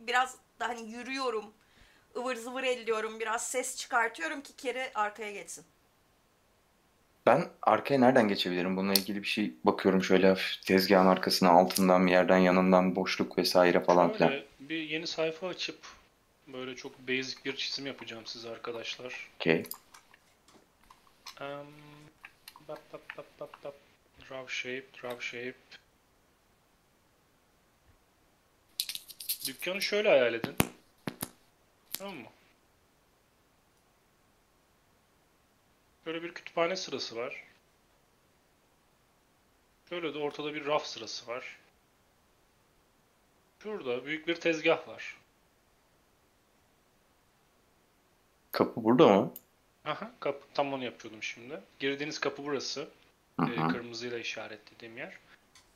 biraz 0.00 0.36
da 0.60 0.68
hani 0.68 0.90
yürüyorum. 0.90 1.44
ıvır 2.16 2.36
zıvır 2.36 2.62
elliyorum. 2.62 3.20
Biraz 3.20 3.50
ses 3.50 3.76
çıkartıyorum 3.76 4.40
ki 4.40 4.56
Keri 4.56 4.90
arkaya 4.94 5.32
geçsin. 5.32 5.64
Ben 7.26 7.48
arkaya 7.62 8.00
nereden 8.00 8.28
geçebilirim? 8.28 8.76
Bununla 8.76 8.92
ilgili 8.92 9.22
bir 9.22 9.28
şey 9.28 9.52
bakıyorum 9.64 10.02
şöyle 10.02 10.28
hafif 10.28 10.62
tezgahın 10.62 11.06
arkasına, 11.06 11.50
altından, 11.50 12.06
bir 12.06 12.12
yerden, 12.12 12.38
yanından 12.38 12.96
boşluk 12.96 13.38
vesaire 13.38 13.80
falan 13.80 14.12
filan. 14.12 14.32
Bir 14.60 14.82
yeni 14.82 15.06
sayfa 15.06 15.48
açıp 15.48 15.78
böyle 16.46 16.76
çok 16.76 16.98
basic 16.98 17.44
bir 17.44 17.56
çizim 17.56 17.86
yapacağım 17.86 18.26
size 18.26 18.50
arkadaşlar. 18.50 19.30
Okey. 19.36 19.62
Um, 21.40 21.66
bap 22.68 22.92
bap 22.92 23.02
bap 23.16 23.26
bap 23.40 23.64
bap. 23.64 23.87
Draw 24.28 24.48
shape, 24.48 24.86
draw 25.02 25.20
shape. 25.20 25.58
Dükkanı 29.46 29.82
şöyle 29.82 30.08
hayal 30.08 30.34
edin. 30.34 30.56
Tamam 31.92 32.16
mı? 32.16 32.28
Böyle 36.06 36.22
bir 36.22 36.34
kütüphane 36.34 36.76
sırası 36.76 37.16
var. 37.16 37.44
Şöyle 39.88 40.14
de 40.14 40.18
ortada 40.18 40.54
bir 40.54 40.66
raf 40.66 40.86
sırası 40.86 41.26
var. 41.26 41.58
Şurada 43.62 44.06
büyük 44.06 44.28
bir 44.28 44.34
tezgah 44.34 44.88
var. 44.88 45.16
Kapı 48.52 48.84
burada 48.84 49.08
mı? 49.08 49.34
Aha, 49.84 50.12
kapı 50.20 50.46
tam 50.54 50.72
onu 50.72 50.84
yapıyordum 50.84 51.22
şimdi. 51.22 51.60
Girdiğiniz 51.78 52.18
kapı 52.20 52.44
burası. 52.44 52.88
Hı 53.40 53.44
e, 53.44 53.56
hı. 53.56 53.68
kırmızıyla 53.68 54.18
işaretlediğim 54.18 54.98
yer. 54.98 55.18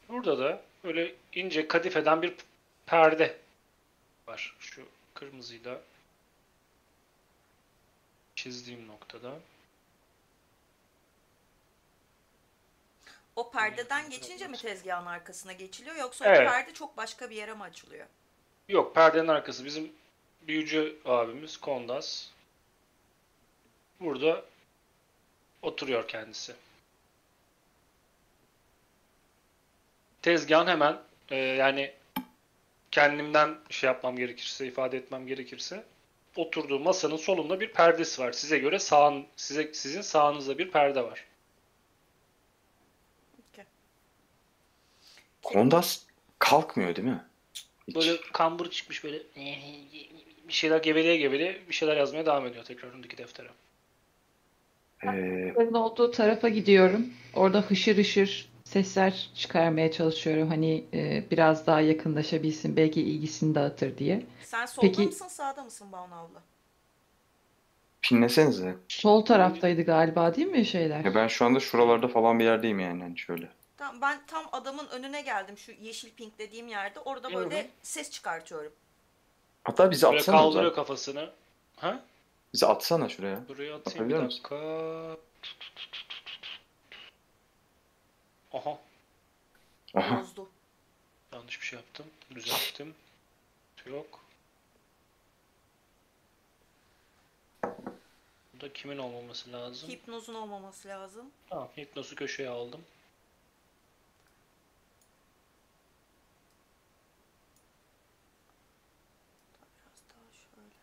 Burada 0.08 0.38
da 0.38 0.62
böyle 0.84 1.14
ince 1.32 1.68
kadifeden 1.68 2.22
bir 2.22 2.34
perde 2.86 3.38
var. 4.28 4.56
Şu 4.60 4.82
kırmızıyla 5.14 5.80
çizdiğim 8.34 8.88
noktada. 8.88 9.38
O 13.36 13.50
perdeden 13.50 14.10
geçince 14.10 14.48
mi 14.48 14.56
tezgahın 14.56 15.06
arkasına 15.06 15.52
geçiliyor 15.52 15.96
yoksa 15.96 16.24
Evet. 16.26 16.48
o 16.48 16.50
perde 16.50 16.72
çok 16.74 16.96
başka 16.96 17.30
bir 17.30 17.36
yere 17.36 17.54
mi 17.54 17.62
açılıyor? 17.62 18.06
Yok 18.68 18.94
perdenin 18.94 19.28
arkası 19.28 19.64
bizim 19.64 19.92
büyücü 20.42 20.98
abimiz 21.04 21.56
Kondas. 21.56 22.28
Burada 24.00 24.44
oturuyor 25.62 26.08
kendisi. 26.08 26.54
Tezgahın 30.22 30.66
hemen 30.66 30.98
e, 31.30 31.36
yani 31.36 31.92
kendimden 32.90 33.54
şey 33.70 33.86
yapmam 33.86 34.16
gerekirse, 34.16 34.66
ifade 34.66 34.96
etmem 34.96 35.26
gerekirse 35.26 35.84
oturduğu 36.36 36.78
masanın 36.78 37.16
solunda 37.16 37.60
bir 37.60 37.72
perdesi 37.72 38.22
var. 38.22 38.32
Size 38.32 38.58
göre 38.58 38.78
sağın, 38.78 39.26
size 39.36 39.74
sizin 39.74 40.00
sağınızda 40.00 40.58
bir 40.58 40.70
perde 40.70 41.04
var. 41.04 41.24
Kondas 45.42 46.02
kalkmıyor 46.38 46.96
değil 46.96 47.08
mi? 47.08 47.24
Hiç. 47.88 47.96
Böyle 47.96 48.20
kambur 48.32 48.70
çıkmış 48.70 49.04
böyle 49.04 49.18
bir 50.48 50.52
şeyler 50.52 50.82
geveleye 50.82 51.16
geveleye 51.16 51.60
bir 51.68 51.74
şeyler 51.74 51.96
yazmaya 51.96 52.26
devam 52.26 52.46
ediyor 52.46 52.64
tekrar 52.64 52.88
önündeki 52.88 53.18
deftere. 53.18 53.48
Ee, 55.04 55.54
olduğu 55.74 56.10
tarafa 56.10 56.48
gidiyorum. 56.48 57.06
Orada 57.34 57.60
hışır 57.60 57.96
hışır 57.96 58.51
sesler 58.72 59.30
çıkarmaya 59.34 59.92
çalışıyorum. 59.92 60.48
Hani 60.48 60.84
e, 60.94 61.24
biraz 61.30 61.66
daha 61.66 61.80
yakınlaşabilsin. 61.80 62.76
Belki 62.76 63.02
ilgisini 63.02 63.54
dağıtır 63.54 63.98
diye. 63.98 64.26
Sen 64.44 64.66
solda 64.66 64.86
Peki- 64.86 65.02
mısın 65.02 65.28
sağda 65.28 65.64
mısın 65.64 65.92
Banu 65.92 66.14
abla? 66.14 66.42
pinlesenize. 68.02 68.76
Sol 68.88 69.24
taraftaydı 69.24 69.82
galiba 69.82 70.34
değil 70.34 70.46
mi 70.48 70.66
şeyler? 70.66 71.04
Ya 71.04 71.14
ben 71.14 71.28
şu 71.28 71.44
anda 71.44 71.60
şuralarda 71.60 72.08
falan 72.08 72.38
bir 72.38 72.44
yerdeyim 72.44 72.78
yani 72.80 73.02
hani 73.02 73.18
şöyle. 73.18 73.48
Tamam 73.76 74.00
ben 74.02 74.18
tam 74.26 74.44
adamın 74.52 74.86
önüne 74.88 75.20
geldim 75.22 75.58
şu 75.58 75.72
yeşil 75.72 76.10
pink 76.10 76.38
dediğim 76.38 76.68
yerde. 76.68 77.00
Orada 77.00 77.34
böyle 77.34 77.62
hı. 77.62 77.66
ses 77.82 78.10
çıkartıyorum. 78.10 78.72
Hatta 79.64 79.90
bizi 79.90 80.06
Böyle 80.06 80.16
atsana 80.18 80.36
kaldırıyor 80.36 80.64
Uzay. 80.72 80.74
kafasını. 80.74 81.30
Ha? 81.76 82.02
Bizi 82.54 82.66
atsana 82.66 83.08
şuraya. 83.08 83.40
Buraya 83.48 83.74
atayım 83.74 83.78
bir 83.84 83.90
Atabiliyor 83.90 84.22
musun? 84.22 84.42
dakika. 84.44 85.16
Aha, 88.52 88.78
Aha. 89.94 90.20
Bozdu. 90.20 90.48
yanlış 91.32 91.60
bir 91.60 91.66
şey 91.66 91.78
yaptım. 91.78 92.06
Düzelttim. 92.34 92.94
Yok. 93.86 94.24
Burada 98.52 98.72
kimin 98.72 98.98
olmaması 98.98 99.52
lazım? 99.52 99.90
Hipnozun 99.90 100.34
olmaması 100.34 100.88
lazım. 100.88 101.30
Tamam, 101.48 101.68
hipnosu 101.78 102.16
köşeye 102.16 102.48
aldım. 102.48 102.80
Biraz 109.60 110.00
daha 110.10 110.32
şöyle. 110.32 110.74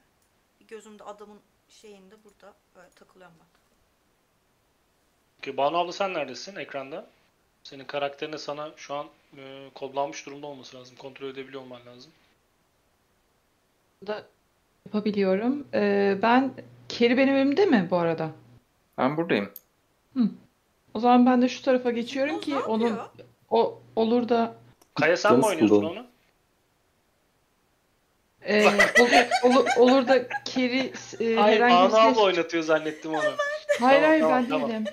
Bir 0.60 0.68
gözümde 0.68 1.04
adamın 1.04 1.40
şeyinde 1.70 2.16
burada 2.24 2.54
böyle 2.76 2.90
takılıyorum 2.90 3.36
ben. 3.40 3.48
Ki 5.42 5.58
Banu 5.58 5.78
abla 5.78 5.92
sen 5.92 6.14
neredesin 6.14 6.56
ekranda? 6.56 7.10
Senin 7.64 7.86
karakterine 7.86 8.38
sana 8.38 8.72
şu 8.78 8.94
an 8.94 9.08
e, 9.38 9.70
kodlanmış 9.76 10.26
durumda 10.26 10.48
olması 10.48 10.78
lazım. 10.78 10.96
Kontrol 10.96 11.28
edebiliyor 11.28 11.62
olman 11.62 11.82
lazım. 11.86 12.12
Da 14.08 14.24
yapabiliyorum. 14.86 15.68
E, 15.74 16.18
ben 16.22 16.54
Keri 16.90 17.18
benim 17.18 17.36
önümde 17.36 17.66
mi 17.66 17.88
bu 17.92 17.98
arada? 17.98 18.32
Ben 18.98 19.18
buradayım. 19.18 19.52
O 20.94 21.00
zaman 21.00 21.26
ben 21.26 21.42
de 21.42 21.50
şu 21.50 21.62
tarafa 21.62 21.92
geçiyorum 21.92 22.36
Hipnoz 22.36 22.46
ki 22.46 22.56
ne 22.56 22.60
onun 22.60 23.00
o 23.50 23.82
olur 23.96 24.30
da 24.30 24.56
Kaya 24.96 25.18
sen 25.18 25.38
mi 25.38 25.46
oynuyorsun 25.46 25.84
onu? 25.84 26.06
Ee, 28.42 28.66
olur, 29.00 29.28
olur, 29.44 29.68
olur 29.78 30.08
da 30.08 30.28
Keri 30.46 30.94
e, 31.20 31.36
Hayır 31.36 31.62
herhangi 31.62 31.94
bir 31.94 32.14
ses... 32.14 32.18
oynatıyor 32.18 32.64
zannettim 32.64 33.12
onu. 33.12 33.34
Hayır 33.80 34.04
hayır 34.04 34.22
Tamam, 34.22 34.38
ben 34.38 34.50
tamam, 34.50 34.70
değilim. 34.70 34.84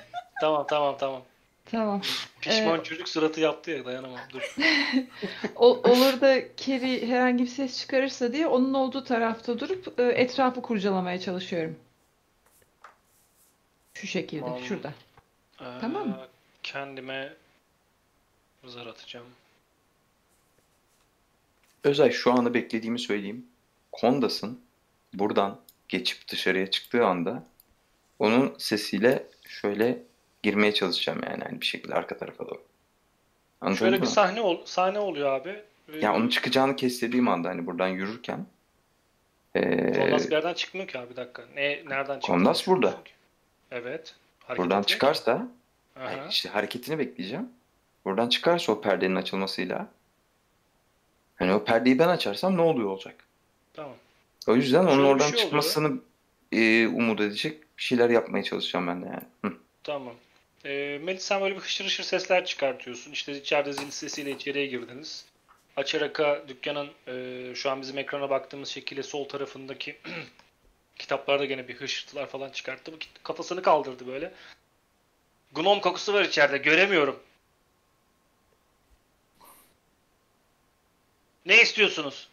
Tamam 0.41 0.67
tamam 0.69 0.97
tamam. 0.99 1.23
Tamam. 1.71 2.03
Pişman 2.41 2.81
Ee, 2.81 2.83
çocuk 2.83 3.09
suratı 3.09 3.41
yaptı 3.41 3.71
ya 3.71 3.85
dayanamam 3.85 4.21
dur. 4.33 4.57
O- 5.57 5.91
olur 5.91 6.21
da 6.21 6.55
Keri 6.57 7.07
herhangi 7.09 7.43
bir 7.45 7.49
ses 7.49 7.79
çıkarırsa 7.81 8.33
diye 8.33 8.47
onun 8.47 8.75
olduğu 8.75 9.05
tarafta 9.05 9.59
durup 9.59 10.01
e, 10.01 10.03
etrafı 10.03 10.63
kurcalamaya 10.63 11.21
çalışıyorum. 11.21 11.77
Şu 13.95 14.07
şekilde, 14.07 14.41
Tamam. 14.45 14.61
şurada. 14.65 14.95
Ee, 15.61 15.65
Tamam 15.81 16.09
mı? 16.09 16.19
Kendime 16.63 17.33
zar 18.65 18.87
atacağım. 18.87 19.27
Özel 21.85 22.11
şu 22.13 22.33
anda 22.33 22.55
beklediğimi 22.55 22.99
söyleyeyim. 22.99 23.47
Kondas'ın 23.93 24.61
buradan 25.15 25.61
geçip 25.89 26.29
dışarıya 26.29 26.71
çıktığı 26.71 27.07
anda 27.07 27.43
onun 28.19 28.55
sesiyle 28.59 29.27
şöyle 29.49 30.03
girmeye 30.47 30.75
çalışacağım 30.75 31.21
yani 31.31 31.45
hani 31.45 31.61
bir 31.61 31.67
şekilde 31.67 31.95
arka 31.95 32.19
tarafa 32.19 32.47
doğru. 32.47 32.63
Anladın 33.61 33.79
Şöyle 33.79 33.97
mı? 33.97 34.03
bir 34.03 34.07
sahne 34.07 34.41
ol 34.41 34.59
sahne 34.65 34.99
oluyor 34.99 35.33
abi. 35.33 35.63
Ee, 35.93 35.99
Ya 35.99 36.15
onun 36.15 36.29
çıkacağını 36.29 36.77
kestirdiğim 36.77 37.29
anda 37.29 37.49
hani 37.49 37.67
buradan 37.67 37.89
yürürken 37.89 38.47
ee, 39.55 39.93
Kondas 39.93 40.27
bir 40.27 40.33
yerden 40.33 40.55
çıkmıyor 40.55 40.89
ki 40.89 40.99
abi 40.99 41.11
bir 41.11 41.17
dakika. 41.17 41.43
Ne 41.55 41.83
nereden 41.89 42.15
çıktı? 42.15 42.27
Kondas 42.33 42.67
burada. 42.67 42.95
Evet. 43.71 44.15
Hareket 44.41 44.65
buradan 44.65 44.79
ediyor. 44.79 44.87
çıkarsa 44.89 45.49
Aha. 45.97 46.27
işte 46.31 46.49
hareketini 46.49 46.99
bekleyeceğim. 46.99 47.49
Buradan 48.05 48.29
çıkarsa 48.29 48.73
o 48.73 48.81
perdenin 48.81 49.17
açılmasıyla 49.17 49.89
hani 51.37 51.53
o 51.55 51.65
perdeyi 51.65 51.99
ben 51.99 52.09
açarsam 52.09 52.57
ne 52.57 52.61
oluyor 52.63 52.89
olacak? 52.89 53.15
Tamam. 53.75 53.95
O 54.49 54.55
yüzden 54.57 54.81
onun 54.83 54.91
Şöyle 54.91 55.03
oradan 55.03 55.25
şey 55.25 55.29
oluyor. 55.29 55.43
çıkmasını 55.45 56.01
ee, 56.53 56.87
umut 56.87 57.21
edecek 57.21 57.63
bir 57.79 57.83
şeyler 57.83 58.11
yapmaya 58.11 58.43
çalışacağım 58.43 58.87
ben 58.87 59.03
de 59.03 59.07
yani. 59.07 59.23
Hı. 59.45 59.59
Tamam. 59.85 60.15
Ee, 60.67 60.99
Melis 61.03 61.23
sen 61.25 61.41
böyle 61.41 61.57
bir 61.57 61.61
hışır 61.61 61.85
hışır 61.85 62.05
sesler 62.05 62.45
çıkartıyorsun. 62.45 63.13
İşte 63.13 63.33
içeride 63.33 63.73
zil 63.73 63.91
sesiyle 63.91 64.31
içeriye 64.31 64.67
girdiniz. 64.67 65.25
Açaraka 65.77 66.45
dükkanın 66.49 66.91
e, 67.09 67.55
şu 67.55 67.71
an 67.71 67.83
bizim 67.83 67.99
ekrana 67.99 68.31
baktığımız 68.31 68.69
şekilde 68.69 69.03
sol 69.03 69.29
tarafındaki 69.29 69.97
kitaplarda 70.97 71.45
gene 71.45 71.69
bir 71.69 71.75
hışırtılar 71.75 72.27
falan 72.27 72.51
çıkarttı. 72.51 72.93
Bu 72.93 72.97
kafasını 73.23 73.63
kaldırdı 73.63 74.07
böyle. 74.07 74.33
Gnom 75.55 75.81
kokusu 75.81 76.15
var 76.15 76.25
içeride. 76.25 76.59
Göremiyorum. 76.59 77.23
Ne 81.47 81.63
istiyorsunuz? 81.63 82.29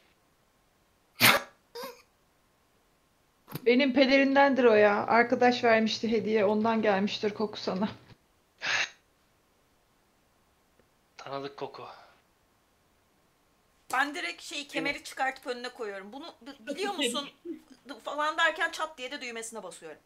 Benim 3.66 3.94
pelerindendir 3.94 4.64
o 4.64 4.74
ya. 4.74 5.08
Arkadaş 5.08 5.64
vermişti 5.64 6.12
hediye, 6.12 6.46
ondan 6.46 6.82
gelmiştir 6.82 7.34
koku 7.34 7.60
sana. 7.60 7.90
Tanıdık 11.34 11.58
koku. 11.58 11.88
Ben 13.94 14.16
direkt 14.16 14.42
şey 14.42 14.68
kemeri 14.68 15.04
çıkartıp 15.04 15.48
önüne 15.48 15.70
koyuyorum. 15.70 16.14
Bunu 16.14 16.36
b- 16.42 16.68
biliyor 16.68 16.94
musun 16.94 17.30
falan 18.04 18.38
derken 18.38 18.72
çat 18.72 18.98
diye 18.98 19.12
de 19.12 19.22
düğmesine 19.22 19.64
basıyorum. 19.64 20.00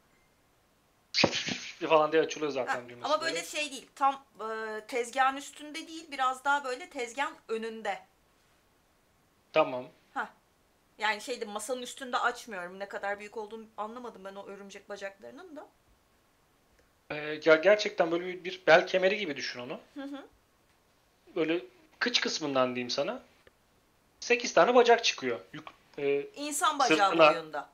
falan 1.89 2.11
diye 2.11 2.21
açılıyor 2.21 2.51
Ha, 2.51 2.65
zaten 2.65 2.89
düğmesi. 2.89 3.05
ama 3.05 3.21
böyle 3.21 3.43
şey 3.45 3.71
değil. 3.71 3.89
Tam 3.95 4.25
e, 4.39 4.81
tezgahın 4.87 5.37
üstünde 5.37 5.87
değil. 5.87 6.11
Biraz 6.11 6.45
daha 6.45 6.63
böyle 6.63 6.89
tezgahın 6.89 7.35
önünde. 7.47 7.99
Tamam. 9.53 9.85
Yani 10.97 11.21
şeyde 11.21 11.45
masanın 11.45 11.81
üstünde 11.81 12.17
açmıyorum. 12.17 12.79
Ne 12.79 12.87
kadar 12.87 13.19
büyük 13.19 13.37
olduğunu 13.37 13.65
anlamadım 13.77 14.25
ben 14.25 14.35
o 14.35 14.47
örümcek 14.47 14.89
bacaklarının 14.89 15.55
da. 15.55 15.67
Ee, 17.09 17.39
ya 17.45 17.55
gerçekten 17.55 18.11
böyle 18.11 18.25
bir, 18.25 18.43
bir 18.43 18.63
bel 18.67 18.87
kemeri 18.87 19.17
gibi 19.17 19.35
düşün 19.35 19.59
onu. 19.59 19.79
Hı 19.93 20.03
hı. 20.03 20.27
Böyle 21.37 21.59
kıç 21.99 22.21
kısmından 22.21 22.75
diyeyim 22.75 22.89
sana. 22.89 23.23
8 24.19 24.53
tane 24.53 24.75
bacak 24.75 25.03
çıkıyor. 25.03 25.39
Yük, 25.53 25.63
e, 25.97 26.21
İnsan 26.35 26.79
bacağı 26.79 27.09
Sırtına- 27.11 27.33
boyunda. 27.33 27.69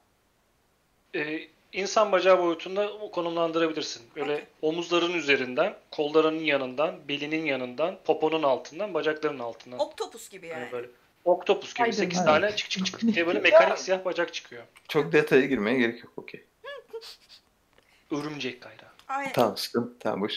e, 1.16 1.48
insan 1.74 2.12
bacağı 2.12 2.40
boyutunda 2.44 2.90
konumlandırabilirsin. 3.12 4.04
Böyle 4.16 4.34
Okey. 4.34 4.46
omuzların 4.62 5.14
üzerinden, 5.14 5.78
kollarının 5.92 6.40
yanından, 6.44 7.08
belinin 7.08 7.46
yanından, 7.46 7.98
poponun 8.06 8.44
altından, 8.44 8.94
bacaklarının 8.94 9.40
altından. 9.40 9.80
Oktopus 9.80 10.30
gibi 10.30 10.48
yani. 10.48 10.62
Yani 10.62 10.72
böyle 10.72 10.88
oktopus 11.26 11.74
gibi 11.74 11.80
Haydi, 11.84 11.96
8 11.96 12.18
haydi. 12.20 12.28
tane 12.28 12.56
çık 12.56 12.70
çık 12.70 12.86
çık 12.86 13.02
diye 13.02 13.28
böyle 13.28 13.40
mekanik 13.40 13.78
siyah 13.80 14.06
bacak 14.06 14.34
çıkıyor. 14.34 14.64
Çok 14.88 15.12
detaya 15.12 15.46
girmeye 15.46 15.78
gerek 15.78 16.04
yok 16.04 16.14
okey. 16.18 16.44
Örümcek 18.12 18.62
gayra. 18.62 18.94
Aynen. 19.08 19.34
Tamam 19.34 19.58
sıkıntı 19.58 20.00
tamam 20.00 20.22
boş. 20.22 20.34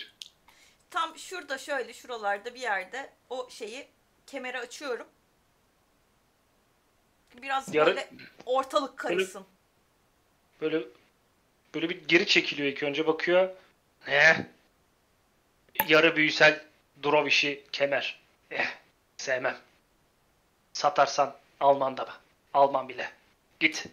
Tam 0.90 1.18
şurada 1.18 1.58
şöyle 1.58 1.92
şuralarda 1.94 2.54
bir 2.54 2.60
yerde 2.60 3.10
o 3.30 3.50
şeyi 3.50 3.88
kemeri 4.26 4.58
açıyorum. 4.58 5.06
Biraz 7.42 7.74
Yarı- 7.74 7.86
böyle 7.86 8.10
ortalık 8.46 8.98
karışsın. 8.98 9.46
Böyle 10.60 10.82
böyle 11.74 11.88
bir 11.88 12.08
geri 12.08 12.26
çekiliyor 12.26 12.68
ilk 12.68 12.82
önce 12.82 13.06
bakıyor. 13.06 13.50
Ne? 14.06 14.46
Yarı 15.88 16.16
büyüsel 16.16 16.64
drop 17.02 17.28
işi 17.28 17.64
kemer. 17.72 18.20
Eh, 18.50 18.66
sevmem. 19.16 19.56
Satarsan 20.72 21.36
Alman 21.60 21.96
da 21.96 22.08
Alman 22.54 22.88
bile. 22.88 23.10
Git. 23.60 23.84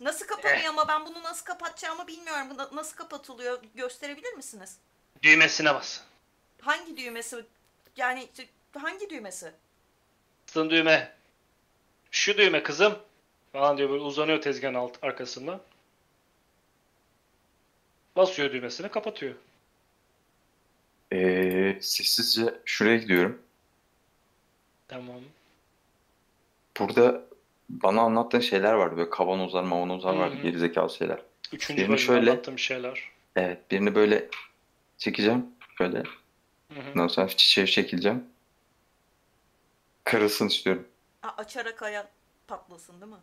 Nasıl 0.00 0.26
kapanıyor 0.26 0.64
ama 0.68 0.88
ben 0.88 1.06
bunu 1.06 1.22
nasıl 1.22 1.44
kapatacağımı 1.44 2.06
bilmiyorum. 2.06 2.56
Na- 2.56 2.76
Nasıl 2.76 2.96
kapatılıyor 2.96 3.62
gösterebilir 3.74 4.32
misiniz? 4.32 4.76
Düğmesine 5.22 5.74
bas. 5.74 6.00
Hangi 6.64 6.96
düğmesi? 6.96 7.44
Yani 7.96 8.28
hangi 8.74 9.10
düğmesi? 9.10 9.52
Bastığın 10.46 10.70
düğme. 10.70 11.12
Şu 12.10 12.36
düğme 12.38 12.62
kızım. 12.62 12.98
Falan 13.52 13.78
diyor 13.78 13.90
böyle 13.90 14.02
uzanıyor 14.02 14.40
tezgahın 14.42 14.74
alt 14.74 15.04
arkasından. 15.04 15.60
Basıyor 18.16 18.52
düğmesine 18.52 18.88
kapatıyor. 18.88 19.34
Ee, 21.12 21.78
sessizce 21.80 22.54
şuraya 22.64 22.96
gidiyorum. 22.96 23.42
Tamam. 24.88 25.20
Burada 26.78 27.22
bana 27.68 28.00
anlattığın 28.00 28.40
şeyler 28.40 28.72
vardı. 28.72 28.96
Böyle 28.96 29.10
kavanozlar 29.10 29.62
mavanozlar 29.62 30.14
vardı. 30.14 30.34
Hı 30.34 30.38
hı. 30.38 30.42
Gerizekalı 30.42 30.90
şeyler. 30.90 31.18
Üçüncü 31.52 31.78
Birini 31.82 31.88
bölümde 31.88 32.02
şöyle- 32.06 32.30
anlattığım 32.30 32.58
şeyler. 32.58 33.10
Evet 33.36 33.70
birini 33.70 33.94
böyle 33.94 34.28
çekeceğim. 34.98 35.46
Böyle. 35.80 36.02
Hı 36.74 36.80
hı. 36.80 36.90
Ondan 36.94 37.08
sonra 37.08 37.28
çevir 37.28 37.66
çekileceğim. 37.66 38.24
Karılsın 40.04 40.48
istiyorum. 40.48 40.88
Aa, 41.22 41.28
açarak 41.36 41.82
aya 41.82 42.08
patlasın 42.46 43.00
değil 43.00 43.12
mi? 43.12 43.18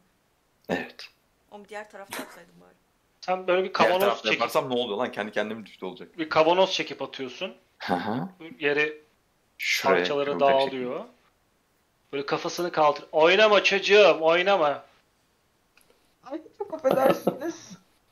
Evet. 0.70 1.10
Onu 1.52 1.68
diğer 1.70 1.92
tarafta 1.92 2.24
atsaydım 2.24 2.56
bari. 2.62 2.74
Sen 3.22 3.48
böyle 3.48 3.60
bir 3.64 3.74
Diğer 3.74 3.74
kavanoz 3.74 4.02
tarafta 4.02 4.24
çekip 4.30 4.40
yaparsam 4.40 4.70
ne 4.70 4.74
oluyor 4.74 4.98
lan? 4.98 5.12
Kendi 5.12 5.32
kendime 5.32 5.66
düştü 5.66 5.86
olacak. 5.86 6.18
bir 6.18 6.30
kavanoz 6.30 6.72
çekip 6.72 7.02
atıyorsun. 7.02 7.56
Hı 7.80 7.94
hı. 7.94 8.30
Yere 8.60 8.98
Şuraya 9.58 9.98
parçaları 9.98 10.26
kırılacak 10.26 10.50
dağılıyor. 10.72 11.06
Böyle 12.14 12.26
kafasını 12.26 12.72
kaldır. 12.72 13.04
Oynama 13.12 13.64
çocuğum, 13.64 14.18
oynama. 14.22 14.84
Ay 16.24 16.42
çok 16.58 16.74
affedersiniz. 16.74 17.72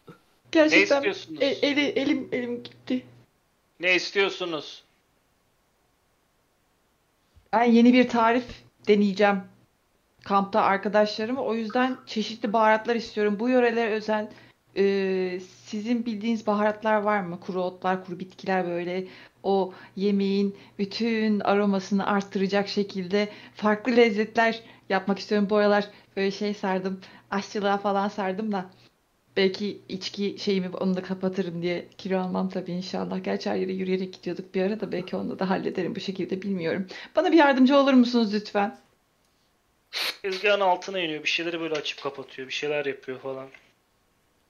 Ne 0.09 0.13
Gerçekten 0.51 0.95
istiyorsunuz? 0.97 1.41
e- 1.41 1.45
eli, 1.67 1.85
elim 1.85 2.29
elim 2.31 2.63
gitti. 2.63 3.05
Ne 3.79 3.95
istiyorsunuz? 3.95 4.83
Ben 7.53 7.63
yeni 7.63 7.93
bir 7.93 8.09
tarif 8.09 8.63
deneyeceğim. 8.87 9.41
Kampta 10.23 10.61
arkadaşlarıma. 10.61 11.41
O 11.41 11.55
yüzden 11.55 11.97
çeşitli 12.05 12.53
baharatlar 12.53 12.95
istiyorum. 12.95 13.39
Bu 13.39 13.49
yörelere 13.49 13.91
özel 13.91 14.29
e, 14.77 15.39
sizin 15.65 16.05
bildiğiniz 16.05 16.47
baharatlar 16.47 17.01
var 17.01 17.21
mı? 17.21 17.39
Kuru 17.39 17.61
otlar, 17.63 18.05
kuru 18.05 18.19
bitkiler 18.19 18.67
böyle 18.67 19.07
o 19.43 19.73
yemeğin 19.95 20.57
bütün 20.79 21.39
aromasını 21.39 22.07
arttıracak 22.07 22.67
şekilde 22.67 23.29
farklı 23.55 23.95
lezzetler 23.97 24.63
yapmak 24.89 25.19
istiyorum. 25.19 25.47
Bu 25.49 25.55
aralar 25.55 25.89
böyle 26.15 26.31
şey 26.31 26.53
sardım. 26.53 27.01
Aşçılığa 27.31 27.77
falan 27.77 28.07
sardım 28.07 28.51
da. 28.51 28.69
Belki 29.37 29.81
içki 29.89 30.35
şeyimi 30.39 30.69
onu 30.69 30.95
da 30.95 31.03
kapatırım 31.03 31.61
diye 31.61 31.87
kilo 31.97 32.19
almam 32.19 32.49
tabii 32.49 32.71
inşallah. 32.71 33.23
Gerçi 33.23 33.49
her 33.49 33.55
yere 33.55 33.73
yürüyerek 33.73 34.13
gidiyorduk 34.13 34.55
bir 34.55 34.61
ara 34.61 34.79
da 34.79 34.91
belki 34.91 35.15
onu 35.15 35.39
da 35.39 35.49
hallederim 35.49 35.95
bu 35.95 35.99
şekilde 35.99 36.41
bilmiyorum. 36.41 36.87
Bana 37.15 37.31
bir 37.31 37.37
yardımcı 37.37 37.77
olur 37.77 37.93
musunuz 37.93 38.33
lütfen? 38.33 38.79
Tezgahın 40.21 40.59
altına 40.59 40.99
iniyor. 40.99 41.23
Bir 41.23 41.29
şeyleri 41.29 41.59
böyle 41.59 41.75
açıp 41.75 42.01
kapatıyor. 42.01 42.47
Bir 42.47 42.53
şeyler 42.53 42.85
yapıyor 42.85 43.19
falan. 43.19 43.47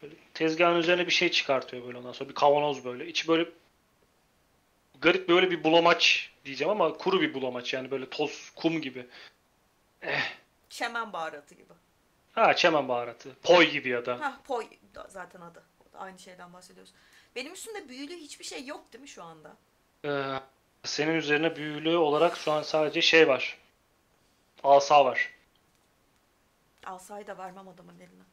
Böyle 0.02 0.14
tezgahın 0.34 0.80
üzerine 0.80 1.06
bir 1.06 1.12
şey 1.12 1.32
çıkartıyor 1.32 1.88
böyle 1.88 1.98
ondan 1.98 2.12
sonra. 2.12 2.30
Bir 2.30 2.36
kavanoz 2.36 2.86
böyle. 2.86 3.08
İçi 3.08 3.28
böyle 3.28 3.50
garip 5.02 5.30
böyle 5.30 5.52
bir 5.52 5.64
bulamaç 5.64 6.32
diyeceğim 6.46 6.72
ama 6.72 6.94
kuru 6.94 7.22
bir 7.22 7.34
bulamaç 7.34 7.74
yani 7.74 7.92
böyle 7.92 8.10
toz, 8.10 8.52
kum 8.56 8.82
gibi. 8.82 9.06
Çemen 10.70 11.14
baharatı 11.14 11.56
gibi. 11.56 11.74
Ha 12.40 12.56
çemen 12.56 12.88
baharatı. 12.88 13.36
Poy 13.44 13.70
gibi 13.70 13.90
ya 13.90 14.06
da. 14.06 14.20
Ha 14.20 14.40
poy 14.44 14.68
da 14.96 15.08
zaten 15.10 15.42
adı. 15.42 15.64
Aynı 15.94 16.20
şeyden 16.20 16.54
bahsediyoruz. 16.54 16.94
Benim 17.36 17.54
üstümde 17.54 17.90
büyülü 17.90 18.16
hiçbir 18.16 18.46
şey 18.46 18.66
yok 18.66 18.94
değil 18.94 19.02
mi 19.02 19.08
şu 19.08 19.24
anda? 19.24 19.56
Ee, 20.06 20.40
senin 20.84 21.16
üzerine 21.16 21.56
büyülü 21.56 21.98
olarak 21.98 22.38
şu 22.38 22.52
an 22.52 22.62
sadece 22.62 23.02
şey 23.02 23.28
var. 23.28 23.58
Asa 24.64 25.06
var. 25.06 25.34
Alsayı 26.86 27.28
da 27.28 27.38
vermem 27.38 27.68
adamın 27.68 28.00
eline. 28.00 28.24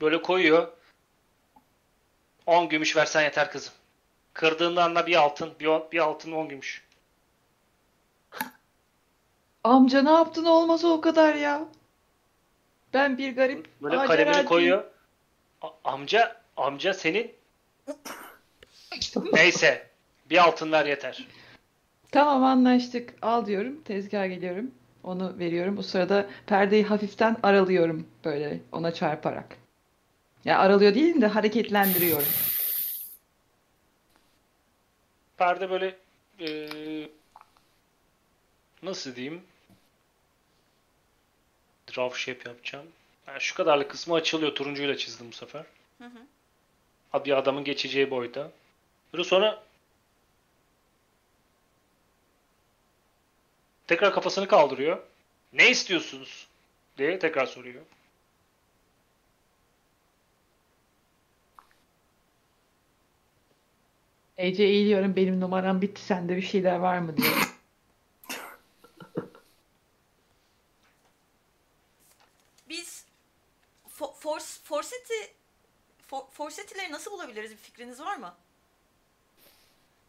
Böyle 0.00 0.22
koyuyor. 0.22 0.72
10 2.46 2.68
gümüş 2.68 2.96
versen 2.96 3.22
yeter 3.22 3.50
kızım. 3.50 3.74
Kırdığından 4.34 4.94
da 4.94 5.06
bir 5.06 5.16
altın, 5.16 5.54
bir, 5.60 5.68
bir 5.92 5.98
altın 5.98 6.32
10 6.32 6.48
gümüş. 6.48 6.84
Amca 9.64 10.02
ne 10.02 10.10
yaptın 10.10 10.44
olmasa 10.44 10.88
o 10.88 11.00
kadar 11.00 11.34
ya. 11.34 11.64
Ben 12.94 13.18
bir 13.18 13.36
garip 13.36 13.66
Böyle 13.82 13.96
maceracıyım. 13.96 14.28
kalemini 14.30 14.48
koyuyor. 14.48 14.84
A- 15.62 15.70
amca, 15.84 16.36
amca 16.56 16.94
senin. 16.94 17.32
Neyse. 19.32 19.86
Bir 20.30 20.38
altın 20.44 20.72
ver 20.72 20.86
yeter. 20.86 21.26
Tamam 22.10 22.44
anlaştık. 22.44 23.14
Al 23.22 23.46
diyorum. 23.46 23.82
Tezgaha 23.82 24.26
geliyorum. 24.26 24.70
Onu 25.04 25.38
veriyorum. 25.38 25.76
Bu 25.76 25.82
sırada 25.82 26.26
perdeyi 26.46 26.84
hafiften 26.84 27.36
aralıyorum 27.42 28.06
böyle 28.24 28.60
ona 28.72 28.94
çarparak. 28.94 29.56
Ya 30.44 30.58
aralıyor 30.58 30.94
değil 30.94 31.20
de 31.20 31.26
hareketlendiriyorum. 31.26 32.26
Perde 35.38 35.70
böyle 35.70 35.96
eee, 36.38 37.08
nasıl 38.82 39.14
diyeyim? 39.16 39.42
Draw 41.96 42.18
shape 42.18 42.48
yapacağım. 42.50 42.86
Yani 43.26 43.40
şu 43.40 43.54
kadarlık 43.54 43.90
kısmı 43.90 44.14
açılıyor. 44.14 44.54
Turuncuyla 44.54 44.96
çizdim 44.96 45.28
bu 45.28 45.32
sefer. 45.36 45.64
Hı 45.98 46.04
hı. 46.04 46.26
Bir 47.24 47.38
adamın 47.38 47.64
geçeceği 47.64 48.10
boyda. 48.10 48.50
Böyle 49.12 49.24
sonra 49.24 49.62
tekrar 53.86 54.12
kafasını 54.14 54.48
kaldırıyor. 54.48 54.98
Ne 55.52 55.70
istiyorsunuz? 55.70 56.46
diye 56.98 57.18
tekrar 57.18 57.46
soruyor. 57.46 57.82
Ece 64.38 64.64
eğiliyorum. 64.64 65.16
Benim 65.16 65.40
numaram 65.40 65.82
bitti. 65.82 66.02
Sende 66.02 66.36
bir 66.36 66.42
şeyler 66.42 66.76
var 66.76 66.98
mı 66.98 67.16
diye. 67.16 67.30
Biz 72.68 73.04
fo- 73.98 74.11
force 74.22 74.46
forseti 74.64 75.34
for, 76.06 76.22
forsetileri 76.30 76.92
nasıl 76.92 77.10
bulabiliriz? 77.10 77.50
Bir 77.50 77.56
fikriniz 77.56 78.00
var 78.00 78.16
mı? 78.16 78.34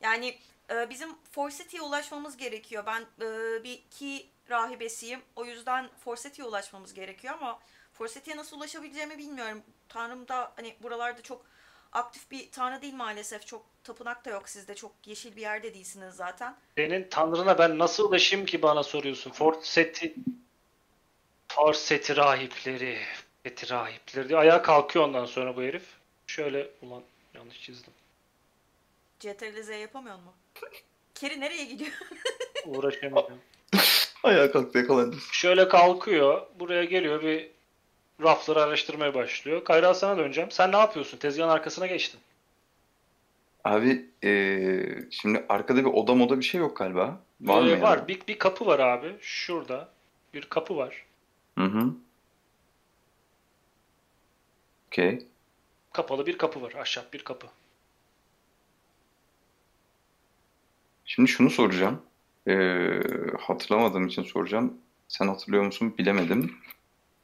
Yani 0.02 0.38
e, 0.70 0.90
bizim 0.90 1.16
forsetiye 1.32 1.82
ulaşmamız 1.82 2.38
gerekiyor. 2.38 2.84
Ben 2.86 3.02
e, 3.22 3.64
bir 3.64 3.82
ki 3.92 4.28
rahibesiyim. 4.50 5.22
O 5.36 5.46
yüzden 5.46 5.90
forsetiye 6.00 6.48
ulaşmamız 6.48 6.94
gerekiyor 6.94 7.34
ama 7.34 7.60
forsetiye 7.94 8.38
nasıl 8.38 8.58
ulaşabileceğimi 8.58 9.18
bilmiyorum. 9.18 9.64
Tanrım 9.90 10.28
da 10.28 10.54
hani 10.56 10.76
buralarda 10.84 11.22
çok 11.22 11.46
aktif 11.92 12.32
bir 12.32 12.52
tanrı 12.52 12.82
değil 12.82 12.94
maalesef. 12.94 13.48
Çok 13.48 13.66
tapınak 13.84 14.26
da 14.26 14.30
yok 14.30 14.50
sizde. 14.50 14.76
Çok 14.76 14.92
yeşil 15.06 15.36
bir 15.36 15.42
yerde 15.42 15.74
değilsiniz 15.74 16.16
zaten. 16.16 16.56
Senin 16.78 17.10
tanrına 17.10 17.58
ben 17.58 17.78
nasıl 17.78 18.10
ulaşayım 18.10 18.46
ki 18.46 18.62
bana 18.62 18.84
soruyorsun. 18.84 19.32
Forseti 19.32 20.16
Forseti 21.48 22.16
rahipleri 22.16 23.00
Forseti 23.44 23.70
rahipleri 23.74 24.30
diye 24.30 24.40
ayağa 24.40 24.62
kalkıyor 24.62 25.06
ondan 25.06 25.26
sonra 25.26 25.56
bu 25.56 25.62
herif. 25.62 25.84
Şöyle 26.28 26.70
ulan 26.82 27.02
yanlış 27.36 27.62
çizdim. 27.62 27.94
CTRL 29.20 29.64
Z 29.64 29.70
yapamıyor 29.70 30.16
mu? 30.16 30.34
Keri 31.16 31.40
nereye 31.40 31.64
gidiyor? 31.66 31.92
Uğraşamadım. 32.66 33.38
Ayağa 34.24 34.52
kalktı 34.52 34.78
yakalandı. 34.78 35.16
Şöyle 35.32 35.68
kalkıyor. 35.68 36.42
Buraya 36.60 36.84
geliyor 36.84 37.22
bir 37.24 37.48
rafları 38.24 38.62
araştırmaya 38.62 39.14
başlıyor. 39.14 39.64
Kayra 39.66 39.94
sana 39.94 40.18
döneceğim. 40.18 40.52
Sen 40.52 40.72
ne 40.72 40.78
yapıyorsun? 40.78 41.18
Tezgahın 41.18 41.50
arkasına 41.50 41.88
geçtin. 41.88 42.20
Abi 43.64 44.06
eee, 44.24 45.08
şimdi 45.12 45.46
arkada 45.50 45.80
bir 45.80 45.90
oda 45.90 46.16
moda 46.16 46.40
bir 46.40 46.44
şey 46.46 46.62
yok 46.62 46.78
galiba. 46.78 47.20
Var 47.42 47.62
mı 47.62 47.68
Ee, 47.70 47.72
ya? 47.72 47.82
var. 47.82 48.08
Bir, 48.08 48.20
bir 48.28 48.40
kapı 48.40 48.66
var 48.66 48.80
abi. 48.80 49.16
Şurada. 49.22 49.90
Bir 50.34 50.42
kapı 50.42 50.78
var. 50.78 51.06
Hı 51.58 51.64
hı. 51.66 51.90
Okey. 54.94 55.28
Kapalı 55.94 56.26
bir 56.26 56.38
kapı 56.38 56.62
var. 56.62 56.72
Ahşap 56.72 57.14
bir 57.14 57.24
kapı. 57.24 57.48
Şimdi 61.06 61.30
şunu 61.30 61.50
soracağım. 61.50 62.02
Eee, 62.48 63.02
hatırlamadığım 63.40 64.08
için 64.08 64.24
soracağım. 64.24 64.78
Sen 65.08 65.28
hatırlıyor 65.28 65.64
musun 65.64 65.98
bilemedim. 65.98 66.56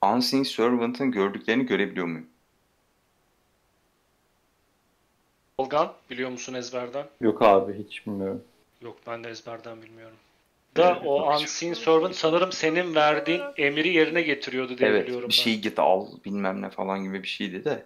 Unseen 0.03 0.43
Servant'ın 0.43 1.11
gördüklerini 1.11 1.65
görebiliyor 1.65 2.06
muyum? 2.06 2.27
Volgan 5.59 5.93
biliyor 6.09 6.30
musun 6.30 6.53
ezberden? 6.53 7.07
Yok 7.22 7.41
abi 7.41 7.73
hiç 7.73 8.07
bilmiyorum. 8.07 8.43
Yok 8.81 8.98
ben 9.07 9.23
de 9.23 9.30
ezberden 9.30 9.81
bilmiyorum. 9.81 10.17
Da 10.75 11.01
o 11.06 11.33
Unseen 11.35 11.73
Servant 11.73 12.15
sanırım 12.15 12.51
senin 12.51 12.95
verdiğin 12.95 13.41
emri 13.57 13.89
yerine 13.89 14.22
getiriyordu 14.22 14.77
diye 14.77 14.89
Evet, 14.89 15.03
biliyorum 15.03 15.30
bir 15.30 15.33
ben. 15.33 15.41
şey 15.41 15.59
git 15.59 15.80
al 15.80 16.07
bilmem 16.25 16.61
ne 16.61 16.69
falan 16.69 17.03
gibi 17.03 17.23
bir 17.23 17.27
şeydi 17.27 17.65
de. 17.65 17.85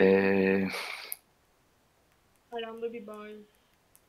Eee, 0.00 0.68
Aramda 2.52 2.92
bir 2.92 3.06
bağ 3.06 3.26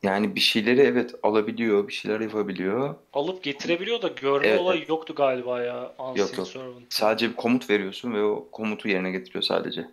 yani 0.02 0.34
bir 0.34 0.40
şeyleri 0.40 0.80
evet 0.80 1.14
alabiliyor, 1.22 1.88
bir 1.88 1.92
şeyler 1.92 2.20
yapabiliyor. 2.20 2.94
Alıp 3.12 3.42
getirebiliyor 3.42 4.02
da 4.02 4.08
görme 4.08 4.46
Evet, 4.46 4.60
olayı 4.60 4.78
evet. 4.78 4.88
yoktu 4.88 5.14
galiba 5.14 5.62
ya 5.62 5.94
Unseen 5.98 6.22
Yok, 6.24 6.38
yok. 6.38 6.48
Servant. 6.48 6.82
Sadece 6.88 7.30
bir 7.30 7.36
komut 7.36 7.70
veriyorsun 7.70 8.14
ve 8.14 8.22
o 8.22 8.48
komutu 8.52 8.88
yerine 8.88 9.10
getiriyor 9.10 9.42
sadece. 9.42 9.86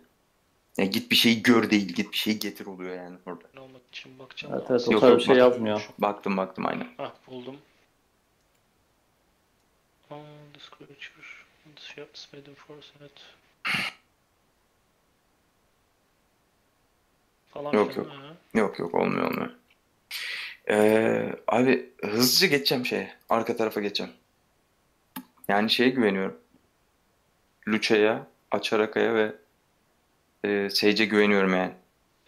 Yani 0.78 0.90
git 0.90 1.10
bir 1.10 1.16
şeyi 1.16 1.42
gör 1.42 1.70
değil, 1.70 1.88
git 1.88 2.12
bir 2.12 2.16
şeyi 2.16 2.38
getir 2.38 2.66
oluyor 2.66 2.96
yani 2.96 3.16
orada. 3.26 3.44
Ne 3.54 3.60
olmak 3.60 3.82
için 3.92 4.18
bakacağım. 4.18 4.54
Evet 4.54 4.70
evet 4.70 4.88
o 4.88 4.92
Yok, 4.92 5.00
tarz 5.00 5.10
yok, 5.10 5.20
bir 5.20 5.24
şey 5.24 5.36
yazmıyor. 5.36 5.88
Baktım 5.98 6.36
baktım 6.36 6.66
aynen. 6.66 6.88
Hah 6.96 7.12
buldum. 7.26 7.56
Oh, 10.10 10.18
this 10.54 10.70
creature, 10.70 11.26
this 11.76 11.84
shapes 11.84 12.32
made 12.32 12.50
in 12.50 12.54
force 12.54 12.88
evet. 13.00 13.12
Falan 17.50 17.72
Yok, 17.72 17.96
yok. 17.96 18.06
ha. 18.10 18.36
Yok 18.54 18.78
yok 18.78 18.94
olmuyor 18.94 19.30
olmuyor. 19.30 19.50
Ee, 20.70 21.36
abi 21.46 21.90
hızlıca 22.02 22.46
geçeceğim 22.46 22.86
şeye. 22.86 23.14
Arka 23.28 23.56
tarafa 23.56 23.80
geçeceğim. 23.80 24.12
Yani 25.48 25.70
şeye 25.70 25.90
güveniyorum. 25.90 26.38
Lucha'ya, 27.68 28.26
Acharaka'ya 28.50 29.14
ve 29.14 29.34
e, 30.46 30.70
Sage'e 30.70 31.06
güveniyorum 31.06 31.54
yani. 31.54 31.72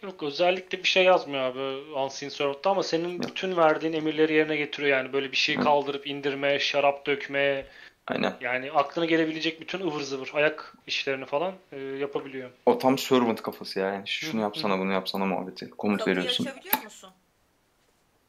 Yok 0.03 0.23
özellikle 0.23 0.77
bir 0.77 0.87
şey 0.87 1.03
yazmıyor 1.03 1.43
abi 1.43 1.59
Unseen 1.99 2.29
Servant'ta 2.29 2.69
ama 2.69 2.83
senin 2.83 3.09
Yok. 3.09 3.23
bütün 3.27 3.57
verdiğin 3.57 3.93
emirleri 3.93 4.33
yerine 4.33 4.55
getiriyor 4.55 4.97
yani 4.97 5.13
böyle 5.13 5.31
bir 5.31 5.37
şey 5.37 5.55
kaldırıp 5.55 6.07
indirme, 6.07 6.59
şarap 6.59 7.05
dökme 7.05 7.65
Aynen. 8.07 8.33
yani 8.41 8.71
aklına 8.71 9.05
gelebilecek 9.05 9.61
bütün 9.61 9.79
ıvır 9.79 10.01
zıvır 10.01 10.31
ayak 10.33 10.75
işlerini 10.87 11.25
falan 11.25 11.53
e, 11.71 11.77
yapabiliyor. 11.79 12.49
O 12.65 12.77
tam 12.77 12.97
servant 12.97 13.41
kafası 13.41 13.79
ya. 13.79 13.93
Yani 13.93 14.07
şunu 14.07 14.41
yapsana 14.41 14.79
bunu 14.79 14.91
yapsana 14.91 15.25
muhabbeti. 15.25 15.69
Komut 15.69 15.99
Kapıyı 15.99 16.15
veriyorsun. 16.15 16.45
açabiliyor 16.45 16.83
musun? 16.83 17.09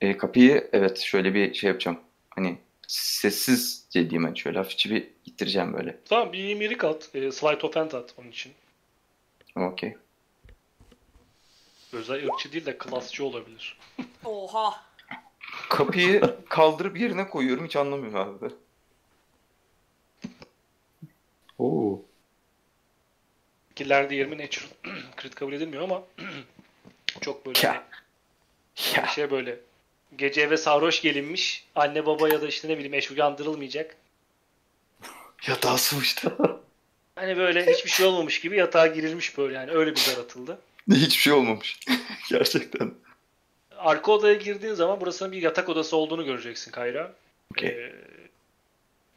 E, 0.01 0.17
kapıyı 0.17 0.71
evet 0.73 0.99
şöyle 0.99 1.35
bir 1.35 1.55
şey 1.55 1.69
yapacağım. 1.69 1.99
Hani 2.31 2.59
sessizce 2.87 4.11
diyeyim 4.11 4.25
hani 4.25 4.39
şöyle 4.39 4.59
hafifçe 4.59 4.91
bir 4.91 5.09
ittireceğim 5.27 5.73
böyle. 5.73 5.97
Tamam 6.05 6.33
bir 6.33 6.55
mirik 6.55 6.85
at, 6.85 7.11
e, 7.15 7.33
slide 7.33 7.67
of 7.67 7.77
hand 7.77 7.93
at 7.93 8.15
onun 8.19 8.29
için. 8.29 8.53
Okey. 9.61 9.97
Özel 11.93 12.27
ırkçı 12.29 12.53
değil 12.53 12.67
de 12.67 12.79
klasçı 12.79 13.25
olabilir. 13.25 13.79
Oha. 14.25 14.85
Kapıyı 15.69 16.37
kaldırıp 16.49 17.01
yerine 17.01 17.29
koyuyorum 17.29 17.65
hiç 17.67 17.77
anlamıyorum 17.77 18.19
abi. 18.19 18.55
Oo. 21.59 22.03
Killerde 23.77 24.15
20 24.15 24.39
natural 24.39 24.69
crit 25.23 25.35
kabul 25.35 25.53
edilmiyor 25.53 25.83
ama 25.83 26.03
çok 27.21 27.47
böyle 27.47 27.59
Ya. 27.67 27.89
Ya. 28.97 29.07
şey 29.07 29.31
böyle 29.31 29.61
gece 30.17 30.41
eve 30.41 30.57
sarhoş 30.57 31.03
gelinmiş 31.03 31.67
anne 31.75 32.07
baba 32.07 32.29
ya 32.29 32.43
da 32.43 32.49
işte 32.49 32.69
ne 32.69 32.75
bileyim 32.75 32.95
eş 32.95 33.11
uyandırılmayacak. 33.11 33.97
Yatağa 35.49 35.79
sıvıştı. 35.79 36.37
Hani 37.21 37.37
böyle 37.37 37.67
hiçbir 37.73 37.91
şey 37.91 38.07
olmamış 38.07 38.41
gibi 38.41 38.57
yatağa 38.57 38.87
girilmiş 38.87 39.39
böyle 39.39 39.55
yani 39.55 39.71
öyle 39.71 39.91
bir 39.91 40.01
zar 40.01 40.23
atıldı. 40.23 40.59
Hiçbir 40.91 41.23
şey 41.23 41.33
olmamış. 41.33 41.81
Gerçekten. 42.31 42.95
Arka 43.77 44.13
odaya 44.13 44.35
girdiğin 44.35 44.75
zaman 44.75 45.01
burasının 45.01 45.33
bir 45.33 45.43
yatak 45.43 45.69
odası 45.69 45.97
olduğunu 45.97 46.25
göreceksin 46.25 46.71
Kayra. 46.71 47.13
Okey. 47.53 47.69
Ee, 47.69 47.93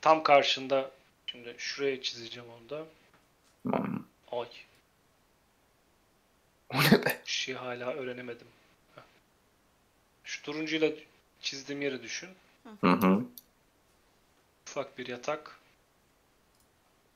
tam 0.02 0.24
karşında 0.24 0.92
şimdi 1.26 1.56
şuraya 1.58 2.02
çizeceğim 2.02 2.50
onu 2.50 2.70
da. 2.70 2.86
Tamam. 3.72 4.06
Ay. 4.32 4.48
O 6.74 6.78
ne 6.78 7.06
be? 7.06 7.22
Bir 7.26 7.32
şey 7.32 7.56
hala 7.56 7.94
öğrenemedim. 7.94 8.48
Heh. 8.96 9.02
Şu 10.24 10.42
turuncuyla 10.42 10.90
çizdiğim 11.42 11.82
yeri 11.82 12.04
düşün. 12.04 12.30
Hı 12.82 12.92
hı. 12.92 13.22
Ufak 14.68 14.98
bir 14.98 15.08
yatak. 15.08 15.60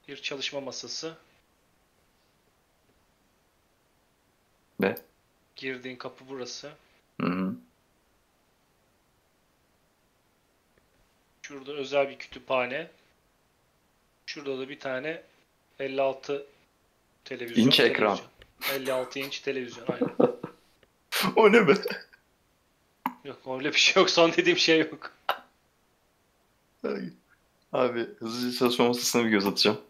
Bir 0.08 0.22
çalışma 0.22 0.62
masası. 0.62 1.18
Be. 4.82 4.96
Girdiğin 5.56 5.96
kapı 5.96 6.24
burası. 6.30 6.72
Hı 7.22 7.28
hı. 7.28 7.56
Şurada 11.42 11.72
özel 11.72 12.10
bir 12.10 12.18
kütüphane. 12.18 12.92
Şurada 14.26 14.60
da 14.60 14.70
bir 14.70 14.80
tane 14.80 15.24
56 15.80 16.46
televizyon. 17.26 17.66
İnç 17.66 17.80
ekran. 17.80 18.18
televizyon. 18.60 18.82
56 18.82 19.20
inç 19.20 19.40
televizyon 19.40 19.86
aynen. 19.88 20.16
O 21.36 21.52
ne 21.52 21.68
be? 21.68 21.74
Yok 23.24 23.40
öyle 23.48 23.70
bir 23.74 23.78
şey 23.78 24.02
yok. 24.02 24.10
Son 24.10 24.34
dediğim 24.34 24.58
şey 24.58 24.80
yok. 24.80 25.14
Abi 27.74 28.08
hızlıca 28.20 28.60
çalışma 28.60 28.88
masasına 28.88 29.26
bir 29.26 29.30
göz 29.30 29.46
atacağım. 29.48 29.82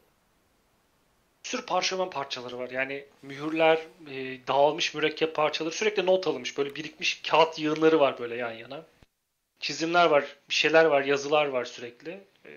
Sürü 1.47 1.65
parşömen 1.65 2.09
parçaları 2.09 2.57
var. 2.57 2.69
Yani 2.69 3.05
mühürler, 3.21 3.79
e, 4.11 4.47
dağılmış 4.47 4.93
mürekkep 4.93 5.35
parçaları 5.35 5.73
sürekli 5.73 6.05
not 6.05 6.27
alınmış. 6.27 6.57
Böyle 6.57 6.75
birikmiş 6.75 7.21
kağıt 7.21 7.59
yığınları 7.59 7.99
var 7.99 8.19
böyle 8.19 8.35
yan 8.35 8.51
yana. 8.51 8.85
Çizimler 9.59 10.05
var, 10.05 10.37
bir 10.49 10.53
şeyler 10.53 10.85
var, 10.85 11.03
yazılar 11.03 11.45
var 11.45 11.65
sürekli. 11.65 12.11
E, 12.45 12.51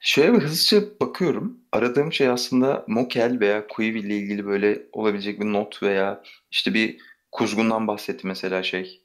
Şöyle 0.00 0.32
bir 0.32 0.38
hızlıca 0.38 1.00
bakıyorum. 1.00 1.60
Aradığım 1.72 2.12
şey 2.12 2.28
aslında 2.28 2.84
Mokel 2.86 3.40
veya 3.40 3.66
Quivi 3.66 3.98
ile 3.98 4.16
ilgili 4.16 4.46
böyle 4.46 4.82
olabilecek 4.92 5.40
bir 5.40 5.46
not 5.46 5.82
veya 5.82 6.22
işte 6.50 6.74
bir 6.74 7.00
kuzgundan 7.32 7.86
bahsetti 7.88 8.26
mesela 8.26 8.62
şey 8.62 9.02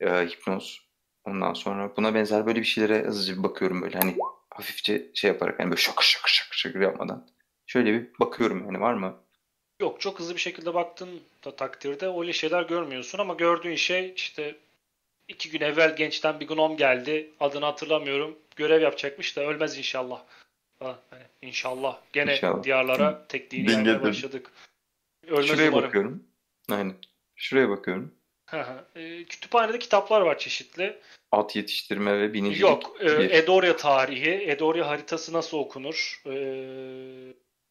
e, 0.00 0.08
hipnoz. 0.26 0.80
Ondan 1.24 1.54
sonra 1.54 1.96
buna 1.96 2.14
benzer 2.14 2.46
böyle 2.46 2.60
bir 2.60 2.66
şeylere 2.66 3.04
hızlıca 3.04 3.38
bir 3.38 3.42
bakıyorum 3.42 3.82
böyle 3.82 3.98
hani 3.98 4.16
hafifçe 4.50 5.10
şey 5.14 5.28
yaparak 5.28 5.58
hani 5.58 5.70
böyle 5.70 5.80
şakır 5.80 6.04
şakır 6.04 6.30
şakır 6.30 6.56
şakır 6.56 6.80
yapmadan. 6.80 7.32
Şöyle 7.72 7.92
bir 7.92 8.06
bakıyorum 8.20 8.64
yani 8.66 8.80
var 8.80 8.94
mı? 8.94 9.16
Yok 9.80 10.00
çok 10.00 10.18
hızlı 10.18 10.34
bir 10.34 10.40
şekilde 10.40 10.74
baktığın 10.74 11.20
da 11.44 11.56
takdirde 11.56 12.08
öyle 12.18 12.32
şeyler 12.32 12.62
görmüyorsun 12.62 13.18
ama 13.18 13.34
gördüğün 13.34 13.74
şey 13.76 14.12
işte 14.16 14.56
iki 15.28 15.50
gün 15.50 15.60
evvel 15.60 15.96
gençten 15.96 16.40
bir 16.40 16.46
gnom 16.48 16.76
geldi. 16.76 17.30
Adını 17.40 17.64
hatırlamıyorum. 17.64 18.38
Görev 18.56 18.82
yapacakmış 18.82 19.36
da 19.36 19.40
ölmez 19.40 19.78
inşallah. 19.78 20.22
Ha, 20.78 20.98
hani 21.10 21.22
inşallah. 21.42 21.98
Gene 22.12 22.32
İnşallah. 22.32 22.62
diyarlara 22.62 23.26
tekliğini 23.28 23.66
getirdim. 23.66 24.02
başladık. 24.02 24.50
Ölmez 25.26 25.46
Şuraya 25.46 25.70
umarım. 25.70 25.86
bakıyorum. 25.86 26.24
Aynen. 26.70 26.94
Şuraya 27.36 27.68
bakıyorum. 27.68 28.14
E, 28.96 29.24
Kütüphanede 29.24 29.78
kitaplar 29.78 30.20
var 30.20 30.38
çeşitli. 30.38 30.98
At 31.32 31.56
yetiştirme 31.56 32.20
ve 32.20 32.32
binicilik. 32.32 32.60
Yok. 32.60 32.96
e, 33.00 33.04
bir. 33.06 33.30
Edoria 33.30 33.76
tarihi. 33.76 34.50
Edoria 34.50 34.88
haritası 34.88 35.32
nasıl 35.32 35.58
okunur? 35.58 36.22
E, 36.26 36.34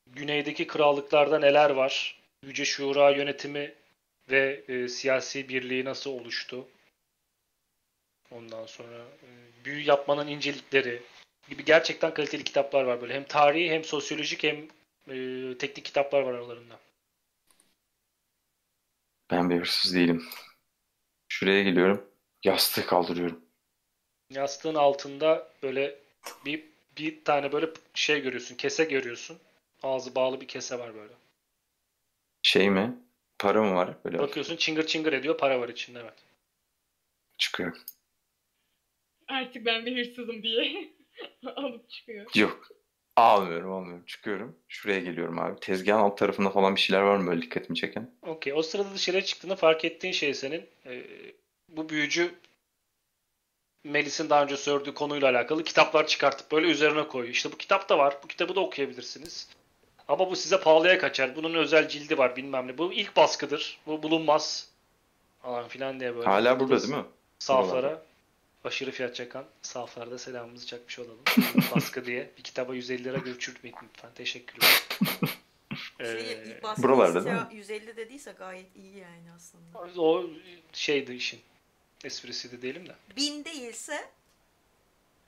güneydeki 0.07 0.67
krallıklarda 0.67 1.39
neler 1.39 1.69
var? 1.69 2.21
Yüce 2.43 2.65
Şura 2.65 3.09
yönetimi 3.09 3.73
ve 4.29 4.63
e, 4.67 4.87
siyasi 4.87 5.49
birliği 5.49 5.85
nasıl 5.85 6.11
oluştu? 6.11 6.67
Ondan 8.31 8.65
sonra 8.65 8.97
e, 8.97 9.29
büyü 9.65 9.85
yapmanın 9.85 10.27
incelikleri 10.27 11.01
gibi 11.49 11.65
gerçekten 11.65 12.13
kaliteli 12.13 12.43
kitaplar 12.43 12.83
var 12.83 13.01
böyle. 13.01 13.13
Hem 13.13 13.23
tarihi 13.23 13.71
hem 13.71 13.83
sosyolojik 13.83 14.43
hem 14.43 14.67
e, 15.07 15.57
teknik 15.57 15.85
kitaplar 15.85 16.21
var 16.21 16.33
aralarında. 16.33 16.79
Ben 19.31 19.49
bir 19.49 19.59
hırsız 19.59 19.95
değilim. 19.95 20.25
Şuraya 21.27 21.63
geliyorum. 21.63 22.07
Yastığı 22.43 22.85
kaldırıyorum. 22.85 23.41
Yastığın 24.29 24.75
altında 24.75 25.51
böyle 25.63 25.95
bir 26.45 26.63
bir 26.97 27.23
tane 27.23 27.51
böyle 27.51 27.69
şey 27.93 28.21
görüyorsun, 28.21 28.55
kese 28.55 28.83
görüyorsun. 28.83 29.37
Ağzı 29.83 30.15
bağlı 30.15 30.41
bir 30.41 30.47
kese 30.47 30.79
var 30.79 30.95
böyle. 30.95 31.13
Şey 32.41 32.69
mi? 32.69 32.97
Para 33.39 33.63
mı 33.63 33.75
var? 33.75 34.03
Böyle 34.05 34.19
Bakıyorsun 34.19 34.55
çıngır 34.55 34.87
çıngır 34.87 35.13
ediyor, 35.13 35.37
para 35.37 35.61
var 35.61 35.69
içinde 35.69 35.99
evet. 35.99 36.23
çıkıyor. 37.37 37.77
Artık 39.27 39.65
ben 39.65 39.85
bir 39.85 39.97
hırsızım 39.97 40.43
diye 40.43 40.93
alıp 41.55 41.89
çıkıyor. 41.89 42.25
Yok. 42.35 42.67
Almıyorum 43.15 43.71
almıyorum. 43.71 44.05
Çıkıyorum. 44.05 44.59
Şuraya 44.67 44.99
geliyorum 44.99 45.39
abi. 45.39 45.59
Tezgahın 45.59 46.01
alt 46.01 46.17
tarafında 46.17 46.49
falan 46.49 46.75
bir 46.75 46.79
şeyler 46.79 47.01
var 47.01 47.17
mı 47.17 47.27
böyle 47.27 47.41
dikkatimi 47.41 47.77
çeken? 47.77 48.15
Okey. 48.21 48.53
O 48.53 48.61
sırada 48.61 48.93
dışarıya 48.93 49.23
çıktığında 49.23 49.55
fark 49.55 49.85
ettiğin 49.85 50.13
şey 50.13 50.33
senin 50.33 50.69
e, 50.85 51.03
bu 51.67 51.89
büyücü 51.89 52.35
Melis'in 53.83 54.29
daha 54.29 54.43
önce 54.43 54.57
sorduğu 54.57 54.93
konuyla 54.93 55.29
alakalı 55.29 55.63
kitaplar 55.63 56.07
çıkartıp 56.07 56.51
böyle 56.51 56.67
üzerine 56.67 57.07
koyuyor. 57.07 57.33
İşte 57.33 57.51
bu 57.51 57.57
kitap 57.57 57.89
da 57.89 57.97
var. 57.97 58.17
Bu 58.23 58.27
kitabı 58.27 58.55
da 58.55 58.59
okuyabilirsiniz. 58.59 59.49
Ama 60.07 60.31
bu 60.31 60.35
size 60.35 60.59
pahalıya 60.59 60.97
kaçar. 60.97 61.35
Bunun 61.35 61.53
özel 61.53 61.87
cildi 61.89 62.17
var 62.17 62.35
bilmem 62.35 62.67
ne. 62.67 62.77
Bu 62.77 62.93
ilk 62.93 63.15
baskıdır. 63.15 63.79
Bu 63.87 64.03
bulunmaz. 64.03 64.67
Falan 65.41 65.67
filan 65.67 65.99
diye 65.99 66.15
böyle. 66.15 66.29
Hala 66.29 66.59
burada 66.59 66.81
değil 66.81 66.93
mi? 66.93 67.05
Sahaflara 67.39 68.01
aşırı 68.63 68.91
fiyat 68.91 69.15
çakan 69.15 69.45
sahaflarda 69.61 70.17
selamımızı 70.17 70.67
çakmış 70.67 70.99
olalım. 70.99 71.19
Baskı 71.75 72.05
diye. 72.05 72.29
Bir 72.37 72.43
kitaba 72.43 72.75
150 72.75 73.03
lira 73.03 73.17
göçürtmeyin 73.17 73.77
lütfen. 73.83 74.11
Teşekkürler. 74.15 74.69
Şey, 75.01 75.27
Ee, 75.99 76.43
ilk 76.45 76.63
baskı 76.63 76.83
buralarda 76.83 77.25
değil 77.25 77.35
mi? 77.35 77.47
150 77.51 77.97
dediyse 77.97 78.31
gayet 78.31 78.75
iyi 78.75 78.97
yani 78.97 79.31
aslında. 79.35 80.01
o 80.01 80.25
şeydi 80.73 81.13
işin. 81.13 81.39
Esprisiydi 82.03 82.61
diyelim 82.61 82.89
de. 82.89 82.95
1000 83.15 83.45
değilse 83.45 84.09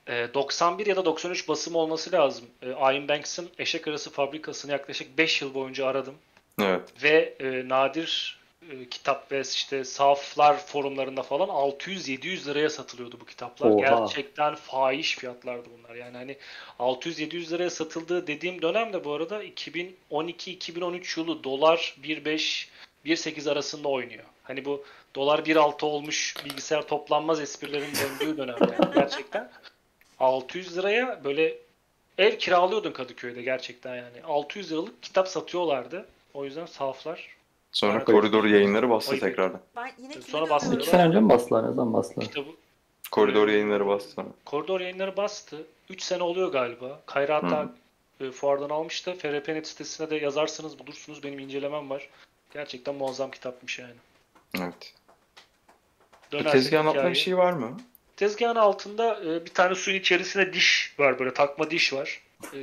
Ee, 0.08 0.28
91 0.34 0.86
ya 0.86 0.96
da 0.96 1.04
93 1.04 1.48
basım 1.48 1.74
olması 1.74 2.12
lazım. 2.12 2.44
Ee, 2.62 2.70
Iron 2.70 3.08
Banks'ın 3.08 3.50
eşek 3.58 3.88
arası 3.88 4.10
fabrikasını 4.10 4.72
yaklaşık 4.72 5.18
5 5.18 5.42
yıl 5.42 5.54
boyunca 5.54 5.86
aradım. 5.86 6.14
Evet. 6.60 7.02
Ve 7.02 7.34
e, 7.40 7.68
nadir 7.68 8.38
e, 8.70 8.88
kitap 8.88 9.32
ve 9.32 9.40
işte 9.40 9.84
sahaflar 9.84 10.66
forumlarında 10.66 11.22
falan 11.22 11.48
600-700 11.48 12.46
liraya 12.46 12.70
satılıyordu 12.70 13.20
bu 13.20 13.26
kitaplar. 13.26 13.70
Oha. 13.70 13.80
Gerçekten 13.80 14.54
fahiş 14.54 15.16
fiyatlardı 15.16 15.68
bunlar. 15.78 15.94
Yani 15.94 16.16
hani 16.16 16.36
600-700 16.78 17.50
liraya 17.50 17.70
satıldığı 17.70 18.26
dediğim 18.26 18.62
dönemde 18.62 19.04
bu 19.04 19.12
arada 19.12 19.44
2012-2013 19.44 21.20
yılı 21.20 21.44
dolar 21.44 21.96
1.5 22.02 22.66
1.8 23.06 23.50
arasında 23.50 23.88
oynuyor. 23.88 24.24
Hani 24.42 24.64
bu 24.64 24.84
dolar 25.14 25.38
1.6 25.38 25.84
olmuş 25.84 26.34
bilgisayar 26.44 26.82
toplanmaz 26.82 27.40
esprilerin 27.40 27.92
döndüğü 27.94 28.36
dönemde 28.36 28.76
yani 28.80 28.94
gerçekten 28.94 29.50
600 30.20 30.76
liraya 30.78 31.24
böyle 31.24 31.54
ev 32.18 32.36
kiralıyordun 32.38 32.92
Kadıköy'de 32.92 33.42
gerçekten 33.42 33.96
yani. 33.96 34.22
600 34.26 34.72
liralık 34.72 35.02
kitap 35.02 35.28
satıyorlardı. 35.28 36.06
O 36.34 36.44
yüzden 36.44 36.66
sahaflar 36.66 37.34
Sonra 37.72 37.92
Evet. 37.96 38.04
koridor 38.04 38.44
yayınları 38.44 38.90
bastı 38.90 39.10
Ayıp. 39.10 39.22
tekrardan. 39.24 39.60
ben 39.76 39.92
yine 39.98 40.12
Sonra 40.22 40.50
bastırdılar. 40.50 40.80
İki 40.80 40.90
sene 40.90 41.02
önce 41.04 41.20
mi 41.20 41.28
bastılar? 41.28 41.62
Ne 41.70 41.74
zaman 41.74 41.92
bastılar? 41.92 42.26
kitabı 42.26 42.48
Koridor 43.10 43.48
yayınları 43.48 43.86
bastı 43.86 44.08
sonra. 44.10 44.28
Koridor 44.44 44.80
yayınları 44.80 45.16
bastı. 45.16 45.66
3 45.90 46.02
sene 46.02 46.22
oluyor 46.22 46.52
galiba. 46.52 47.00
Kayra 47.06 47.42
hatta 47.42 47.72
e, 48.20 48.30
fuardan 48.30 48.70
almıştı. 48.70 49.14
FRP.net 49.18 49.66
sitesine 49.66 50.10
de 50.10 50.16
yazarsınız 50.16 50.78
bulursunuz. 50.78 51.22
Benim 51.22 51.38
incelemem 51.38 51.90
var. 51.90 52.08
Gerçekten 52.54 52.94
muazzam 52.94 53.30
kitapmış 53.30 53.78
yani. 53.78 53.94
Evet. 54.58 54.94
Bu 56.28 56.32
Dönersek 56.32 56.52
tezgahın 56.52 56.86
altında 56.86 57.02
bir 57.04 57.08
hikayeye- 57.10 57.14
şey 57.24 57.36
var 57.36 57.52
mı? 57.52 57.76
Tezgahın 58.16 58.56
altında 58.56 59.20
e, 59.24 59.44
bir 59.44 59.50
tane 59.50 59.74
suyun 59.74 59.98
içerisinde 59.98 60.52
diş 60.52 60.94
var 60.98 61.18
böyle 61.18 61.34
takma 61.34 61.70
diş 61.70 61.92
var. 61.92 62.22
E, 62.54 62.60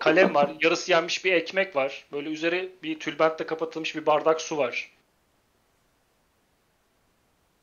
kalem 0.00 0.34
var. 0.34 0.50
Yarısı 0.60 0.90
yenmiş 0.90 1.24
bir 1.24 1.32
ekmek 1.32 1.76
var. 1.76 2.04
Böyle 2.12 2.30
üzeri 2.30 2.70
bir 2.82 2.98
tülbentle 2.98 3.46
kapatılmış 3.46 3.96
bir 3.96 4.06
bardak 4.06 4.40
su 4.40 4.56
var. 4.56 4.90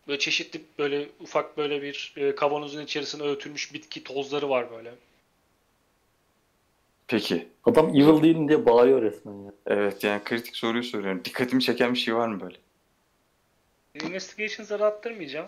Böyle 0.08 0.20
çeşitli 0.20 0.62
böyle 0.80 1.10
ufak 1.20 1.58
böyle 1.58 1.82
bir 1.82 2.14
e, 2.18 2.36
kavanozun 2.36 2.84
içerisine 2.84 3.24
öğütülmüş 3.24 3.74
bitki 3.74 4.04
tozları 4.04 4.50
var 4.50 4.72
böyle. 4.72 4.92
Peki. 7.08 7.48
Adam 7.66 7.90
evil 7.90 8.24
değilim 8.24 8.48
diye 8.48 8.66
bağırıyor 8.66 9.02
resmen 9.02 9.34
ya. 9.34 9.52
Evet 9.66 10.04
yani 10.04 10.24
kritik 10.24 10.56
soruyu 10.56 10.84
soruyorum. 10.84 11.26
Dikkatimi 11.26 11.62
çeken 11.62 11.94
bir 11.94 12.00
şey 12.00 12.16
var 12.16 12.28
mı 12.28 12.42
böyle? 12.42 12.58
Investigations'ları 14.06 14.86
attırmayacağım. 14.86 15.48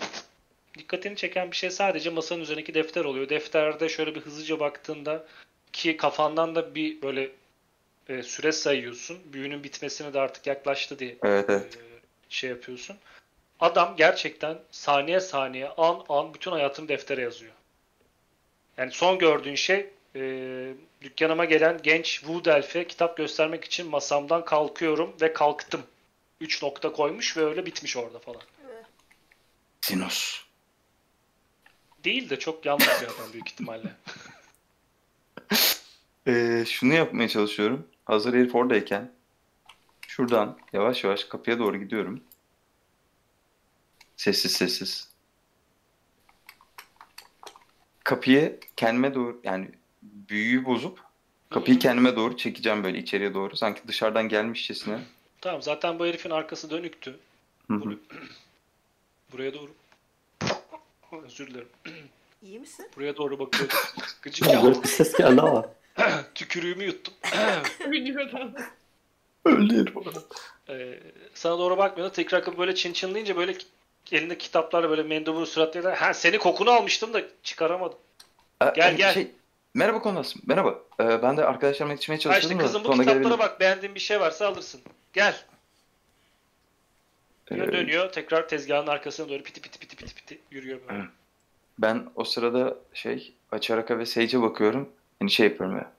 Dikkatini 0.78 1.16
çeken 1.16 1.52
bir 1.52 1.56
şey 1.56 1.70
sadece 1.70 2.10
masanın 2.10 2.42
üzerindeki 2.42 2.74
defter 2.74 3.06
oluyor. 3.06 3.30
Defterde 3.30 3.90
şöyle 3.90 4.16
bir 4.16 4.22
hızlıca 4.22 4.60
baktığında 4.60 5.28
ki 5.74 5.98
kafandan 5.98 6.56
da 6.56 6.76
bir 6.76 7.02
böyle 7.02 7.32
e, 8.10 8.24
süre 8.24 8.52
sayıyorsun. 8.52 9.20
Büyünün 9.34 9.64
bitmesine 9.64 10.14
de 10.14 10.20
artık 10.20 10.48
yaklaştı 10.48 11.00
diye 11.00 11.18
Evet 11.24 11.46
evet. 11.50 11.76
e, 11.76 11.80
şey 12.30 12.50
yapıyorsun. 12.50 12.98
Adam 13.60 13.96
gerçekten 13.98 14.60
saniye 14.72 15.20
saniye 15.20 15.70
an 15.70 16.06
an 16.10 16.34
bütün 16.34 16.52
hayatını 16.52 16.88
deftere 16.88 17.22
yazıyor. 17.22 17.54
Yani 18.78 18.92
son 18.92 19.20
gördüğün 19.20 19.56
şey 19.56 19.90
Ee, 20.16 20.74
dükkanıma 21.02 21.46
gelen 21.46 21.80
genç 21.84 22.08
Wood 22.20 22.46
Elf'e 22.46 22.88
kitap 22.88 23.18
göstermek 23.18 23.66
için 23.66 23.90
masamdan 23.90 24.46
kalkıyorum 24.46 25.16
ve 25.22 25.34
kalktım. 25.34 25.82
3 26.42 26.64
nokta 26.64 26.92
koymuş 26.92 27.38
ve 27.38 27.46
öyle 27.46 27.66
bitmiş 27.66 27.98
orada 27.98 28.20
falan. 28.20 28.42
Sinos. 29.82 30.42
Değil 32.04 32.30
de 32.30 32.40
çok 32.40 32.66
yanlış 32.66 32.88
bir 33.02 33.06
adam 33.06 33.34
büyük 33.34 33.48
ihtimalle. 33.48 33.96
Ee, 36.28 36.64
şunu 36.68 36.94
yapmaya 36.94 37.28
çalışıyorum. 37.28 37.88
Hazır 38.06 38.34
herif 38.34 38.56
oradayken 38.56 39.12
şuradan 40.08 40.58
yavaş 40.74 41.04
yavaş 41.04 41.24
kapıya 41.24 41.60
doğru 41.60 41.78
gidiyorum. 41.78 42.24
Sessiz 44.18 44.52
sessiz. 44.52 45.10
Kapıyı 48.04 48.60
kendime 48.78 49.16
doğru 49.16 49.42
yani 49.44 49.70
büyüyü 50.04 50.66
bozup 50.66 51.00
kapıyı 51.50 51.80
kendime 51.80 52.16
doğru 52.16 52.38
çekeceğim 52.38 52.84
böyle 52.84 52.98
içeriye 52.98 53.34
doğru. 53.34 53.56
Sanki 53.56 53.82
dışarıdan 53.88 54.30
gelmişçesine. 54.30 55.00
Tamam 55.42 55.62
zaten 55.62 56.00
bu 56.00 56.06
herifin 56.06 56.30
arkası 56.30 56.70
dönüktü. 56.70 57.20
Hı 57.68 57.74
hı. 57.74 58.00
Buraya 59.32 59.54
doğru. 59.54 59.72
Özür 61.18 61.48
dilerim. 61.48 61.70
İyi 62.44 62.60
misin? 62.60 62.90
Buraya 62.96 63.18
doğru 63.18 63.40
bakıyordu. 63.40 63.74
Gıcık 64.22 64.48
garip 64.48 64.84
bir 64.84 64.90
ses 64.90 65.14
geldi 65.14 65.42
ama. 65.42 65.66
Tükürüğümü 66.36 66.84
yuttum. 66.84 67.14
Videodan. 67.92 68.56
Öldü 69.46 69.82
herif 69.82 69.98
orada. 69.98 70.20
Ee, 70.70 71.00
sana 71.34 71.58
doğru 71.58 71.78
bakmıyordu. 71.78 72.14
Tekrar 72.14 72.58
böyle 72.58 72.76
çin 72.76 72.94
çinleyince 72.94 73.36
böyle 73.38 73.56
elinde 74.12 74.38
kitaplarla 74.38 74.90
böyle 74.90 75.04
mendebur 75.04 75.46
suratıyla 75.46 76.02
ha 76.02 76.14
seni 76.14 76.38
kokunu 76.38 76.72
almıştım 76.72 77.14
da 77.14 77.22
çıkaramadım. 77.44 77.98
Aa, 78.60 78.70
Gel, 78.70 78.94
e, 78.94 78.96
gel. 78.96 79.14
Şey, 79.14 79.32
merhaba 79.74 80.02
Kondas. 80.02 80.36
Merhaba. 80.46 80.80
Ee, 81.00 81.24
ben 81.24 81.38
de 81.38 81.46
Ha 82.14 82.18
işte 82.18 82.24
çalışıyordum 82.24 82.60
da 82.60 82.64
kızım 82.64 82.84
bu 82.84 82.92
kitaplara 82.92 83.40
bak 83.40 83.60
beğendiğin 83.60 83.96
bir 83.96 84.00
şey 84.00 84.20
varsa 84.20 84.48
alırsın. 84.48 84.82
Gel. 85.14 85.36
Ee, 87.52 87.72
dönüyor 87.72 88.12
tekrar 88.12 88.48
tezgahın 88.48 88.88
arkasına 88.88 89.30
doğru 89.30 89.44
piti 89.44 89.62
piti 89.62 89.80
piti 89.80 89.96
piti 89.96 90.16
piti 90.16 90.40
yürüyor 90.52 90.80
böyle. 90.90 91.04
Ben 91.80 92.08
o 92.16 92.24
sırada 92.24 92.78
şey 92.94 93.34
Açaraka 93.52 94.00
ve 94.00 94.06
Sage'e 94.06 94.42
bakıyorum. 94.42 94.90
Hani 95.20 95.32
şey 95.32 95.48
yapıyorum 95.48 95.78
ya. 95.78 95.92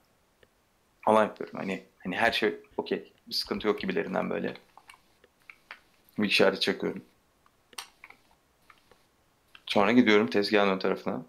Alan 1.05 1.23
yapıyorum. 1.23 1.59
Hani 1.59 1.83
hani 1.99 2.15
her 2.17 2.31
şey 2.31 2.55
okey. 2.77 3.11
Bir 3.27 3.33
sıkıntı 3.33 3.67
yok 3.67 3.81
gibilerinden 3.81 4.29
böyle. 4.29 4.53
Bir 6.17 6.27
işaret 6.27 6.61
çakıyorum. 6.61 7.01
Sonra 9.65 9.91
gidiyorum 9.91 10.27
tezgahın 10.27 10.69
ön 10.69 10.79
tarafına. 10.79 11.25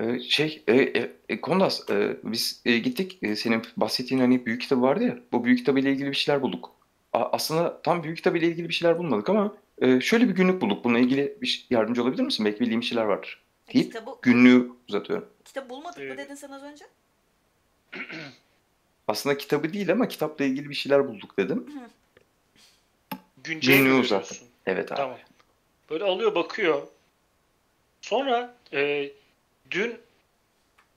Ee, 0.00 0.20
şey, 0.20 0.62
e, 0.68 0.74
e, 0.76 1.12
e, 1.28 1.40
Kondas, 1.40 1.90
e, 1.90 2.16
biz 2.24 2.62
e, 2.64 2.78
gittik. 2.78 3.18
E, 3.22 3.36
senin 3.36 3.62
bahsettiğin 3.76 4.20
hani 4.20 4.46
büyük 4.46 4.62
kitabı 4.62 4.82
vardı 4.82 5.04
ya. 5.04 5.18
Bu 5.32 5.44
büyük 5.44 5.58
kitabıyla 5.58 5.90
ilgili 5.90 6.10
bir 6.10 6.16
şeyler 6.16 6.42
bulduk. 6.42 6.71
Aslında 7.12 7.82
tam 7.82 8.02
büyük 8.02 8.16
kitabıyla 8.16 8.48
ilgili 8.48 8.68
bir 8.68 8.74
şeyler 8.74 8.98
bulmadık 8.98 9.28
ama 9.30 9.54
e, 9.78 10.00
şöyle 10.00 10.28
bir 10.28 10.34
günlük 10.34 10.60
bulduk. 10.60 10.84
Bununla 10.84 10.98
ilgili 10.98 11.36
bir 11.42 11.46
şey- 11.46 11.66
yardımcı 11.70 12.02
olabilir 12.02 12.22
misin? 12.22 12.46
Belki 12.46 12.60
bildiğim 12.60 12.82
şeyler 12.82 13.02
vardır. 13.04 13.42
Deyip 13.74 13.92
Kitabı, 13.92 14.10
günlüğü 14.22 14.72
uzatıyorum. 14.88 15.28
kitabı 15.44 15.68
bulmadık 15.70 15.98
mı 15.98 16.04
Ee, 16.04 16.18
dedin 16.18 16.34
sen 16.34 16.50
az 16.50 16.62
önce? 16.62 16.84
Aslında 19.08 19.36
kitabı 19.38 19.72
değil 19.72 19.92
ama 19.92 20.08
kitapla 20.08 20.44
ilgili 20.44 20.70
bir 20.70 20.74
şeyler 20.74 21.08
bulduk 21.08 21.38
dedim. 21.38 21.66
Günceye 23.44 23.78
Günlüğü 23.78 23.94
uzattım. 23.94 24.38
Evet 24.66 24.92
abi. 24.92 24.96
Tamam. 24.96 25.18
Böyle 25.90 26.04
alıyor 26.04 26.34
bakıyor. 26.34 26.82
Sonra 28.00 28.54
e, 28.72 29.10
dün 29.70 29.94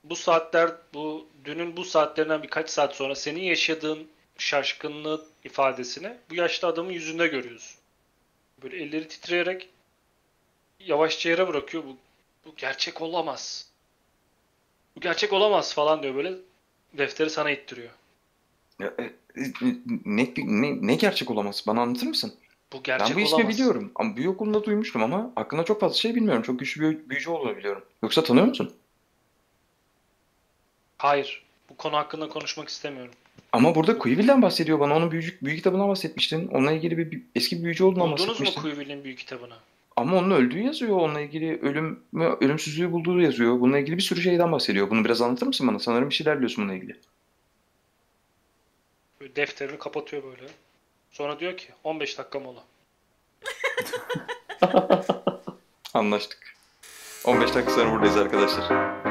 bu 0.04 0.16
saatler 0.16 0.72
bu 0.94 1.28
dünün 1.46 1.78
bu 1.78 1.84
saatlerinden 1.86 2.44
birkaç 2.44 2.70
saat 2.70 2.96
sonra 2.96 3.16
senin 3.16 3.42
yaşadığın 3.42 4.08
şaşkınlığı 4.38 5.26
ifadesini 5.46 6.14
bu 6.30 6.36
yaşlı 6.36 6.68
adamın 6.68 6.92
yüzünde 6.92 7.28
görüyorsun. 7.28 7.78
Böyle 8.64 8.78
elleri 8.78 9.08
titreyerek 9.08 9.70
yavaşça 10.80 11.30
yere 11.30 11.48
bırakıyor. 11.48 11.84
Bu, 11.84 11.98
bu 12.46 12.56
gerçek 12.58 13.02
olamaz. 13.02 13.70
Bu 14.96 15.00
gerçek 15.02 15.34
olamaz 15.34 15.74
falan 15.74 16.04
diyor 16.04 16.16
böyle. 16.16 16.34
Defteri 16.94 17.30
sana 17.30 17.52
ittiriyor. 17.52 17.90
E, 18.82 19.14
ne, 20.06 20.34
ne, 20.38 20.88
ne 20.88 20.96
gerçek 20.96 21.32
olamaz? 21.32 21.64
Bana 21.68 21.82
anlatır 21.82 22.08
mısın? 22.08 22.34
Bu 22.74 22.84
gerçek 22.84 23.10
ben 23.10 23.16
bu 23.16 23.20
ismi 23.20 23.36
olamaz. 23.36 23.54
biliyorum. 23.54 23.92
Ama 23.96 24.16
büyü 24.16 24.30
okulunda 24.30 24.64
duymuştum 24.64 25.04
ama 25.04 25.32
hakkında 25.36 25.64
çok 25.64 25.82
fazla 25.82 25.96
şey 25.96 26.16
bilmiyorum. 26.16 26.42
Çok 26.44 26.60
güçlü 26.60 26.82
bir 26.82 27.10
büyücü 27.10 27.30
olduğunu 27.30 27.58
biliyorum. 27.58 27.86
Yoksa 28.04 28.24
tanıyor 28.24 28.46
musun? 28.46 28.74
Hayır. 30.98 31.46
Bu 31.70 31.78
konu 31.78 31.98
hakkında 31.98 32.30
konuşmak 32.30 32.70
istemiyorum. 32.70 33.14
Ama 33.56 33.76
burada 33.76 33.98
Quiville'den 33.98 34.42
bahsediyor 34.42 34.80
bana. 34.80 34.96
Onun 34.96 35.12
büyücü, 35.12 35.38
büyü 35.42 35.56
kitabından 35.58 35.90
bahsetmiştin. 35.90 36.48
Onunla 36.48 36.72
ilgili 36.72 36.98
bir, 36.98 37.12
bir- 37.12 37.22
eski 37.36 37.58
bir 37.60 37.64
büyücü 37.64 37.84
olduğundan 37.84 38.12
Buldunuz 38.12 38.22
mu 38.28 38.30
bahsetmiştin. 38.30 38.62
Quiville'in 38.62 39.04
büyük 39.04 39.18
kitabını? 39.20 39.54
Ama 39.96 40.18
onun 40.18 40.32
öldüğü 40.32 40.60
yazıyor. 40.60 40.98
Onunla 40.98 41.20
ilgili 41.22 41.60
ölüm 41.62 42.00
ölümsüzlüğü 42.42 42.92
bulduğu 42.92 43.22
yazıyor. 43.22 43.60
Bununla 43.60 43.80
ilgili 43.80 43.98
bir 43.98 44.02
sürü 44.02 44.22
şeyden 44.22 44.52
bahsediyor. 44.52 44.90
Bunu 44.90 45.06
biraz 45.06 45.22
anlatır 45.22 45.48
mısın 45.48 45.68
bana? 45.68 45.80
Sanırım 45.80 46.10
bir 46.10 46.14
şeyler 46.16 46.36
biliyorsun 46.36 46.64
bununla 46.64 46.76
ilgili. 46.78 46.96
Böyle 49.22 49.36
defterini 49.36 49.78
kapatıyor 49.78 50.24
böyle. 50.24 50.52
Sonra 51.12 51.40
diyor 51.40 51.58
ki 51.58 51.68
15 51.84 52.18
dakika 52.18 52.40
mola. 52.40 52.64
Anlaştık. 55.94 56.56
15 57.26 57.56
dakika 57.56 57.72
sonra 57.74 57.92
buradayız 57.92 58.18
arkadaşlar. 58.18 59.05